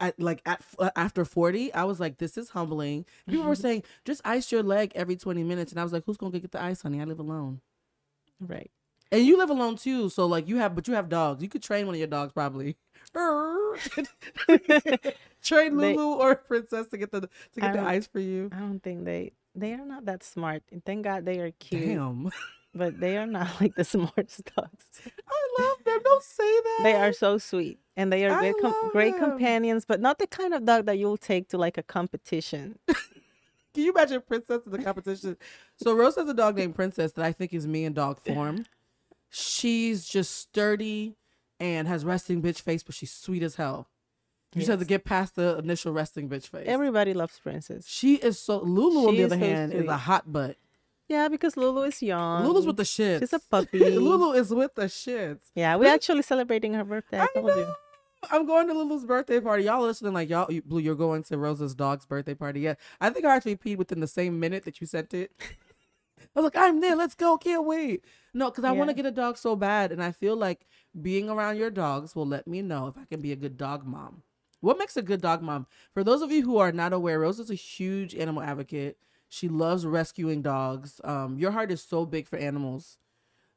at 0.00 0.18
like 0.20 0.42
at 0.46 0.62
uh, 0.78 0.90
after 0.96 1.24
40 1.24 1.72
i 1.74 1.84
was 1.84 2.00
like 2.00 2.18
this 2.18 2.36
is 2.36 2.50
humbling. 2.50 3.04
People 3.28 3.44
were 3.44 3.52
mm-hmm. 3.52 3.62
saying 3.62 3.82
just 4.04 4.20
ice 4.24 4.50
your 4.50 4.62
leg 4.62 4.92
every 4.94 5.16
20 5.16 5.42
minutes. 5.42 5.72
And 5.72 5.80
i 5.80 5.84
was 5.84 5.92
like 5.92 6.04
who's 6.06 6.16
gonna 6.16 6.38
get 6.38 6.52
the 6.52 6.62
ice 6.62 6.82
honey? 6.82 7.00
I 7.00 7.04
live 7.04 7.20
alone. 7.20 7.60
Right. 8.40 8.70
And 9.10 9.26
you 9.26 9.36
live 9.36 9.50
alone 9.50 9.76
too. 9.76 10.08
So 10.08 10.26
like 10.26 10.48
you 10.48 10.58
have 10.58 10.74
but 10.74 10.88
you 10.88 10.94
have 10.94 11.08
dogs. 11.08 11.42
You 11.42 11.48
could 11.48 11.62
train 11.62 11.86
one 11.86 11.94
of 11.94 11.98
your 11.98 12.08
dogs 12.08 12.32
probably 12.32 12.76
train 15.42 15.76
They- 15.76 15.94
Lulu 15.96 16.14
or 16.16 16.34
Princess 16.50 16.88
to 16.88 16.96
get 16.96 17.10
the 17.10 17.20
to 17.22 17.60
get 17.60 17.72
the 17.74 17.80
ice 17.80 18.06
for 18.06 18.20
you. 18.20 18.48
I 18.52 18.58
don't 18.60 18.80
think 18.82 19.04
they 19.04 19.32
they 19.54 19.72
are 19.74 19.84
not 19.84 20.06
that 20.06 20.22
smart 20.24 20.62
thank 20.86 21.04
God 21.04 21.24
they 21.24 21.38
are 21.40 21.50
cute 21.52 21.82
Damn, 21.82 22.30
but 22.74 22.98
they 23.00 23.16
are 23.18 23.26
not 23.26 23.48
like 23.60 23.74
the 23.74 23.84
smartest 23.84 24.44
dogs 24.56 24.84
I 25.28 25.62
love 25.62 25.84
them. 25.84 25.98
Don't 26.02 26.22
say 26.22 26.44
that. 26.60 26.80
they 26.84 26.94
are 26.94 27.12
so 27.12 27.36
sweet 27.38 27.78
and 27.96 28.10
they 28.10 28.24
are 28.24 28.38
great, 28.40 28.54
com- 28.62 28.90
great 28.92 29.16
companions 29.18 29.84
but 29.84 30.00
not 30.00 30.18
the 30.18 30.26
kind 30.26 30.54
of 30.54 30.64
dog 30.64 30.86
that 30.86 30.96
you'll 30.98 31.18
take 31.18 31.48
to 31.50 31.58
like 31.58 31.76
a 31.76 31.82
competition 31.82 32.78
Can 32.86 33.84
you 33.84 33.92
imagine 33.92 34.22
Princess 34.26 34.60
in 34.64 34.72
the 34.72 34.78
competition? 34.82 35.36
so 35.76 35.94
Rose 35.94 36.16
has 36.16 36.28
a 36.28 36.34
dog 36.34 36.56
named 36.56 36.74
Princess 36.74 37.12
that 37.12 37.24
I 37.24 37.32
think 37.32 37.52
is 37.52 37.66
me 37.66 37.84
in 37.84 37.92
dog 37.94 38.20
form. 38.20 38.64
She's 39.30 40.06
just 40.06 40.32
sturdy 40.36 41.16
and 41.58 41.88
has 41.88 42.04
resting 42.04 42.42
bitch 42.42 42.60
face, 42.60 42.82
but 42.82 42.94
she's 42.94 43.10
sweet 43.12 43.42
as 43.42 43.54
hell. 43.54 43.88
You 44.54 44.60
just 44.60 44.70
have 44.70 44.80
to 44.80 44.84
get 44.84 45.04
past 45.04 45.34
the 45.36 45.56
initial 45.58 45.92
resting 45.92 46.28
bitch 46.28 46.48
face. 46.48 46.64
everybody 46.66 47.14
loves 47.14 47.38
princess 47.38 47.86
she 47.88 48.16
is 48.16 48.38
so 48.38 48.58
Lulu 48.60 49.08
on 49.08 49.16
the 49.16 49.24
other 49.24 49.36
so 49.36 49.40
hand 49.40 49.72
is 49.72 49.86
a 49.88 49.96
hot 49.96 50.30
butt. 50.30 50.56
yeah 51.08 51.28
because 51.28 51.56
Lulu 51.56 51.82
is 51.82 52.02
young 52.02 52.44
Lulu's 52.44 52.66
with 52.66 52.76
the 52.76 52.82
shits. 52.82 53.20
she's 53.20 53.32
a 53.32 53.38
puppy 53.38 53.78
Lulu 53.98 54.32
is 54.32 54.52
with 54.52 54.74
the 54.74 54.86
shits. 54.86 55.40
yeah 55.54 55.76
we're 55.76 55.92
actually 55.92 56.22
celebrating 56.22 56.74
her 56.74 56.84
birthday 56.84 57.18
I 57.20 57.24
I 57.24 57.28
told 57.34 57.46
know. 57.46 57.56
you 57.56 57.74
I'm 58.30 58.46
going 58.46 58.68
to 58.68 58.72
Lulu's 58.72 59.04
birthday 59.04 59.40
party. 59.40 59.64
Y'all 59.64 59.82
listening 59.82 60.12
like 60.12 60.28
y'all, 60.30 60.46
you, 60.52 60.62
Blue, 60.62 60.78
you're 60.78 60.94
going 60.94 61.24
to 61.24 61.36
Rosa's 61.36 61.74
dog's 61.74 62.06
birthday 62.06 62.34
party. 62.34 62.60
Yeah, 62.60 62.74
I 63.00 63.10
think 63.10 63.24
I 63.24 63.34
actually 63.34 63.56
peed 63.56 63.78
within 63.78 63.98
the 63.98 64.06
same 64.06 64.38
minute 64.38 64.64
that 64.64 64.80
you 64.80 64.86
sent 64.86 65.12
it. 65.12 65.32
I 65.40 66.40
was 66.40 66.44
like, 66.44 66.56
I'm 66.56 66.80
there. 66.80 66.94
Let's 66.94 67.16
go. 67.16 67.36
Can't 67.36 67.64
wait. 67.66 68.04
No, 68.32 68.48
because 68.48 68.62
I 68.62 68.70
want 68.70 68.90
to 68.90 68.94
get 68.94 69.06
a 69.06 69.10
dog 69.10 69.38
so 69.38 69.56
bad, 69.56 69.90
and 69.90 70.00
I 70.00 70.12
feel 70.12 70.36
like 70.36 70.68
being 71.00 71.28
around 71.28 71.56
your 71.56 71.68
dogs 71.70 72.14
will 72.14 72.24
let 72.24 72.46
me 72.46 72.62
know 72.62 72.86
if 72.86 72.96
I 72.96 73.06
can 73.06 73.20
be 73.20 73.32
a 73.32 73.36
good 73.36 73.56
dog 73.56 73.84
mom. 73.84 74.22
What 74.62 74.78
makes 74.78 74.96
a 74.96 75.02
good 75.02 75.20
dog 75.20 75.42
mom? 75.42 75.66
For 75.92 76.04
those 76.04 76.22
of 76.22 76.32
you 76.32 76.42
who 76.44 76.58
are 76.58 76.72
not 76.72 76.94
aware, 76.94 77.20
Rosa's 77.20 77.50
a 77.50 77.54
huge 77.56 78.14
animal 78.14 78.42
advocate. 78.42 78.96
She 79.28 79.48
loves 79.48 79.86
rescuing 79.86 80.42
dogs. 80.42 81.00
Um, 81.04 81.38
your 81.38 81.52
heart 81.52 81.72
is 81.72 81.82
so 81.82 82.06
big 82.06 82.28
for 82.28 82.38
animals, 82.38 82.98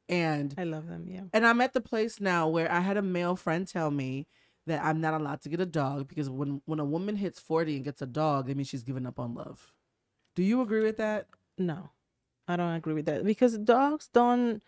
and 0.09 0.55
I 0.57 0.63
love 0.63 0.87
them. 0.87 1.05
Yeah. 1.07 1.23
and 1.33 1.45
I'm 1.47 1.61
at 1.61 1.73
the 1.73 1.81
place 1.81 2.21
now 2.21 2.47
where 2.49 2.71
I 2.71 2.81
had 2.81 2.97
a 2.97 3.03
male 3.03 3.35
friend 3.37 3.67
tell 3.67 3.91
me 3.91 4.27
that 4.67 4.83
I'm 4.83 5.01
not 5.01 5.13
allowed 5.13 5.41
to 5.43 5.49
get 5.49 5.61
a 5.61 5.65
dog 5.65 6.07
because 6.07 6.29
when 6.29 6.61
when 6.65 6.79
a 6.79 6.85
woman 6.85 7.17
hits 7.17 7.39
40 7.39 7.77
and 7.77 7.85
gets 7.85 8.01
a 8.01 8.07
dog, 8.07 8.47
that 8.47 8.57
means 8.57 8.69
she's 8.69 8.83
giving 8.83 9.05
up 9.07 9.19
on 9.19 9.35
love. 9.35 9.73
Do 10.35 10.43
you 10.43 10.61
agree 10.61 10.83
with 10.83 10.97
that? 10.97 11.27
No, 11.57 11.91
I 12.47 12.55
don't 12.57 12.75
agree 12.75 12.95
with 12.95 13.05
that 13.07 13.25
because 13.25 13.57
dogs 13.59 14.09
don't 14.13 14.63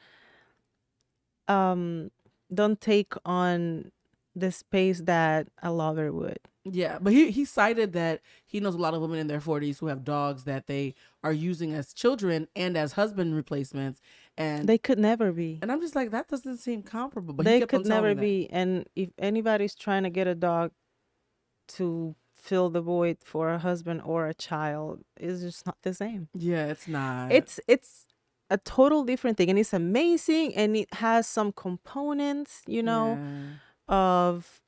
um 1.47 2.11
don't 2.53 2.79
take 2.81 3.13
on 3.25 3.91
the 4.39 4.51
space 4.51 5.01
that 5.01 5.47
a 5.63 5.71
lover 5.71 6.11
would. 6.11 6.39
Yeah, 6.63 6.99
but 7.01 7.13
he 7.13 7.31
he 7.31 7.43
cited 7.45 7.93
that 7.93 8.19
he 8.45 8.59
knows 8.59 8.75
a 8.75 8.77
lot 8.85 8.93
of 8.93 9.01
women 9.01 9.19
in 9.19 9.27
their 9.27 9.39
40s 9.39 9.79
who 9.79 9.87
have 9.87 10.03
dogs 10.03 10.43
that 10.43 10.67
they 10.67 10.95
are 11.23 11.31
using 11.33 11.71
as 11.73 11.93
children 11.93 12.47
and 12.55 12.77
as 12.77 12.93
husband 12.93 13.35
replacements, 13.35 14.01
and 14.37 14.67
They 14.67 14.77
could 14.77 14.99
never 14.99 15.31
be. 15.31 15.59
and 15.61 15.71
I'm 15.71 15.81
just 15.81 15.95
like 15.95 16.11
that 16.11 16.27
doesn't 16.27 16.57
seem 16.57 16.83
comparable. 16.83 17.33
But 17.33 17.45
he 17.47 17.59
they 17.59 17.65
could 17.65 17.85
never 17.85 18.13
be. 18.15 18.49
And 18.51 18.85
if 18.95 19.09
anybody's 19.17 19.75
trying 19.75 20.03
to 20.03 20.09
get 20.09 20.27
a 20.27 20.35
dog 20.35 20.71
to 21.69 22.15
fill 22.33 22.69
the 22.69 22.81
void 22.81 23.17
for 23.23 23.49
a 23.51 23.59
husband 23.59 24.01
or 24.05 24.27
a 24.27 24.33
child, 24.33 25.03
it's 25.17 25.41
just 25.41 25.65
not 25.65 25.77
the 25.83 25.93
same. 25.93 26.27
Yeah, 26.33 26.67
it's 26.67 26.87
not. 26.87 27.31
It's 27.31 27.59
it's 27.67 28.07
a 28.49 28.57
total 28.57 29.03
different 29.03 29.37
thing, 29.37 29.49
and 29.49 29.59
it's 29.59 29.73
amazing, 29.73 30.55
and 30.55 30.75
it 30.75 30.93
has 30.95 31.27
some 31.27 31.51
components, 31.51 32.61
you 32.67 32.83
know, 32.83 33.15
Yeah. 33.15 33.53
Of 33.87 34.61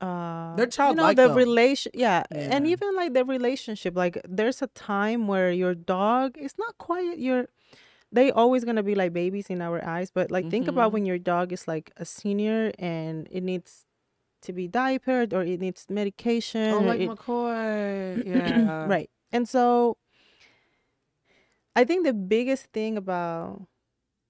uh 0.00 0.54
They're 0.56 0.68
you 0.90 0.94
know 0.94 1.02
the 1.16 1.28
though. 1.28 1.34
relation 1.34 1.90
yeah. 1.94 2.22
and 2.30 2.66
even 2.66 2.94
like 2.94 3.14
the 3.14 3.24
relationship 3.24 3.96
like 3.96 4.18
there's 4.28 4.62
a 4.62 4.68
time 4.68 5.26
where 5.26 5.50
your 5.50 5.74
dog 5.74 6.38
is 6.38 6.54
not 6.56 6.78
quite 6.78 7.18
your 7.18 7.46
they 8.12 8.30
always 8.30 8.64
gonna 8.64 8.82
be 8.84 8.94
like 8.94 9.12
babies 9.12 9.50
in 9.50 9.60
our 9.60 9.84
eyes 9.84 10.10
but 10.12 10.30
like 10.30 10.48
think 10.50 10.68
about 10.68 10.90
Mhm. 10.90 10.92
when 10.94 11.04
your 11.06 11.18
dog 11.18 11.52
is 11.52 11.66
like 11.66 11.90
a 11.96 12.04
senior 12.04 12.70
and 12.78 13.26
it 13.30 13.42
needs 13.42 13.86
to 14.42 14.52
be 14.52 14.68
diapered 14.68 15.34
or 15.34 15.42
it 15.42 15.60
needs 15.60 15.86
medication 15.90 16.72
oh, 16.74 16.80
like 16.80 17.00
it- 17.00 17.10
McCoy. 17.10 18.22
Yeah. 18.26 18.86
right 18.86 19.10
and 19.32 19.48
so 19.48 19.96
i 21.74 21.84
think 21.84 22.04
the 22.06 22.12
biggest 22.14 22.66
thing 22.72 22.96
about 22.96 23.62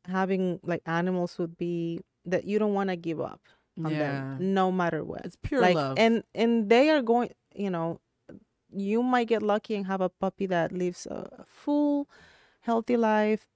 having 0.07 0.61
like 0.64 0.81
animals 0.87 1.37
would 1.38 1.57
be 1.59 2.01
that 2.24 2.44
you 2.44 2.59
don't 2.59 2.74
want 2.74 2.90
to 2.90 2.96
give 2.96 3.20
up 3.20 3.40
on 3.83 3.92
Yeah. 3.92 3.98
them 4.38 4.54
no 4.54 4.70
matter 4.72 5.04
what 5.04 5.24
It's 5.24 5.37
pure 5.37 5.61
like 5.61 5.76
love. 5.76 5.98
and 5.98 6.24
and 6.35 6.68
they 6.68 6.90
are 6.90 7.02
going 7.02 7.31
you 7.54 7.70
know 7.70 8.00
you 8.70 9.02
might 9.02 9.28
get 9.28 9.42
lucky 9.42 9.74
and 9.76 9.87
have 9.87 10.00
a 10.00 10.09
puppy 10.11 10.46
that 10.46 10.72
lives 10.72 11.07
a 11.07 11.44
full 11.46 12.09
healthy 12.61 12.96
life 12.96 13.46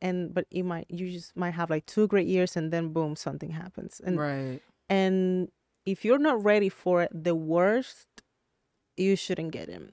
and 0.00 0.32
but 0.32 0.46
you 0.50 0.62
might 0.62 0.86
you 0.88 1.10
just 1.10 1.34
might 1.36 1.50
have 1.54 1.68
like 1.70 1.84
two 1.86 2.06
great 2.06 2.28
years 2.28 2.56
and 2.56 2.72
then 2.72 2.92
boom 2.92 3.16
something 3.16 3.50
happens 3.50 4.00
and 4.04 4.18
right. 4.20 4.60
and 4.88 5.48
if 5.84 6.04
you're 6.04 6.18
not 6.18 6.42
ready 6.44 6.68
for 6.68 7.08
the 7.10 7.34
worst 7.34 8.08
you 8.96 9.16
shouldn't 9.16 9.50
get 9.50 9.68
him 9.68 9.90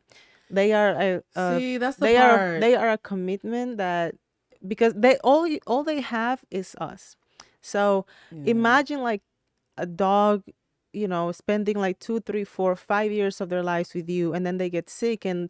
they 0.52 0.74
are 0.74 0.90
a, 1.00 1.24
a 1.36 1.58
See, 1.60 1.78
that's 1.78 1.98
the 1.98 2.06
they 2.06 2.16
part. 2.18 2.40
are 2.40 2.60
they 2.60 2.76
are 2.76 2.90
a 2.92 2.98
commitment 2.98 3.78
that 3.78 4.14
because 4.68 4.94
they 4.94 5.18
all 5.24 5.48
all 5.66 5.84
they 5.84 6.02
have 6.02 6.44
is 6.52 6.76
us 6.80 7.16
so 7.62 8.06
imagine 8.46 9.02
like 9.02 9.22
a 9.78 9.86
dog 9.86 10.44
you 10.94 11.08
know 11.08 11.32
spending 11.32 11.78
like 11.78 12.00
two 12.00 12.20
three 12.20 12.44
four 12.44 12.76
five 12.76 13.12
years 13.12 13.42
of 13.42 13.50
their 13.50 13.64
lives 13.64 13.94
with 13.94 14.10
you 14.10 14.34
and 14.34 14.46
then 14.46 14.58
they 14.58 14.70
get 14.70 14.90
sick 14.90 15.26
and 15.26 15.50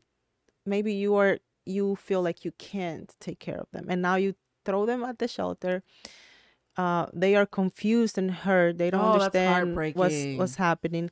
maybe 0.65 0.93
you 0.93 1.15
are 1.15 1.39
you 1.65 1.95
feel 1.95 2.21
like 2.21 2.45
you 2.45 2.51
can't 2.57 3.15
take 3.19 3.39
care 3.39 3.57
of 3.59 3.69
them 3.71 3.85
and 3.89 4.01
now 4.01 4.15
you 4.15 4.35
throw 4.65 4.85
them 4.85 5.03
at 5.03 5.19
the 5.19 5.27
shelter 5.27 5.83
uh 6.77 7.05
they 7.13 7.35
are 7.35 7.45
confused 7.45 8.17
and 8.17 8.31
hurt 8.31 8.77
they 8.77 8.89
don't 8.89 9.01
Oh, 9.01 9.13
understand 9.13 9.73
what's 9.95 10.27
what's 10.37 10.55
happening. 10.55 11.09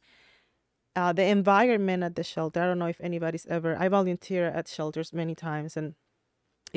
Uh 0.96 1.14
the 1.14 1.24
environment 1.26 2.04
at 2.04 2.16
the 2.16 2.24
shelter 2.24 2.62
i 2.62 2.66
don't 2.66 2.80
know 2.80 2.88
if 2.88 3.00
anybody's 3.02 3.46
ever 3.48 3.76
i 3.78 3.88
volunteer 3.88 4.46
at 4.48 4.68
shelters 4.68 5.14
many 5.14 5.36
times 5.36 5.78
and 5.78 5.96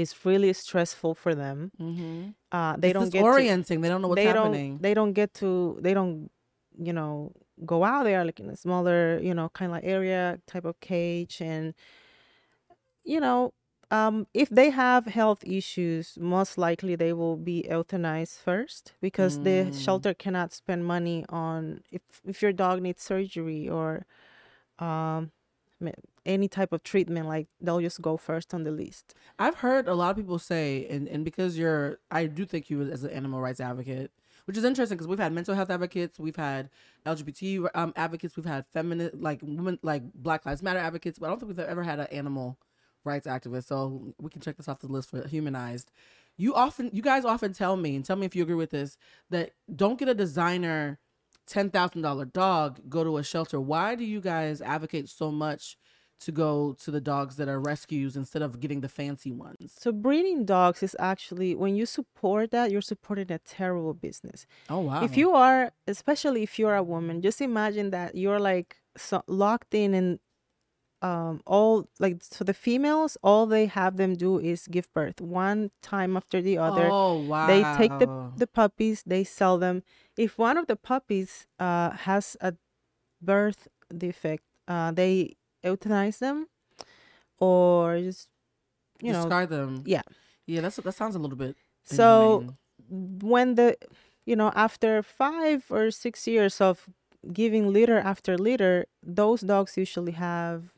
it's 0.00 0.24
really 0.24 0.52
stressful 0.52 1.14
for 1.14 1.34
them 1.34 1.72
Mm-hmm. 1.80 2.30
uh 2.52 2.76
they 2.78 2.92
it's 2.92 2.94
don't 2.94 3.10
get 3.10 3.30
to, 3.32 3.44
they 3.80 3.88
don't 3.88 4.02
know 4.02 4.08
what's 4.08 4.16
they 4.16 4.24
happening. 4.24 4.78
don't 4.78 4.82
they 4.82 4.94
don't 4.94 5.12
get 5.12 5.34
to 5.34 5.78
they 5.82 5.94
don't 5.94 6.30
you 6.78 6.92
know 6.92 7.32
go 7.66 7.84
out 7.84 8.04
there 8.04 8.24
like 8.24 8.40
in 8.40 8.50
a 8.50 8.56
smaller 8.56 9.18
you 9.20 9.34
know 9.34 9.48
kind 9.50 9.70
of 9.70 9.76
like 9.76 9.84
area 9.84 10.40
type 10.46 10.64
of 10.64 10.78
cage 10.80 11.40
and 11.42 11.74
you 13.04 13.20
know 13.20 13.52
um 13.90 14.26
if 14.34 14.48
they 14.48 14.70
have 14.70 15.06
health 15.06 15.42
issues 15.44 16.16
most 16.20 16.58
likely 16.58 16.94
they 16.94 17.12
will 17.12 17.36
be 17.36 17.66
euthanized 17.70 18.38
first 18.38 18.94
because 19.00 19.38
the 19.38 19.70
Mm. 19.70 19.74
shelter 19.74 20.14
cannot 20.14 20.52
spend 20.52 20.84
money 20.84 21.24
on 21.28 21.80
if 21.90 22.02
if 22.26 22.42
your 22.42 22.52
dog 22.52 22.80
needs 22.82 23.02
surgery 23.02 23.68
or 23.68 24.06
um 24.78 25.30
ma- 25.30 25.39
any 26.26 26.48
type 26.48 26.72
of 26.72 26.82
treatment 26.82 27.26
like 27.26 27.48
they'll 27.60 27.80
just 27.80 28.02
go 28.02 28.16
first 28.16 28.52
on 28.52 28.64
the 28.64 28.70
list 28.70 29.14
I've 29.40 29.56
heard 29.56 29.88
a 29.88 29.94
lot 29.94 30.10
of 30.10 30.16
people 30.16 30.38
say, 30.38 30.86
and, 30.90 31.08
and 31.08 31.24
because 31.24 31.56
you're, 31.56 31.98
I 32.10 32.26
do 32.26 32.44
think 32.44 32.68
you 32.68 32.82
as 32.82 33.04
an 33.04 33.10
animal 33.10 33.40
rights 33.40 33.58
advocate, 33.58 34.10
which 34.44 34.56
is 34.56 34.64
interesting 34.64 34.98
because 34.98 35.08
we've 35.08 35.18
had 35.18 35.32
mental 35.32 35.54
health 35.54 35.70
advocates, 35.70 36.18
we've 36.18 36.36
had 36.36 36.68
LGBT 37.06 37.68
um, 37.74 37.94
advocates, 37.96 38.36
we've 38.36 38.44
had 38.44 38.66
feminist, 38.66 39.14
like 39.14 39.40
women, 39.40 39.78
like 39.82 40.02
Black 40.14 40.44
Lives 40.44 40.62
Matter 40.62 40.78
advocates, 40.78 41.18
but 41.18 41.26
I 41.26 41.28
don't 41.30 41.38
think 41.38 41.48
we've 41.48 41.58
ever 41.58 41.82
had 41.82 42.00
an 42.00 42.08
animal 42.08 42.58
rights 43.02 43.26
activist. 43.26 43.64
So 43.64 44.12
we 44.20 44.28
can 44.28 44.42
check 44.42 44.58
this 44.58 44.68
off 44.68 44.80
the 44.80 44.88
list 44.88 45.08
for 45.08 45.26
humanized. 45.26 45.90
You 46.36 46.54
often, 46.54 46.90
you 46.92 47.00
guys 47.00 47.24
often 47.24 47.54
tell 47.54 47.76
me, 47.76 47.96
and 47.96 48.04
tell 48.04 48.16
me 48.16 48.26
if 48.26 48.36
you 48.36 48.42
agree 48.42 48.54
with 48.56 48.70
this, 48.70 48.98
that 49.30 49.52
don't 49.74 49.98
get 49.98 50.08
a 50.08 50.14
designer 50.14 50.98
ten 51.50 51.68
thousand 51.70 52.02
dollar 52.02 52.24
dog. 52.24 52.80
Go 52.88 53.04
to 53.04 53.18
a 53.18 53.24
shelter. 53.24 53.60
Why 53.60 53.94
do 53.94 54.04
you 54.04 54.20
guys 54.20 54.62
advocate 54.62 55.08
so 55.08 55.30
much? 55.30 55.76
To 56.24 56.32
go 56.32 56.76
to 56.84 56.90
the 56.90 57.00
dogs 57.00 57.36
that 57.36 57.48
are 57.48 57.58
rescues 57.58 58.14
instead 58.14 58.42
of 58.42 58.60
getting 58.60 58.82
the 58.82 58.90
fancy 58.90 59.32
ones. 59.32 59.72
So 59.78 59.90
breeding 59.90 60.44
dogs 60.44 60.82
is 60.82 60.94
actually 60.98 61.54
when 61.54 61.76
you 61.76 61.86
support 61.86 62.50
that, 62.50 62.70
you're 62.70 62.82
supporting 62.82 63.32
a 63.32 63.38
terrible 63.38 63.94
business. 63.94 64.46
Oh 64.68 64.80
wow! 64.80 65.02
If 65.02 65.16
you 65.16 65.30
are, 65.30 65.72
especially 65.86 66.42
if 66.42 66.58
you're 66.58 66.76
a 66.76 66.82
woman, 66.82 67.22
just 67.22 67.40
imagine 67.40 67.88
that 67.96 68.16
you're 68.16 68.38
like 68.38 68.76
so 68.98 69.22
locked 69.28 69.72
in 69.72 69.94
and 69.94 70.18
um 71.02 71.40
all 71.46 71.88
like 71.98 72.22
so 72.22 72.44
the 72.44 72.52
females 72.52 73.16
all 73.22 73.46
they 73.46 73.66
have 73.66 73.96
them 73.96 74.14
do 74.14 74.38
is 74.38 74.68
give 74.68 74.92
birth 74.92 75.20
one 75.20 75.70
time 75.82 76.16
after 76.16 76.42
the 76.42 76.58
other. 76.58 76.90
oh 76.92 77.16
wow! 77.24 77.46
They 77.46 77.62
take 77.76 77.98
the 77.98 78.08
the 78.36 78.46
puppies, 78.46 79.02
they 79.06 79.24
sell 79.24 79.58
them. 79.58 79.82
If 80.16 80.38
one 80.38 80.56
of 80.58 80.66
the 80.66 80.76
puppies 80.76 81.46
uh 81.58 81.90
has 81.90 82.36
a 82.40 82.54
birth 83.22 83.68
defect, 83.96 84.44
uh 84.68 84.92
they 84.92 85.36
euthanize 85.64 86.18
them 86.18 86.48
or 87.38 87.98
just 87.98 88.28
you 89.02 89.12
know 89.12 89.22
discard 89.24 89.48
them. 89.50 89.82
yeah. 89.86 90.02
yeah. 90.46 90.60
That's 90.60 90.76
that 90.76 90.92
sounds 90.94 91.14
a 91.14 91.18
little 91.18 91.36
bit. 91.36 91.56
So 91.84 92.44
when 92.88 93.54
the 93.54 93.76
you 94.26 94.36
know 94.36 94.52
after 94.54 95.02
five 95.02 95.64
or 95.70 95.90
six 95.90 96.26
years 96.26 96.60
of 96.60 96.88
giving 97.32 97.72
litter 97.72 97.98
after 97.98 98.38
litter 98.38 98.86
those 99.02 99.42
dogs 99.42 99.76
usually 99.76 100.12
have 100.12 100.72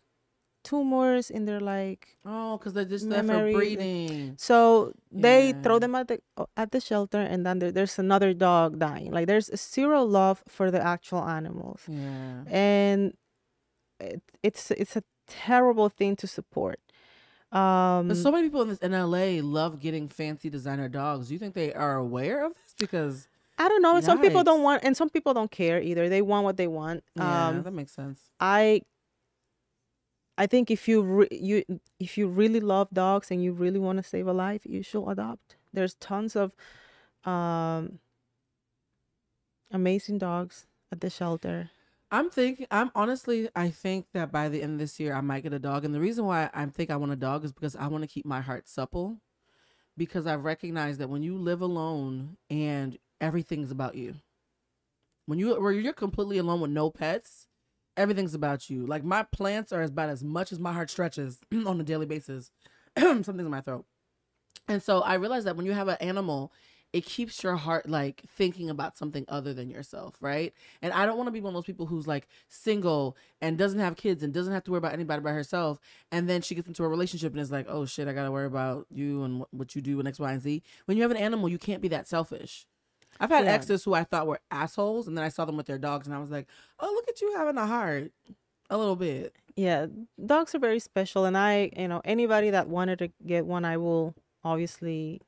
tumors 0.64 1.30
in 1.30 1.44
their 1.44 1.60
like 1.60 2.16
oh, 2.24 2.56
because 2.56 2.72
they're 2.72 2.84
just 2.84 3.08
there 3.08 3.22
for 3.22 3.50
breeding. 3.52 4.34
so 4.38 4.92
they 5.10 5.48
Yeah. 5.48 5.62
throw 5.62 5.78
them 5.78 5.94
at 5.94 6.08
the 6.08 6.20
at 6.56 6.70
the 6.72 6.80
shelter 6.80 7.20
and 7.20 7.44
then 7.46 7.58
there, 7.58 7.72
there's 7.72 7.98
another 7.98 8.32
dog 8.34 8.78
dying 8.78 9.10
like 9.12 9.26
there's 9.26 9.50
zero 9.56 10.02
love 10.02 10.42
for 10.48 10.70
the 10.70 10.80
actual 10.82 11.22
animals 11.24 11.82
Yeah. 11.88 12.44
and 12.46 13.14
it, 14.00 14.22
it's 14.42 14.70
it's 14.70 14.96
a 14.96 15.02
terrible 15.26 15.88
thing 15.88 16.16
to 16.16 16.26
support 16.26 16.78
um 17.52 18.08
But 18.08 18.16
so 18.16 18.30
many 18.32 18.44
people 18.48 18.62
in 18.62 18.68
this 18.68 18.78
in 18.78 18.92
LA 18.92 19.42
love 19.42 19.78
getting 19.78 20.08
fancy 20.08 20.48
designer 20.48 20.88
dogs. 20.88 21.28
Do 21.28 21.34
you 21.34 21.38
think 21.38 21.54
they 21.54 21.72
are 21.74 21.96
aware 21.96 22.44
of 22.46 22.54
this? 22.54 22.74
Because 22.78 23.28
i 23.58 23.68
don't 23.68 23.82
know 23.82 24.00
some 24.00 24.18
people 24.18 24.42
don't 24.42 24.62
want 24.62 24.82
and 24.82 24.96
some 24.96 25.10
people 25.10 25.34
don't 25.34 25.50
care 25.50 25.78
either 25.80 26.08
they 26.08 26.22
want 26.22 26.42
what 26.42 26.56
they 26.56 26.66
want 26.66 27.04
yeah, 27.14 27.48
um 27.48 27.62
that 27.62 27.70
makes 27.72 27.92
sense. 27.92 28.18
I 28.40 28.82
I 30.38 30.46
think 30.46 30.70
if 30.70 30.88
you 30.88 31.02
re- 31.02 31.28
you 31.30 31.64
if 32.00 32.16
you 32.16 32.26
really 32.28 32.60
love 32.60 32.88
dogs 32.92 33.30
and 33.30 33.42
you 33.42 33.52
really 33.52 33.78
want 33.78 33.98
to 33.98 34.02
save 34.02 34.26
a 34.26 34.32
life, 34.32 34.62
you 34.64 34.82
should 34.82 35.06
adopt. 35.06 35.56
There's 35.72 35.94
tons 35.94 36.36
of 36.36 36.52
um 37.24 37.98
amazing 39.70 40.18
dogs 40.18 40.66
at 40.90 41.00
the 41.00 41.10
shelter. 41.10 41.70
I'm 42.10 42.28
thinking. 42.28 42.66
I'm 42.70 42.90
honestly. 42.94 43.48
I 43.56 43.70
think 43.70 44.06
that 44.12 44.30
by 44.30 44.48
the 44.48 44.62
end 44.62 44.74
of 44.74 44.78
this 44.78 45.00
year, 45.00 45.14
I 45.14 45.22
might 45.22 45.42
get 45.42 45.54
a 45.54 45.58
dog, 45.58 45.84
and 45.84 45.94
the 45.94 46.00
reason 46.00 46.26
why 46.26 46.50
I 46.52 46.66
think 46.66 46.90
I 46.90 46.96
want 46.96 47.12
a 47.12 47.16
dog 47.16 47.44
is 47.44 47.52
because 47.52 47.74
I 47.74 47.86
want 47.86 48.02
to 48.02 48.08
keep 48.08 48.26
my 48.26 48.40
heart 48.40 48.68
supple. 48.68 49.18
Because 49.96 50.26
I've 50.26 50.44
recognized 50.44 51.00
that 51.00 51.10
when 51.10 51.22
you 51.22 51.36
live 51.36 51.60
alone 51.60 52.38
and 52.48 52.96
everything's 53.20 53.70
about 53.70 53.94
you, 53.94 54.14
when 55.26 55.38
you 55.38 55.58
where 55.60 55.72
you're 55.72 55.92
completely 55.92 56.38
alone 56.38 56.60
with 56.60 56.70
no 56.70 56.90
pets, 56.90 57.46
everything's 57.96 58.34
about 58.34 58.70
you. 58.70 58.86
Like 58.86 59.04
my 59.04 59.22
plants 59.22 59.72
are 59.72 59.82
about 59.82 60.08
as 60.08 60.24
much 60.24 60.52
as 60.52 60.58
my 60.58 60.72
heart 60.72 60.90
stretches 60.90 61.38
on 61.66 61.80
a 61.80 61.84
daily 61.84 62.06
basis. 62.06 62.50
Something's 62.98 63.40
in 63.40 63.50
my 63.50 63.60
throat. 63.60 63.84
And 64.68 64.82
so 64.82 65.00
I 65.00 65.14
realized 65.14 65.46
that 65.46 65.56
when 65.56 65.66
you 65.66 65.72
have 65.72 65.88
an 65.88 65.96
animal, 66.00 66.52
it 66.92 67.06
keeps 67.06 67.42
your 67.42 67.56
heart 67.56 67.88
like 67.88 68.22
thinking 68.28 68.68
about 68.68 68.98
something 68.98 69.24
other 69.28 69.54
than 69.54 69.70
yourself, 69.70 70.14
right? 70.20 70.52
And 70.82 70.92
I 70.92 71.06
don't 71.06 71.16
want 71.16 71.28
to 71.28 71.32
be 71.32 71.40
one 71.40 71.52
of 71.52 71.54
those 71.54 71.64
people 71.64 71.86
who's 71.86 72.06
like 72.06 72.28
single 72.48 73.16
and 73.40 73.56
doesn't 73.56 73.80
have 73.80 73.96
kids 73.96 74.22
and 74.22 74.32
doesn't 74.32 74.52
have 74.52 74.64
to 74.64 74.70
worry 74.70 74.78
about 74.78 74.92
anybody 74.92 75.22
by 75.22 75.32
herself. 75.32 75.80
And 76.10 76.28
then 76.28 76.42
she 76.42 76.54
gets 76.54 76.68
into 76.68 76.84
a 76.84 76.88
relationship 76.88 77.32
and 77.32 77.40
is 77.40 77.50
like, 77.50 77.66
oh 77.68 77.86
shit, 77.86 78.08
I 78.08 78.12
got 78.12 78.24
to 78.24 78.30
worry 78.30 78.46
about 78.46 78.86
you 78.90 79.22
and 79.24 79.44
what 79.50 79.74
you 79.74 79.80
do 79.80 79.98
and 79.98 80.06
X, 80.06 80.20
Y, 80.20 80.32
and 80.32 80.42
Z. 80.42 80.62
When 80.84 80.96
you 80.98 81.02
have 81.02 81.10
an 81.10 81.16
animal, 81.16 81.48
you 81.48 81.58
can't 81.58 81.80
be 81.80 81.88
that 81.88 82.06
selfish. 82.06 82.66
I've 83.22 83.30
had 83.30 83.44
yeah. 83.44 83.52
exes 83.52 83.84
who 83.84 83.94
I 83.94 84.02
thought 84.02 84.26
were 84.26 84.40
assholes, 84.50 85.06
and 85.06 85.16
then 85.16 85.24
I 85.24 85.28
saw 85.28 85.44
them 85.44 85.56
with 85.56 85.66
their 85.66 85.78
dogs, 85.78 86.08
and 86.08 86.16
I 86.16 86.18
was 86.18 86.30
like, 86.30 86.48
"Oh, 86.80 86.90
look 86.92 87.08
at 87.08 87.20
you 87.20 87.32
having 87.36 87.56
a 87.56 87.66
heart, 87.66 88.10
a 88.68 88.76
little 88.76 88.96
bit." 88.96 89.32
Yeah, 89.54 89.86
dogs 90.26 90.56
are 90.56 90.58
very 90.58 90.80
special, 90.80 91.24
and 91.24 91.38
I, 91.38 91.70
you 91.76 91.86
know, 91.86 92.02
anybody 92.04 92.50
that 92.50 92.68
wanted 92.68 92.98
to 92.98 93.12
get 93.24 93.46
one, 93.46 93.64
I 93.64 93.76
will 93.76 94.16
obviously, 94.42 95.20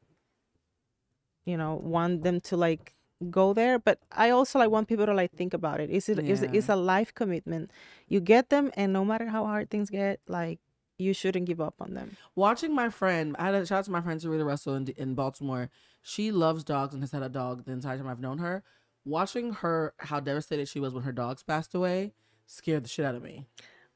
you 1.45 1.57
know, 1.57 1.77
want 1.77 2.25
them 2.25 2.41
to 2.41 2.57
like 2.57 2.95
go 3.31 3.53
there. 3.53 3.79
But 3.79 4.01
I 4.11 4.31
also 4.31 4.59
like 4.59 4.71
want 4.71 4.89
people 4.89 5.07
to 5.07 5.15
like 5.15 5.31
think 5.31 5.55
about 5.55 5.79
it. 5.79 5.89
Is 5.89 6.09
it 6.09 6.25
yeah. 6.25 6.33
is 6.33 6.43
it 6.43 6.53
is 6.53 6.69
a 6.69 6.75
life 6.75 7.15
commitment? 7.15 7.71
You 8.09 8.19
get 8.19 8.51
them, 8.51 8.73
and 8.75 8.93
no 8.93 9.05
matter 9.05 9.29
how 9.29 9.45
hard 9.45 9.71
things 9.71 9.89
get, 9.89 10.19
like 10.27 10.59
you 10.99 11.13
shouldn't 11.13 11.47
give 11.47 11.61
up 11.61 11.75
on 11.81 11.95
them. 11.95 12.17
Watching 12.35 12.75
my 12.75 12.89
friend, 12.89 13.35
I 13.39 13.47
had 13.47 13.55
a 13.55 13.67
shout 13.67 13.81
out 13.81 13.85
to 13.87 13.91
my 13.91 14.01
friend 14.01 14.21
Sarita 14.21 14.45
Russell 14.45 14.75
in, 14.75 14.89
in 14.97 15.15
Baltimore. 15.15 15.71
She 16.03 16.31
loves 16.31 16.65
dogs 16.65 16.95
and 16.95 17.03
has 17.03 17.13
had 17.13 17.23
a 17.23 17.29
dog 17.29 17.65
the 17.65 17.73
entire 17.73 17.97
time 17.97 18.09
I've 18.09 18.21
known 18.21 18.39
her. 18.39 18.63
Watching 19.05 19.53
her, 19.55 19.95
how 19.99 20.21
devastated 20.21 20.69
she 20.69 20.81
was 20.81 20.95
when 20.95 21.05
her 21.05 21.13
dogs 21.13 21.43
passed 21.43 21.75
away, 21.75 22.13
scared 22.47 22.85
the 22.85 22.89
shit 22.89 23.05
out 23.05 23.15
of 23.15 23.23
me. 23.23 23.47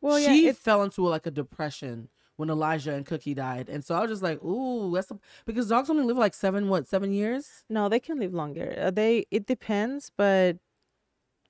Well, 0.01 0.19
she 0.19 0.47
yeah, 0.47 0.53
fell 0.53 0.83
into 0.83 1.07
like 1.07 1.27
a 1.27 1.31
depression 1.31 2.09
when 2.37 2.51
Elijah 2.51 2.95
and 2.95 3.05
Cookie 3.05 3.35
died, 3.35 3.69
and 3.69 3.85
so 3.85 3.97
I 3.97 4.01
was 4.03 4.11
just 4.11 4.23
like, 4.23 4.43
"Ooh, 4.45 4.93
that's 4.95 5.11
a, 5.11 5.19
because 5.45 5.69
dogs 5.69 5.91
only 5.91 6.05
live 6.05 6.19
like 6.19 6.35
seven, 6.35 6.69
what, 6.69 6.87
seven 6.87 7.13
years?" 7.13 7.65
No, 7.69 7.89
they 7.89 7.99
can 7.99 8.21
live 8.21 8.33
longer. 8.33 8.77
Uh, 8.79 8.91
they 8.93 9.27
it 9.31 9.47
depends, 9.47 10.13
but 10.17 10.59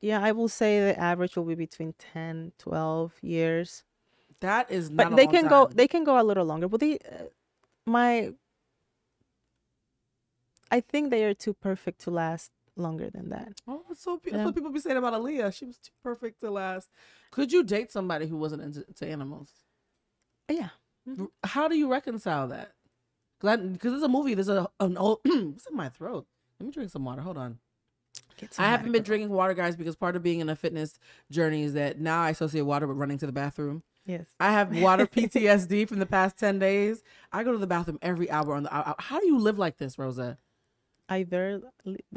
yeah, 0.01 0.23
I 0.23 0.33
will 0.33 0.49
say 0.49 0.81
the 0.81 0.99
average 0.99 1.37
will 1.37 1.45
be 1.45 1.55
between 1.55 1.95
10, 1.99 2.53
12 2.59 3.15
years. 3.23 3.85
That 4.41 4.71
is 4.71 4.91
not. 4.91 5.11
But 5.11 5.17
they 5.17 5.27
can 5.27 5.43
time. 5.43 5.51
go. 5.51 5.67
They 5.67 5.89
can 5.89 6.05
go 6.05 6.21
a 6.21 6.23
little 6.23 6.45
longer. 6.45 6.69
But 6.69 6.81
they, 6.81 6.95
uh, 6.99 7.25
my, 7.87 8.33
I 10.71 10.81
think 10.81 11.11
they 11.11 11.25
are 11.25 11.35
too 11.35 11.55
perfect 11.55 12.01
to 12.03 12.11
last 12.11 12.51
longer 12.77 13.11
than 13.11 13.31
that. 13.31 13.61
Oh, 13.67 13.83
so 13.97 14.21
yeah. 14.25 14.33
that's 14.33 14.45
what 14.45 14.55
people 14.55 14.71
be 14.71 14.81
saying 14.81 14.97
about 14.97 15.15
Aaliyah. 15.15 15.53
She 15.53 15.67
was 15.67 15.79
too 15.79 15.93
perfect 16.03 16.41
to 16.41 16.51
last. 16.51 16.89
Could 17.31 17.53
you 17.53 17.65
date 17.65 17.91
somebody 17.91 18.27
who 18.27 18.37
wasn't 18.37 18.63
into, 18.63 18.85
into 18.87 19.07
animals? 19.07 19.51
Yeah. 20.49 20.71
Mm-hmm. 21.09 21.27
How 21.45 21.69
do 21.69 21.77
you 21.77 21.91
reconcile 21.91 22.49
that? 22.49 22.73
Because 23.41 23.93
there's 23.93 24.03
a 24.03 24.09
movie. 24.09 24.35
There's 24.35 24.49
a 24.49 24.69
an 24.81 24.97
old. 24.97 25.21
what's 25.25 25.67
in 25.67 25.77
my 25.77 25.89
throat? 25.89 26.27
Let 26.59 26.67
me 26.67 26.73
drink 26.73 26.91
some 26.91 27.05
water. 27.05 27.23
Hold 27.23 27.39
on. 27.39 27.59
I 28.59 28.67
haven't 28.67 28.93
been 28.93 29.03
drinking 29.03 29.31
water, 29.31 29.55
guys, 29.55 29.77
because 29.77 29.97
part 29.97 30.15
of 30.15 30.23
being 30.23 30.41
in 30.41 30.49
a 30.49 30.57
fitness 30.57 30.99
journey 31.31 31.63
is 31.63 31.73
that 31.75 32.01
now 32.01 32.23
I 32.23 32.31
associate 32.31 32.63
water 32.63 32.87
with 32.87 32.97
running 32.97 33.19
to 33.19 33.27
the 33.27 33.33
bathroom. 33.33 33.83
Yes. 34.07 34.27
I 34.41 34.53
have 34.53 34.77
water 34.79 35.07
PTSD 35.15 35.89
from 35.89 35.99
the 35.99 36.07
past 36.07 36.39
10 36.39 36.59
days. 36.59 37.03
I 37.33 37.45
go 37.45 37.53
to 37.53 37.59
the 37.59 37.67
bathroom 37.67 37.99
every 38.03 38.31
hour 38.31 38.55
on 38.55 38.63
the 38.63 38.75
hour. 38.75 38.95
How 38.99 39.21
do 39.21 39.27
you 39.27 39.39
live 39.39 39.59
like 39.59 39.79
this, 39.79 39.99
Rosa? 39.99 40.39
I 41.09 41.25
barely, 41.25 41.63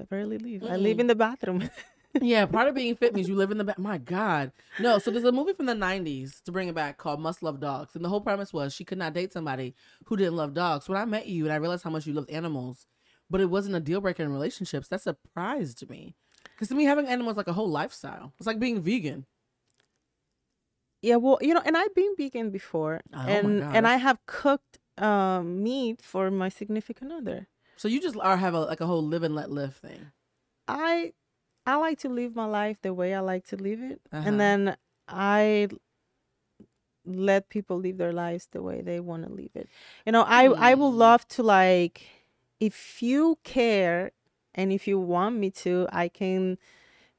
barely 0.10 0.38
leave. 0.38 0.62
Mm-mm. 0.62 0.72
I 0.72 0.76
live 0.76 1.00
in 1.00 1.08
the 1.08 1.16
bathroom. 1.16 1.70
yeah, 2.22 2.46
part 2.46 2.68
of 2.68 2.76
being 2.76 2.96
fit 2.96 3.14
means 3.14 3.30
you 3.30 3.36
live 3.36 3.52
in 3.52 3.58
the 3.58 3.64
bath. 3.64 3.78
My 3.78 3.98
God. 3.98 4.52
No, 4.80 5.00
so 5.00 5.12
there's 5.12 5.24
a 5.24 5.32
movie 5.32 5.54
from 5.54 5.66
the 5.66 5.74
90s 5.74 6.42
to 6.44 6.52
bring 6.52 6.68
it 6.68 6.76
back 6.76 6.98
called 6.98 7.22
Must 7.22 7.42
Love 7.42 7.60
Dogs. 7.60 7.96
And 7.96 8.04
the 8.04 8.10
whole 8.10 8.22
premise 8.22 8.52
was 8.52 8.74
she 8.74 8.84
could 8.84 8.98
not 8.98 9.14
date 9.14 9.32
somebody 9.32 9.76
who 10.06 10.18
didn't 10.18 10.36
love 10.36 10.54
dogs. 10.54 10.90
When 10.90 10.98
I 10.98 11.06
met 11.06 11.28
you 11.28 11.46
and 11.46 11.54
I 11.54 11.58
realized 11.58 11.84
how 11.84 11.90
much 11.90 12.06
you 12.06 12.14
loved 12.14 12.30
animals, 12.30 12.86
but 13.30 13.42
it 13.42 13.50
wasn't 13.50 13.76
a 13.76 13.80
deal 13.80 14.02
breaker 14.02 14.24
in 14.24 14.34
relationships, 14.34 14.90
that 14.90 15.02
surprised 15.02 15.90
me. 15.90 16.16
Because 16.44 16.68
to 16.68 16.76
me, 16.76 16.84
having 16.84 17.08
animals 17.08 17.38
like 17.38 17.48
a 17.48 17.54
whole 17.54 17.70
lifestyle. 17.70 18.34
It's 18.38 18.48
like 18.48 18.60
being 18.60 18.82
vegan. 18.82 19.26
Yeah, 21.02 21.16
well, 21.16 21.40
you 21.42 21.54
know, 21.54 21.62
and 21.66 21.76
I've 21.76 21.96
been 21.96 22.14
vegan 22.16 22.52
before, 22.52 23.02
oh 23.14 23.20
and 23.20 23.64
and 23.64 23.88
I 23.88 23.98
have 23.98 24.20
cooked 24.28 24.78
um, 24.98 25.64
meat 25.64 26.02
for 26.02 26.30
my 26.30 26.50
significant 26.50 27.12
other. 27.12 27.48
So 27.76 27.88
you 27.88 28.00
just 28.00 28.16
are 28.22 28.38
have 28.38 28.54
a 28.54 28.60
like 28.60 28.82
a 28.82 28.86
whole 28.86 29.06
live 29.06 29.24
and 29.24 29.34
let 29.34 29.50
live 29.50 29.76
thing. 29.76 30.12
I 30.68 31.14
I 31.66 31.76
like 31.76 32.00
to 32.00 32.10
live 32.10 32.36
my 32.36 32.46
life 32.46 32.78
the 32.82 32.94
way 32.94 33.16
I 33.16 33.20
like 33.20 33.46
to 33.48 33.56
live 33.56 33.82
it, 33.82 34.02
uh-huh. 34.12 34.24
and 34.28 34.40
then 34.40 34.78
I 35.08 35.70
let 37.06 37.50
people 37.50 37.78
live 37.78 37.98
their 37.98 38.14
lives 38.14 38.48
the 38.52 38.62
way 38.62 38.82
they 38.82 39.00
want 39.00 39.26
to 39.26 39.34
live 39.34 39.50
it. 39.56 39.68
You 40.06 40.12
know, 40.12 40.26
I 40.28 40.48
mm. 40.48 40.58
I 40.58 40.76
would 40.76 40.94
love 40.94 41.28
to 41.30 41.44
like 41.44 42.04
if 42.60 43.02
you 43.02 43.40
care 43.44 44.12
and 44.54 44.72
if 44.72 44.88
you 44.88 45.00
want 45.00 45.38
me 45.38 45.50
to, 45.50 45.88
I 45.92 46.08
can 46.10 46.58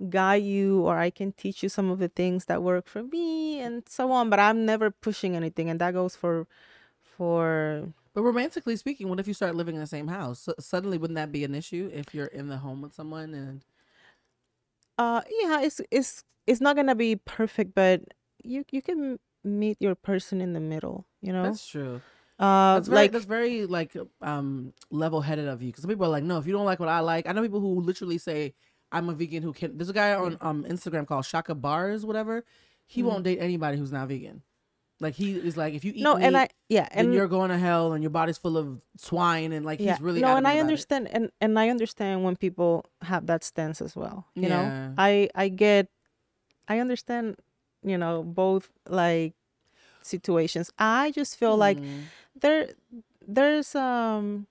guide 0.09 0.43
you 0.43 0.83
or 0.83 0.99
I 0.99 1.11
can 1.11 1.33
teach 1.33 1.63
you 1.63 1.69
some 1.69 1.91
of 1.91 1.99
the 1.99 2.09
things 2.09 2.47
that 2.47 2.63
work 2.63 2.87
for 2.89 3.03
me 3.03 3.61
and 3.61 3.83
so 3.89 4.11
on. 4.13 4.31
But 4.31 4.41
I'm 4.41 4.65
never 4.67 4.91
pushing 4.91 5.37
anything, 5.37 5.71
and 5.71 5.81
that 5.81 5.95
goes 5.95 6.17
for 6.17 6.47
for. 7.03 7.93
But 8.15 8.23
romantically 8.23 8.77
speaking, 8.77 9.09
what 9.09 9.21
if 9.21 9.27
you 9.27 9.35
start 9.35 9.55
living 9.55 9.75
in 9.75 9.81
the 9.81 9.87
same 9.87 10.09
house? 10.09 10.41
So 10.41 10.55
suddenly, 10.59 10.99
wouldn't 10.99 11.17
that 11.17 11.33
be 11.33 11.45
an 11.45 11.55
issue 11.55 11.91
if 11.93 12.15
you're 12.15 12.27
in 12.27 12.49
the 12.49 12.59
home 12.59 12.83
with 12.83 12.95
someone 12.95 13.35
and? 13.35 13.63
Uh, 14.99 15.23
yeah, 15.41 15.63
it's 15.63 15.81
it's 15.91 16.25
it's 16.47 16.61
not 16.61 16.77
gonna 16.77 16.95
be 16.95 17.17
perfect, 17.17 17.75
but 17.75 18.03
you 18.43 18.65
you 18.71 18.83
can 18.83 19.19
meet 19.45 19.77
your 19.81 19.95
person 19.95 20.41
in 20.41 20.53
the 20.53 20.61
middle. 20.61 21.07
You 21.21 21.33
know, 21.33 21.45
that's 21.45 21.67
true. 21.67 22.01
Uh, 22.39 22.75
that's 22.75 22.89
very, 22.89 23.03
like 23.03 23.13
that's 23.13 23.25
very 23.25 23.67
like 23.67 23.97
um 24.21 24.73
level 24.91 25.21
headed 25.21 25.49
of 25.49 25.63
you 25.63 25.71
because 25.71 25.87
people 25.87 26.05
are 26.07 26.11
like, 26.11 26.25
no, 26.25 26.39
if 26.39 26.47
you 26.47 26.53
don't 26.53 26.65
like 26.65 26.81
what 26.81 26.89
I 26.89 27.01
like, 27.01 27.27
I 27.27 27.33
know 27.33 27.43
people 27.43 27.61
who 27.61 27.81
literally 27.81 28.19
say 28.19 28.55
I'm 28.93 29.09
a 29.09 29.15
vegan 29.15 29.43
who 29.43 29.53
can. 29.53 29.77
There's 29.77 29.89
a 29.89 29.95
guy 29.95 30.15
on 30.15 30.39
um 30.41 30.65
Instagram 30.65 31.07
called 31.07 31.25
Shaka 31.25 31.55
Bars, 31.55 32.05
whatever. 32.07 32.45
He 32.87 33.03
mm 33.03 33.07
won't 33.07 33.25
date 33.25 33.39
anybody 33.41 33.79
who's 33.79 33.93
not 33.93 34.09
vegan. 34.09 34.43
Like 35.01 35.15
he 35.15 35.33
is 35.33 35.57
like, 35.57 35.75
if 35.75 35.85
you 35.85 35.93
eat 35.97 36.03
no, 36.03 36.15
meat, 36.15 36.27
and 36.27 36.37
I 36.37 36.49
yeah, 36.69 36.89
and 36.93 37.13
you're 37.13 37.27
going 37.27 37.51
to 37.51 37.59
hell, 37.59 37.93
and 37.93 38.05
your 38.05 38.11
body's 38.11 38.39
full 38.39 38.57
of 38.57 38.81
swine, 38.97 39.53
and 39.53 39.67
like 39.67 39.81
yeah, 39.81 39.95
he's 39.95 40.01
really 40.01 40.21
no. 40.21 40.37
And 40.37 40.47
I 40.47 40.61
understand, 40.61 41.07
it. 41.07 41.13
and 41.15 41.31
and 41.41 41.59
I 41.59 41.71
understand 41.71 42.23
when 42.23 42.37
people 42.37 42.87
have 43.03 43.27
that 43.27 43.43
stance 43.43 43.83
as 43.83 43.97
well. 43.97 44.27
You 44.37 44.43
yeah. 44.43 44.49
know, 44.49 44.95
I 44.97 45.29
I 45.35 45.49
get, 45.49 45.89
I 46.69 46.79
understand, 46.79 47.37
you 47.83 47.99
know, 47.99 48.23
both 48.23 48.71
like 48.89 49.35
situations. 50.03 50.71
I 50.79 51.11
just 51.11 51.37
feel 51.37 51.57
mm. 51.57 51.67
like 51.67 51.79
there 52.41 52.69
there's 53.27 53.75
um 53.75 54.47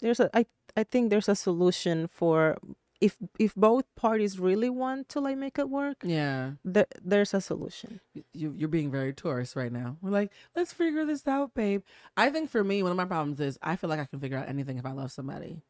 there's 0.00 0.18
a 0.18 0.30
I 0.36 0.46
I 0.76 0.82
think 0.82 1.10
there's 1.10 1.28
a 1.28 1.36
solution 1.36 2.08
for 2.08 2.58
if 3.00 3.16
if 3.38 3.54
both 3.54 3.84
parties 3.94 4.38
really 4.38 4.70
want 4.70 5.08
to 5.10 5.20
like 5.20 5.36
make 5.36 5.58
it 5.58 5.68
work 5.68 5.98
yeah. 6.02 6.52
th- 6.72 6.86
there's 7.02 7.34
a 7.34 7.40
solution. 7.40 8.00
You, 8.32 8.54
you're 8.56 8.68
being 8.68 8.90
very 8.90 9.12
Taurus 9.12 9.56
right 9.56 9.72
now. 9.72 9.96
We're 10.00 10.10
like 10.10 10.32
let's 10.54 10.72
figure 10.72 11.04
this 11.04 11.26
out 11.26 11.54
babe. 11.54 11.82
I 12.16 12.30
think 12.30 12.50
for 12.50 12.64
me 12.64 12.82
one 12.82 12.90
of 12.90 12.96
my 12.96 13.04
problems 13.04 13.40
is 13.40 13.58
i 13.62 13.76
feel 13.76 13.90
like 13.90 14.00
i 14.00 14.04
can 14.04 14.20
figure 14.20 14.38
out 14.38 14.48
anything 14.48 14.78
if 14.78 14.86
i 14.86 14.92
love 14.92 15.12
somebody. 15.12 15.62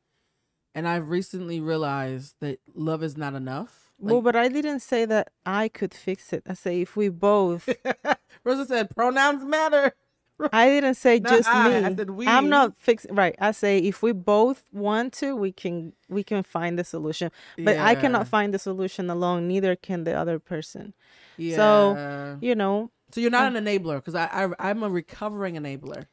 And 0.75 0.87
i've 0.87 1.09
recently 1.09 1.61
realized 1.61 2.37
that 2.41 2.61
love 2.75 3.03
is 3.03 3.17
not 3.17 3.35
enough. 3.35 3.93
Like, 3.99 4.13
well 4.13 4.23
but 4.23 4.37
i 4.37 4.49
didn't 4.49 4.81
say 4.81 5.05
that 5.07 5.31
i 5.45 5.69
could 5.69 5.95
fix 5.95 6.33
it. 6.33 6.45
I 6.49 6.55
say 6.55 6.81
if 6.83 6.97
we 6.97 7.09
both 7.09 7.69
rosa 8.45 8.67
said 8.67 8.91
pronouns 8.91 9.45
matter 9.45 9.95
I 10.53 10.69
didn't 10.69 10.95
say 10.95 11.21
just 11.21 11.49
I, 11.49 11.69
me. 11.69 11.87
I 11.87 11.95
said 11.95 12.11
we. 12.11 12.27
I'm 12.27 12.49
not 12.49 12.75
fixing 12.79 13.15
right. 13.15 13.35
I 13.41 13.53
say 13.53 13.79
if 13.79 14.03
we 14.03 14.13
both 14.13 14.65
want 14.73 15.13
to, 15.15 15.35
we 15.35 15.53
can 15.53 15.95
we 16.09 16.23
can 16.23 16.43
find 16.43 16.79
the 16.79 16.85
solution. 16.85 17.31
But 17.57 17.77
yeah. 17.77 17.87
I 17.87 17.95
cannot 17.95 18.29
find 18.29 18.53
the 18.53 18.59
solution 18.59 19.09
alone. 19.09 19.49
Neither 19.49 19.77
can 19.77 20.05
the 20.05 20.15
other 20.15 20.39
person. 20.39 20.95
Yeah. 21.37 21.57
So 21.57 22.39
you 22.41 22.55
know. 22.55 22.91
So 23.13 23.21
you're 23.21 23.31
not 23.31 23.55
an 23.55 23.65
enabler 23.65 23.97
because 23.97 24.15
I, 24.15 24.27
I 24.27 24.71
I'm 24.71 24.83
a 24.83 24.91
recovering 24.91 25.55
enabler. 25.55 26.07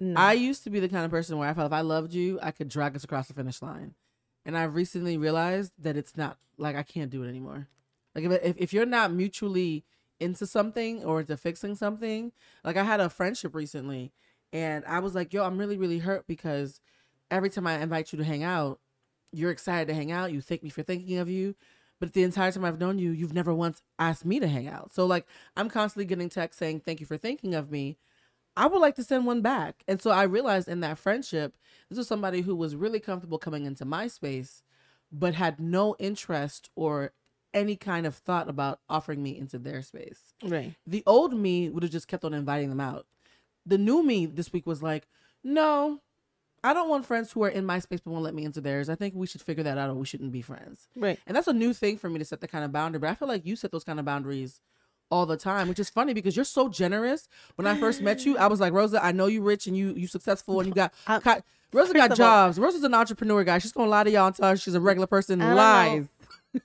No. 0.00 0.20
I 0.20 0.32
used 0.32 0.64
to 0.64 0.70
be 0.70 0.80
the 0.80 0.88
kind 0.88 1.04
of 1.04 1.10
person 1.10 1.38
where 1.38 1.48
I 1.48 1.54
felt 1.54 1.66
if 1.66 1.72
I 1.72 1.80
loved 1.80 2.12
you, 2.12 2.38
I 2.42 2.50
could 2.50 2.68
drag 2.68 2.96
us 2.96 3.04
across 3.04 3.28
the 3.28 3.34
finish 3.34 3.62
line, 3.62 3.94
and 4.44 4.56
I've 4.56 4.74
recently 4.74 5.16
realized 5.16 5.72
that 5.78 5.96
it's 5.96 6.16
not 6.16 6.36
like 6.58 6.76
I 6.76 6.82
can't 6.82 7.10
do 7.10 7.22
it 7.22 7.28
anymore. 7.28 7.68
Like 8.14 8.24
if 8.24 8.56
if 8.58 8.72
you're 8.72 8.86
not 8.86 9.12
mutually 9.12 9.84
into 10.20 10.46
something 10.46 11.04
or 11.04 11.20
into 11.20 11.36
fixing 11.36 11.74
something. 11.74 12.32
Like 12.64 12.76
I 12.76 12.84
had 12.84 13.00
a 13.00 13.10
friendship 13.10 13.54
recently 13.54 14.12
and 14.52 14.84
I 14.86 15.00
was 15.00 15.14
like, 15.14 15.32
yo, 15.32 15.44
I'm 15.44 15.58
really, 15.58 15.76
really 15.76 15.98
hurt 15.98 16.26
because 16.26 16.80
every 17.30 17.50
time 17.50 17.66
I 17.66 17.78
invite 17.80 18.12
you 18.12 18.18
to 18.18 18.24
hang 18.24 18.42
out, 18.42 18.80
you're 19.32 19.50
excited 19.50 19.88
to 19.88 19.94
hang 19.94 20.12
out. 20.12 20.32
You 20.32 20.40
thank 20.40 20.62
me 20.62 20.70
for 20.70 20.82
thinking 20.82 21.18
of 21.18 21.28
you. 21.28 21.54
but 21.98 22.12
the 22.12 22.22
entire 22.22 22.52
time 22.52 22.64
I've 22.64 22.80
known 22.80 22.98
you, 22.98 23.10
you've 23.10 23.32
never 23.32 23.54
once 23.54 23.82
asked 23.98 24.24
me 24.24 24.38
to 24.40 24.48
hang 24.48 24.68
out. 24.68 24.92
So 24.94 25.06
like 25.06 25.26
I'm 25.56 25.68
constantly 25.68 26.04
getting 26.04 26.28
texts 26.28 26.58
saying 26.58 26.80
thank 26.80 27.00
you 27.00 27.06
for 27.06 27.16
thinking 27.16 27.54
of 27.54 27.70
me. 27.70 27.98
I 28.56 28.66
would 28.66 28.80
like 28.80 28.94
to 28.96 29.04
send 29.04 29.26
one 29.26 29.42
back. 29.42 29.82
And 29.86 30.00
so 30.00 30.10
I 30.10 30.22
realized 30.22 30.68
in 30.68 30.80
that 30.80 30.98
friendship, 30.98 31.56
this 31.88 31.98
was 31.98 32.08
somebody 32.08 32.40
who 32.40 32.56
was 32.56 32.74
really 32.74 33.00
comfortable 33.00 33.38
coming 33.38 33.66
into 33.66 33.84
my 33.84 34.08
space, 34.08 34.62
but 35.12 35.34
had 35.34 35.60
no 35.60 35.94
interest 35.98 36.70
or 36.74 37.12
any 37.56 37.74
kind 37.74 38.06
of 38.06 38.14
thought 38.14 38.48
about 38.48 38.78
offering 38.88 39.22
me 39.22 39.36
into 39.36 39.58
their 39.58 39.82
space. 39.82 40.20
Right. 40.44 40.74
The 40.86 41.02
old 41.06 41.34
me 41.34 41.68
would 41.70 41.82
have 41.82 41.90
just 41.92 42.06
kept 42.06 42.24
on 42.24 42.34
inviting 42.34 42.68
them 42.68 42.80
out. 42.80 43.06
The 43.64 43.78
new 43.78 44.02
me 44.04 44.26
this 44.26 44.52
week 44.52 44.66
was 44.66 44.82
like, 44.82 45.08
no, 45.42 46.00
I 46.62 46.72
don't 46.74 46.88
want 46.88 47.06
friends 47.06 47.32
who 47.32 47.42
are 47.44 47.48
in 47.48 47.64
my 47.64 47.78
space 47.78 48.00
but 48.00 48.10
won't 48.12 48.24
let 48.24 48.34
me 48.34 48.44
into 48.44 48.60
theirs. 48.60 48.88
I 48.88 48.94
think 48.94 49.14
we 49.14 49.26
should 49.26 49.42
figure 49.42 49.64
that 49.64 49.78
out 49.78 49.90
or 49.90 49.94
we 49.94 50.06
shouldn't 50.06 50.32
be 50.32 50.42
friends. 50.42 50.88
Right. 50.94 51.18
And 51.26 51.36
that's 51.36 51.46
a 51.48 51.52
new 51.52 51.72
thing 51.72 51.96
for 51.98 52.08
me 52.10 52.18
to 52.18 52.24
set 52.24 52.40
the 52.40 52.48
kind 52.48 52.64
of 52.64 52.72
boundary. 52.72 52.98
But 53.00 53.10
I 53.10 53.14
feel 53.14 53.28
like 53.28 53.46
you 53.46 53.56
set 53.56 53.72
those 53.72 53.84
kind 53.84 53.98
of 53.98 54.04
boundaries 54.04 54.60
all 55.10 55.24
the 55.26 55.36
time, 55.36 55.68
which 55.68 55.78
is 55.78 55.88
funny 55.88 56.12
because 56.14 56.34
you're 56.36 56.44
so 56.44 56.68
generous. 56.68 57.28
When 57.54 57.66
I 57.66 57.78
first 57.78 58.02
met 58.02 58.26
you, 58.26 58.36
I 58.38 58.48
was 58.48 58.58
like, 58.60 58.72
Rosa, 58.72 59.04
I 59.04 59.12
know 59.12 59.26
you're 59.26 59.42
rich 59.42 59.66
and 59.68 59.76
you 59.76 59.94
you 59.94 60.06
successful 60.08 60.58
and 60.60 60.68
you 60.68 60.74
got 60.74 60.92
uh, 61.06 61.20
I'm- 61.24 61.42
Rosa 61.72 61.92
got 61.94 62.06
of 62.06 62.10
all- 62.12 62.16
jobs. 62.16 62.58
Rosa's 62.58 62.82
an 62.84 62.94
entrepreneur 62.94 63.44
guy. 63.44 63.58
She's 63.58 63.72
gonna 63.72 63.88
lie 63.90 64.02
to 64.04 64.10
y'all 64.10 64.26
and 64.28 64.34
tell 64.36 64.54
she's 64.56 64.74
a 64.74 64.80
regular 64.80 65.06
person. 65.06 65.40
I 65.42 65.52
Lies. 65.54 66.08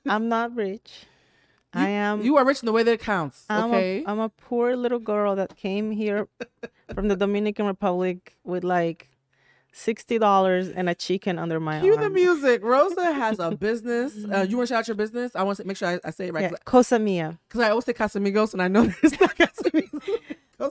I'm 0.08 0.30
not 0.30 0.56
rich. 0.56 1.06
I 1.74 1.90
am. 1.90 2.22
You 2.22 2.36
are 2.38 2.46
rich 2.46 2.62
in 2.62 2.66
the 2.66 2.72
way 2.74 2.84
that 2.84 2.92
it 2.92 3.00
counts. 3.00 3.46
I'm, 3.50 3.72
Okay. 3.72 4.04
a, 4.04 4.10
I'm 4.10 4.20
a 4.20 4.28
poor 4.30 4.76
little 4.76 5.00
girl 5.00 5.36
that 5.38 5.56
came 5.56 5.92
here 5.92 6.28
from 6.94 7.08
the 7.08 7.16
Dominican 7.16 7.66
Republic 7.66 8.36
with 8.44 8.64
like 8.66 9.08
sixty 9.72 10.18
dollars 10.20 10.68
and 10.68 10.90
a 10.90 10.96
chicken 10.96 11.40
under 11.40 11.60
my 11.62 11.76
arm. 11.78 11.84
Cue 11.84 11.96
the 11.96 12.10
music. 12.10 12.62
Rosa 12.62 13.14
has 13.14 13.40
a 13.40 13.52
business. 13.68 14.14
Uh, 14.30 14.46
you 14.48 14.58
want 14.58 14.68
to 14.68 14.74
shout 14.74 14.80
out 14.80 14.88
your 14.90 14.96
business? 14.96 15.34
I 15.34 15.44
want 15.44 15.58
to 15.60 15.64
make 15.64 15.78
sure 15.78 15.88
I, 15.88 16.00
I 16.04 16.10
say 16.12 16.28
it 16.28 16.34
right 16.34 16.52
Yeah, 16.52 16.58
Cosa 16.66 17.00
Mia. 17.00 17.40
because 17.48 17.62
I 17.62 17.70
always 17.70 17.86
say 17.86 17.94
Casamigos 17.94 18.52
and 18.52 18.62
I 18.62 18.68
know 18.68 18.92
it's 19.02 19.18
not 19.20 19.34
Casamigos. 19.38 20.20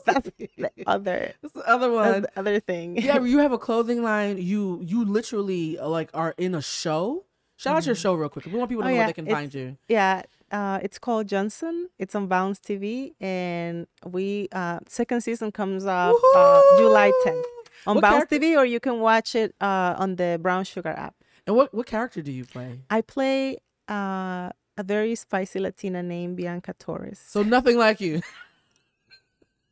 That's 0.05 0.31
the 0.39 0.49
other. 0.87 1.33
That's 1.43 1.55
the 1.55 1.67
other 1.69 1.91
one. 1.91 2.23
the 2.23 2.31
other 2.39 2.61
thing. 2.61 2.97
yeah, 2.99 3.19
you 3.25 3.39
have 3.39 3.53
a 3.53 3.59
clothing 3.59 4.03
line. 4.03 4.37
You 4.39 4.81
you 4.83 5.05
literally 5.05 5.79
uh, 5.79 5.89
like 5.89 6.11
are 6.13 6.35
in 6.37 6.55
a 6.55 6.61
show. 6.63 7.25
Shout 7.61 7.77
out 7.77 7.85
your 7.87 7.95
show 7.95 8.15
real 8.15 8.29
quick. 8.31 8.47
We 8.47 8.53
want 8.53 8.71
people 8.71 8.85
to 8.85 8.89
Oh, 8.89 8.93
know 8.93 8.97
where 8.99 9.07
they 9.09 9.13
can 9.13 9.27
it's- 9.27 9.39
find 9.39 9.53
you. 9.53 9.77
Yeah, 9.89 10.23
uh, 10.51 10.79
it's 10.83 10.99
called 10.99 11.27
Johnson. 11.29 11.91
It's 11.99 12.15
on 12.15 12.27
Bounce 12.27 12.59
TV, 12.59 13.13
and 13.21 13.87
we 14.07 14.49
uh, 14.53 14.79
second 14.89 15.21
season 15.21 15.53
comes 15.53 15.85
up 15.85 16.15
uh, 16.35 16.61
July 16.79 17.13
10th 17.27 17.43
on 17.87 17.95
What 17.97 18.03
Bounce 18.03 18.15
character- 18.29 18.39
TV, 18.39 18.57
or 18.57 18.65
you 18.65 18.81
can 18.81 19.01
watch 19.01 19.35
it 19.35 19.55
uh, 19.61 19.95
on 19.99 20.17
the 20.17 20.39
Brown 20.41 20.65
Sugar 20.65 20.95
app. 21.07 21.15
And 21.47 21.55
what 21.57 21.75
what 21.75 21.87
character 21.87 22.23
do 22.23 22.33
you 22.33 22.45
play? 22.45 22.81
I 22.89 23.01
play 23.03 23.59
uh, 23.89 24.51
a 24.79 24.83
very 24.83 25.15
spicy 25.15 25.59
Latina 25.61 26.03
named 26.03 26.37
Bianca 26.37 26.73
Torres. 26.79 27.19
So 27.35 27.43
nothing 27.43 27.77
like 27.77 28.01
you. 28.01 28.23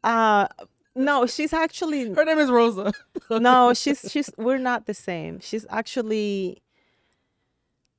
Uh, 0.05 0.47
no, 0.95 1.27
she's 1.27 1.53
actually 1.53 2.13
Her 2.13 2.25
name 2.25 2.39
is 2.39 2.51
Rosa. 2.51 2.93
no, 3.31 3.73
she's 3.75 4.01
she's 4.11 4.31
we're 4.37 4.59
not 4.59 4.87
the 4.87 4.95
same. 4.95 5.41
She's 5.41 5.67
actually 5.71 6.63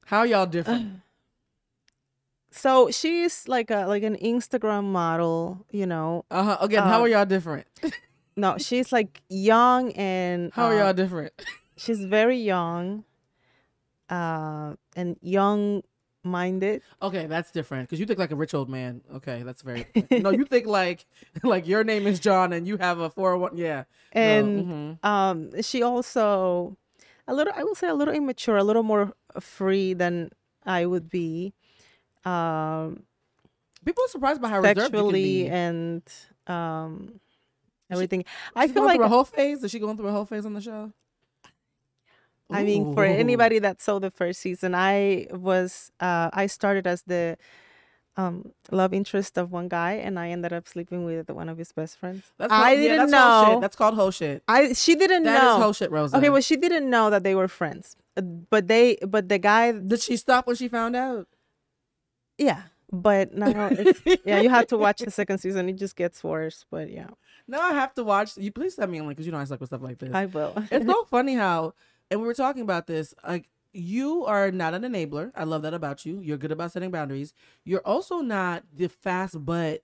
How 0.10 0.24
y'all 0.24 0.47
different? 0.47 1.01
so 2.51 2.89
she's 2.89 3.47
like 3.47 3.70
a 3.70 3.86
like 3.86 4.01
an 4.01 4.16
Instagram 4.18 4.86
model, 4.86 5.68
you 5.70 5.86
know. 5.86 6.26
Uh 6.32 6.43
huh. 6.43 6.57
Again, 6.62 6.82
how 6.82 7.01
uh, 7.01 7.03
are 7.03 7.07
y'all 7.07 7.26
different? 7.26 7.68
No, 8.36 8.57
she's 8.57 8.93
like 8.93 9.22
young 9.28 9.91
and 9.93 10.53
How 10.53 10.68
are 10.68 10.76
uh, 10.76 10.86
y'all 10.86 10.93
different? 10.93 11.34
she's 11.76 11.99
very 11.99 12.38
young 12.38 13.03
uh 14.10 14.76
and 14.95 15.18
young 15.22 15.84
minded 16.24 16.82
Okay, 17.01 17.26
that's 17.26 17.51
different 17.51 17.89
because 17.89 17.99
you 17.99 18.05
think 18.05 18.18
like 18.18 18.32
a 18.32 18.38
rich 18.38 18.53
old 18.53 18.70
man. 18.70 19.01
Okay, 19.16 19.43
that's 19.43 19.62
very. 19.62 19.88
no, 20.10 20.30
you 20.30 20.45
think 20.45 20.68
like 20.68 21.05
like 21.43 21.68
your 21.68 21.84
name 21.84 22.07
is 22.07 22.22
John 22.22 22.53
and 22.53 22.66
you 22.66 22.78
have 22.78 22.99
a 22.99 23.10
four 23.10 23.32
hundred 23.32 23.41
one. 23.41 23.57
Yeah. 23.57 23.84
No, 24.16 24.22
and 24.22 24.66
mhm. 25.03 25.05
um 25.05 25.62
she 25.62 25.84
also 25.84 26.78
a 27.28 27.34
little 27.34 27.53
i 27.55 27.64
will 27.64 27.76
say 27.76 27.88
a 27.88 27.93
little 27.93 28.14
immature 28.14 28.57
a 28.57 28.64
little 28.64 28.84
more 28.84 29.14
free 29.39 29.93
than 29.93 30.30
i 30.65 30.86
would 30.86 31.09
be 31.09 31.53
um 32.25 33.03
people 33.86 34.03
are 34.03 34.09
surprised 34.09 34.41
by 34.41 34.49
how 34.49 34.59
reserved 34.59 34.80
sexually 34.80 35.43
be. 35.43 35.47
and 35.47 36.03
um 36.47 37.19
everything 37.89 38.23
i 38.55 38.67
feel 38.67 38.84
like 38.84 38.97
through 38.97 39.05
a 39.05 39.09
whole 39.09 39.25
phase. 39.25 39.63
Is 39.63 39.71
she 39.71 39.80
going 39.80 39.97
through 39.97 40.07
a 40.07 40.11
whole 40.11 40.25
phase 40.25 40.45
on 40.45 40.53
the 40.53 40.61
show? 40.61 40.91
I 42.51 42.63
mean, 42.63 42.93
for 42.95 43.05
anybody 43.05 43.59
that 43.59 43.82
saw 43.82 43.99
the 43.99 44.09
first 44.09 44.41
season, 44.41 44.73
I 44.73 45.27
was 45.32 45.91
uh, 45.99 46.30
I 46.34 46.47
started 46.47 46.88
as 46.88 47.03
the 47.03 47.38
um, 48.20 48.51
love 48.72 48.93
interest 48.93 49.38
of 49.38 49.51
one 49.51 49.67
guy, 49.70 49.93
and 50.05 50.20
I 50.24 50.30
ended 50.36 50.51
up 50.53 50.67
sleeping 50.67 51.05
with 51.05 51.30
one 51.30 51.47
of 51.49 51.57
his 51.57 51.72
best 51.72 51.97
friends. 51.99 52.24
That's 52.38 52.51
I 52.51 52.74
yeah, 52.74 52.82
didn't 52.82 53.11
that's 53.11 53.13
whole 53.24 53.43
know. 53.45 53.51
shit. 53.53 53.61
That's 53.61 53.76
called 53.82 53.95
whole 53.95 54.11
shit. 54.11 54.43
I 54.47 54.74
she 54.74 54.95
didn't 54.95 55.24
That 55.24 55.34
know. 55.41 55.45
That 55.49 55.57
is 55.57 55.63
whole 55.63 55.74
shit, 55.74 55.91
Rosa. 55.91 56.17
okay, 56.17 56.30
well, 56.30 56.41
she 56.41 56.57
didn't 56.57 56.89
know 56.89 57.09
that 57.09 57.24
they 57.24 57.36
were 57.36 57.47
friends, 57.47 57.95
Uh, 58.17 58.22
but 58.53 58.67
they 58.67 58.97
but 59.07 59.30
the 59.30 59.38
guy, 59.39 59.72
did 59.72 60.01
she 60.01 60.17
stop 60.17 60.47
when 60.47 60.55
she 60.55 60.67
found 60.67 60.95
out? 60.95 61.28
yeah. 62.38 62.63
But 62.91 63.36
now, 63.36 63.70
it's, 63.72 64.01
yeah, 64.26 64.39
you 64.41 64.49
have 64.49 64.65
to 64.74 64.78
watch 64.78 64.97
the 65.05 65.11
second 65.11 65.38
season. 65.38 65.70
It 65.70 65.74
just 65.78 65.95
gets 65.95 66.24
worse. 66.24 66.65
But 66.72 66.89
yeah, 66.89 67.09
No, 67.47 67.61
I 67.61 67.74
have 67.74 67.93
to 67.93 68.03
watch. 68.03 68.36
You 68.36 68.51
please 68.51 68.74
send 68.74 68.91
me 68.91 68.97
a 68.97 69.03
link 69.03 69.11
because 69.17 69.28
you 69.28 69.32
know 69.32 69.38
I 69.38 69.43
suck 69.43 69.59
with 69.61 69.70
stuff 69.70 69.84
like 69.84 69.99
this. 69.99 70.09
I 70.11 70.26
will. 70.26 70.53
it's 70.72 70.88
so 70.88 71.03
funny 71.11 71.36
how, 71.36 71.76
and 72.09 72.20
we 72.20 72.26
were 72.26 72.34
talking 72.34 72.63
about 72.63 72.88
this. 72.88 73.13
Like 73.22 73.47
you 73.74 74.26
are 74.26 74.51
not 74.51 74.74
an 74.74 74.84
enabler. 74.84 75.32
I 75.36 75.43
love 75.43 75.61
that 75.63 75.74
about 75.74 76.05
you. 76.05 76.20
You're 76.22 76.38
good 76.38 76.51
about 76.51 76.72
setting 76.72 76.91
boundaries. 76.91 77.34
You're 77.65 77.86
also 77.86 78.20
not 78.20 78.63
the 78.74 78.88
fast 78.89 79.45
butt. 79.45 79.82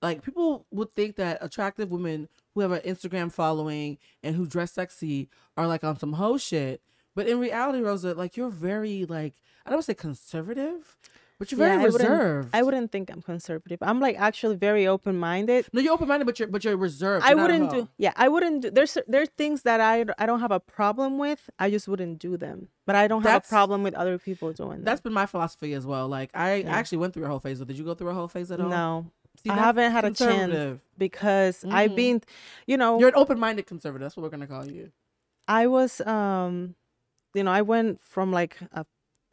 Like 0.00 0.22
people 0.22 0.66
would 0.70 0.94
think 0.94 1.16
that 1.16 1.38
attractive 1.40 1.90
women 1.90 2.28
who 2.54 2.60
have 2.60 2.72
an 2.72 2.80
Instagram 2.80 3.30
following 3.30 3.98
and 4.22 4.34
who 4.34 4.46
dress 4.46 4.72
sexy 4.72 5.28
are 5.56 5.66
like 5.68 5.84
on 5.84 5.98
some 5.98 6.14
hoe 6.14 6.38
shit. 6.38 6.82
But 7.14 7.28
in 7.28 7.38
reality, 7.38 7.80
Rosa, 7.80 8.14
like 8.14 8.36
you're 8.36 8.50
very 8.50 9.04
like 9.04 9.34
I 9.64 9.70
don't 9.70 9.82
say 9.82 9.94
conservative, 9.94 10.96
but 11.42 11.50
you're 11.50 11.58
very 11.58 11.72
Yeah, 11.72 11.80
I 11.82 11.90
wouldn't- 11.90 12.10
reserved. 12.10 12.48
I 12.52 12.62
wouldn't 12.62 12.92
think 12.92 13.10
I'm 13.10 13.20
conservative. 13.20 13.78
I'm 13.82 13.98
like 13.98 14.16
actually 14.28 14.54
very 14.54 14.86
open 14.86 15.18
minded. 15.18 15.66
no, 15.72 15.80
you're 15.80 15.92
open 15.92 16.06
minded, 16.06 16.24
but 16.26 16.38
you're 16.38 16.46
but 16.48 16.62
you're 16.64 16.76
reserved. 16.76 17.24
I 17.26 17.34
wouldn't 17.34 17.70
do. 17.70 17.88
Yeah, 17.98 18.12
I 18.14 18.28
wouldn't 18.28 18.62
do. 18.62 18.70
There's 18.70 18.96
there's 19.08 19.28
things 19.36 19.62
that 19.62 19.80
I 19.80 20.04
I 20.22 20.26
don't 20.26 20.38
have 20.40 20.52
a 20.52 20.60
problem 20.60 21.18
with. 21.18 21.50
I 21.58 21.68
just 21.70 21.88
wouldn't 21.88 22.20
do 22.20 22.36
them. 22.36 22.68
But 22.86 22.94
I 22.94 23.08
don't 23.08 23.22
have 23.22 23.32
That's- 23.32 23.50
a 23.50 23.54
problem 23.58 23.82
with 23.82 23.94
other 23.94 24.16
people 24.18 24.52
doing 24.52 24.76
them. 24.78 24.84
That's 24.84 25.00
been 25.00 25.12
my 25.22 25.26
philosophy 25.26 25.72
as 25.74 25.84
well. 25.84 26.06
Like 26.08 26.30
I 26.34 26.54
Yeah. 26.62 26.70
actually 26.78 26.98
went 26.98 27.12
through 27.14 27.24
a 27.24 27.28
whole 27.28 27.40
phase. 27.40 27.58
Did 27.58 27.76
you 27.76 27.84
go 27.84 27.94
through 27.94 28.10
a 28.10 28.14
whole 28.14 28.28
phase 28.28 28.50
at 28.52 28.60
all? 28.60 28.68
no, 28.68 29.06
See, 29.42 29.50
I 29.50 29.54
haven't 29.56 29.90
had 29.92 30.04
a 30.04 30.10
chance 30.12 30.80
because 30.98 31.64
I've 31.68 31.92
Mhm. 31.92 31.96
been, 31.96 32.22
you 32.66 32.76
know, 32.76 32.98
You're 33.00 33.08
an 33.08 33.14
open-minded 33.16 33.66
conservative. 33.66 34.02
That's 34.04 34.16
what 34.16 34.22
we're 34.24 34.30
gonna 34.36 34.46
call 34.46 34.66
you. 34.70 34.92
I 35.48 35.66
was 35.66 36.00
um, 36.02 36.74
you 37.34 37.42
know, 37.44 37.50
I 37.50 37.62
went 37.62 37.98
from 38.00 38.30
like 38.30 38.58
a 38.72 38.84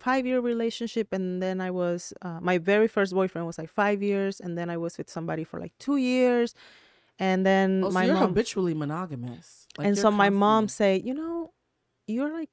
five 0.07 0.23
year 0.29 0.39
relationship 0.39 1.07
and 1.13 1.41
then 1.43 1.59
I 1.67 1.71
was 1.71 2.13
uh, 2.21 2.39
my 2.49 2.57
very 2.57 2.87
first 2.87 3.11
boyfriend 3.13 3.45
was 3.45 3.57
like 3.61 3.69
five 3.69 3.99
years 4.11 4.39
and 4.39 4.57
then 4.57 4.69
I 4.69 4.77
was 4.77 4.97
with 4.97 5.09
somebody 5.09 5.43
for 5.43 5.59
like 5.59 5.73
two 5.85 5.97
years, 5.97 6.55
and 7.27 7.45
then 7.45 7.83
Oh, 7.85 7.89
so 7.89 7.93
my 7.93 8.05
you're 8.05 8.15
mom 8.15 8.29
habitually 8.29 8.73
monogamous. 8.73 9.67
Like, 9.77 9.87
and 9.87 9.97
so 9.97 10.09
my 10.11 10.29
mom 10.29 10.63
constantly- 10.63 11.01
say 11.01 11.07
you 11.07 11.13
know 11.13 11.37
you're 12.07 12.33
like 12.39 12.49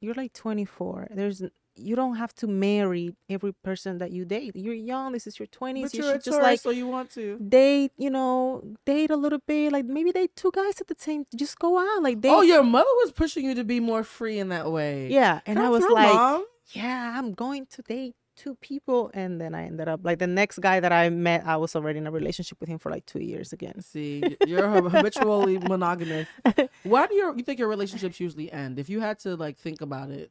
you're 0.00 0.14
like 0.22 0.32
24 0.32 1.08
there's 1.14 1.42
you 1.76 1.96
don't 1.96 2.16
have 2.16 2.34
to 2.34 2.46
marry 2.46 3.14
every 3.30 3.52
person 3.52 3.98
that 3.98 4.10
you 4.12 4.24
date 4.24 4.52
you're 4.54 4.74
young 4.74 5.12
this 5.12 5.26
is 5.26 5.38
your 5.38 5.46
20s 5.48 5.82
But 5.82 5.94
you 5.94 6.02
should 6.02 6.22
just 6.24 6.40
like 6.40 6.60
so 6.60 6.70
you 6.70 6.86
want 6.86 7.10
to. 7.12 7.38
date 7.38 7.92
you 7.96 8.10
know 8.10 8.62
date 8.84 9.10
a 9.10 9.16
little 9.16 9.38
bit 9.46 9.72
like 9.72 9.84
maybe 9.86 10.12
date 10.12 10.36
two 10.36 10.50
guys 10.52 10.80
at 10.80 10.86
the 10.88 10.96
same 10.98 11.24
just 11.34 11.58
go 11.58 11.78
out 11.78 12.02
like 12.02 12.18
oh, 12.18 12.20
date 12.20 12.28
Oh, 12.30 12.42
your 12.42 12.62
mother 12.62 12.90
was 13.02 13.12
pushing 13.12 13.44
you 13.44 13.54
to 13.54 13.64
be 13.64 13.80
more 13.80 14.04
free 14.04 14.38
in 14.38 14.48
that 14.50 14.70
way. 14.70 15.08
yeah 15.08 15.40
and 15.46 15.58
i 15.58 15.68
was 15.68 15.82
like 15.84 16.14
Mom. 16.14 16.44
yeah 16.72 17.18
i'm 17.18 17.32
going 17.32 17.66
to 17.66 17.82
date 17.82 18.14
two 18.34 18.54
people 18.56 19.10
and 19.12 19.40
then 19.40 19.54
i 19.54 19.64
ended 19.66 19.88
up 19.88 20.00
like 20.04 20.18
the 20.18 20.26
next 20.26 20.58
guy 20.58 20.80
that 20.80 20.90
i 20.90 21.10
met 21.10 21.46
i 21.46 21.54
was 21.56 21.76
already 21.76 21.98
in 21.98 22.06
a 22.06 22.10
relationship 22.10 22.58
with 22.60 22.68
him 22.68 22.78
for 22.78 22.90
like 22.90 23.04
two 23.04 23.20
years 23.20 23.52
again 23.52 23.80
See, 23.82 24.22
you're 24.46 24.68
hab- 24.68 24.90
habitually 24.96 25.58
monogamous. 25.58 26.26
Why 26.82 27.06
do 27.06 27.14
your 27.14 27.36
you 27.36 27.42
think 27.42 27.58
your 27.58 27.68
relationships 27.68 28.18
usually 28.20 28.50
end? 28.50 28.78
If 28.78 28.88
you 28.88 29.00
had 29.00 29.18
to 29.20 29.36
like 29.36 29.58
think 29.58 29.80
about 29.82 30.08
it, 30.10 30.30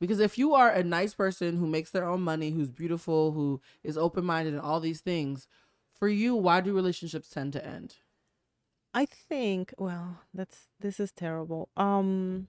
because 0.00 0.18
if 0.20 0.38
you 0.38 0.54
are 0.54 0.70
a 0.70 0.82
nice 0.82 1.14
person 1.14 1.56
who 1.56 1.66
makes 1.66 1.90
their 1.90 2.04
own 2.08 2.22
money, 2.22 2.50
who's 2.50 2.70
beautiful, 2.70 3.32
who 3.32 3.60
is 3.84 3.98
open 3.98 4.24
minded, 4.24 4.54
and 4.54 4.62
all 4.62 4.80
these 4.80 5.00
things, 5.00 5.46
for 5.92 6.08
you, 6.08 6.34
why 6.34 6.60
do 6.60 6.74
relationships 6.74 7.28
tend 7.28 7.52
to 7.52 7.64
end? 7.64 7.96
i 8.92 9.04
think 9.06 9.72
well 9.78 10.18
that's 10.34 10.66
this 10.80 10.98
is 10.98 11.12
terrible 11.12 11.68
um 11.76 12.48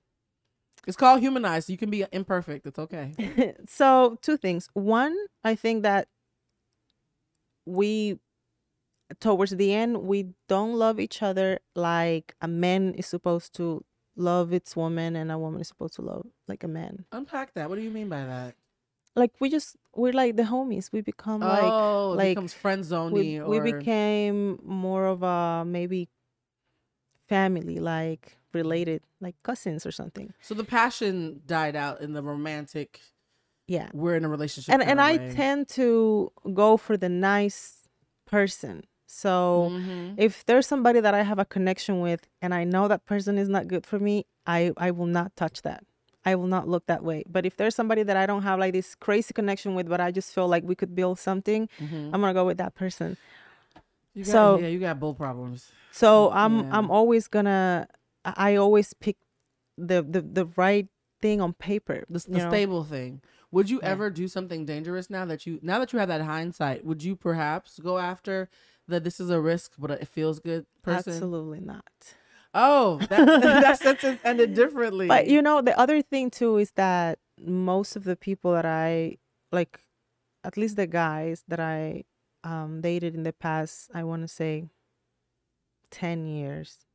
It's 0.87 0.97
called 0.97 1.19
humanized. 1.21 1.69
You 1.69 1.77
can 1.77 1.91
be 1.91 2.05
imperfect. 2.11 2.65
It's 2.65 2.79
okay. 2.79 3.13
so 3.67 4.17
two 4.23 4.37
things 4.37 4.67
one 4.73 5.15
i 5.43 5.53
think 5.53 5.83
that 5.83 6.07
we 7.65 8.19
towards 9.19 9.51
the 9.51 9.73
end 9.73 10.03
we 10.03 10.33
don't 10.47 10.73
love 10.73 10.99
each 10.99 11.21
other 11.21 11.59
like 11.75 12.33
a 12.41 12.47
man 12.47 12.93
is 12.93 13.05
supposed 13.05 13.53
to 13.55 13.83
love 14.15 14.51
its 14.53 14.75
woman 14.75 15.15
and 15.15 15.31
a 15.31 15.37
woman 15.37 15.61
is 15.61 15.67
supposed 15.67 15.95
to 15.95 16.01
love 16.01 16.27
like 16.47 16.63
a 16.63 16.67
man 16.67 17.05
Unpack 17.11 17.53
that. 17.53 17.69
What 17.69 17.75
do 17.75 17.81
you 17.81 17.91
mean 17.91 18.09
by 18.09 18.23
that? 18.25 18.55
like 19.15 19.31
we 19.39 19.49
just 19.49 19.75
we're 19.93 20.13
like 20.13 20.37
the 20.37 20.43
homies. 20.43 20.89
We 20.93 21.01
become 21.01 21.41
like 21.41 21.63
oh, 21.63 22.13
it 22.13 22.15
like, 22.17 22.29
becomes 22.31 22.53
friend 22.53 22.81
zoney 22.83 23.11
we, 23.11 23.39
or 23.39 23.49
we 23.49 23.59
became 23.59 24.59
more 24.63 25.05
of 25.05 25.21
a 25.21 25.63
maybe 25.65 26.07
family 27.27 27.79
like 27.79 28.37
related 28.53 29.01
like 29.21 29.35
cousins 29.43 29.85
or 29.85 29.91
something 29.91 30.33
so 30.41 30.53
the 30.53 30.63
passion 30.63 31.41
died 31.45 31.75
out 31.75 32.01
in 32.01 32.13
the 32.13 32.21
romantic. 32.21 32.99
yeah 33.67 33.89
We're 33.93 34.15
in 34.15 34.25
a 34.25 34.29
relationship, 34.29 34.73
and 34.73 34.83
and 34.83 34.99
i 34.99 35.17
way. 35.17 35.33
tend 35.33 35.69
to 35.69 36.31
go 36.53 36.75
for 36.77 36.97
the 36.97 37.07
nice 37.09 37.87
person 38.25 38.83
so 39.11 39.67
Mhm. 39.71 40.13
if 40.17 40.45
there's 40.45 40.65
somebody 40.65 40.99
that 41.01 41.13
i 41.13 41.21
have 41.23 41.37
a 41.37 41.43
connection 41.45 41.99
with 41.99 42.21
and 42.41 42.53
i 42.53 42.63
know 42.63 42.87
that 42.87 43.05
person 43.05 43.37
is 43.37 43.49
not 43.49 43.67
good 43.67 43.85
for 43.85 43.99
me 43.99 44.25
i 44.47 44.71
i 44.77 44.89
will 44.89 45.05
not 45.19 45.35
touch 45.35 45.61
that 45.63 45.83
i 46.25 46.33
will 46.33 46.47
not 46.47 46.65
look 46.73 46.85
that 46.85 47.03
way 47.03 47.23
but 47.29 47.45
if 47.45 47.57
there's 47.57 47.75
somebody 47.75 48.03
that 48.03 48.15
i 48.15 48.25
don't 48.25 48.43
have 48.43 48.57
like 48.57 48.71
this 48.73 48.95
crazy 48.95 49.33
connection 49.33 49.75
with 49.75 49.87
but 49.89 49.99
i 49.99 50.11
just 50.11 50.33
feel 50.33 50.47
like 50.47 50.63
we 50.63 50.75
could 50.75 50.95
build 50.95 51.19
something 51.19 51.67
Mhm. 51.79 52.11
i'm 52.13 52.21
gonna 52.21 52.33
go 52.33 52.45
with 52.45 52.57
that 52.57 52.73
person 52.73 53.17
You 54.13 54.23
got, 54.25 54.31
so- 54.31 54.59
yeah, 54.59 54.67
you 54.67 54.79
got 54.79 54.99
bull 54.99 55.13
problems. 55.13 55.71
So 55.91 56.31
I'm 56.31 56.55
Yeah. 56.59 56.77
I'm 56.77 56.91
always 56.91 57.27
gonna 57.27 57.87
I 58.25 58.33
I 58.51 58.55
always 58.63 58.93
pick 58.93 59.17
the 59.77 60.03
the 60.03 60.21
the 60.21 60.45
right 60.57 60.87
thing 61.21 61.39
on 61.41 61.53
paper. 61.53 62.03
The, 62.09 62.19
the 62.27 62.39
stable 62.51 62.83
thing. 62.83 63.21
Would 63.51 63.69
you 63.69 63.79
Yeah. 63.81 63.91
ever 63.93 64.09
do 64.09 64.27
something 64.27 64.65
dangerous 64.65 65.09
now 65.09 65.23
that 65.31 65.45
you 65.47 65.59
now 65.61 65.79
that 65.79 65.93
you 65.93 65.99
have 65.99 66.09
that 66.09 66.21
hindsight? 66.21 66.83
Would 66.85 67.03
you 67.07 67.15
perhaps 67.15 67.79
go 67.79 67.97
after 68.11 68.49
the 68.91 68.99
this 68.99 69.19
is 69.19 69.29
a 69.29 69.39
risk 69.39 69.73
but 69.77 69.91
it 69.91 70.07
feels 70.07 70.39
good 70.39 70.65
person? 70.83 71.13
Absolutely 71.13 71.59
not. 71.59 71.83
Oh, 72.53 72.99
that, 73.09 73.25
that 73.25 73.79
sentence 73.79 74.19
ended 74.23 74.53
differently. 74.53 75.07
But 75.07 75.27
you 75.27 75.41
know 75.41 75.61
the 75.61 75.77
other 75.79 76.01
thing 76.01 76.29
too 76.29 76.57
is 76.57 76.71
that 76.71 77.19
most 77.39 77.95
of 77.95 78.03
the 78.03 78.15
people 78.15 78.51
that 78.53 78.65
I 78.65 79.17
like, 79.51 79.79
at 80.43 80.57
least 80.57 80.75
the 80.75 80.87
guys 80.87 81.43
that 81.47 81.59
I 81.59 82.03
um 82.43 82.81
dated 82.81 83.15
in 83.15 83.23
the 83.23 83.33
past, 83.33 83.89
I 83.93 84.03
want 84.03 84.21
to 84.23 84.27
say 84.27 84.65
ten 85.89 86.27
years, 86.27 86.85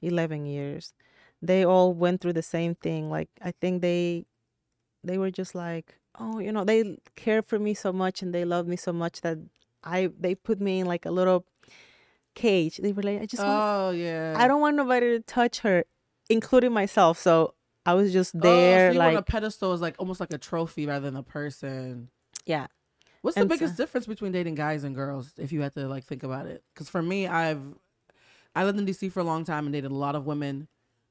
eleven 0.00 0.46
years, 0.46 0.94
they 1.40 1.64
all 1.64 1.92
went 1.94 2.20
through 2.20 2.34
the 2.34 2.42
same 2.42 2.74
thing. 2.74 3.10
Like 3.10 3.30
I 3.40 3.52
think 3.52 3.82
they 3.82 4.26
they 5.02 5.18
were 5.18 5.30
just 5.30 5.54
like, 5.54 5.98
oh, 6.18 6.38
you 6.38 6.52
know, 6.52 6.64
they 6.64 6.98
care 7.16 7.42
for 7.42 7.58
me 7.58 7.74
so 7.74 7.92
much 7.92 8.22
and 8.22 8.34
they 8.34 8.44
love 8.44 8.66
me 8.66 8.76
so 8.76 8.92
much 8.92 9.20
that 9.22 9.38
I 9.84 10.10
they 10.18 10.34
put 10.34 10.60
me 10.60 10.80
in 10.80 10.86
like 10.86 11.06
a 11.06 11.10
little 11.10 11.44
cage. 12.34 12.78
They 12.78 12.92
were 12.92 13.02
like, 13.02 13.20
I 13.22 13.26
just 13.26 13.42
want, 13.42 13.52
oh 13.62 13.90
yeah. 13.90 14.34
I 14.36 14.48
don't 14.48 14.60
want 14.60 14.76
nobody 14.76 15.10
to 15.10 15.20
touch 15.20 15.60
her, 15.60 15.84
including 16.30 16.72
myself. 16.72 17.18
So 17.18 17.54
I 17.84 17.94
was 17.94 18.12
just 18.12 18.34
Oh, 18.36 18.40
so 18.40 18.42
there, 18.42 18.92
you 18.92 18.98
like, 18.98 19.14
want 19.14 19.28
a 19.28 19.30
pedestal 19.30 19.72
is 19.72 19.80
like 19.80 19.96
almost 19.98 20.20
like 20.20 20.32
a 20.32 20.38
trophy 20.38 20.86
rather 20.86 21.10
than 21.10 21.16
a 21.18 21.22
person. 21.22 22.08
yeah, 22.46 22.66
What's 23.22 23.34
the 23.36 23.42
And 23.42 23.50
so- 23.50 23.56
biggest 23.56 23.76
difference 23.76 24.06
between 24.06 24.32
dating 24.32 24.54
guys 24.54 24.84
and 24.84 24.94
girls 24.94 25.32
if 25.38 25.52
you 25.52 25.60
had 25.62 25.74
to 25.74 25.86
like 25.88 26.04
think 26.04 26.22
about 26.22 26.46
it? 26.46 26.62
Because 26.74 26.88
for 26.88 27.02
me, 27.02 27.26
I've 27.26 27.62
I 28.54 28.64
lived 28.64 28.78
in 28.78 28.84
DC 28.86 29.10
for 29.10 29.20
a 29.20 29.24
long 29.24 29.44
time 29.44 29.64
and 29.66 29.72
dated 29.72 29.90
a 29.90 29.94
lot 29.94 30.14
of 30.14 30.26
women, 30.26 30.68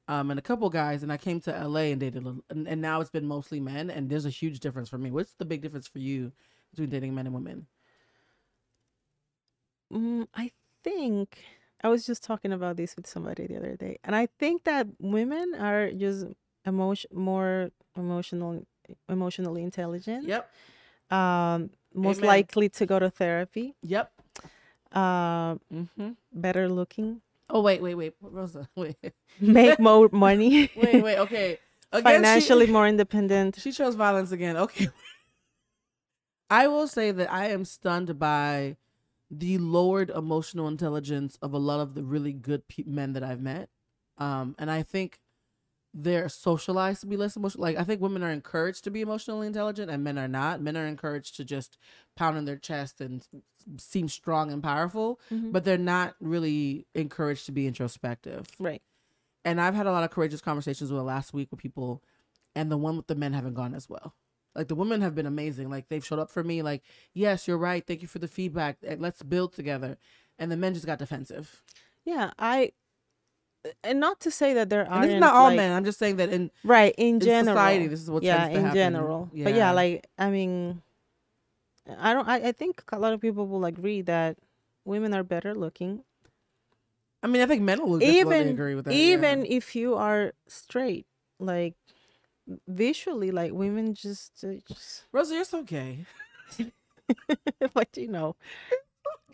um, 0.08 0.30
and 0.30 0.38
a 0.38 0.42
couple 0.42 0.70
guys, 0.70 1.02
and 1.02 1.12
I 1.12 1.16
came 1.16 1.40
to 1.40 1.50
LA 1.50 1.90
and 1.90 1.98
dated, 2.00 2.24
a- 2.24 2.36
and, 2.50 2.68
and 2.68 2.80
now 2.80 3.00
it's 3.00 3.10
been 3.10 3.26
mostly 3.26 3.58
men, 3.60 3.90
and 3.90 4.08
there's 4.08 4.26
a 4.26 4.30
huge 4.30 4.60
difference 4.60 4.88
for 4.88 4.96
me. 4.98 5.10
What's 5.10 5.34
the 5.34 5.44
big 5.44 5.60
difference 5.60 5.88
for 5.88 5.98
you 5.98 6.30
between 6.70 6.88
dating 6.88 7.14
men 7.16 7.26
and 7.26 7.34
women? 7.34 7.66
Mm, 9.92 10.26
I 10.34 10.50
think 10.82 11.38
I 11.82 11.88
was 11.88 12.06
just 12.06 12.22
talking 12.22 12.52
about 12.52 12.76
this 12.76 12.96
with 12.96 13.06
somebody 13.06 13.46
the 13.46 13.56
other 13.56 13.76
day, 13.76 13.98
and 14.04 14.14
I 14.16 14.26
think 14.38 14.64
that 14.64 14.86
women 14.98 15.54
are 15.58 15.90
just 15.90 16.26
emotion 16.64 17.10
more 17.12 17.70
emotional, 17.96 18.64
emotionally 19.08 19.62
intelligent. 19.62 20.26
Yep, 20.28 20.50
Um, 21.10 21.70
most 21.94 22.18
Amen. 22.18 22.28
likely 22.28 22.68
to 22.70 22.86
go 22.86 22.98
to 22.98 23.10
therapy. 23.10 23.74
yep. 23.82 24.12
Uh, 24.92 25.56
Mm-hmm. 25.72 26.10
better 26.32 26.68
looking, 26.68 27.20
Oh 27.48 27.60
wait, 27.62 27.80
wait, 27.82 27.94
wait, 27.94 28.14
Rosa, 28.20 28.68
wait, 28.76 28.96
make 29.40 29.78
more 29.80 30.08
money, 30.12 30.70
wait, 30.76 31.02
wait. 31.02 31.16
Okay, 31.24 31.58
Again, 31.92 32.04
she- 32.04 32.20
financially 32.22 32.66
more 32.66 32.86
independent. 32.88 33.58
She 33.60 33.72
chose 33.72 33.94
violence 33.94 34.32
again. 34.32 34.56
Okay. 34.56 34.88
I 36.50 36.68
will 36.68 36.86
say 36.88 37.10
that 37.12 37.32
I 37.32 37.46
am 37.48 37.64
stunned 37.64 38.18
by 38.18 38.76
the 39.34 39.56
lowered 39.56 40.10
emotional 40.10 40.68
intelligence 40.68 41.38
of 41.40 41.54
a 41.54 41.58
lot 41.58 41.80
of 41.80 41.94
the 41.94 42.02
really 42.04 42.34
good 42.34 42.68
pe- 42.68 42.84
men 42.86 43.14
that 43.14 43.22
I've 43.24 43.40
met. 43.40 43.70
Um, 44.18 44.54
and 44.58 44.70
I 44.70 44.82
think 44.82 45.18
they're 45.94 46.28
socialized 46.28 47.00
to 47.00 47.06
be 47.06 47.16
less 47.16 47.34
emotional. 47.36 47.62
Like, 47.62 47.76
I 47.78 47.84
think 47.84 48.00
women 48.02 48.22
are 48.22 48.30
encouraged 48.30 48.84
to 48.84 48.90
be 48.90 49.00
emotionally 49.00 49.46
intelligent 49.46 49.90
and 49.90 50.04
men 50.04 50.18
are 50.18 50.28
not. 50.28 50.60
Men 50.60 50.76
are 50.76 50.86
encouraged 50.86 51.36
to 51.36 51.44
just 51.44 51.78
pound 52.14 52.36
on 52.36 52.44
their 52.44 52.56
chest 52.56 53.00
and 53.00 53.26
seem 53.78 54.08
strong 54.08 54.52
and 54.52 54.62
powerful, 54.62 55.18
Mhm. 55.30 55.50
but 55.52 55.64
they're 55.64 55.78
not 55.78 56.14
really 56.20 56.86
encouraged 56.94 57.46
to 57.46 57.52
be 57.52 57.66
introspective 57.66 58.46
Right. 58.58 58.82
and 59.44 59.60
I've 59.60 59.74
had 59.74 59.86
a 59.86 59.92
lot 59.92 60.04
of 60.04 60.10
courageous 60.10 60.40
conversations 60.42 60.90
with 60.90 60.98
the 60.98 61.04
last 61.04 61.32
week 61.32 61.50
with 61.50 61.60
people, 61.60 62.02
and 62.54 62.70
the 62.70 62.76
one 62.78 62.96
with 62.98 63.06
the 63.06 63.14
men 63.14 63.32
haven't 63.32 63.54
gone 63.54 63.74
as 63.74 63.88
well. 63.88 64.14
Like 64.54 64.68
the 64.68 64.74
women 64.74 65.00
have 65.00 65.14
been 65.14 65.26
amazing. 65.26 65.70
Like 65.70 65.88
they've 65.88 66.04
showed 66.04 66.18
up 66.18 66.30
for 66.30 66.44
me. 66.44 66.62
Like, 66.62 66.82
yes, 67.14 67.48
you're 67.48 67.58
right. 67.58 67.86
Thank 67.86 68.02
you 68.02 68.08
for 68.08 68.18
the 68.18 68.28
feedback. 68.28 68.78
Eh, 68.84 68.96
let's 68.98 69.22
build 69.22 69.52
together. 69.52 69.96
And 70.38 70.50
the 70.50 70.56
men 70.56 70.74
just 70.74 70.86
got 70.86 70.98
defensive. 70.98 71.62
Yeah, 72.04 72.30
I 72.38 72.72
and 73.84 74.00
not 74.00 74.20
to 74.20 74.30
say 74.30 74.54
that 74.54 74.70
there 74.70 74.82
are 74.88 75.00
not 75.00 75.02
this 75.02 75.14
is 75.14 75.20
not 75.20 75.34
all 75.34 75.48
like- 75.48 75.56
men. 75.56 75.72
I'm 75.72 75.84
just 75.84 75.98
saying 75.98 76.16
that 76.16 76.30
in 76.30 76.50
right 76.64 76.94
in 76.98 77.14
in 77.14 77.20
general. 77.20 77.54
society, 77.56 77.86
this 77.86 78.02
is 78.02 78.10
what 78.10 78.22
yeah, 78.22 78.38
tends 78.38 78.56
in 78.56 78.64
happen. 78.64 78.76
general. 78.76 79.30
But 79.32 79.38
Yeah. 79.38 79.56
yeah, 79.56 79.70
like 79.72 80.06
I 80.18 80.30
mean, 80.30 80.82
I 81.98 82.12
don't. 82.12 82.28
I, 82.28 82.48
I 82.48 82.52
think 82.52 82.82
a 82.92 82.98
lot 82.98 83.12
of 83.12 83.20
people 83.20 83.46
will 83.46 83.64
agree 83.64 84.02
that 84.02 84.36
women 84.84 85.14
are 85.14 85.22
better 85.22 85.54
looking, 85.54 86.02
I 87.22 87.28
mean, 87.28 87.40
I 87.40 87.46
think 87.46 87.62
men 87.62 87.86
will 87.86 88.02
even 88.02 88.48
agree 88.48 88.74
with 88.74 88.86
that. 88.86 88.94
even 88.94 89.44
yeah. 89.44 89.56
if 89.56 89.76
you 89.76 89.94
are 89.94 90.32
straight. 90.48 91.06
Like 91.38 91.74
visually, 92.66 93.30
like 93.30 93.52
women 93.52 93.94
just, 93.94 94.44
uh, 94.44 94.54
just 94.68 95.04
Rosa, 95.12 95.34
you're 95.34 95.44
so 95.44 95.62
gay. 95.62 96.04
but 97.74 97.88
you 97.96 98.08
know, 98.08 98.36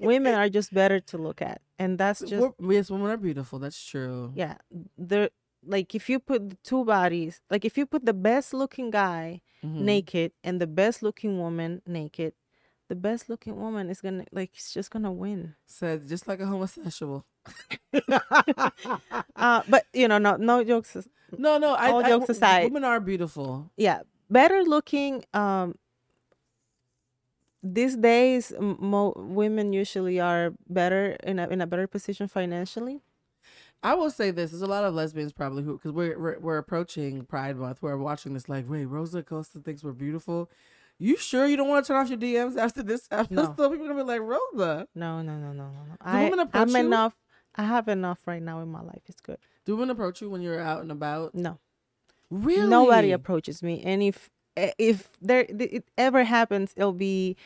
women 0.00 0.34
are 0.34 0.48
just 0.48 0.72
better 0.72 1.00
to 1.00 1.18
look 1.18 1.42
at, 1.42 1.60
and 1.78 1.98
that's 1.98 2.20
just 2.20 2.32
We're- 2.60 2.74
yes, 2.76 2.90
women 2.90 3.10
are 3.10 3.16
beautiful. 3.16 3.58
That's 3.58 3.82
true. 3.82 4.32
yeah. 4.34 4.56
They're 4.96 5.30
like 5.66 5.94
if 5.94 6.08
you 6.08 6.18
put 6.20 6.50
the 6.50 6.56
two 6.64 6.84
bodies, 6.84 7.40
like 7.50 7.64
if 7.64 7.76
you 7.76 7.86
put 7.86 8.04
the 8.06 8.14
best 8.14 8.54
looking 8.54 8.90
guy 8.90 9.40
Mhm. 9.64 9.80
naked 9.82 10.32
and 10.44 10.60
the 10.60 10.66
best 10.68 11.02
looking 11.02 11.38
woman 11.38 11.82
naked, 11.86 12.32
the 12.88 12.94
best 12.94 13.28
looking 13.28 13.56
woman 13.56 13.90
is 13.90 14.00
gonna 14.00 14.24
like 14.32 14.50
she's 14.54 14.72
just 14.72 14.90
gonna 14.90 15.12
win. 15.12 15.54
Said 15.66 16.06
just 16.08 16.28
like 16.28 16.40
a 16.40 16.46
homosexual. 16.46 17.26
Uh, 19.36 19.62
but 19.68 19.84
you 19.92 20.08
know, 20.08 20.18
no, 20.18 20.36
no 20.36 20.64
jokes. 20.64 20.96
no, 21.36 21.58
no. 21.58 21.74
I, 21.74 21.90
All 21.90 21.98
I- 22.04 22.08
jokes 22.08 22.26
w- 22.26 22.32
aside. 22.36 22.64
women 22.64 22.84
are 22.84 23.00
beautiful. 23.00 23.70
Yeah, 23.76 24.00
better 24.30 24.62
looking. 24.64 25.24
Um, 25.32 25.76
these 27.62 27.96
days, 27.96 28.52
mo- 28.60 29.14
women 29.16 29.72
usually 29.72 30.20
are 30.20 30.52
better 30.68 31.16
in 31.22 31.38
a 31.38 31.48
in 31.48 31.60
a 31.60 31.66
better 31.66 31.86
position 31.86 32.28
financially. 32.28 33.00
I 33.82 33.94
will 33.94 34.10
say 34.10 34.30
this: 34.32 34.50
there's 34.50 34.62
a 34.62 34.66
lot 34.66 34.84
of 34.84 34.94
lesbians 34.94 35.32
probably 35.32 35.62
who, 35.62 35.74
because 35.74 35.92
we're, 35.92 36.18
we're 36.18 36.38
we're 36.40 36.58
approaching 36.58 37.24
Pride 37.24 37.56
Month, 37.56 37.80
we're 37.82 37.96
watching 37.96 38.34
this 38.34 38.48
like, 38.48 38.68
wait, 38.68 38.86
Rosa 38.86 39.18
Acosta 39.18 39.60
thinks 39.60 39.84
we're 39.84 39.92
beautiful. 39.92 40.50
You 41.00 41.16
sure 41.16 41.46
you 41.46 41.56
don't 41.56 41.68
want 41.68 41.84
to 41.86 41.92
turn 41.92 41.96
off 42.02 42.08
your 42.08 42.18
DMs 42.18 42.56
after 42.56 42.82
this 42.82 43.06
episode? 43.12 43.56
No. 43.56 43.68
People 43.70 43.86
gonna 43.86 43.94
be 43.94 44.02
like, 44.02 44.20
Rosa. 44.20 44.88
No, 44.96 45.22
no, 45.22 45.36
no, 45.36 45.52
no, 45.52 45.68
no. 45.70 46.12
Do 46.12 46.18
women 46.24 46.40
approach 46.40 46.62
I'm 46.62 46.68
you? 46.70 46.76
enough. 46.86 47.14
I 47.58 47.64
have 47.64 47.88
enough 47.88 48.20
right 48.26 48.40
now 48.42 48.60
in 48.60 48.68
my 48.68 48.80
life. 48.80 49.02
It's 49.06 49.20
good. 49.20 49.38
Do 49.66 49.74
women 49.76 49.90
approach 49.90 50.22
you 50.22 50.30
when 50.30 50.40
you're 50.40 50.60
out 50.60 50.80
and 50.80 50.90
about? 50.92 51.34
No, 51.34 51.58
Really? 52.30 52.68
nobody 52.68 53.10
approaches 53.12 53.62
me, 53.62 53.82
and 53.84 54.02
if 54.02 54.30
eh, 54.56 54.70
if 54.78 55.08
there 55.20 55.44
it 55.48 55.84
ever 55.98 56.24
happens, 56.24 56.72
it'll 56.76 56.92
be 56.92 57.36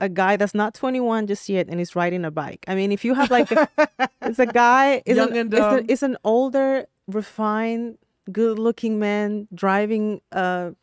a 0.00 0.08
guy 0.08 0.36
that's 0.36 0.54
not 0.54 0.74
21 0.74 1.26
just 1.28 1.48
yet 1.48 1.68
and 1.68 1.80
is 1.80 1.94
riding 1.94 2.24
a 2.24 2.30
bike. 2.30 2.64
I 2.66 2.74
mean, 2.74 2.90
if 2.92 3.04
you 3.04 3.14
have 3.14 3.30
like 3.30 3.50
a, 3.52 3.68
it's 4.22 4.40
a 4.40 4.46
guy, 4.46 5.00
it's, 5.06 5.16
Young 5.16 5.30
an, 5.30 5.36
and 5.36 5.54
it's, 5.54 5.60
dumb. 5.60 5.78
a, 5.78 5.82
it's 5.88 6.02
an 6.02 6.16
older, 6.24 6.86
refined, 7.06 7.98
good-looking 8.32 8.98
man 8.98 9.46
driving 9.54 10.20
a 10.32 10.74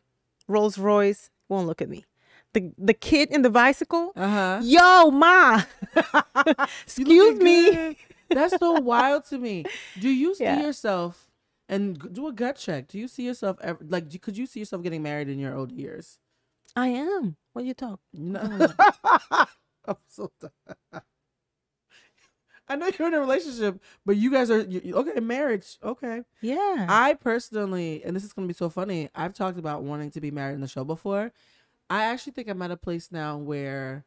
Rolls 0.48 0.78
Royce. 0.78 1.28
Won't 1.50 1.66
look 1.66 1.82
at 1.82 1.88
me. 1.90 2.04
The 2.52 2.72
the 2.78 2.94
kid 2.94 3.30
in 3.30 3.42
the 3.42 3.50
bicycle. 3.50 4.12
Uh 4.16 4.28
huh. 4.28 4.60
Yo, 4.62 5.10
ma. 5.10 5.62
Excuse 6.84 7.38
me. 7.38 7.96
That's 8.28 8.56
so 8.58 8.72
wild 8.80 9.24
to 9.26 9.38
me. 9.38 9.64
Do 10.00 10.08
you 10.08 10.34
see 10.34 10.44
Yeah. 10.44 10.60
yourself 10.60 11.30
and 11.68 12.12
do 12.12 12.26
a 12.26 12.32
gut 12.32 12.56
check? 12.56 12.88
Do 12.88 12.98
you 12.98 13.06
see 13.08 13.24
yourself 13.24 13.56
ever, 13.60 13.78
like? 13.86 14.20
Could 14.20 14.36
you 14.36 14.46
see 14.46 14.60
yourself 14.60 14.82
getting 14.82 15.02
married 15.02 15.28
in 15.28 15.38
your 15.38 15.54
older 15.54 15.74
years? 15.74 16.18
I 16.74 16.88
am. 16.88 17.36
What 17.52 17.64
you 17.64 17.74
talk? 17.74 18.00
No. 18.12 18.40
I'm 19.86 19.96
so 20.08 20.30
done. 20.40 21.02
I 22.68 22.76
know 22.76 22.88
you're 22.96 23.08
in 23.08 23.14
a 23.14 23.20
relationship, 23.20 23.80
but 24.06 24.16
you 24.16 24.30
guys 24.30 24.48
are 24.50 24.60
you, 24.60 24.94
okay. 24.94 25.18
Marriage, 25.18 25.76
okay. 25.82 26.22
Yeah. 26.40 26.86
I 26.88 27.14
personally, 27.14 28.02
and 28.04 28.14
this 28.14 28.22
is 28.22 28.32
gonna 28.32 28.46
be 28.46 28.54
so 28.54 28.68
funny. 28.70 29.08
I've 29.14 29.34
talked 29.34 29.58
about 29.58 29.82
wanting 29.82 30.12
to 30.12 30.20
be 30.20 30.30
married 30.30 30.54
in 30.54 30.60
the 30.60 30.68
show 30.68 30.84
before. 30.84 31.32
I 31.90 32.04
actually 32.04 32.32
think 32.32 32.48
I'm 32.48 32.62
at 32.62 32.70
a 32.70 32.76
place 32.76 33.10
now 33.10 33.36
where 33.36 34.04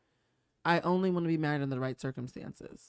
I 0.66 0.80
only 0.80 1.12
want 1.12 1.26
to 1.26 1.28
be 1.28 1.38
married 1.38 1.62
in 1.62 1.70
the 1.70 1.80
right 1.80 2.00
circumstances. 2.00 2.82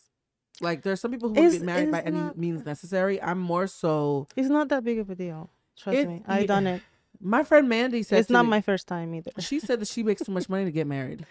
Like 0.61 0.83
there's 0.83 1.01
some 1.01 1.11
people 1.11 1.31
who 1.31 1.35
It's- 1.35 1.53
would 1.55 1.59
get 1.59 1.67
married 1.67 1.91
by 1.91 1.99
it's 1.99 2.07
any 2.07 2.31
means 2.37 2.65
necessary. 2.65 3.21
I'm 3.21 3.41
more 3.41 3.67
so. 3.67 4.29
it's 4.37 4.49
not 4.49 4.69
that 4.69 4.85
big 4.85 4.99
of 5.01 5.11
a 5.11 5.15
deal. 5.17 5.51
Trust 5.77 5.99
It- 5.99 6.09
me. 6.09 6.23
I've 6.27 6.47
done 6.47 6.67
it. 6.69 6.83
My 7.21 7.43
friend 7.43 7.69
Mandy 7.69 8.03
said 8.03 8.21
It's 8.21 8.31
not 8.31 8.45
me- 8.45 8.51
my 8.51 8.61
first 8.61 8.87
time 8.87 9.15
either. 9.15 9.33
She 9.41 9.59
said 9.59 9.81
that 9.81 9.89
she 9.89 10.03
makes 10.03 10.23
too 10.23 10.33
much 10.33 10.49
money 10.49 10.65
to 10.65 10.71
get 10.71 10.87
married. 10.87 11.27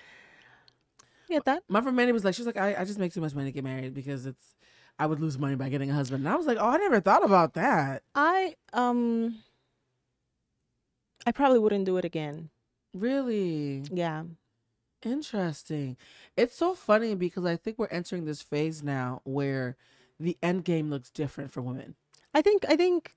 You 1.29 1.35
get 1.37 1.45
that? 1.45 1.63
My 1.69 1.79
friend 1.81 1.95
Mandy 1.95 2.11
was 2.11 2.25
like, 2.25 2.35
she's 2.35 2.45
like, 2.45 2.57
I, 2.57 2.75
I 2.75 2.83
just 2.83 2.99
make 2.99 3.13
too 3.13 3.21
much 3.21 3.33
money 3.33 3.47
to 3.47 3.51
get 3.53 3.63
married 3.63 3.93
because 3.93 4.25
it's, 4.25 4.55
I 4.99 5.05
would 5.05 5.19
lose 5.21 5.37
money 5.39 5.55
by 5.55 5.69
getting 5.69 5.89
a 5.89 5.93
husband. 5.93 6.25
And 6.25 6.33
I 6.33 6.35
was 6.35 6.45
like, 6.47 6.57
oh, 6.59 6.67
I 6.67 6.77
never 6.77 6.99
thought 6.99 7.23
about 7.23 7.53
that. 7.53 8.03
I 8.15 8.55
um 8.73 9.37
I 11.25 11.31
probably 11.31 11.59
wouldn't 11.59 11.85
do 11.85 11.95
it 11.97 12.05
again. 12.05 12.49
Really 12.93 13.83
Yeah. 13.91 14.23
interesting. 15.03 15.97
It's 16.37 16.55
so 16.55 16.73
funny 16.75 17.15
because 17.15 17.45
I 17.45 17.55
think 17.55 17.77
we're 17.79 17.87
entering 17.87 18.25
this 18.25 18.41
phase 18.41 18.83
now 18.83 19.21
where 19.25 19.75
the 20.19 20.37
end 20.41 20.63
game 20.63 20.89
looks 20.89 21.09
different 21.09 21.51
for 21.51 21.61
women. 21.61 21.95
I 22.33 22.41
think 22.41 22.65
I 22.69 22.75
think 22.75 23.15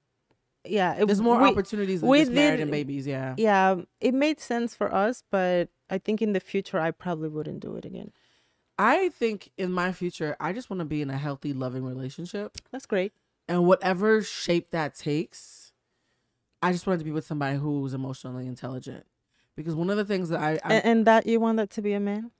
yeah, 0.65 0.95
it, 0.95 1.07
There's 1.07 1.21
more 1.21 1.41
we- 1.41 1.49
opportunities 1.49 2.01
than 2.01 2.13
just 2.13 2.33
married 2.33 2.59
and 2.61 2.71
babies. 2.73 3.07
Yeah. 3.07 3.35
Yeah, 3.39 3.83
it 4.01 4.15
made 4.15 4.41
sense 4.41 4.75
for 4.75 4.93
us, 4.93 5.23
but 5.31 5.69
I 5.89 5.99
think 5.99 6.21
in 6.21 6.33
the 6.33 6.41
future 6.41 6.81
I 6.81 6.91
probably 6.91 7.29
wouldn't 7.29 7.61
do 7.61 7.77
it 7.77 7.85
again. 7.85 8.13
I 8.79 9.09
think 9.11 9.53
in 9.57 9.71
my 9.73 9.93
future, 9.93 10.37
I 10.41 10.53
just 10.53 10.69
want 10.69 10.81
to 10.81 10.85
be 10.85 11.01
in 11.03 11.09
a 11.09 11.17
healthy, 11.17 11.53
loving 11.53 11.85
relationship. 11.85 12.59
That's 12.73 12.85
great. 12.85 13.13
And 13.49 13.65
whatever 13.65 14.21
shape 14.23 14.71
that 14.73 14.95
takes, 14.97 15.73
I 16.61 16.73
just 16.73 16.87
wanted 16.87 16.99
to 16.99 17.05
be 17.05 17.13
with 17.13 17.25
somebody 17.25 17.59
who's 17.59 17.95
emotionally 17.95 18.47
intelligent. 18.47 19.07
Because 19.57 19.75
one 19.75 19.91
of 19.91 19.97
the 19.97 20.05
things 20.05 20.29
that 20.29 20.41
I, 20.41 20.53
I 20.65 20.75
and, 20.75 20.85
and 20.85 21.07
that 21.07 21.27
you 21.27 21.41
want 21.41 21.57
that 21.57 21.71
to 21.71 21.83
be 21.83 21.95
a 21.95 22.01
man? 22.01 22.31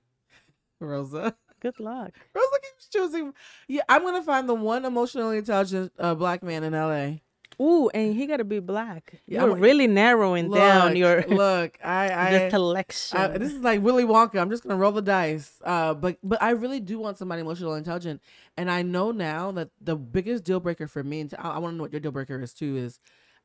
Rosa, 0.79 1.35
Good 1.59 1.79
luck. 1.79 2.11
Rosa 2.35 2.57
keeps 2.61 2.87
choosing. 2.87 3.33
Yeah, 3.67 3.81
I'm 3.89 4.03
gonna 4.03 4.21
find 4.21 4.47
the 4.47 4.53
one 4.53 4.85
emotionally 4.85 5.39
intelligent 5.39 5.91
uh, 5.97 6.13
black 6.15 6.43
man 6.43 6.63
in 6.63 6.73
LA. 6.73 7.19
Ooh, 7.59 7.89
and 7.89 8.13
he 8.15 8.27
got 8.27 8.37
to 8.37 8.43
be 8.43 8.59
black. 8.59 9.19
Yeah, 9.25 9.41
You're 9.41 9.53
I'm- 9.53 9.59
really 9.59 9.87
narrowing 9.87 10.51
down 10.51 10.95
your 10.95 11.23
look. 11.27 11.79
I, 11.83 12.11
I, 12.27 12.31
the 12.31 12.49
selection. 12.51 13.17
I, 13.17 13.27
this 13.29 13.51
is 13.51 13.61
like 13.61 13.81
Willy 13.81 14.03
Wonka. 14.03 14.39
I'm 14.39 14.51
just 14.51 14.61
gonna 14.61 14.75
roll 14.75 14.91
the 14.91 15.01
dice. 15.01 15.59
Uh, 15.63 15.95
but 15.95 16.17
but 16.21 16.41
I 16.41 16.51
really 16.51 16.79
do 16.79 16.99
want 16.99 17.17
somebody 17.17 17.41
emotionally 17.41 17.79
intelligent, 17.79 18.21
and 18.55 18.69
I 18.69 18.83
know 18.83 19.09
now 19.11 19.51
that 19.53 19.69
the 19.81 19.95
biggest 19.95 20.43
deal 20.43 20.59
breaker 20.59 20.87
for 20.87 21.03
me, 21.03 21.21
and 21.21 21.33
I, 21.39 21.51
I 21.51 21.57
want 21.57 21.73
to 21.73 21.77
know 21.77 21.83
what 21.83 21.91
your 21.91 22.01
deal 22.01 22.11
breaker 22.11 22.39
is 22.39 22.53
too, 22.53 22.77
is 22.77 22.99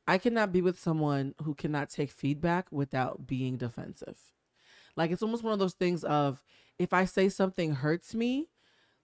I 0.07 0.17
cannot 0.17 0.51
be 0.51 0.61
with 0.61 0.79
someone 0.79 1.33
who 1.43 1.55
cannot 1.55 1.89
take 1.89 2.11
feedback 2.11 2.71
without 2.71 3.25
being 3.25 3.57
defensive. 3.57 4.19
Like 4.95 5.11
it's 5.11 5.23
almost 5.23 5.43
one 5.43 5.53
of 5.53 5.59
those 5.59 5.73
things 5.73 6.03
of 6.03 6.43
if 6.79 6.93
I 6.93 7.05
say 7.05 7.29
something 7.29 7.73
hurts 7.75 8.15
me, 8.15 8.49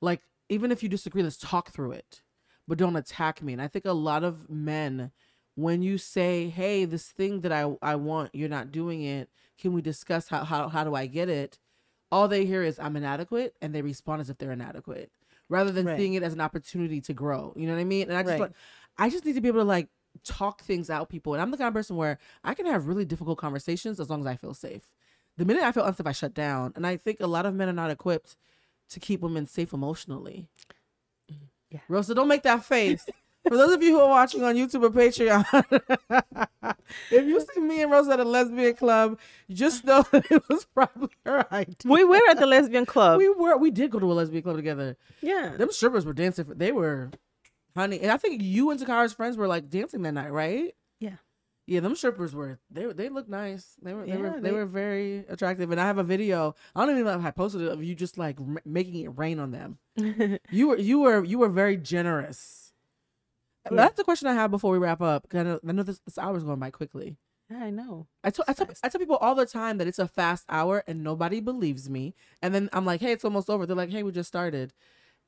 like 0.01 0.23
even 0.49 0.71
if 0.71 0.83
you 0.83 0.89
disagree, 0.89 1.23
let's 1.23 1.37
talk 1.37 1.71
through 1.71 1.93
it, 1.93 2.23
but 2.67 2.77
don't 2.77 2.95
attack 2.95 3.41
me. 3.43 3.53
And 3.53 3.61
I 3.61 3.67
think 3.67 3.85
a 3.85 3.93
lot 3.93 4.23
of 4.23 4.49
men, 4.49 5.11
when 5.55 5.81
you 5.83 5.97
say, 5.97 6.49
"Hey, 6.49 6.85
this 6.85 7.11
thing 7.11 7.41
that 7.41 7.51
I 7.51 7.75
I 7.81 7.95
want, 7.95 8.35
you're 8.35 8.49
not 8.49 8.71
doing 8.71 9.03
it. 9.03 9.29
Can 9.57 9.73
we 9.73 9.81
discuss 9.81 10.29
how 10.29 10.43
how 10.45 10.69
how 10.69 10.83
do 10.83 10.95
I 10.95 11.07
get 11.07 11.29
it?" 11.29 11.59
All 12.11 12.27
they 12.27 12.45
hear 12.45 12.63
is 12.63 12.79
I'm 12.79 12.95
inadequate, 12.95 13.55
and 13.61 13.73
they 13.75 13.81
respond 13.81 14.21
as 14.21 14.29
if 14.29 14.37
they're 14.37 14.51
inadequate, 14.51 15.11
rather 15.49 15.71
than 15.71 15.87
Right. 15.87 15.95
seeing 15.95 16.13
it 16.15 16.23
as 16.23 16.33
an 16.33 16.41
opportunity 16.41 17.01
to 17.01 17.13
grow. 17.13 17.53
You 17.55 17.67
know 17.67 17.73
what 17.73 17.81
I 17.81 17.85
mean? 17.85 18.09
And 18.09 18.17
I 18.17 18.23
just 18.23 18.37
Right. 18.37 18.39
want, 18.39 18.55
I 18.97 19.09
just 19.09 19.25
need 19.25 19.33
to 19.35 19.41
be 19.41 19.47
able 19.49 19.61
to 19.61 19.65
like 19.65 19.89
talk 20.23 20.61
things 20.61 20.89
out, 20.89 21.09
people. 21.09 21.33
And 21.33 21.41
I'm 21.41 21.51
the 21.51 21.57
kind 21.57 21.67
of 21.67 21.73
person 21.73 21.95
where 21.95 22.17
I 22.43 22.53
can 22.53 22.65
have 22.65 22.87
really 22.87 23.05
difficult 23.05 23.37
conversations 23.37 23.99
as 23.99 24.09
long 24.09 24.21
as 24.21 24.27
I 24.27 24.35
feel 24.35 24.53
safe. 24.53 24.83
The 25.37 25.45
minute 25.45 25.63
I 25.63 25.71
feel 25.71 25.85
unsafe, 25.85 26.07
I 26.07 26.11
shut 26.11 26.33
down. 26.33 26.73
And 26.75 26.85
I 26.85 26.97
think 26.97 27.19
a 27.19 27.27
lot 27.27 27.45
of 27.45 27.53
men 27.53 27.69
are 27.69 27.73
not 27.73 27.91
equipped 27.91 28.35
to 28.89 28.99
keep 28.99 29.21
women 29.21 29.45
safe 29.45 29.73
emotionally. 29.73 30.47
Mm-hmm. 31.31 31.45
Yeah. 31.71 31.79
Rosa, 31.87 32.15
don't 32.15 32.27
make 32.27 32.43
that 32.43 32.65
face. 32.65 33.05
For 33.47 33.55
those 33.55 33.73
of 33.73 33.81
you 33.81 33.91
who 33.91 34.01
are 34.01 34.09
watching 34.09 34.43
on 34.43 34.55
YouTube 34.55 34.83
or 34.83 34.89
Patreon, 34.89 35.45
if 37.11 37.25
you 37.25 37.39
see 37.53 37.61
me 37.61 37.81
and 37.81 37.91
Rosa 37.91 38.11
at 38.11 38.19
a 38.19 38.25
lesbian 38.25 38.75
club, 38.75 39.17
just 39.49 39.85
know 39.85 40.03
that 40.11 40.29
it 40.29 40.43
was 40.49 40.65
probably 40.65 41.09
her 41.25 41.45
idea. 41.53 41.75
we 41.85 42.03
were 42.03 42.19
at 42.29 42.39
the 42.39 42.45
lesbian 42.45 42.85
club. 42.85 43.17
We 43.17 43.29
were 43.29 43.57
we 43.57 43.71
did 43.71 43.91
go 43.91 43.99
to 43.99 44.11
a 44.11 44.13
lesbian 44.13 44.43
club 44.43 44.57
together. 44.57 44.97
yeah. 45.21 45.55
Them 45.55 45.71
strippers 45.71 46.05
were 46.05 46.13
dancing. 46.13 46.45
For, 46.45 46.53
they 46.53 46.71
were, 46.71 47.11
honey, 47.75 47.99
and 47.99 48.11
I 48.11 48.17
think 48.17 48.41
you 48.41 48.71
and 48.71 48.79
Takara's 48.79 49.13
friends 49.13 49.37
were 49.37 49.47
like 49.47 49.69
dancing 49.69 50.01
that 50.03 50.13
night, 50.13 50.31
right? 50.31 50.73
Yeah. 50.99 51.15
Yeah, 51.67 51.81
them 51.81 51.95
strippers 51.95 52.33
were 52.33 52.57
they 52.71 52.85
they 52.87 53.09
looked 53.09 53.29
nice. 53.29 53.75
They 53.81 53.93
were 53.93 54.05
they 54.05 54.17
were 54.17 54.31
they, 54.31 54.49
they- 54.49 54.51
were 54.51 54.65
very 54.65 55.19
attractive. 55.29 55.69
And 55.69 55.79
I 55.79 55.85
have 55.85 55.99
a 55.99 56.03
video. 56.03 56.55
I 56.75 56.83
don't 56.85 56.95
even 56.95 57.05
know 57.05 57.19
if 57.19 57.23
I 57.25 57.29
posted 57.31 57.61
it 57.61 57.71
of 57.71 57.83
you 57.83 57.93
just 57.93 58.17
like 58.17 58.39
m- 58.39 58.57
making 58.65 58.95
it 59.03 59.09
rain 59.17 59.39
on 59.39 59.51
them. 59.51 59.77
You 60.51 60.69
were 60.69 60.77
you 60.77 60.99
were 60.99 61.23
you 61.23 61.37
were 61.37 61.49
very 61.49 61.77
generous. 61.77 62.73
Yeah. 63.69 63.75
That's 63.77 63.97
the 63.97 64.03
question 64.03 64.27
I 64.27 64.33
have 64.33 64.49
before 64.49 64.71
we 64.71 64.79
wrap 64.79 65.01
up. 65.01 65.29
'cause 65.29 65.39
I 65.41 65.43
know, 65.43 65.59
I 65.67 65.71
know 65.73 65.83
this 65.83 65.99
this 65.99 66.17
hour's 66.17 66.43
going 66.43 66.59
by 66.59 66.71
quickly. 66.71 67.17
Yeah, 67.51 67.63
I 67.63 67.69
know. 67.71 68.07
I 68.23 68.29
tell, 68.29 68.45
I, 68.47 68.53
tell, 68.53 68.67
I 68.83 68.89
tell 68.89 68.99
people 68.99 69.17
all 69.17 69.33
the 69.33 69.45
time 69.45 69.79
that 69.79 69.87
it's 69.87 69.97
a 69.97 70.07
fast 70.07 70.45
hour 70.49 70.83
and 70.87 71.03
nobody 71.03 71.39
believes 71.39 71.89
me. 71.89 72.13
And 72.43 72.53
then 72.53 72.69
I'm 72.73 72.85
like, 72.85 73.01
hey, 73.01 73.11
it's 73.11 73.25
almost 73.25 73.49
over. 73.49 73.65
They're 73.65 73.75
like, 73.75 73.89
hey, 73.89 74.03
we 74.03 74.11
just 74.11 74.27
started. 74.27 74.71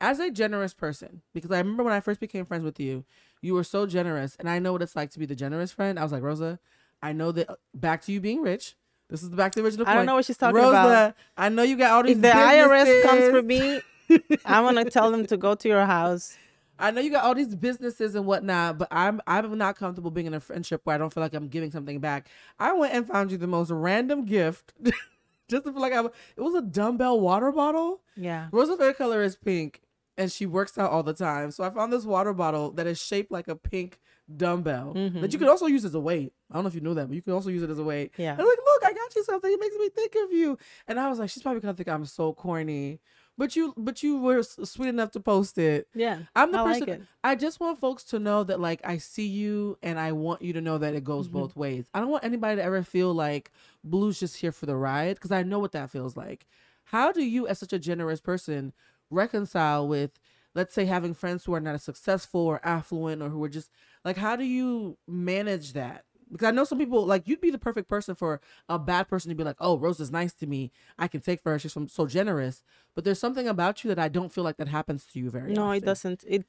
As 0.01 0.19
a 0.19 0.31
generous 0.31 0.73
person, 0.73 1.21
because 1.33 1.51
I 1.51 1.59
remember 1.59 1.83
when 1.83 1.93
I 1.93 1.99
first 1.99 2.19
became 2.19 2.43
friends 2.43 2.63
with 2.63 2.79
you, 2.79 3.05
you 3.41 3.53
were 3.53 3.63
so 3.63 3.85
generous. 3.85 4.35
And 4.39 4.49
I 4.49 4.59
know 4.59 4.73
what 4.73 4.81
it's 4.81 4.95
like 4.95 5.11
to 5.11 5.19
be 5.19 5.27
the 5.27 5.35
generous 5.35 5.71
friend. 5.71 5.99
I 5.99 6.03
was 6.03 6.11
like, 6.11 6.23
Rosa, 6.23 6.59
I 7.03 7.13
know 7.13 7.31
that 7.31 7.49
uh, 7.49 7.55
back 7.73 8.01
to 8.03 8.11
you 8.11 8.19
being 8.19 8.41
rich. 8.41 8.75
This 9.09 9.21
is 9.21 9.29
the 9.29 9.35
back 9.37 9.51
to 9.53 9.59
the 9.59 9.65
original 9.65 9.87
I 9.87 9.93
don't 9.93 10.05
know 10.05 10.15
what 10.15 10.25
she's 10.25 10.37
talking 10.37 10.57
about. 10.57 10.71
Rosa, 10.71 10.87
about. 10.87 11.15
I 11.37 11.49
know 11.49 11.63
you 11.63 11.77
got 11.77 11.91
all 11.91 12.03
these 12.03 12.15
If 12.15 12.21
the 12.21 12.29
IRS 12.29 13.03
comes 13.03 13.23
for 13.29 13.41
businesses. 13.41 13.83
me, 14.09 14.39
I'm 14.45 14.63
gonna 14.63 14.89
tell 14.89 15.11
them 15.11 15.25
to 15.27 15.37
go 15.37 15.53
to 15.53 15.67
your 15.67 15.85
house. 15.85 16.35
I 16.79 16.89
know 16.89 17.01
you 17.01 17.11
got 17.11 17.23
all 17.23 17.35
these 17.35 17.55
businesses 17.55 18.15
and 18.15 18.25
whatnot, 18.25 18.79
but 18.79 18.87
I'm 18.89 19.21
I'm 19.27 19.55
not 19.57 19.75
comfortable 19.75 20.09
being 20.09 20.27
in 20.27 20.33
a 20.33 20.39
friendship 20.39 20.81
where 20.83 20.95
I 20.95 20.97
don't 20.97 21.13
feel 21.13 21.21
like 21.21 21.33
I'm 21.35 21.47
giving 21.47 21.69
something 21.69 21.99
back. 21.99 22.27
I 22.59 22.73
went 22.73 22.93
and 22.93 23.07
found 23.07 23.31
you 23.31 23.37
the 23.37 23.47
most 23.47 23.69
random 23.69 24.25
gift, 24.25 24.73
just 25.47 25.65
to 25.65 25.71
feel 25.71 25.81
like 25.81 25.93
I. 25.93 26.03
It 26.05 26.41
was 26.41 26.55
a 26.55 26.61
dumbbell 26.61 27.19
water 27.19 27.51
bottle. 27.51 28.01
Yeah. 28.15 28.47
Rosa's 28.51 28.77
favorite 28.77 28.97
color 28.97 29.21
is 29.21 29.35
pink, 29.35 29.81
and 30.17 30.31
she 30.31 30.45
works 30.45 30.77
out 30.77 30.91
all 30.91 31.03
the 31.03 31.13
time. 31.13 31.51
So 31.51 31.63
I 31.63 31.69
found 31.69 31.91
this 31.91 32.05
water 32.05 32.33
bottle 32.33 32.71
that 32.71 32.85
is 32.87 33.01
shaped 33.01 33.31
like 33.31 33.47
a 33.47 33.55
pink 33.55 33.99
dumbbell 34.37 34.93
that 34.93 35.33
you 35.33 35.39
could 35.39 35.47
also 35.47 35.65
use 35.65 35.83
as 35.85 35.93
a 35.95 35.99
weight. 35.99 36.33
I 36.49 36.55
don't 36.55 36.63
know 36.63 36.67
if 36.67 36.75
you 36.75 36.81
knew 36.81 36.93
that, 36.93 37.07
but 37.07 37.15
you 37.15 37.21
can 37.21 37.33
also 37.33 37.49
use 37.49 37.63
it 37.63 37.69
as 37.69 37.79
a 37.79 37.83
weight. 37.83 38.11
Yeah. 38.17 38.31
And 38.33 38.41
I'm 38.41 38.47
like, 38.47 38.57
look, 38.57 38.85
I 38.85 38.93
got 38.93 39.15
you 39.15 39.23
something. 39.23 39.51
It 39.51 39.59
makes 39.59 39.75
me 39.75 39.89
think 39.89 40.15
of 40.23 40.31
you. 40.31 40.57
And 40.87 40.99
I 40.99 41.09
was 41.09 41.19
like, 41.19 41.29
she's 41.29 41.43
probably 41.43 41.61
gonna 41.61 41.73
think 41.73 41.89
I'm 41.89 42.05
so 42.05 42.33
corny. 42.33 42.99
But 43.37 43.55
you, 43.55 43.73
but 43.77 44.03
you 44.03 44.19
were 44.19 44.43
sweet 44.43 44.89
enough 44.89 45.11
to 45.11 45.19
post 45.19 45.57
it. 45.57 45.87
Yeah. 45.95 46.19
I'm 46.35 46.51
the 46.51 46.59
I 46.59 46.61
like 46.63 46.85
person. 46.85 47.01
it. 47.01 47.07
I 47.23 47.35
just 47.35 47.59
want 47.59 47.79
folks 47.79 48.03
to 48.05 48.19
know 48.19 48.43
that 48.43 48.59
like 48.59 48.81
I 48.83 48.97
see 48.97 49.25
you 49.27 49.77
and 49.81 49.97
I 49.99 50.11
want 50.11 50.41
you 50.41 50.53
to 50.53 50.61
know 50.61 50.77
that 50.77 50.93
it 50.93 51.03
goes 51.03 51.27
Mm-hmm. 51.27 51.37
both 51.39 51.55
ways. 51.55 51.85
I 51.93 52.01
don't 52.01 52.09
want 52.09 52.23
anybody 52.25 52.57
to 52.57 52.63
ever 52.63 52.83
feel 52.83 53.13
like 53.13 53.51
Blue's 53.83 54.19
just 54.19 54.35
here 54.37 54.51
for 54.51 54.65
the 54.65 54.75
ride 54.75 55.15
because 55.15 55.31
I 55.31 55.43
know 55.43 55.59
what 55.59 55.71
that 55.71 55.89
feels 55.89 56.15
like. 56.17 56.45
How 56.83 57.11
do 57.11 57.23
you, 57.23 57.47
as 57.47 57.57
such 57.57 57.73
a 57.73 57.79
generous 57.79 58.19
person, 58.19 58.73
reconcile 59.11 59.87
with, 59.87 60.19
let's 60.55 60.73
say, 60.73 60.85
having 60.85 61.13
friends 61.13 61.45
who 61.45 61.53
are 61.53 61.59
not 61.59 61.75
as 61.75 61.83
successful 61.83 62.41
or 62.41 62.59
affluent 62.65 63.21
or 63.21 63.29
who 63.29 63.43
are 63.43 63.49
just 63.49 63.69
like, 64.03 64.17
how 64.17 64.35
do 64.35 64.43
you 64.43 64.97
manage 65.07 65.73
that? 65.73 66.05
Because 66.31 66.47
I 66.47 66.51
know 66.51 66.63
some 66.63 66.77
people 66.77 67.05
like 67.05 67.27
you'd 67.27 67.41
be 67.41 67.51
the 67.51 67.57
perfect 67.57 67.89
person 67.89 68.15
for 68.15 68.39
a 68.69 68.79
bad 68.79 69.09
person 69.09 69.29
to 69.29 69.35
be 69.35 69.43
like, 69.43 69.57
oh, 69.59 69.77
Rose 69.77 69.99
is 69.99 70.11
nice 70.11 70.33
to 70.35 70.47
me. 70.47 70.71
I 70.97 71.09
can 71.09 71.19
take 71.19 71.41
for 71.41 71.51
her. 71.51 71.59
She's 71.59 71.73
from, 71.73 71.89
so 71.89 72.07
generous. 72.07 72.63
But 72.95 73.03
there's 73.03 73.19
something 73.19 73.49
about 73.49 73.83
you 73.83 73.89
that 73.89 73.99
I 73.99 74.07
don't 74.07 74.31
feel 74.31 74.45
like 74.45 74.55
that 74.57 74.69
happens 74.69 75.05
to 75.07 75.19
you 75.19 75.29
very 75.29 75.51
No, 75.51 75.65
often. 75.65 75.77
it 75.77 75.85
doesn't. 75.85 76.23
It, 76.25 76.45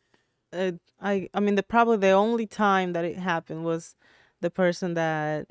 uh, 0.53 0.73
I, 1.01 1.29
I 1.35 1.41
mean, 1.41 1.57
the 1.57 1.65
probably 1.65 1.97
the 1.97 2.11
only 2.11 2.47
time 2.47 2.93
that 2.93 3.05
it 3.05 3.17
happened 3.17 3.65
was 3.65 3.97
the 4.41 4.51
person 4.51 4.95
that 4.95 5.49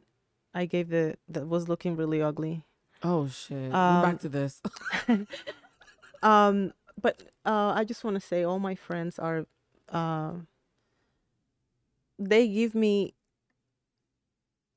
I 0.53 0.65
gave 0.65 0.89
the 0.89 1.15
that 1.27 1.47
was 1.47 1.67
looking 1.67 1.97
really 1.97 2.21
ugly. 2.21 2.63
Oh 3.03 3.27
shit. 3.27 3.73
Um, 3.73 4.01
back 4.01 4.19
to 4.21 4.29
this. 4.29 4.61
Um, 6.23 6.73
but 7.01 7.23
uh, 7.45 7.73
I 7.75 7.83
just 7.83 8.03
want 8.03 8.15
to 8.15 8.21
say 8.21 8.43
all 8.43 8.59
my 8.59 8.75
friends 8.75 9.17
are, 9.19 9.45
uh, 9.89 10.33
they 12.19 12.47
give 12.47 12.75
me, 12.75 13.13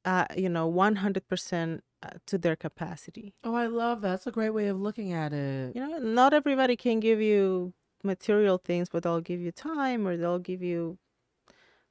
uh, 0.05 0.27
you 0.37 0.49
know, 0.49 0.67
one 0.67 0.97
hundred 0.97 1.29
percent 1.29 1.85
uh, 2.03 2.11
to 2.27 2.39
their 2.39 2.57
capacity. 2.57 3.35
oh, 3.45 3.55
I 3.55 3.67
love 3.67 4.01
that. 4.03 4.09
That's 4.09 4.27
a 4.27 4.31
great 4.31 4.51
way 4.51 4.69
of 4.69 4.81
looking 4.81 5.13
at 5.13 5.33
it. 5.33 5.75
You 5.75 5.87
know, 5.87 5.99
not 5.99 6.33
everybody 6.33 6.77
can 6.77 7.01
give 7.01 7.21
you 7.21 7.73
material 8.03 8.59
things, 8.59 8.89
but 8.91 9.03
they'll 9.03 9.21
give 9.21 9.41
you 9.41 9.53
time 9.53 10.07
or 10.07 10.17
they'll 10.17 10.39
give 10.39 10.63
you 10.63 10.99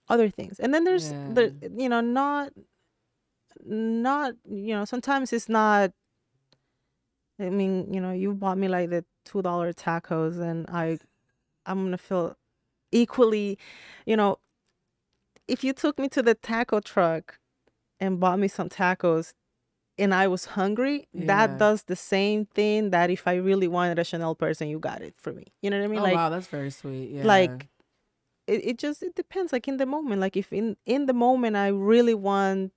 other 0.10 0.30
things. 0.30 0.60
And 0.60 0.74
then 0.74 0.84
there's 0.84 1.10
the, 1.10 1.54
you 1.76 1.90
know, 1.90 2.02
not, 2.02 2.52
not, 3.66 4.34
you 4.48 4.76
know, 4.76 4.86
sometimes 4.86 5.34
it's 5.34 5.50
not. 5.50 5.92
I 7.40 7.50
mean, 7.50 7.92
you 7.92 8.00
know, 8.00 8.12
you 8.12 8.34
bought 8.34 8.60
me 8.60 8.68
like 8.68 8.92
the 8.92 9.04
two 9.26 9.42
dollar 9.42 9.74
tacos, 9.74 10.40
and 10.40 10.66
I 10.70 11.00
I'm 11.66 11.84
gonna 11.86 11.98
feel 11.98 12.36
equally, 12.92 13.58
you 14.06 14.16
know, 14.16 14.40
if 15.48 15.64
you 15.64 15.74
took 15.74 15.98
me 16.00 16.08
to 16.10 16.22
the 16.22 16.36
taco 16.36 16.80
truck 16.80 17.40
and 18.00 18.20
bought 18.20 18.40
me 18.40 18.48
some 18.48 18.70
tacos 18.70 19.34
and 19.98 20.14
I 20.14 20.28
was 20.28 20.46
hungry, 20.46 21.08
Yeah. 21.14 21.26
that 21.28 21.60
does 21.60 21.84
the 21.84 21.96
same 21.96 22.46
thing 22.46 22.90
that 22.92 23.10
if 23.10 23.28
I 23.28 23.36
really 23.36 23.68
wanted 23.68 24.00
a 24.00 24.04
Chanel 24.04 24.36
purse 24.36 24.60
and 24.62 24.70
you 24.70 24.80
got 24.80 25.02
it 25.02 25.16
for 25.18 25.32
me. 25.32 25.46
You 25.62 25.70
know 25.70 25.78
what 25.80 25.86
I 25.86 25.88
mean? 25.88 26.00
oh 26.00 26.04
like 26.04 26.16
wow, 26.16 26.30
that's 26.30 26.48
very 26.48 26.72
sweet. 26.72 27.12
Yeah. 27.12 27.24
like 27.26 27.70
it, 28.48 28.66
it 28.66 28.78
just 28.78 29.02
it 29.04 29.16
depends 29.16 29.54
like 29.54 29.68
in 29.68 29.78
the 29.78 29.86
moment 29.86 30.20
like 30.20 30.36
if 30.36 30.52
in 30.52 30.76
in 30.86 31.06
the 31.06 31.14
moment 31.14 31.56
i 31.56 31.68
really 31.68 32.14
want 32.14 32.74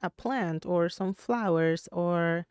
a 0.00 0.08
plant 0.08 0.64
or 0.64 0.88
some 0.88 1.12
flowers 1.12 1.86
or 1.92 2.46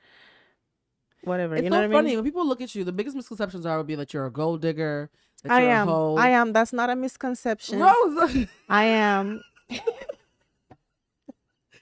whatever 1.24 1.56
it's 1.56 1.64
you 1.64 1.70
know 1.70 1.78
so 1.78 1.82
what 1.88 1.92
funny 1.92 2.10
i 2.10 2.12
mean 2.12 2.18
when 2.18 2.24
people 2.26 2.48
look 2.48 2.62
at 2.62 2.74
you. 2.76 2.84
The 2.84 2.92
biggest 2.92 3.16
misconceptions 3.16 3.66
are 3.66 3.78
would 3.78 3.88
be 3.88 3.96
that 3.96 4.14
you're 4.14 4.26
a 4.26 4.32
gold 4.32 4.62
digger. 4.62 5.10
That 5.44 5.52
i 5.52 5.62
you're 5.62 5.72
am 5.72 5.88
A 5.88 5.92
hoe. 5.92 6.16
i 6.18 6.30
am 6.30 6.54
that's 6.54 6.74
not 6.74 6.90
a 6.90 6.96
misconception 6.96 7.80
Rose, 7.80 8.48
i 8.70 8.84
am 8.86 9.42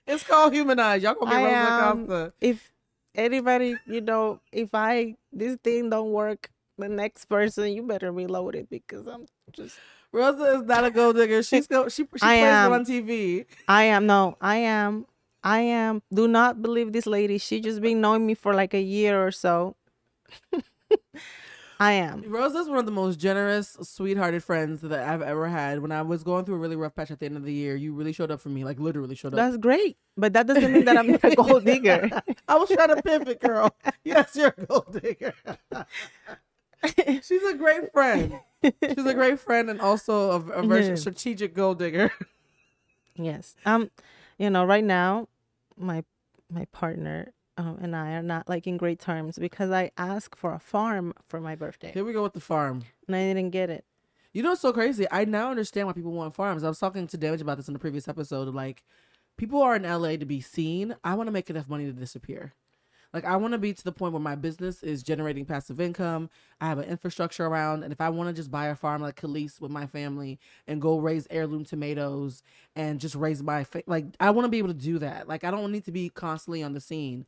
it's 0.07 0.23
called 0.23 0.53
humanize. 0.53 1.03
Y'all 1.03 1.15
gonna 1.15 1.31
be 1.31 1.35
I 1.37 1.43
Rosa 1.43 1.55
am- 1.55 2.03
Acosta. 2.03 2.33
if 2.41 2.71
anybody 3.15 3.75
you 3.87 4.01
know 4.01 4.39
if 4.51 4.69
i 4.73 5.15
this 5.33 5.57
thing 5.63 5.89
don't 5.89 6.11
work 6.11 6.49
the 6.77 6.87
next 6.87 7.25
person 7.25 7.71
you 7.73 7.81
better 7.83 8.11
reload 8.11 8.53
it 8.55 8.69
because 8.69 9.07
i'm 9.07 9.25
just 9.51 9.77
Rosa 10.13 10.43
is 10.59 10.63
not 10.63 10.85
a 10.85 10.89
gold 10.91 11.17
digger. 11.17 11.43
She's 11.43 11.67
go. 11.67 11.89
She 11.89 12.03
she 12.03 12.03
plays 12.05 12.23
I 12.23 12.35
it 12.35 12.43
am. 12.43 12.71
on 12.71 12.85
TV. 12.85 13.45
i 13.67 13.83
am 13.83 14.05
no 14.05 14.37
i 14.39 14.57
am 14.57 15.05
i 15.47 15.59
am 15.59 16.01
do 16.13 16.27
not 16.27 16.61
believe 16.61 16.91
this 16.91 17.05
lady 17.05 17.37
she 17.37 17.59
just 17.61 17.79
been 17.81 18.01
knowing 18.01 18.25
me 18.25 18.33
for 18.33 18.53
like 18.53 18.73
a 18.73 18.81
year 18.81 19.15
or 19.25 19.31
so 19.31 19.75
i 21.79 21.91
am 21.91 22.23
Rosa's 22.27 22.67
one 22.67 22.79
of 22.79 22.85
the 22.85 22.91
most 22.91 23.19
generous, 23.19 23.77
sweethearted 23.81 24.43
friends 24.43 24.81
that 24.81 24.99
I've 25.11 25.21
ever 25.21 25.47
had. 25.47 25.79
When 25.79 25.91
I 25.91 26.01
was 26.01 26.23
going 26.23 26.43
through 26.43 26.55
a 26.55 26.57
really 26.57 26.75
rough 26.75 26.95
patch 26.95 27.11
at 27.11 27.19
the 27.19 27.27
end 27.27 27.37
of 27.37 27.43
the 27.45 27.53
year, 27.53 27.75
you 27.75 27.93
really 27.93 28.13
showed 28.13 28.31
up 28.31 28.39
for 28.41 28.49
me. 28.49 28.65
Like 28.65 28.79
literally 28.79 29.13
showed 29.15 29.33
up. 29.33 29.37
That's 29.37 29.57
great, 29.57 29.95
but 30.17 30.33
that 30.33 30.47
doesn't 30.47 30.73
mean 30.73 30.85
that 30.85 30.97
I'm 30.97 31.13
a 31.21 31.35
gold 31.35 31.65
digger. 31.65 32.09
I 32.47 32.55
was 32.57 32.69
trying 32.69 32.93
to 32.95 33.01
pivot, 33.03 33.39
girl. 33.39 33.69
Yes, 34.03 34.35
you're 34.35 34.53
a 34.57 34.65
gold 34.65 34.99
digger. 35.01 35.33
She's 37.23 37.43
a 37.43 37.53
great 37.53 37.91
friend. 37.93 38.39
She's 38.63 39.05
a 39.05 39.13
great 39.13 39.39
friend 39.39 39.69
and 39.69 39.79
also 39.79 40.31
a, 40.31 40.39
a 40.59 40.63
very 40.65 40.87
Yeah. 40.87 40.95
strategic 40.95 41.53
gold 41.53 41.77
digger. 41.79 42.11
yes. 43.15 43.55
Um, 43.65 43.91
you 44.39 44.49
know, 44.49 44.65
right 44.65 44.83
now, 44.83 45.27
my 45.77 46.03
my 46.49 46.65
partner 46.71 47.33
um, 47.57 47.77
and 47.81 47.95
I 47.95 48.11
are 48.13 48.23
not 48.23 48.47
like 48.47 48.67
in 48.67 48.77
great 48.77 48.99
terms 48.99 49.37
because 49.39 49.71
I 49.71 49.91
asked 49.97 50.37
for 50.37 50.53
a 50.53 50.59
farm 50.59 51.13
for 51.27 51.41
my 51.41 51.55
birthday 51.55 51.91
Here 51.91 52.05
we 52.05 52.13
go 52.13 52.23
with 52.23 52.33
the 52.33 52.39
farm. 52.39 52.83
and 53.07 53.15
I 53.15 53.33
didn't 53.33 53.49
get 53.51 53.69
it. 53.69 53.85
You 54.33 54.43
know 54.43 54.49
what's 54.49 54.61
so 54.61 54.71
crazy? 54.73 55.07
I 55.09 55.25
now 55.25 55.49
understand 55.49 55.87
why 55.87 55.93
people 55.93 56.11
want 56.11 56.35
farms. 56.35 56.63
I 56.63 56.67
was 56.69 56.77
talking 56.77 57.07
to 57.07 57.17
Damage 57.17 57.41
about 57.41 57.57
this 57.57 57.67
in 57.67 57.73
the 57.73 57.79
previous 57.79 58.07
episode. 58.07 58.53
Like, 58.53 58.83
people 59.35 59.61
are 59.63 59.75
in 59.75 59.81
LA 59.83 60.17
to 60.17 60.25
be 60.25 60.41
seen. 60.41 60.95
I 61.03 61.15
want 61.15 61.27
to 61.27 61.31
make 61.31 61.49
enough 61.49 61.67
money 61.67 61.85
to 61.85 61.93
disappear. 61.93 62.53
Like, 63.13 63.25
I 63.25 63.37
want 63.37 63.53
to 63.53 63.57
be 63.57 63.73
to 63.73 63.83
the 63.83 63.91
point 63.91 64.13
where 64.13 64.21
my 64.21 64.35
business 64.35 64.83
is 64.83 65.01
generating 65.01 65.45
passive 65.45 65.79
income. 65.79 66.29
I 66.59 66.67
have 66.67 66.77
an 66.77 66.89
infrastructure 66.89 67.45
around, 67.45 67.83
and 67.83 67.93
if 67.93 68.01
I 68.01 68.09
want 68.09 68.29
to 68.29 68.33
just 68.33 68.51
buy 68.51 68.67
a 68.67 68.75
farm 68.75 69.01
like 69.01 69.19
Khalees 69.19 69.61
with 69.61 69.71
my 69.71 69.87
family 69.87 70.39
and 70.67 70.81
go 70.81 70.99
raise 70.99 71.25
heirloom 71.29 71.63
tomatoes 71.65 72.43
and 72.75 72.99
just 72.99 73.15
raise 73.15 73.41
my 73.41 73.63
fa- 73.63 73.83
like, 73.87 74.05
I 74.19 74.31
want 74.31 74.45
to 74.45 74.49
be 74.49 74.57
able 74.57 74.69
to 74.69 74.73
do 74.73 74.99
that. 74.99 75.27
Like, 75.27 75.43
I 75.43 75.51
don't 75.51 75.71
need 75.71 75.85
to 75.85 75.91
be 75.91 76.09
constantly 76.09 76.61
on 76.63 76.73
the 76.73 76.81
scene. 76.81 77.25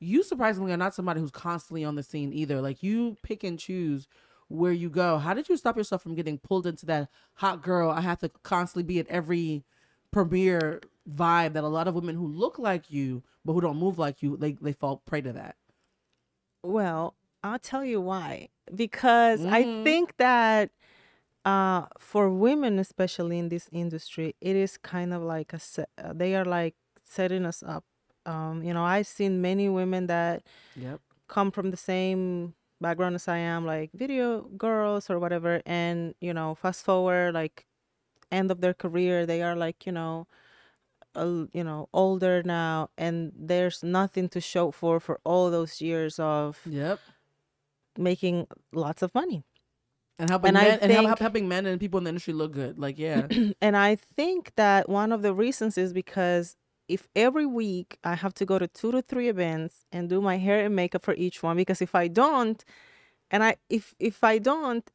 You 0.00 0.22
surprisingly 0.22 0.72
are 0.72 0.78
not 0.78 0.94
somebody 0.94 1.20
who's 1.20 1.30
constantly 1.30 1.84
on 1.84 1.94
the 1.94 2.02
scene 2.02 2.32
either. 2.32 2.60
Like, 2.60 2.82
you 2.82 3.16
pick 3.22 3.44
and 3.44 3.58
choose 3.58 4.08
where 4.48 4.72
you 4.72 4.90
go. 4.90 5.18
How 5.18 5.32
did 5.32 5.48
you 5.48 5.56
stop 5.56 5.76
yourself 5.76 6.02
from 6.02 6.16
getting 6.16 6.38
pulled 6.38 6.66
into 6.66 6.86
that 6.86 7.08
hot 7.34 7.62
girl? 7.62 7.90
I 7.90 8.00
have 8.00 8.18
to 8.20 8.30
constantly 8.42 8.82
be 8.82 8.98
at 8.98 9.06
every 9.06 9.64
premiere 10.12 10.80
vibe 11.08 11.52
that 11.54 11.64
a 11.64 11.68
lot 11.68 11.88
of 11.88 11.94
women 11.94 12.14
who 12.16 12.26
look 12.26 12.58
like 12.58 12.90
you 12.90 13.22
but 13.44 13.54
who 13.54 13.60
don't 13.60 13.78
move 13.78 13.98
like 13.98 14.22
you, 14.22 14.36
they 14.36 14.52
they 14.52 14.72
fall 14.72 14.98
prey 14.98 15.20
to 15.22 15.32
that. 15.32 15.56
Well, 16.62 17.14
I'll 17.42 17.58
tell 17.58 17.84
you 17.84 18.00
why. 18.00 18.48
Because 18.74 19.46
I 19.48 19.64
Mhm. 19.64 19.74
think 19.82 20.16
that 20.18 20.70
uh 21.46 21.86
for 21.98 22.30
women 22.30 22.78
especially 22.78 23.38
in 23.38 23.48
this 23.50 23.68
industry, 23.72 24.36
it 24.40 24.56
is 24.56 24.78
kind 24.78 25.14
of 25.14 25.22
like 25.22 25.52
a 25.54 25.58
se- 25.60 25.86
uh, 25.98 26.12
they 26.14 26.34
are 26.36 26.44
like 26.44 26.76
setting 27.02 27.46
us 27.46 27.62
up. 27.62 27.84
Um, 28.26 28.62
you 28.62 28.74
know, 28.74 28.84
I've 28.84 29.06
seen 29.08 29.40
many 29.42 29.68
women 29.68 30.06
that 30.08 30.44
Yep. 30.74 31.00
come 31.28 31.50
from 31.50 31.70
the 31.70 31.76
same 31.76 32.54
background 32.80 33.14
as 33.16 33.28
I 33.28 33.38
am, 33.38 33.66
like 33.66 33.92
video 33.94 34.42
girls 34.58 35.10
or 35.10 35.18
whatever, 35.18 35.62
and 35.66 36.14
you 36.20 36.34
know, 36.34 36.54
fast 36.54 36.84
forward 36.84 37.34
like 37.34 37.66
end 38.32 38.50
of 38.50 38.60
their 38.60 38.74
career, 38.74 39.26
they 39.26 39.42
are 39.42 39.56
like 39.56 39.86
you 39.86 39.92
know, 39.92 40.26
a, 41.14 41.26
you 41.52 41.64
know, 41.64 41.88
older 41.92 42.42
now, 42.42 42.90
and 42.98 43.32
there's 43.36 43.82
nothing 43.82 44.28
to 44.30 44.40
show 44.40 44.70
for 44.70 45.00
for 45.00 45.20
all 45.24 45.50
those 45.50 45.80
years 45.80 46.18
of 46.18 46.58
Yep. 46.66 47.00
making 47.98 48.46
lots 48.72 49.02
of 49.02 49.14
money. 49.14 49.44
And 50.18 50.28
helping 50.28 50.48
And 50.48 50.54
men 50.54 50.78
and 50.80 50.92
help, 50.92 51.18
helping 51.18 51.48
men 51.48 51.66
and 51.66 51.80
people 51.80 51.98
in 51.98 52.04
the 52.04 52.10
industry 52.10 52.34
look 52.34 52.52
good. 52.52 52.78
Like 52.78 52.98
yeah. 52.98 53.26
and 53.60 53.76
I 53.76 53.96
think 53.96 54.52
that 54.56 54.88
one 54.88 55.12
of 55.12 55.22
the 55.22 55.32
reasons 55.34 55.78
is 55.78 55.92
because 55.92 56.56
if 56.88 57.08
every 57.14 57.46
week 57.46 57.98
I 58.04 58.14
have 58.16 58.34
to 58.34 58.44
go 58.44 58.58
to 58.58 58.66
two 58.66 58.90
to 58.92 59.00
three 59.00 59.28
events 59.28 59.84
and 59.92 60.08
do 60.08 60.20
my 60.20 60.36
hair 60.38 60.64
and 60.64 60.74
makeup 60.76 61.04
for 61.04 61.14
each 61.14 61.42
one, 61.42 61.56
because 61.56 61.80
if 61.80 61.94
I 61.94 62.08
don't, 62.08 62.62
and 63.30 63.42
I 63.44 63.56
if 63.70 63.94
if 63.98 64.22
I 64.24 64.38
don't, 64.38 64.90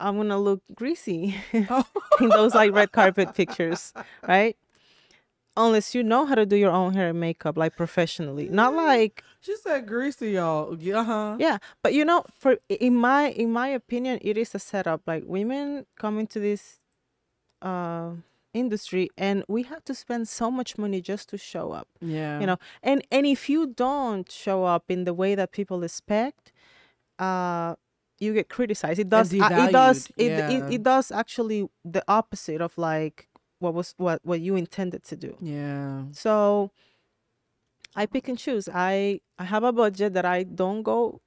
I'm 0.00 0.16
gonna 0.16 0.38
look 0.38 0.62
greasy 0.74 1.34
in 1.52 2.28
those 2.30 2.54
like 2.54 2.72
red 2.72 2.92
carpet 2.92 3.34
pictures, 3.34 3.92
right? 4.26 4.56
Unless 5.56 5.94
you 5.94 6.02
know 6.02 6.26
how 6.26 6.36
to 6.36 6.46
do 6.46 6.56
your 6.56 6.70
own 6.70 6.94
hair 6.94 7.08
and 7.10 7.20
makeup 7.20 7.56
like 7.58 7.76
professionally, 7.76 8.48
not 8.48 8.74
like 8.74 9.22
she 9.40 9.56
said 9.56 9.86
greasy, 9.86 10.30
y'all. 10.32 10.76
Yeah, 10.78 11.04
huh? 11.04 11.36
yeah 11.38 11.58
but 11.82 11.92
you 11.92 12.04
know 12.04 12.24
for 12.32 12.56
in 12.68 12.94
my 12.96 13.30
in 13.30 13.52
my 13.52 13.68
opinion 13.68 14.18
it 14.22 14.38
is 14.38 14.54
a 14.54 14.58
setup 14.58 15.02
like 15.06 15.24
women 15.26 15.86
come 15.96 16.18
into 16.18 16.38
this 16.40 16.78
uh 17.62 18.10
industry 18.54 19.08
and 19.18 19.44
we 19.48 19.62
have 19.64 19.84
to 19.84 19.94
spend 19.94 20.26
so 20.28 20.50
much 20.50 20.76
money 20.78 21.00
just 21.00 21.28
to 21.28 21.36
show 21.38 21.72
up 21.72 21.86
Yeah. 22.00 22.40
you 22.40 22.46
know 22.46 22.56
and 22.82 23.02
and 23.12 23.26
if 23.26 23.48
you 23.48 23.66
don't 23.68 24.30
show 24.30 24.64
up 24.64 24.84
in 24.88 25.04
the 25.04 25.14
way 25.14 25.34
that 25.36 25.52
people 25.52 25.84
expect 25.84 26.52
uh 27.18 27.74
you 28.20 28.34
get 28.34 28.48
criticized 28.48 28.98
it 29.00 29.08
does 29.08 29.32
uh, 29.32 29.48
it 29.68 29.72
does 29.72 30.08
it, 30.16 30.30
yeah. 30.30 30.50
it 30.50 30.74
it 30.74 30.82
does 30.82 31.10
actually 31.10 31.68
the 31.84 32.02
opposite 32.06 32.60
of 32.60 32.76
like 32.76 33.28
what 33.58 33.74
was 33.74 33.94
what 33.96 34.20
what 34.24 34.40
you 34.40 34.56
intended 34.56 35.02
to 35.04 35.16
do 35.16 35.36
Yeah. 35.40 36.04
so 36.12 36.70
I 37.96 38.06
pick 38.06 38.28
and 38.28 38.38
choose. 38.38 38.68
I 38.72 39.20
I 39.36 39.44
have 39.44 39.64
a 39.64 39.72
budget 39.72 40.14
that 40.14 40.24
I 40.24 40.44
don't 40.44 40.82
go 40.84 41.20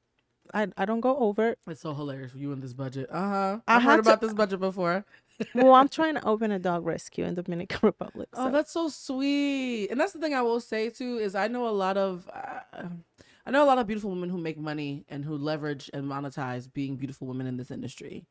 I, 0.54 0.68
I 0.78 0.86
don't 0.86 1.02
go 1.02 1.18
over. 1.18 1.56
It's 1.68 1.82
so 1.82 1.94
hilarious 1.94 2.32
for 2.32 2.38
you 2.38 2.52
in 2.54 2.62
this 2.62 2.74
budget. 2.74 3.10
Uh 3.12 3.30
huh. 3.30 3.60
I 3.68 3.76
I've 3.76 3.84
heard 3.84 3.96
to- 4.04 4.10
about 4.10 4.22
this 4.22 4.34
budget 4.34 4.60
before. 4.60 5.04
Well, 5.56 5.74
I'm 5.74 5.90
trying 5.90 6.14
to 6.14 6.24
open 6.26 6.52
a 6.52 6.60
dog 6.60 6.86
rescue 6.86 7.26
in 7.26 7.34
Dominican 7.34 7.80
Republic. 7.92 8.30
Oh, 8.36 8.52
that's 8.52 8.72
so 8.72 8.88
sweet. 8.88 9.88
And 9.90 10.00
that's 10.00 10.14
the 10.14 10.20
thing 10.20 10.34
I 10.36 10.42
will 10.44 10.60
say 10.62 10.90
too 10.92 11.18
is 11.18 11.34
I 11.36 11.48
know 11.48 11.68
a 11.68 11.74
lot 11.74 11.98
of 11.98 12.30
uh, 12.32 12.84
I 13.46 13.52
know 13.52 13.64
a 13.64 13.68
lot 13.68 13.78
of 13.78 13.88
beautiful 13.88 14.10
women 14.10 14.30
who 14.30 14.38
make 14.38 14.58
money 14.58 15.06
and 15.10 15.26
who 15.26 15.36
leverage 15.36 15.90
and 15.94 16.06
monetize 16.06 16.72
being 16.72 16.96
beautiful 16.96 17.28
women 17.28 17.48
in 17.48 17.58
this 17.58 17.72
industry. 17.72 18.26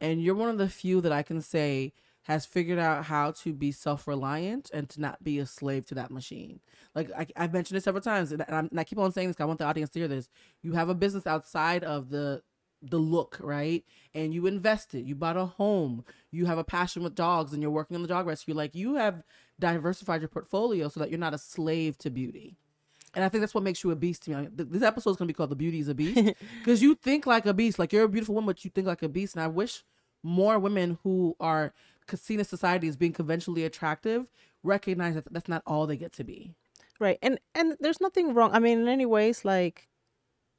And 0.00 0.22
you're 0.22 0.34
one 0.34 0.48
of 0.48 0.58
the 0.58 0.68
few 0.68 1.00
that 1.00 1.12
I 1.12 1.22
can 1.22 1.40
say 1.40 1.92
has 2.22 2.46
figured 2.46 2.78
out 2.78 3.04
how 3.04 3.32
to 3.32 3.52
be 3.52 3.70
self-reliant 3.70 4.70
and 4.72 4.88
to 4.88 5.00
not 5.00 5.22
be 5.22 5.38
a 5.38 5.46
slave 5.46 5.86
to 5.86 5.94
that 5.94 6.10
machine. 6.10 6.60
Like 6.94 7.10
I, 7.12 7.26
I've 7.36 7.52
mentioned 7.52 7.76
this 7.76 7.84
several 7.84 8.02
times, 8.02 8.32
and, 8.32 8.42
I'm, 8.48 8.68
and 8.70 8.80
I 8.80 8.84
keep 8.84 8.98
on 8.98 9.12
saying 9.12 9.28
this. 9.28 9.40
I 9.40 9.44
want 9.44 9.58
the 9.58 9.66
audience 9.66 9.90
to 9.90 9.98
hear 9.98 10.08
this. 10.08 10.28
You 10.62 10.72
have 10.72 10.88
a 10.88 10.94
business 10.94 11.26
outside 11.26 11.84
of 11.84 12.10
the 12.10 12.42
the 12.86 12.98
look, 12.98 13.38
right? 13.40 13.82
And 14.14 14.34
you 14.34 14.46
invested. 14.46 15.06
You 15.06 15.14
bought 15.14 15.38
a 15.38 15.46
home. 15.46 16.04
You 16.30 16.44
have 16.46 16.58
a 16.58 16.64
passion 16.64 17.02
with 17.02 17.14
dogs, 17.14 17.52
and 17.52 17.62
you're 17.62 17.70
working 17.70 17.94
on 17.94 18.02
the 18.02 18.08
dog 18.08 18.26
rescue. 18.26 18.54
Like 18.54 18.74
you 18.74 18.96
have 18.96 19.22
diversified 19.58 20.20
your 20.20 20.28
portfolio 20.28 20.88
so 20.88 21.00
that 21.00 21.10
you're 21.10 21.18
not 21.18 21.34
a 21.34 21.38
slave 21.38 21.96
to 21.98 22.10
beauty. 22.10 22.58
And 23.14 23.24
I 23.24 23.28
think 23.28 23.40
that's 23.42 23.54
what 23.54 23.64
makes 23.64 23.82
you 23.84 23.90
a 23.90 23.96
beast 23.96 24.22
to 24.24 24.30
me. 24.30 24.48
Th- 24.56 24.68
This 24.68 24.82
episode 24.82 25.10
is 25.10 25.16
gonna 25.16 25.28
be 25.28 25.34
called 25.34 25.50
"The 25.50 25.56
Beauty 25.56 25.78
Is 25.80 25.88
a 25.88 25.94
Beast" 25.94 26.34
because 26.58 26.82
you 26.82 26.94
think 26.94 27.26
like 27.26 27.46
a 27.46 27.54
beast. 27.54 27.78
Like 27.78 27.92
you're 27.92 28.04
a 28.04 28.08
beautiful 28.08 28.34
woman, 28.34 28.46
but 28.46 28.64
you 28.64 28.70
think 28.70 28.86
like 28.86 29.02
a 29.02 29.08
beast. 29.08 29.34
And 29.34 29.42
I 29.42 29.48
wish 29.48 29.84
more 30.22 30.58
women 30.58 30.98
who 31.02 31.36
are 31.40 31.72
seen 32.14 32.38
in 32.38 32.44
society 32.44 32.88
as 32.88 32.96
being 32.96 33.12
conventionally 33.12 33.64
attractive 33.64 34.26
recognize 34.62 35.14
that 35.14 35.24
that's 35.32 35.48
not 35.48 35.62
all 35.66 35.86
they 35.86 35.96
get 35.96 36.12
to 36.14 36.24
be. 36.24 36.54
right. 37.00 37.18
And 37.22 37.38
and 37.54 37.76
there's 37.80 38.00
nothing 38.00 38.34
wrong. 38.34 38.50
I 38.52 38.58
mean, 38.58 38.80
in 38.80 38.88
any 38.88 39.06
ways, 39.06 39.44
like 39.44 39.88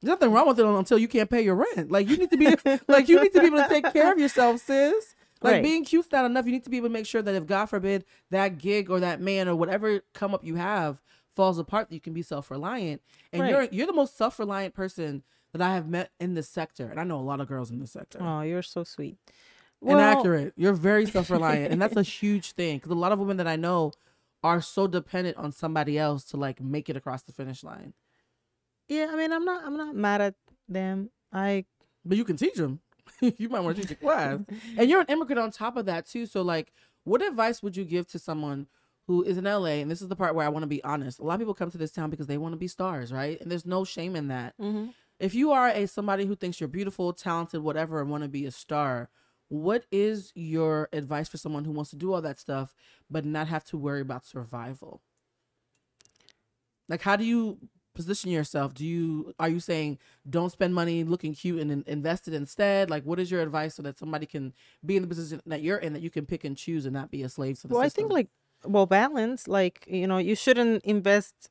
There's 0.00 0.10
nothing 0.10 0.32
wrong 0.32 0.46
with 0.48 0.58
it 0.60 0.66
until 0.66 0.98
you 0.98 1.08
can't 1.08 1.30
pay 1.30 1.42
your 1.42 1.54
rent. 1.56 1.90
Like 1.90 2.08
you 2.08 2.16
need 2.16 2.30
to 2.30 2.36
be 2.36 2.54
like 2.88 3.08
you 3.08 3.20
need 3.22 3.32
to 3.32 3.40
be 3.40 3.46
able 3.46 3.58
to 3.62 3.68
take 3.68 3.92
care 3.92 4.12
of 4.12 4.18
yourself, 4.18 4.60
sis. 4.60 5.14
Like 5.42 5.54
Right. 5.54 5.62
being 5.62 5.84
cute's 5.84 6.10
not 6.10 6.24
enough. 6.24 6.46
You 6.46 6.52
need 6.52 6.64
to 6.64 6.70
be 6.70 6.78
able 6.78 6.88
to 6.88 6.92
make 6.94 7.06
sure 7.06 7.20
that 7.22 7.34
if 7.34 7.46
God 7.46 7.66
forbid 7.66 8.04
that 8.30 8.56
gig 8.58 8.90
or 8.90 9.00
that 9.00 9.20
man 9.20 9.48
or 9.48 9.54
whatever 9.56 10.00
come 10.14 10.32
up 10.34 10.44
you 10.44 10.54
have 10.54 11.02
falls 11.36 11.58
apart, 11.58 11.88
that 11.88 11.94
you 11.94 12.00
can 12.00 12.12
be 12.14 12.22
self 12.22 12.50
reliant. 12.50 13.02
And 13.32 13.42
Right. 13.42 13.50
you're 13.50 13.62
you're 13.70 13.86
the 13.86 13.92
most 13.92 14.16
self 14.16 14.38
reliant 14.38 14.74
person 14.74 15.22
that 15.52 15.62
I 15.62 15.74
have 15.74 15.88
met 15.88 16.10
in 16.18 16.34
this 16.34 16.48
sector. 16.48 16.88
And 16.88 16.98
I 16.98 17.04
know 17.04 17.18
a 17.18 17.22
lot 17.22 17.40
of 17.40 17.46
girls 17.46 17.70
in 17.70 17.78
this 17.78 17.92
sector. 17.92 18.18
oh, 18.20 18.40
you're 18.40 18.62
so 18.62 18.82
sweet. 18.82 19.16
well, 19.80 19.96
inaccurate. 19.98 20.54
You're 20.56 20.72
very 20.72 21.06
self 21.06 21.30
reliant, 21.30 21.72
and 21.72 21.80
that's 21.80 21.96
a 21.96 22.02
huge 22.02 22.52
thing 22.52 22.78
because 22.78 22.90
a 22.90 22.94
lot 22.94 23.12
of 23.12 23.18
women 23.18 23.36
that 23.36 23.46
I 23.46 23.56
know 23.56 23.92
are 24.42 24.60
so 24.60 24.86
dependent 24.86 25.36
on 25.36 25.52
somebody 25.52 25.98
else 25.98 26.24
to 26.24 26.36
like 26.36 26.60
make 26.60 26.88
it 26.88 26.96
across 26.96 27.22
the 27.22 27.32
finish 27.32 27.62
line. 27.62 27.92
Yeah, 28.88 29.08
I 29.10 29.16
mean, 29.16 29.32
I'm 29.32 29.44
not, 29.44 29.64
I'm 29.64 29.76
not 29.76 29.96
mad 29.96 30.20
at 30.20 30.34
them. 30.68 31.10
I, 31.32 31.64
but 32.04 32.16
you 32.16 32.24
can 32.24 32.36
teach 32.36 32.54
them. 32.54 32.80
you 33.20 33.48
might 33.48 33.60
want 33.60 33.76
to 33.76 33.82
teach 33.82 33.90
a 33.92 33.94
class, 33.96 34.40
and 34.76 34.88
you're 34.90 35.00
an 35.00 35.06
immigrant 35.08 35.40
on 35.40 35.50
top 35.50 35.76
of 35.76 35.86
that 35.86 36.06
too. 36.06 36.26
So, 36.26 36.42
like, 36.42 36.72
what 37.04 37.22
advice 37.22 37.62
would 37.62 37.76
you 37.76 37.84
give 37.84 38.06
to 38.08 38.18
someone? 38.18 38.66
Who 39.06 39.22
is 39.22 39.38
in 39.38 39.44
LA, 39.44 39.78
and 39.80 39.90
this 39.90 40.02
is 40.02 40.08
the 40.08 40.16
part 40.16 40.34
where 40.34 40.44
I 40.44 40.48
want 40.48 40.64
to 40.64 40.68
be 40.68 40.82
honest. 40.82 41.20
A 41.20 41.24
lot 41.24 41.34
of 41.34 41.40
people 41.40 41.54
come 41.54 41.70
to 41.70 41.78
this 41.78 41.92
town 41.92 42.10
because 42.10 42.26
they 42.26 42.38
want 42.38 42.54
to 42.54 42.58
be 42.58 42.66
stars, 42.66 43.12
right? 43.12 43.40
And 43.40 43.50
there's 43.50 43.64
no 43.64 43.84
shame 43.84 44.16
in 44.16 44.28
that. 44.28 44.58
Mm-hmm. 44.58 44.86
If 45.20 45.34
you 45.34 45.52
are 45.52 45.68
a 45.68 45.86
somebody 45.86 46.26
who 46.26 46.34
thinks 46.34 46.60
you're 46.60 46.68
beautiful, 46.68 47.12
talented, 47.12 47.62
whatever, 47.62 48.00
and 48.00 48.10
want 48.10 48.24
to 48.24 48.28
be 48.28 48.46
a 48.46 48.50
star, 48.50 49.08
what 49.48 49.84
is 49.90 50.32
your 50.34 50.88
advice 50.92 51.28
for 51.28 51.36
someone 51.36 51.64
who 51.64 51.72
wants 51.72 51.90
to 51.90 51.96
do 51.96 52.12
all 52.12 52.22
that 52.22 52.38
stuff 52.38 52.74
but 53.10 53.24
not 53.24 53.48
have 53.48 53.64
to 53.64 53.76
worry 53.76 54.00
about 54.00 54.24
survival 54.24 55.02
like 56.88 57.02
how 57.02 57.16
do 57.16 57.24
you 57.24 57.58
position 57.94 58.30
yourself 58.30 58.74
do 58.74 58.84
you 58.84 59.32
are 59.38 59.48
you 59.48 59.60
saying 59.60 59.98
don't 60.28 60.52
spend 60.52 60.74
money 60.74 61.02
looking 61.02 61.34
cute 61.34 61.60
and 61.60 61.82
invest 61.86 62.28
it 62.28 62.34
instead 62.34 62.90
like 62.90 63.04
what 63.04 63.18
is 63.18 63.30
your 63.30 63.40
advice 63.40 63.74
so 63.74 63.82
that 63.82 63.98
somebody 63.98 64.26
can 64.26 64.52
be 64.84 64.96
in 64.96 65.02
the 65.02 65.08
position 65.08 65.40
that 65.46 65.62
you're 65.62 65.78
in 65.78 65.94
that 65.94 66.02
you 66.02 66.10
can 66.10 66.26
pick 66.26 66.44
and 66.44 66.58
choose 66.58 66.84
and 66.84 66.92
not 66.92 67.10
be 67.10 67.22
a 67.22 67.28
slave 67.28 67.58
to 67.58 67.66
the 67.66 67.74
well 67.74 67.82
system? 67.84 68.04
i 68.04 68.08
think 68.08 68.12
like 68.12 68.28
well 68.64 68.86
balance 68.86 69.46
like 69.46 69.84
you 69.86 70.06
know 70.06 70.18
you 70.18 70.34
shouldn't 70.34 70.82
invest 70.84 71.50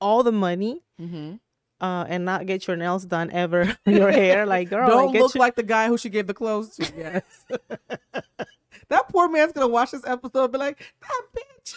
all 0.00 0.22
the 0.22 0.32
money 0.32 0.82
mm-hmm 1.00 1.36
uh, 1.80 2.04
and 2.08 2.24
not 2.24 2.46
get 2.46 2.66
your 2.66 2.76
nails 2.76 3.04
done 3.04 3.30
ever. 3.32 3.76
your 3.86 4.10
hair, 4.10 4.46
like 4.46 4.70
girl, 4.70 4.88
don't 4.88 5.12
like, 5.12 5.20
look 5.20 5.34
your... 5.34 5.40
like 5.40 5.56
the 5.56 5.62
guy 5.62 5.88
who 5.88 5.98
she 5.98 6.08
gave 6.08 6.26
the 6.26 6.34
clothes 6.34 6.76
to. 6.76 6.92
Yes, 6.96 7.22
that 8.88 9.08
poor 9.08 9.28
man's 9.28 9.52
gonna 9.52 9.68
watch 9.68 9.92
this 9.92 10.06
episode 10.06 10.44
and 10.44 10.52
be 10.52 10.58
like, 10.58 10.94
"That 11.00 11.22
bitch." 11.36 11.74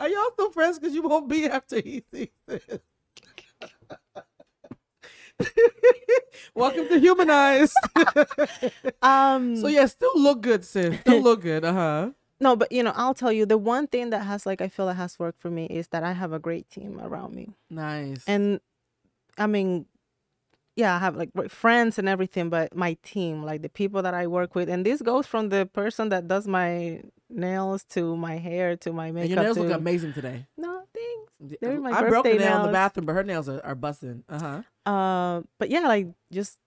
Are 0.00 0.08
y'all 0.08 0.30
still 0.32 0.50
friends? 0.50 0.78
Because 0.78 0.94
you 0.94 1.02
won't 1.02 1.28
be 1.28 1.46
after 1.46 1.80
he 1.80 2.04
sees 2.12 2.28
this. 2.46 2.78
Welcome 6.54 6.88
to 6.88 6.98
Humanized. 6.98 7.76
um. 9.02 9.56
So 9.56 9.68
yeah, 9.68 9.86
still 9.86 10.12
look 10.14 10.40
good, 10.40 10.64
sis. 10.64 10.98
Still 11.00 11.22
look 11.22 11.42
good. 11.42 11.64
Uh 11.64 11.72
huh. 11.72 12.10
No, 12.40 12.56
but 12.56 12.70
you 12.70 12.82
know, 12.82 12.92
I'll 12.94 13.14
tell 13.14 13.32
you 13.32 13.46
the 13.46 13.58
one 13.58 13.86
thing 13.86 14.10
that 14.10 14.20
has 14.20 14.46
like 14.46 14.60
I 14.60 14.68
feel 14.68 14.86
that 14.86 14.94
has 14.94 15.18
worked 15.18 15.40
for 15.40 15.50
me 15.50 15.66
is 15.66 15.88
that 15.88 16.04
I 16.04 16.12
have 16.12 16.32
a 16.32 16.38
great 16.38 16.70
team 16.70 17.00
around 17.00 17.34
me. 17.34 17.48
Nice. 17.70 18.22
And 18.26 18.60
I 19.36 19.46
mean, 19.46 19.86
yeah, 20.76 20.94
I 20.94 20.98
have 20.98 21.16
like 21.16 21.30
friends 21.48 21.98
and 21.98 22.08
everything, 22.08 22.50
but 22.50 22.74
my 22.74 22.96
team, 23.02 23.42
like 23.42 23.62
the 23.62 23.68
people 23.68 24.02
that 24.02 24.14
I 24.14 24.26
work 24.26 24.54
with, 24.54 24.68
and 24.68 24.86
this 24.86 25.02
goes 25.02 25.26
from 25.26 25.48
the 25.48 25.66
person 25.66 26.10
that 26.10 26.28
does 26.28 26.46
my 26.46 27.02
nails 27.28 27.84
to 27.90 28.16
my 28.16 28.36
hair 28.36 28.76
to 28.76 28.92
my 28.92 29.10
makeup. 29.10 29.24
And 29.24 29.30
your 29.30 29.42
nails 29.42 29.56
to... 29.56 29.62
look 29.64 29.72
amazing 29.72 30.12
today. 30.12 30.46
No. 30.56 30.84
They're 31.40 31.80
my 31.80 31.90
I 31.90 32.08
broke 32.08 32.26
a 32.26 32.30
nail 32.30 32.38
nails. 32.38 32.56
in 32.56 32.62
the 32.66 32.72
bathroom, 32.72 33.06
but 33.06 33.12
her 33.12 33.24
nails 33.24 33.48
are, 33.48 33.64
are 33.64 33.74
busting. 33.74 34.24
Uh 34.28 34.62
huh. 34.84 34.90
Uh, 34.90 35.42
but 35.58 35.70
yeah, 35.70 35.80
like 35.80 36.08
just, 36.32 36.58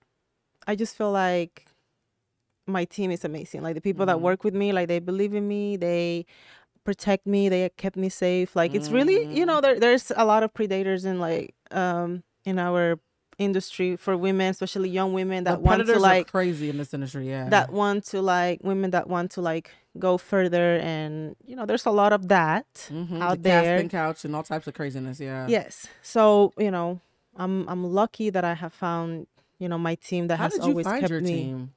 I 0.65 0.75
just 0.75 0.95
feel 0.95 1.11
like 1.11 1.65
my 2.67 2.85
team 2.85 3.11
is 3.11 3.25
amazing. 3.25 3.63
Like 3.63 3.75
the 3.75 3.81
people 3.81 4.03
mm-hmm. 4.03 4.11
that 4.11 4.21
work 4.21 4.43
with 4.43 4.53
me, 4.53 4.71
like 4.71 4.87
they 4.87 4.99
believe 4.99 5.33
in 5.33 5.47
me. 5.47 5.75
They 5.75 6.25
protect 6.83 7.27
me. 7.27 7.49
They 7.49 7.69
kept 7.77 7.97
me 7.97 8.09
safe. 8.09 8.55
Like 8.55 8.73
it's 8.73 8.89
really, 8.89 9.25
you 9.25 9.45
know, 9.45 9.59
mm. 9.59 9.61
there, 9.61 9.79
there's 9.79 10.11
a 10.15 10.25
lot 10.25 10.43
of 10.43 10.53
predators 10.53 11.05
in 11.05 11.19
like 11.19 11.53
um 11.71 12.23
in 12.45 12.57
our 12.57 12.99
industry 13.41 13.95
for 13.95 14.15
women, 14.15 14.49
especially 14.49 14.89
young 14.89 15.13
women 15.13 15.43
that 15.45 15.55
the 15.55 15.59
want 15.59 15.85
to 15.85 15.99
like 15.99 16.31
crazy 16.31 16.69
in 16.69 16.77
this 16.77 16.93
industry. 16.93 17.29
Yeah, 17.29 17.49
that 17.49 17.71
want 17.73 18.05
to 18.07 18.21
like 18.21 18.63
women 18.63 18.91
that 18.91 19.07
want 19.07 19.31
to 19.31 19.41
like 19.41 19.71
go 19.97 20.17
further, 20.17 20.77
and 20.77 21.35
you 21.45 21.55
know, 21.55 21.65
there's 21.65 21.85
a 21.85 21.91
lot 21.91 22.13
of 22.13 22.27
that 22.29 22.67
mm-hmm. 22.89 23.21
out 23.21 23.37
the 23.37 23.43
there. 23.43 23.63
Casting 23.63 23.89
couch 23.89 24.25
and 24.25 24.35
all 24.35 24.43
types 24.43 24.67
of 24.67 24.73
craziness. 24.73 25.19
Yeah. 25.19 25.47
Yes. 25.49 25.87
So 26.01 26.53
you 26.57 26.71
know, 26.71 27.01
I'm 27.35 27.67
I'm 27.67 27.83
lucky 27.83 28.29
that 28.29 28.45
I 28.45 28.53
have 28.53 28.73
found 28.73 29.27
you 29.59 29.67
know 29.67 29.77
my 29.77 29.95
team 29.95 30.27
that 30.27 30.37
How 30.37 30.45
has 30.45 30.59
always 30.59 30.85
kept 30.85 31.11
me. 31.11 31.43
Team? 31.43 31.73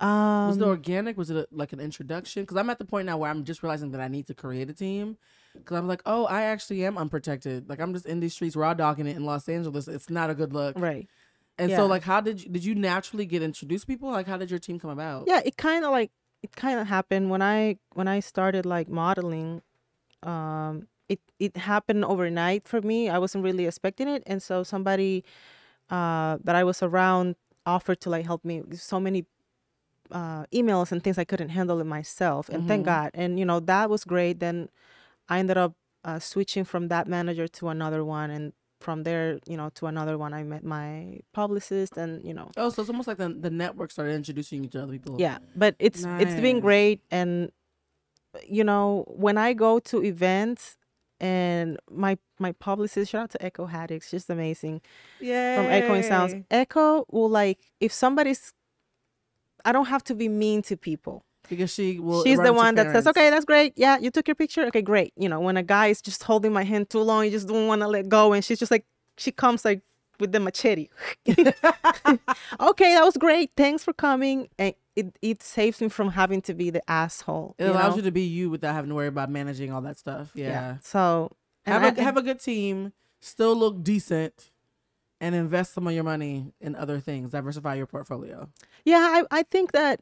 Um, 0.00 0.48
was 0.48 0.56
it 0.56 0.62
organic? 0.64 1.16
Was 1.16 1.30
it 1.30 1.36
a, 1.36 1.46
like 1.52 1.72
an 1.72 1.80
introduction? 1.80 2.42
Because 2.42 2.56
I'm 2.56 2.70
at 2.70 2.78
the 2.78 2.84
point 2.84 3.06
now 3.06 3.18
where 3.18 3.30
I'm 3.30 3.44
just 3.44 3.62
realizing 3.62 3.92
that 3.92 4.00
I 4.00 4.08
need 4.08 4.26
to 4.26 4.34
create 4.34 4.68
a 4.68 4.72
team. 4.72 5.16
Because 5.54 5.76
I'm 5.76 5.88
like, 5.88 6.02
oh, 6.06 6.26
I 6.26 6.42
actually 6.42 6.84
am 6.84 6.96
unprotected. 6.96 7.68
Like 7.68 7.80
I'm 7.80 7.92
just 7.92 8.06
in 8.06 8.20
these 8.20 8.34
streets 8.34 8.56
raw 8.56 8.74
dogging 8.74 9.06
it 9.06 9.16
in 9.16 9.24
Los 9.24 9.48
Angeles. 9.48 9.88
It's 9.88 10.10
not 10.10 10.30
a 10.30 10.34
good 10.34 10.52
look, 10.52 10.78
right? 10.78 11.08
And 11.58 11.70
yeah. 11.70 11.76
so, 11.76 11.86
like, 11.86 12.02
how 12.02 12.20
did 12.20 12.42
you, 12.42 12.48
did 12.48 12.64
you 12.64 12.74
naturally 12.74 13.26
get 13.26 13.42
introduced 13.42 13.86
people? 13.86 14.10
Like, 14.10 14.26
how 14.26 14.38
did 14.38 14.50
your 14.50 14.58
team 14.58 14.80
come 14.80 14.90
about? 14.90 15.24
Yeah, 15.26 15.40
it 15.44 15.56
kind 15.56 15.84
of 15.84 15.90
like 15.90 16.10
it 16.42 16.56
kind 16.56 16.80
of 16.80 16.86
happened 16.86 17.30
when 17.30 17.42
I 17.42 17.76
when 17.94 18.08
I 18.08 18.20
started 18.20 18.64
like 18.66 18.88
modeling. 18.88 19.62
Um, 20.22 20.88
it 21.08 21.20
it 21.38 21.56
happened 21.56 22.04
overnight 22.04 22.66
for 22.66 22.80
me. 22.80 23.08
I 23.08 23.18
wasn't 23.18 23.44
really 23.44 23.66
expecting 23.66 24.08
it, 24.08 24.22
and 24.26 24.42
so 24.42 24.62
somebody 24.62 25.24
uh, 25.90 26.38
that 26.42 26.56
I 26.56 26.64
was 26.64 26.82
around 26.82 27.36
offered 27.66 28.00
to 28.00 28.10
like 28.10 28.24
help 28.24 28.44
me. 28.44 28.62
So 28.72 28.98
many 28.98 29.26
uh, 30.12 30.44
emails 30.52 30.92
and 30.92 31.02
things 31.02 31.18
I 31.18 31.24
couldn't 31.24 31.50
handle 31.50 31.80
it 31.80 31.84
myself. 31.84 32.48
And 32.48 32.60
mm-hmm. 32.60 32.68
thank 32.68 32.84
God. 32.86 33.10
And, 33.14 33.38
you 33.38 33.44
know, 33.44 33.60
that 33.60 33.90
was 33.90 34.04
great. 34.04 34.40
Then 34.40 34.68
I 35.28 35.38
ended 35.38 35.56
up 35.56 35.74
uh, 36.04 36.18
switching 36.18 36.64
from 36.64 36.88
that 36.88 37.06
manager 37.06 37.48
to 37.48 37.68
another 37.68 38.04
one. 38.04 38.30
And 38.30 38.52
from 38.80 39.04
there, 39.04 39.38
you 39.46 39.56
know, 39.56 39.70
to 39.76 39.86
another 39.86 40.18
one, 40.18 40.34
I 40.34 40.42
met 40.42 40.64
my 40.64 41.20
publicist 41.32 41.96
and, 41.96 42.24
you 42.24 42.34
know. 42.34 42.50
Oh, 42.56 42.70
so 42.70 42.82
it's 42.82 42.90
almost 42.90 43.08
like 43.08 43.18
the, 43.18 43.28
the 43.28 43.50
network 43.50 43.90
started 43.90 44.14
introducing 44.14 44.64
you 44.64 44.70
to 44.70 44.82
other 44.82 44.92
people. 44.92 45.16
Yeah. 45.18 45.38
But 45.54 45.76
it's 45.78 46.02
nice. 46.02 46.22
it's 46.22 46.40
been 46.40 46.60
great. 46.60 47.00
And, 47.10 47.50
you 48.46 48.64
know, 48.64 49.04
when 49.08 49.38
I 49.38 49.52
go 49.52 49.78
to 49.78 50.02
events, 50.04 50.76
and 51.22 51.78
my 51.88 52.18
my 52.40 52.50
publicist 52.50 53.12
shout 53.12 53.22
out 53.22 53.30
to 53.30 53.42
echo 53.42 53.68
haddix 53.68 54.10
just 54.10 54.28
amazing 54.28 54.80
yeah 55.20 55.56
from 55.56 55.66
echoing 55.66 56.02
sounds 56.02 56.34
echo 56.50 57.06
will 57.10 57.30
like 57.30 57.60
if 57.78 57.92
somebody's 57.92 58.52
I 59.64 59.70
don't 59.70 59.86
have 59.86 60.02
to 60.04 60.14
be 60.16 60.28
mean 60.28 60.62
to 60.62 60.76
people 60.76 61.24
because 61.52 61.72
she 61.72 62.00
will. 62.00 62.24
She's 62.24 62.38
the 62.38 62.52
one 62.52 62.74
that 62.76 62.92
says, 62.92 63.06
"Okay, 63.06 63.28
that's 63.28 63.44
great. 63.44 63.74
Yeah, 63.76 63.98
you 63.98 64.10
took 64.10 64.26
your 64.26 64.34
picture. 64.34 64.64
Okay, 64.66 64.80
great." 64.80 65.12
You 65.16 65.28
know, 65.28 65.38
when 65.38 65.58
a 65.58 65.62
guy 65.62 65.88
is 65.88 66.00
just 66.00 66.22
holding 66.22 66.52
my 66.52 66.64
hand 66.64 66.88
too 66.88 67.00
long, 67.00 67.26
you 67.26 67.30
just 67.30 67.46
don't 67.46 67.66
want 67.66 67.82
to 67.82 67.88
let 67.88 68.08
go, 68.08 68.32
and 68.32 68.42
she's 68.42 68.58
just 68.58 68.70
like, 68.70 68.86
she 69.18 69.30
comes 69.30 69.64
like 69.64 69.82
with 70.18 70.32
the 70.32 70.40
machete. 70.40 70.88
okay, 71.28 71.44
that 72.94 73.04
was 73.04 73.16
great. 73.18 73.50
Thanks 73.54 73.84
for 73.84 73.92
coming, 73.92 74.48
and 74.58 74.74
it 74.96 75.14
it 75.20 75.42
saves 75.42 75.80
me 75.82 75.88
from 75.88 76.10
having 76.10 76.40
to 76.42 76.54
be 76.54 76.70
the 76.70 76.82
asshole. 76.90 77.54
It 77.58 77.66
allows 77.66 77.90
know? 77.90 77.96
you 77.96 78.02
to 78.02 78.12
be 78.12 78.22
you 78.22 78.48
without 78.48 78.74
having 78.74 78.88
to 78.88 78.94
worry 78.94 79.08
about 79.08 79.30
managing 79.30 79.72
all 79.72 79.82
that 79.82 79.98
stuff. 79.98 80.30
Yeah. 80.34 80.46
yeah. 80.46 80.76
So 80.80 81.36
have 81.66 81.98
a 81.98 82.02
have 82.02 82.16
a 82.16 82.22
good 82.22 82.40
team. 82.40 82.94
Still 83.20 83.54
look 83.54 83.84
decent 83.84 84.50
and 85.22 85.36
invest 85.36 85.74
some 85.74 85.86
of 85.86 85.92
your 85.92 86.02
money 86.02 86.52
in 86.60 86.74
other 86.74 86.98
things, 86.98 87.30
diversify 87.30 87.76
your 87.76 87.86
portfolio. 87.86 88.48
Yeah, 88.84 89.22
I, 89.30 89.38
I 89.38 89.42
think 89.44 89.70
that 89.70 90.00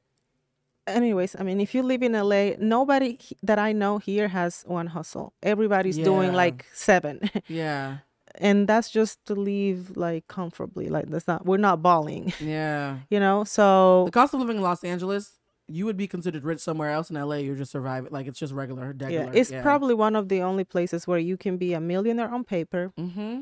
anyways, 0.91 1.37
I 1.39 1.43
mean, 1.43 1.61
if 1.61 1.75
you 1.75 1.83
live 1.83 2.03
in 2.03 2.13
LA, 2.13 2.53
nobody 2.59 3.19
that 3.43 3.59
I 3.59 3.73
know 3.73 3.99
here 3.99 4.29
has 4.29 4.63
one 4.67 4.89
hustle. 4.89 5.33
Everybody's 5.43 5.99
yeah. 5.99 6.05
doing 6.05 6.33
like 6.33 6.67
seven. 6.73 7.21
Yeah. 7.49 7.99
and 8.37 8.69
that's 8.69 8.91
just 8.91 9.25
to 9.27 9.35
live 9.35 9.97
like 9.97 10.29
comfortably. 10.29 10.89
Like 10.89 11.09
that's 11.09 11.27
not 11.27 11.45
we're 11.45 11.57
not 11.57 11.83
balling. 11.83 12.33
Yeah. 12.41 12.99
you 13.11 13.21
know, 13.21 13.45
so 13.45 14.05
the 14.07 14.13
cost 14.13 14.35
of 14.35 14.41
living 14.41 14.57
in 14.57 14.63
Los 14.63 14.85
Angeles, 14.85 15.33
you 15.67 15.85
would 15.87 15.97
be 15.97 16.07
considered 16.07 16.45
rich 16.45 16.61
somewhere 16.61 16.91
else 16.91 17.11
in 17.11 17.17
LA. 17.17 17.37
You're 17.37 17.57
just 17.57 17.73
surviving. 17.73 18.13
Like 18.13 18.27
it's 18.27 18.39
just 18.39 18.53
regular, 18.53 18.89
regular. 18.89 19.11
Yeah, 19.11 19.31
it's 19.33 19.51
yeah. 19.51 19.63
probably 19.63 19.95
one 19.95 20.17
of 20.17 20.29
the 20.29 20.43
only 20.43 20.65
places 20.65 21.07
where 21.07 21.19
you 21.19 21.37
can 21.37 21.57
be 21.57 21.73
a 21.73 21.81
millionaire 21.81 22.33
on 22.33 22.45
paper 22.45 22.93
mm-hmm. 22.99 23.41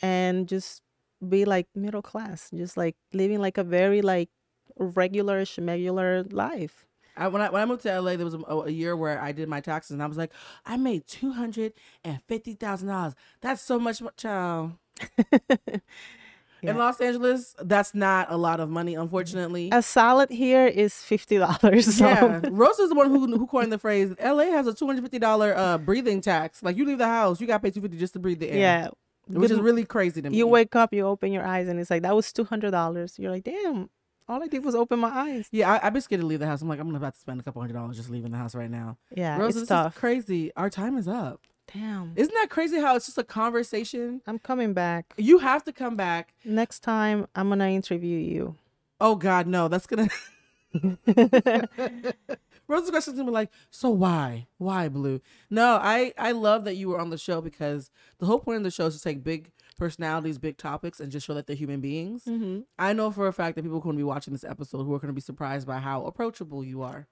and 0.00 0.48
just 0.48 0.82
be 1.26 1.44
like 1.44 1.68
middle 1.74 2.02
class, 2.02 2.50
just 2.54 2.76
like 2.76 2.96
living 3.12 3.40
like 3.40 3.58
a 3.58 3.64
very 3.64 4.02
like 4.02 4.30
regular 4.76 5.44
schmegular 5.44 6.30
life. 6.32 6.86
I, 7.16 7.28
when 7.28 7.42
I 7.42 7.50
when 7.50 7.60
I 7.60 7.66
moved 7.66 7.82
to 7.82 8.00
LA, 8.00 8.16
there 8.16 8.24
was 8.24 8.34
a, 8.34 8.38
a, 8.38 8.70
year 8.70 8.96
where 8.96 9.20
I 9.20 9.32
did 9.32 9.48
my 9.48 9.60
taxes, 9.60 9.92
and 9.92 10.02
I 10.02 10.06
was 10.06 10.16
like, 10.16 10.32
I 10.64 10.76
made 10.76 11.06
two 11.06 11.32
hundred 11.32 11.72
and 12.04 12.20
fifty 12.26 12.54
thousand 12.54 12.88
dollars. 12.88 13.14
That's 13.40 13.62
so 13.62 13.78
much, 13.78 14.02
child. 14.16 14.72
yeah. 15.30 15.78
In 16.62 16.76
Los 16.78 17.00
Angeles, 17.00 17.54
that's 17.60 17.94
not 17.94 18.30
a 18.30 18.36
lot 18.36 18.60
of 18.60 18.68
money, 18.68 18.94
unfortunately. 18.94 19.70
A 19.72 19.82
salad 19.82 20.30
here 20.30 20.66
is 20.66 20.94
fifty 20.94 21.38
dollars. 21.38 21.94
So. 21.96 22.06
Yeah, 22.06 22.40
Rose 22.50 22.78
is 22.78 22.90
the 22.90 22.94
one 22.94 23.08
who 23.08 23.26
who 23.26 23.46
coined 23.46 23.72
the 23.72 23.78
phrase. 23.78 24.14
LA 24.22 24.44
has 24.44 24.66
a 24.66 24.74
two 24.74 24.86
hundred 24.86 25.02
fifty 25.02 25.18
dollar 25.18 25.56
uh, 25.56 25.78
breathing 25.78 26.20
tax. 26.20 26.62
Like 26.62 26.76
you 26.76 26.84
leave 26.84 26.98
the 26.98 27.06
house, 27.06 27.40
you 27.40 27.46
got 27.46 27.58
to 27.58 27.62
pay 27.62 27.70
two 27.70 27.80
fifty 27.80 27.98
just 27.98 28.12
to 28.14 28.18
breathe 28.18 28.40
the 28.40 28.50
air. 28.50 28.58
Yeah, 28.58 28.88
which 29.26 29.50
is 29.50 29.60
really 29.60 29.84
crazy 29.84 30.22
to 30.22 30.30
me. 30.30 30.36
You 30.36 30.46
wake 30.46 30.76
up, 30.76 30.92
you 30.92 31.06
open 31.06 31.32
your 31.32 31.46
eyes, 31.46 31.68
and 31.68 31.78
it's 31.80 31.90
like 31.90 32.02
that 32.02 32.14
was 32.14 32.32
two 32.32 32.44
hundred 32.44 32.70
dollars. 32.70 33.18
You're 33.18 33.30
like, 33.30 33.44
damn. 33.44 33.90
All 34.30 34.40
I 34.40 34.46
did 34.46 34.64
was 34.64 34.76
open 34.76 35.00
my 35.00 35.08
eyes. 35.08 35.48
Yeah, 35.50 35.72
I, 35.72 35.88
I've 35.88 35.92
been 35.92 36.02
scared 36.02 36.20
to 36.20 36.26
leave 36.26 36.38
the 36.38 36.46
house. 36.46 36.62
I'm 36.62 36.68
like, 36.68 36.78
I'm 36.78 36.94
about 36.94 37.14
to 37.14 37.20
spend 37.20 37.40
a 37.40 37.42
couple 37.42 37.60
hundred 37.60 37.74
dollars 37.74 37.96
just 37.96 38.10
leaving 38.10 38.30
the 38.30 38.38
house 38.38 38.54
right 38.54 38.70
now. 38.70 38.96
Yeah, 39.12 39.36
Rose, 39.36 39.56
it's 39.56 39.66
tough. 39.66 39.96
crazy. 39.96 40.52
Our 40.56 40.70
time 40.70 40.96
is 40.96 41.08
up. 41.08 41.40
Damn. 41.74 42.12
Isn't 42.14 42.34
that 42.34 42.48
crazy 42.48 42.78
how 42.80 42.94
it's 42.94 43.06
just 43.06 43.18
a 43.18 43.24
conversation? 43.24 44.22
I'm 44.28 44.38
coming 44.38 44.72
back. 44.72 45.14
You 45.16 45.38
have 45.38 45.64
to 45.64 45.72
come 45.72 45.96
back. 45.96 46.32
Next 46.44 46.80
time, 46.80 47.26
I'm 47.34 47.48
going 47.48 47.58
to 47.58 47.66
interview 47.66 48.18
you. 48.18 48.54
Oh 49.00 49.16
God, 49.16 49.48
no, 49.48 49.66
that's 49.66 49.88
gonna. 49.88 50.08
Rose's 52.68 52.90
question's 52.90 53.16
gonna 53.16 53.30
be 53.30 53.32
like, 53.32 53.50
so 53.70 53.88
why, 53.90 54.46
why 54.58 54.88
blue? 54.88 55.20
No, 55.48 55.78
I 55.82 56.12
I 56.18 56.32
love 56.32 56.64
that 56.64 56.76
you 56.76 56.90
were 56.90 57.00
on 57.00 57.10
the 57.10 57.18
show 57.18 57.40
because 57.40 57.90
the 58.18 58.26
whole 58.26 58.38
point 58.38 58.58
of 58.58 58.62
the 58.62 58.70
show 58.70 58.86
is 58.86 58.96
to 58.96 59.02
take 59.02 59.24
big 59.24 59.50
personalities, 59.80 60.38
big 60.38 60.58
topics, 60.58 61.00
and 61.00 61.10
just 61.10 61.26
show 61.26 61.34
that 61.34 61.46
they're 61.46 61.56
human 61.56 61.80
beings. 61.80 62.24
Mm-hmm. 62.24 62.60
I 62.78 62.92
know 62.92 63.10
for 63.10 63.26
a 63.26 63.32
fact 63.32 63.56
that 63.56 63.62
people 63.62 63.76
who 63.76 63.80
are 63.80 63.84
going 63.84 63.96
to 63.96 64.00
be 64.00 64.04
watching 64.04 64.32
this 64.32 64.44
episode 64.44 64.84
who 64.84 64.94
are 64.94 64.98
going 64.98 65.08
to 65.08 65.14
be 65.14 65.22
surprised 65.22 65.66
by 65.66 65.78
how 65.78 66.04
approachable 66.04 66.62
you 66.62 66.82
are. 66.82 67.08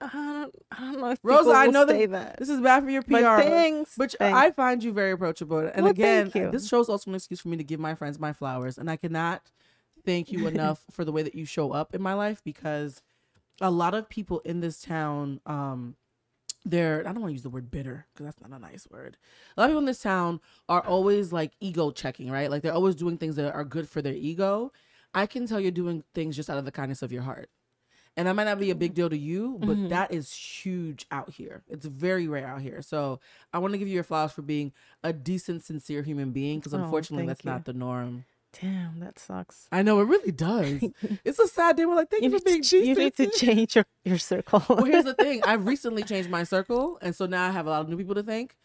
I 0.00 0.08
don't, 0.08 0.54
I 0.70 0.80
don't 0.80 1.00
know 1.00 1.10
if 1.10 1.18
Rosa, 1.22 1.40
people 1.40 1.52
I 1.52 1.66
know 1.66 1.86
say 1.86 2.06
that 2.06 2.10
that. 2.10 2.38
this 2.38 2.48
is 2.48 2.60
bad 2.60 2.84
for 2.84 2.90
your 2.90 3.02
PR. 3.02 3.10
But 3.10 3.44
thanks. 3.44 3.94
But 3.96 4.14
thanks. 4.18 4.38
I 4.38 4.52
find 4.52 4.84
you 4.84 4.92
very 4.92 5.10
approachable. 5.10 5.58
And 5.58 5.82
Well, 5.82 5.90
again, 5.90 6.30
this 6.32 6.68
show's 6.68 6.88
also 6.88 7.10
an 7.10 7.16
excuse 7.16 7.40
for 7.40 7.48
me 7.48 7.56
to 7.56 7.64
give 7.64 7.80
my 7.80 7.94
friends 7.96 8.20
my 8.20 8.32
flowers. 8.32 8.78
And 8.78 8.88
I 8.88 8.96
cannot 8.96 9.50
thank 10.04 10.30
you 10.30 10.46
enough 10.46 10.84
for 10.92 11.04
the 11.04 11.12
way 11.12 11.22
that 11.22 11.34
you 11.34 11.44
show 11.44 11.72
up 11.72 11.92
in 11.94 12.02
my 12.02 12.14
life 12.14 12.40
because 12.44 13.02
a 13.60 13.70
lot 13.70 13.94
of 13.94 14.08
people 14.08 14.40
in 14.40 14.60
this 14.60 14.80
town, 14.80 15.40
um, 15.44 15.96
they're 16.66 17.00
I 17.00 17.12
don't 17.12 17.20
want 17.20 17.30
to 17.30 17.34
use 17.34 17.42
the 17.42 17.50
word 17.50 17.70
bitter 17.70 18.06
because 18.12 18.26
that's 18.26 18.40
not 18.40 18.54
a 18.56 18.60
nice 18.60 18.86
word. 18.90 19.16
A 19.56 19.60
lot 19.60 19.66
of 19.66 19.70
people 19.70 19.78
in 19.80 19.86
this 19.86 20.02
town 20.02 20.40
are 20.68 20.80
always 20.86 21.32
like 21.32 21.52
ego 21.60 21.90
checking, 21.90 22.30
right? 22.30 22.50
Like 22.50 22.62
they're 22.62 22.72
always 22.74 22.94
doing 22.96 23.16
things 23.18 23.36
that 23.36 23.52
are 23.54 23.64
good 23.64 23.88
for 23.88 24.02
their 24.02 24.14
ego. 24.14 24.72
I 25.14 25.26
can 25.26 25.46
tell 25.46 25.60
you're 25.60 25.70
doing 25.70 26.02
things 26.14 26.36
just 26.36 26.50
out 26.50 26.58
of 26.58 26.64
the 26.64 26.72
kindness 26.72 27.00
of 27.02 27.12
your 27.12 27.22
heart. 27.22 27.48
And 28.18 28.26
that 28.26 28.34
might 28.34 28.44
not 28.44 28.58
be 28.58 28.70
a 28.70 28.74
big 28.74 28.94
deal 28.94 29.10
to 29.10 29.16
you, 29.16 29.58
but 29.60 29.76
Mhm. 29.76 29.88
that 29.90 30.10
is 30.12 30.32
huge 30.32 31.06
out 31.10 31.30
here. 31.30 31.62
It's 31.68 31.84
very 31.86 32.26
rare 32.26 32.46
out 32.46 32.62
here. 32.62 32.80
So 32.82 33.20
I 33.52 33.58
want 33.58 33.72
to 33.72 33.78
give 33.78 33.88
you 33.88 33.94
your 33.94 34.04
flowers 34.04 34.32
for 34.32 34.40
being 34.42 34.72
a 35.02 35.12
decent, 35.12 35.64
sincere 35.64 36.02
human 36.02 36.32
being 36.32 36.58
because 36.58 36.72
Oh, 36.74 36.78
unfortunately 36.78 37.26
thank 37.26 37.38
that's 37.38 37.44
not 37.44 37.64
the 37.66 37.74
norm. 37.74 38.24
Damn, 38.60 39.00
that 39.00 39.18
sucks. 39.18 39.68
I 39.70 39.82
know 39.82 40.00
it 40.00 40.04
really 40.04 40.32
does. 40.32 40.82
it's 41.24 41.38
a 41.38 41.48
sad 41.48 41.76
day. 41.76 41.84
We're 41.84 41.94
like, 41.94 42.10
thank 42.10 42.22
you, 42.22 42.30
You 42.30 42.38
for 42.38 42.44
being 42.44 42.62
to, 42.62 42.78
you 42.78 42.94
need 42.94 43.16
to 43.16 43.30
change 43.30 43.76
your, 43.76 43.86
your 44.04 44.18
circle. 44.18 44.64
well, 44.68 44.84
here's 44.84 45.04
the 45.04 45.14
thing. 45.14 45.42
I've 45.44 45.66
recently 45.66 46.02
changed 46.04 46.30
my 46.30 46.44
circle, 46.44 46.98
and 47.02 47.14
so 47.14 47.26
now 47.26 47.46
I 47.46 47.50
have 47.50 47.66
a 47.66 47.70
lot 47.70 47.82
of 47.82 47.88
new 47.88 47.96
people 47.96 48.14
to 48.14 48.22
thank. 48.22 48.56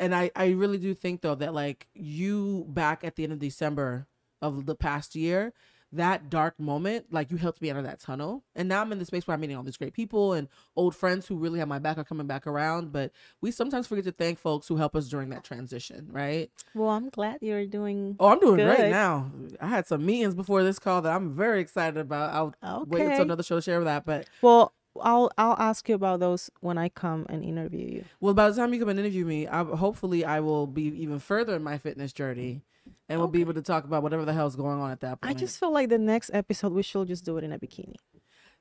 And 0.00 0.14
I, 0.14 0.30
I 0.34 0.50
really 0.50 0.78
do 0.78 0.94
think 0.94 1.20
though 1.20 1.36
that 1.36 1.54
like 1.54 1.86
you 1.94 2.64
back 2.68 3.04
at 3.04 3.16
the 3.16 3.24
end 3.24 3.32
of 3.32 3.38
December 3.38 4.06
of 4.42 4.66
the 4.66 4.74
past 4.74 5.14
year, 5.14 5.52
that 5.96 6.30
dark 6.30 6.58
moment, 6.58 7.06
like 7.10 7.30
you 7.30 7.36
helped 7.36 7.60
me 7.62 7.70
out 7.70 7.76
of 7.76 7.84
that 7.84 8.00
tunnel. 8.00 8.42
And 8.54 8.68
now 8.68 8.80
I'm 8.80 8.92
in 8.92 8.98
the 8.98 9.04
space 9.04 9.26
where 9.26 9.34
I'm 9.34 9.40
meeting 9.40 9.56
all 9.56 9.62
these 9.62 9.76
great 9.76 9.92
people 9.94 10.32
and 10.32 10.48
old 10.76 10.94
friends 10.94 11.26
who 11.26 11.36
really 11.36 11.58
have 11.58 11.68
my 11.68 11.78
back 11.78 11.98
are 11.98 12.04
coming 12.04 12.26
back 12.26 12.46
around. 12.46 12.92
But 12.92 13.12
we 13.40 13.50
sometimes 13.50 13.86
forget 13.86 14.04
to 14.04 14.12
thank 14.12 14.38
folks 14.38 14.68
who 14.68 14.76
help 14.76 14.94
us 14.96 15.08
during 15.08 15.30
that 15.30 15.44
transition, 15.44 16.08
right? 16.10 16.50
well, 16.74 16.90
I'm 16.90 17.08
glad 17.10 17.38
you're 17.40 17.66
doing. 17.66 18.16
Oh, 18.18 18.28
I'm 18.28 18.40
doing 18.40 18.56
great 18.56 18.78
Good. 18.78 18.90
now. 18.90 19.30
I 19.60 19.68
had 19.68 19.86
some 19.86 20.04
meetings 20.04 20.34
before 20.34 20.62
this 20.62 20.78
call 20.78 21.02
that 21.02 21.12
I'm 21.14 21.34
very 21.34 21.60
excited 21.60 21.98
about. 21.98 22.32
I'll 22.34 22.84
wait 22.86 23.00
Okay. 23.02 23.10
until 23.10 23.22
another 23.22 23.42
show 23.42 23.56
to 23.56 23.62
share 23.62 23.82
that. 23.84 24.04
But 24.04 24.28
Well, 24.42 24.72
I'll 25.00 25.30
I'll 25.36 25.56
ask 25.58 25.88
you 25.88 25.94
about 25.96 26.20
those 26.20 26.50
when 26.60 26.78
I 26.78 26.88
come 26.88 27.26
and 27.28 27.44
interview 27.44 27.86
you. 27.86 28.04
Well, 28.20 28.34
by 28.34 28.48
the 28.50 28.56
time 28.56 28.72
you 28.72 28.78
come 28.80 28.88
and 28.90 28.98
interview 29.00 29.24
me, 29.24 29.46
I, 29.48 29.64
hopefully 29.64 30.24
I 30.24 30.40
will 30.40 30.66
be 30.66 30.84
even 30.84 31.18
further 31.18 31.56
in 31.56 31.64
my 31.64 31.78
fitness 31.78 32.12
journey, 32.12 32.62
and 33.08 33.18
we'll 33.18 33.28
be 33.28 33.40
able 33.40 33.54
to 33.54 33.62
talk 33.62 33.84
about 33.84 34.02
whatever 34.02 34.24
the 34.24 34.32
hell's 34.32 34.56
going 34.56 34.80
on 34.80 34.90
at 34.90 35.00
that 35.00 35.20
point. 35.20 35.36
I 35.36 35.38
just 35.38 35.58
feel 35.60 35.70
like 35.72 35.88
the 35.88 35.98
next 35.98 36.30
episode 36.32 36.72
we 36.72 36.82
should 36.82 37.08
just 37.08 37.24
do 37.24 37.36
it 37.38 37.44
in 37.44 37.52
a 37.52 37.58
bikini. 37.58 37.96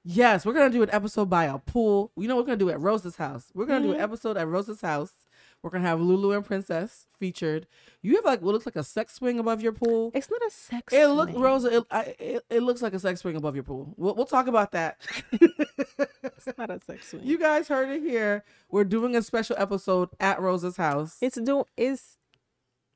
yes, 0.03 0.45
we're 0.45 0.53
gonna 0.53 0.69
do 0.69 0.83
an 0.83 0.89
episode 0.91 1.29
by 1.29 1.45
a 1.45 1.57
pool. 1.59 2.11
You 2.17 2.27
know, 2.27 2.35
what 2.35 2.43
we're 2.43 2.47
gonna 2.47 2.57
do 2.57 2.69
at 2.69 2.79
Rosa's 2.81 3.15
house. 3.17 3.51
We're 3.53 3.65
gonna 3.65 3.85
do 3.85 3.91
an 3.93 3.99
Mhm. 3.99 4.03
episode 4.03 4.37
at 4.37 4.47
Rosa's 4.47 4.81
house. 4.81 5.13
We're 5.61 5.69
gonna 5.69 5.87
have 5.87 6.01
Lulu 6.01 6.31
and 6.33 6.43
Princess 6.45 7.05
featured. 7.17 7.67
You 8.01 8.17
have 8.17 8.25
like 8.25 8.41
what 8.41 8.51
looks 8.53 8.65
like 8.65 8.75
a 8.75 8.83
sex 8.83 9.13
swing 9.13 9.39
above 9.39 9.61
your 9.61 9.71
pool. 9.71 10.11
It's 10.13 10.29
not 10.29 10.41
a 10.45 10.51
sex. 10.51 10.91
It 10.93 11.07
look 11.07 11.29
swing. 11.29 11.41
Rosa. 11.41 11.77
It, 11.77 11.83
I, 11.89 12.01
it, 12.19 12.45
it 12.49 12.63
looks 12.63 12.81
like 12.81 12.93
a 12.93 12.99
sex 12.99 13.21
swing 13.21 13.37
above 13.37 13.55
your 13.55 13.63
pool. 13.63 13.93
We'll, 13.95 14.13
we'll 14.15 14.25
talk 14.25 14.47
about 14.47 14.71
that. 14.73 14.97
It's 16.45 16.57
not 16.57 16.69
a 16.69 16.79
sex 16.81 17.09
swing. 17.09 17.23
you 17.23 17.37
guys 17.37 17.69
heard 17.69 17.89
it 17.89 18.01
here. 18.01 18.43
We're 18.69 18.83
doing 18.83 19.15
a 19.15 19.21
special 19.21 19.55
episode 19.57 20.09
at 20.19 20.41
Rosa's 20.41 20.75
house. 20.75 21.17
It's 21.21 21.37
do 21.39 21.65
is 21.77 22.17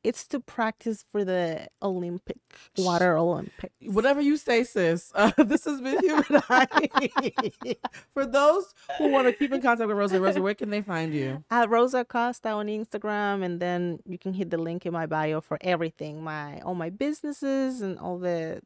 it's 0.07 0.25
to 0.25 0.39
practice 0.39 1.03
for 1.11 1.25
the 1.25 1.67
Olympic 1.81 2.37
water 2.77 3.17
Olympics. 3.17 3.73
whatever 3.81 4.21
you 4.21 4.37
say, 4.37 4.63
sis. 4.63 5.11
Uh, 5.17 5.31
this 5.43 5.65
has 5.65 5.81
been 5.81 5.99
Human 5.99 6.41
Eye. 6.47 7.75
For 8.13 8.25
those 8.25 8.73
who 8.97 9.09
want 9.09 9.27
to 9.27 9.33
keep 9.33 9.51
in 9.51 9.61
contact 9.61 9.87
with 9.87 9.97
Rosa, 9.97 10.21
Rosa, 10.21 10.41
where 10.41 10.53
can 10.53 10.69
they 10.69 10.81
find 10.81 11.11
you? 11.13 11.43
At 11.49 11.69
Rosa 11.69 11.99
Acosta 11.99 12.49
on 12.49 12.67
Instagram, 12.67 13.43
and 13.43 13.59
then 13.59 13.99
you 14.05 14.19
can 14.19 14.33
hit 14.33 14.51
the 14.51 14.57
link 14.57 14.85
in 14.85 14.93
my 14.93 15.07
bio 15.07 15.41
for 15.41 15.57
everything, 15.61 16.23
my 16.23 16.59
all 16.61 16.75
my 16.75 16.91
businesses 16.91 17.81
and 17.81 17.97
all 17.97 18.19
the 18.19 18.61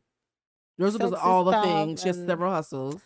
Rosa 0.78 1.00
does 1.00 1.14
all 1.14 1.46
the 1.46 1.62
things. 1.62 2.02
She 2.02 2.10
has 2.10 2.18
several 2.18 2.52
hustles. 2.52 3.02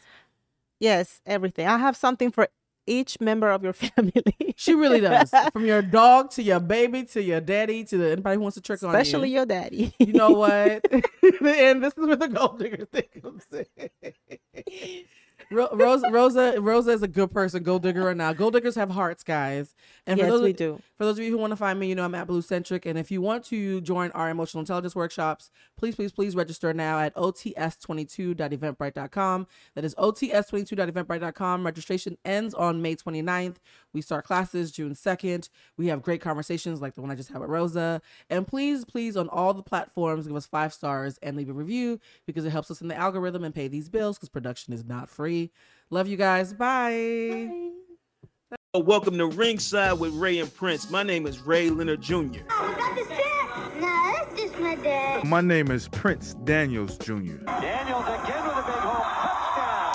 yes, 0.79 1.21
everything. 1.25 1.67
I 1.67 1.77
have 1.77 1.95
something 1.95 2.31
for 2.31 2.49
each 2.87 3.19
member 3.19 3.49
of 3.49 3.63
your 3.63 3.73
family. 3.73 4.23
She 4.55 4.73
really 4.73 5.01
does. 5.01 5.31
From 5.53 5.65
your 5.65 5.81
dog 5.81 6.31
to 6.31 6.43
your 6.43 6.59
baby 6.59 7.03
to 7.05 7.21
your 7.21 7.41
daddy 7.41 7.83
to 7.85 7.97
the, 7.97 8.11
anybody 8.11 8.35
who 8.35 8.41
wants 8.41 8.55
to 8.55 8.61
trick 8.61 8.81
on 8.83 8.89
you. 8.89 8.95
especially 8.95 9.31
your 9.31 9.45
daddy. 9.45 9.93
You 9.99 10.13
know 10.13 10.31
what? 10.31 10.85
and 10.91 11.83
this 11.83 11.93
is 11.97 12.05
where 12.05 12.15
the 12.15 12.27
gold 12.27 12.59
digger 12.59 12.85
thing 12.85 13.03
comes 13.21 13.45
in. 13.51 13.89
Ro- 15.51 15.69
Rosa, 15.73 16.09
Rosa, 16.11 16.55
Rosa 16.59 16.91
is 16.91 17.03
a 17.03 17.07
good 17.07 17.31
person. 17.31 17.63
Gold 17.63 17.83
digger 17.83 18.07
or 18.07 18.15
not. 18.15 18.37
Gold 18.37 18.53
diggers 18.53 18.75
have 18.75 18.91
hearts, 18.91 19.23
guys. 19.23 19.73
And 20.07 20.19
for 20.19 20.25
yes, 20.25 20.33
those 20.33 20.41
we 20.41 20.53
do. 20.53 20.81
For 20.97 21.05
those 21.05 21.17
of 21.17 21.23
you 21.23 21.31
who 21.31 21.37
want 21.37 21.51
to 21.51 21.57
find 21.57 21.79
me, 21.79 21.87
you 21.87 21.95
know 21.95 22.03
I'm 22.03 22.15
at 22.15 22.27
Blue 22.27 22.41
Centric. 22.41 22.85
And 22.85 22.97
if 22.97 23.11
you 23.11 23.21
want 23.21 23.45
to 23.45 23.81
join 23.81 24.11
our 24.11 24.29
emotional 24.29 24.61
intelligence 24.61 24.95
workshops, 24.95 25.51
please, 25.77 25.95
please, 25.95 26.11
please 26.11 26.35
register 26.35 26.73
now 26.73 26.99
at 26.99 27.15
ots22.eventbrite.com. 27.15 29.47
That 29.75 29.85
is 29.85 29.95
ots22.eventbrite.com. 29.95 31.65
Registration 31.65 32.17
ends 32.25 32.53
on 32.53 32.81
May 32.81 32.95
29th. 32.95 33.55
We 33.95 34.01
start 34.01 34.25
classes 34.25 34.73
June 34.73 34.93
2nd. 34.93 35.47
We 35.77 35.87
have 35.87 36.01
great 36.01 36.19
conversations 36.19 36.81
like 36.81 36.95
the 36.95 37.01
one 37.01 37.11
I 37.11 37.15
just 37.15 37.29
had 37.29 37.39
with 37.39 37.49
Rosa. 37.49 38.01
And 38.29 38.45
please, 38.45 38.83
please, 38.83 39.15
on 39.15 39.29
all 39.29 39.53
the 39.53 39.63
platforms, 39.63 40.27
give 40.27 40.35
us 40.35 40.45
five 40.45 40.73
stars 40.73 41.17
and 41.23 41.37
leave 41.37 41.49
a 41.49 41.53
review 41.53 42.01
because 42.25 42.43
it 42.43 42.49
helps 42.49 42.69
us 42.69 42.81
in 42.81 42.89
the 42.89 42.95
algorithm 42.97 43.45
and 43.45 43.55
pay 43.55 43.69
these 43.69 43.87
bills 43.87 44.17
because 44.17 44.27
production 44.27 44.73
is 44.73 44.83
not 44.83 45.09
free. 45.09 45.49
Love 45.89 46.09
you 46.09 46.17
guys. 46.17 46.51
Bye. 46.53 47.69
Welcome 48.73 49.17
to 49.17 49.27
Ringside 49.27 49.97
with 49.97 50.13
Ray 50.13 50.39
and 50.39 50.53
Prince. 50.53 50.89
My 50.91 51.01
name 51.03 51.25
is 51.25 51.39
Ray 51.39 51.69
Leonard 51.69 52.01
Jr. 52.01 52.15
Oh, 52.15 52.25
is 52.25 52.41
that 52.41 52.95
the 52.97 53.05
set? 53.15 53.79
No, 53.79 54.13
that's 54.17 54.41
just 54.41 54.59
my 54.59 54.75
dad. 54.75 55.23
My 55.23 55.39
name 55.39 55.71
is 55.71 55.87
Prince 55.87 56.33
Daniels 56.43 56.97
Jr. 56.97 57.13
Daniels 57.45 58.03
again 58.03 58.43
with 58.43 58.57
a 58.57 58.63
big 58.67 58.75
home 58.75 59.03
touchdown. 59.03 59.94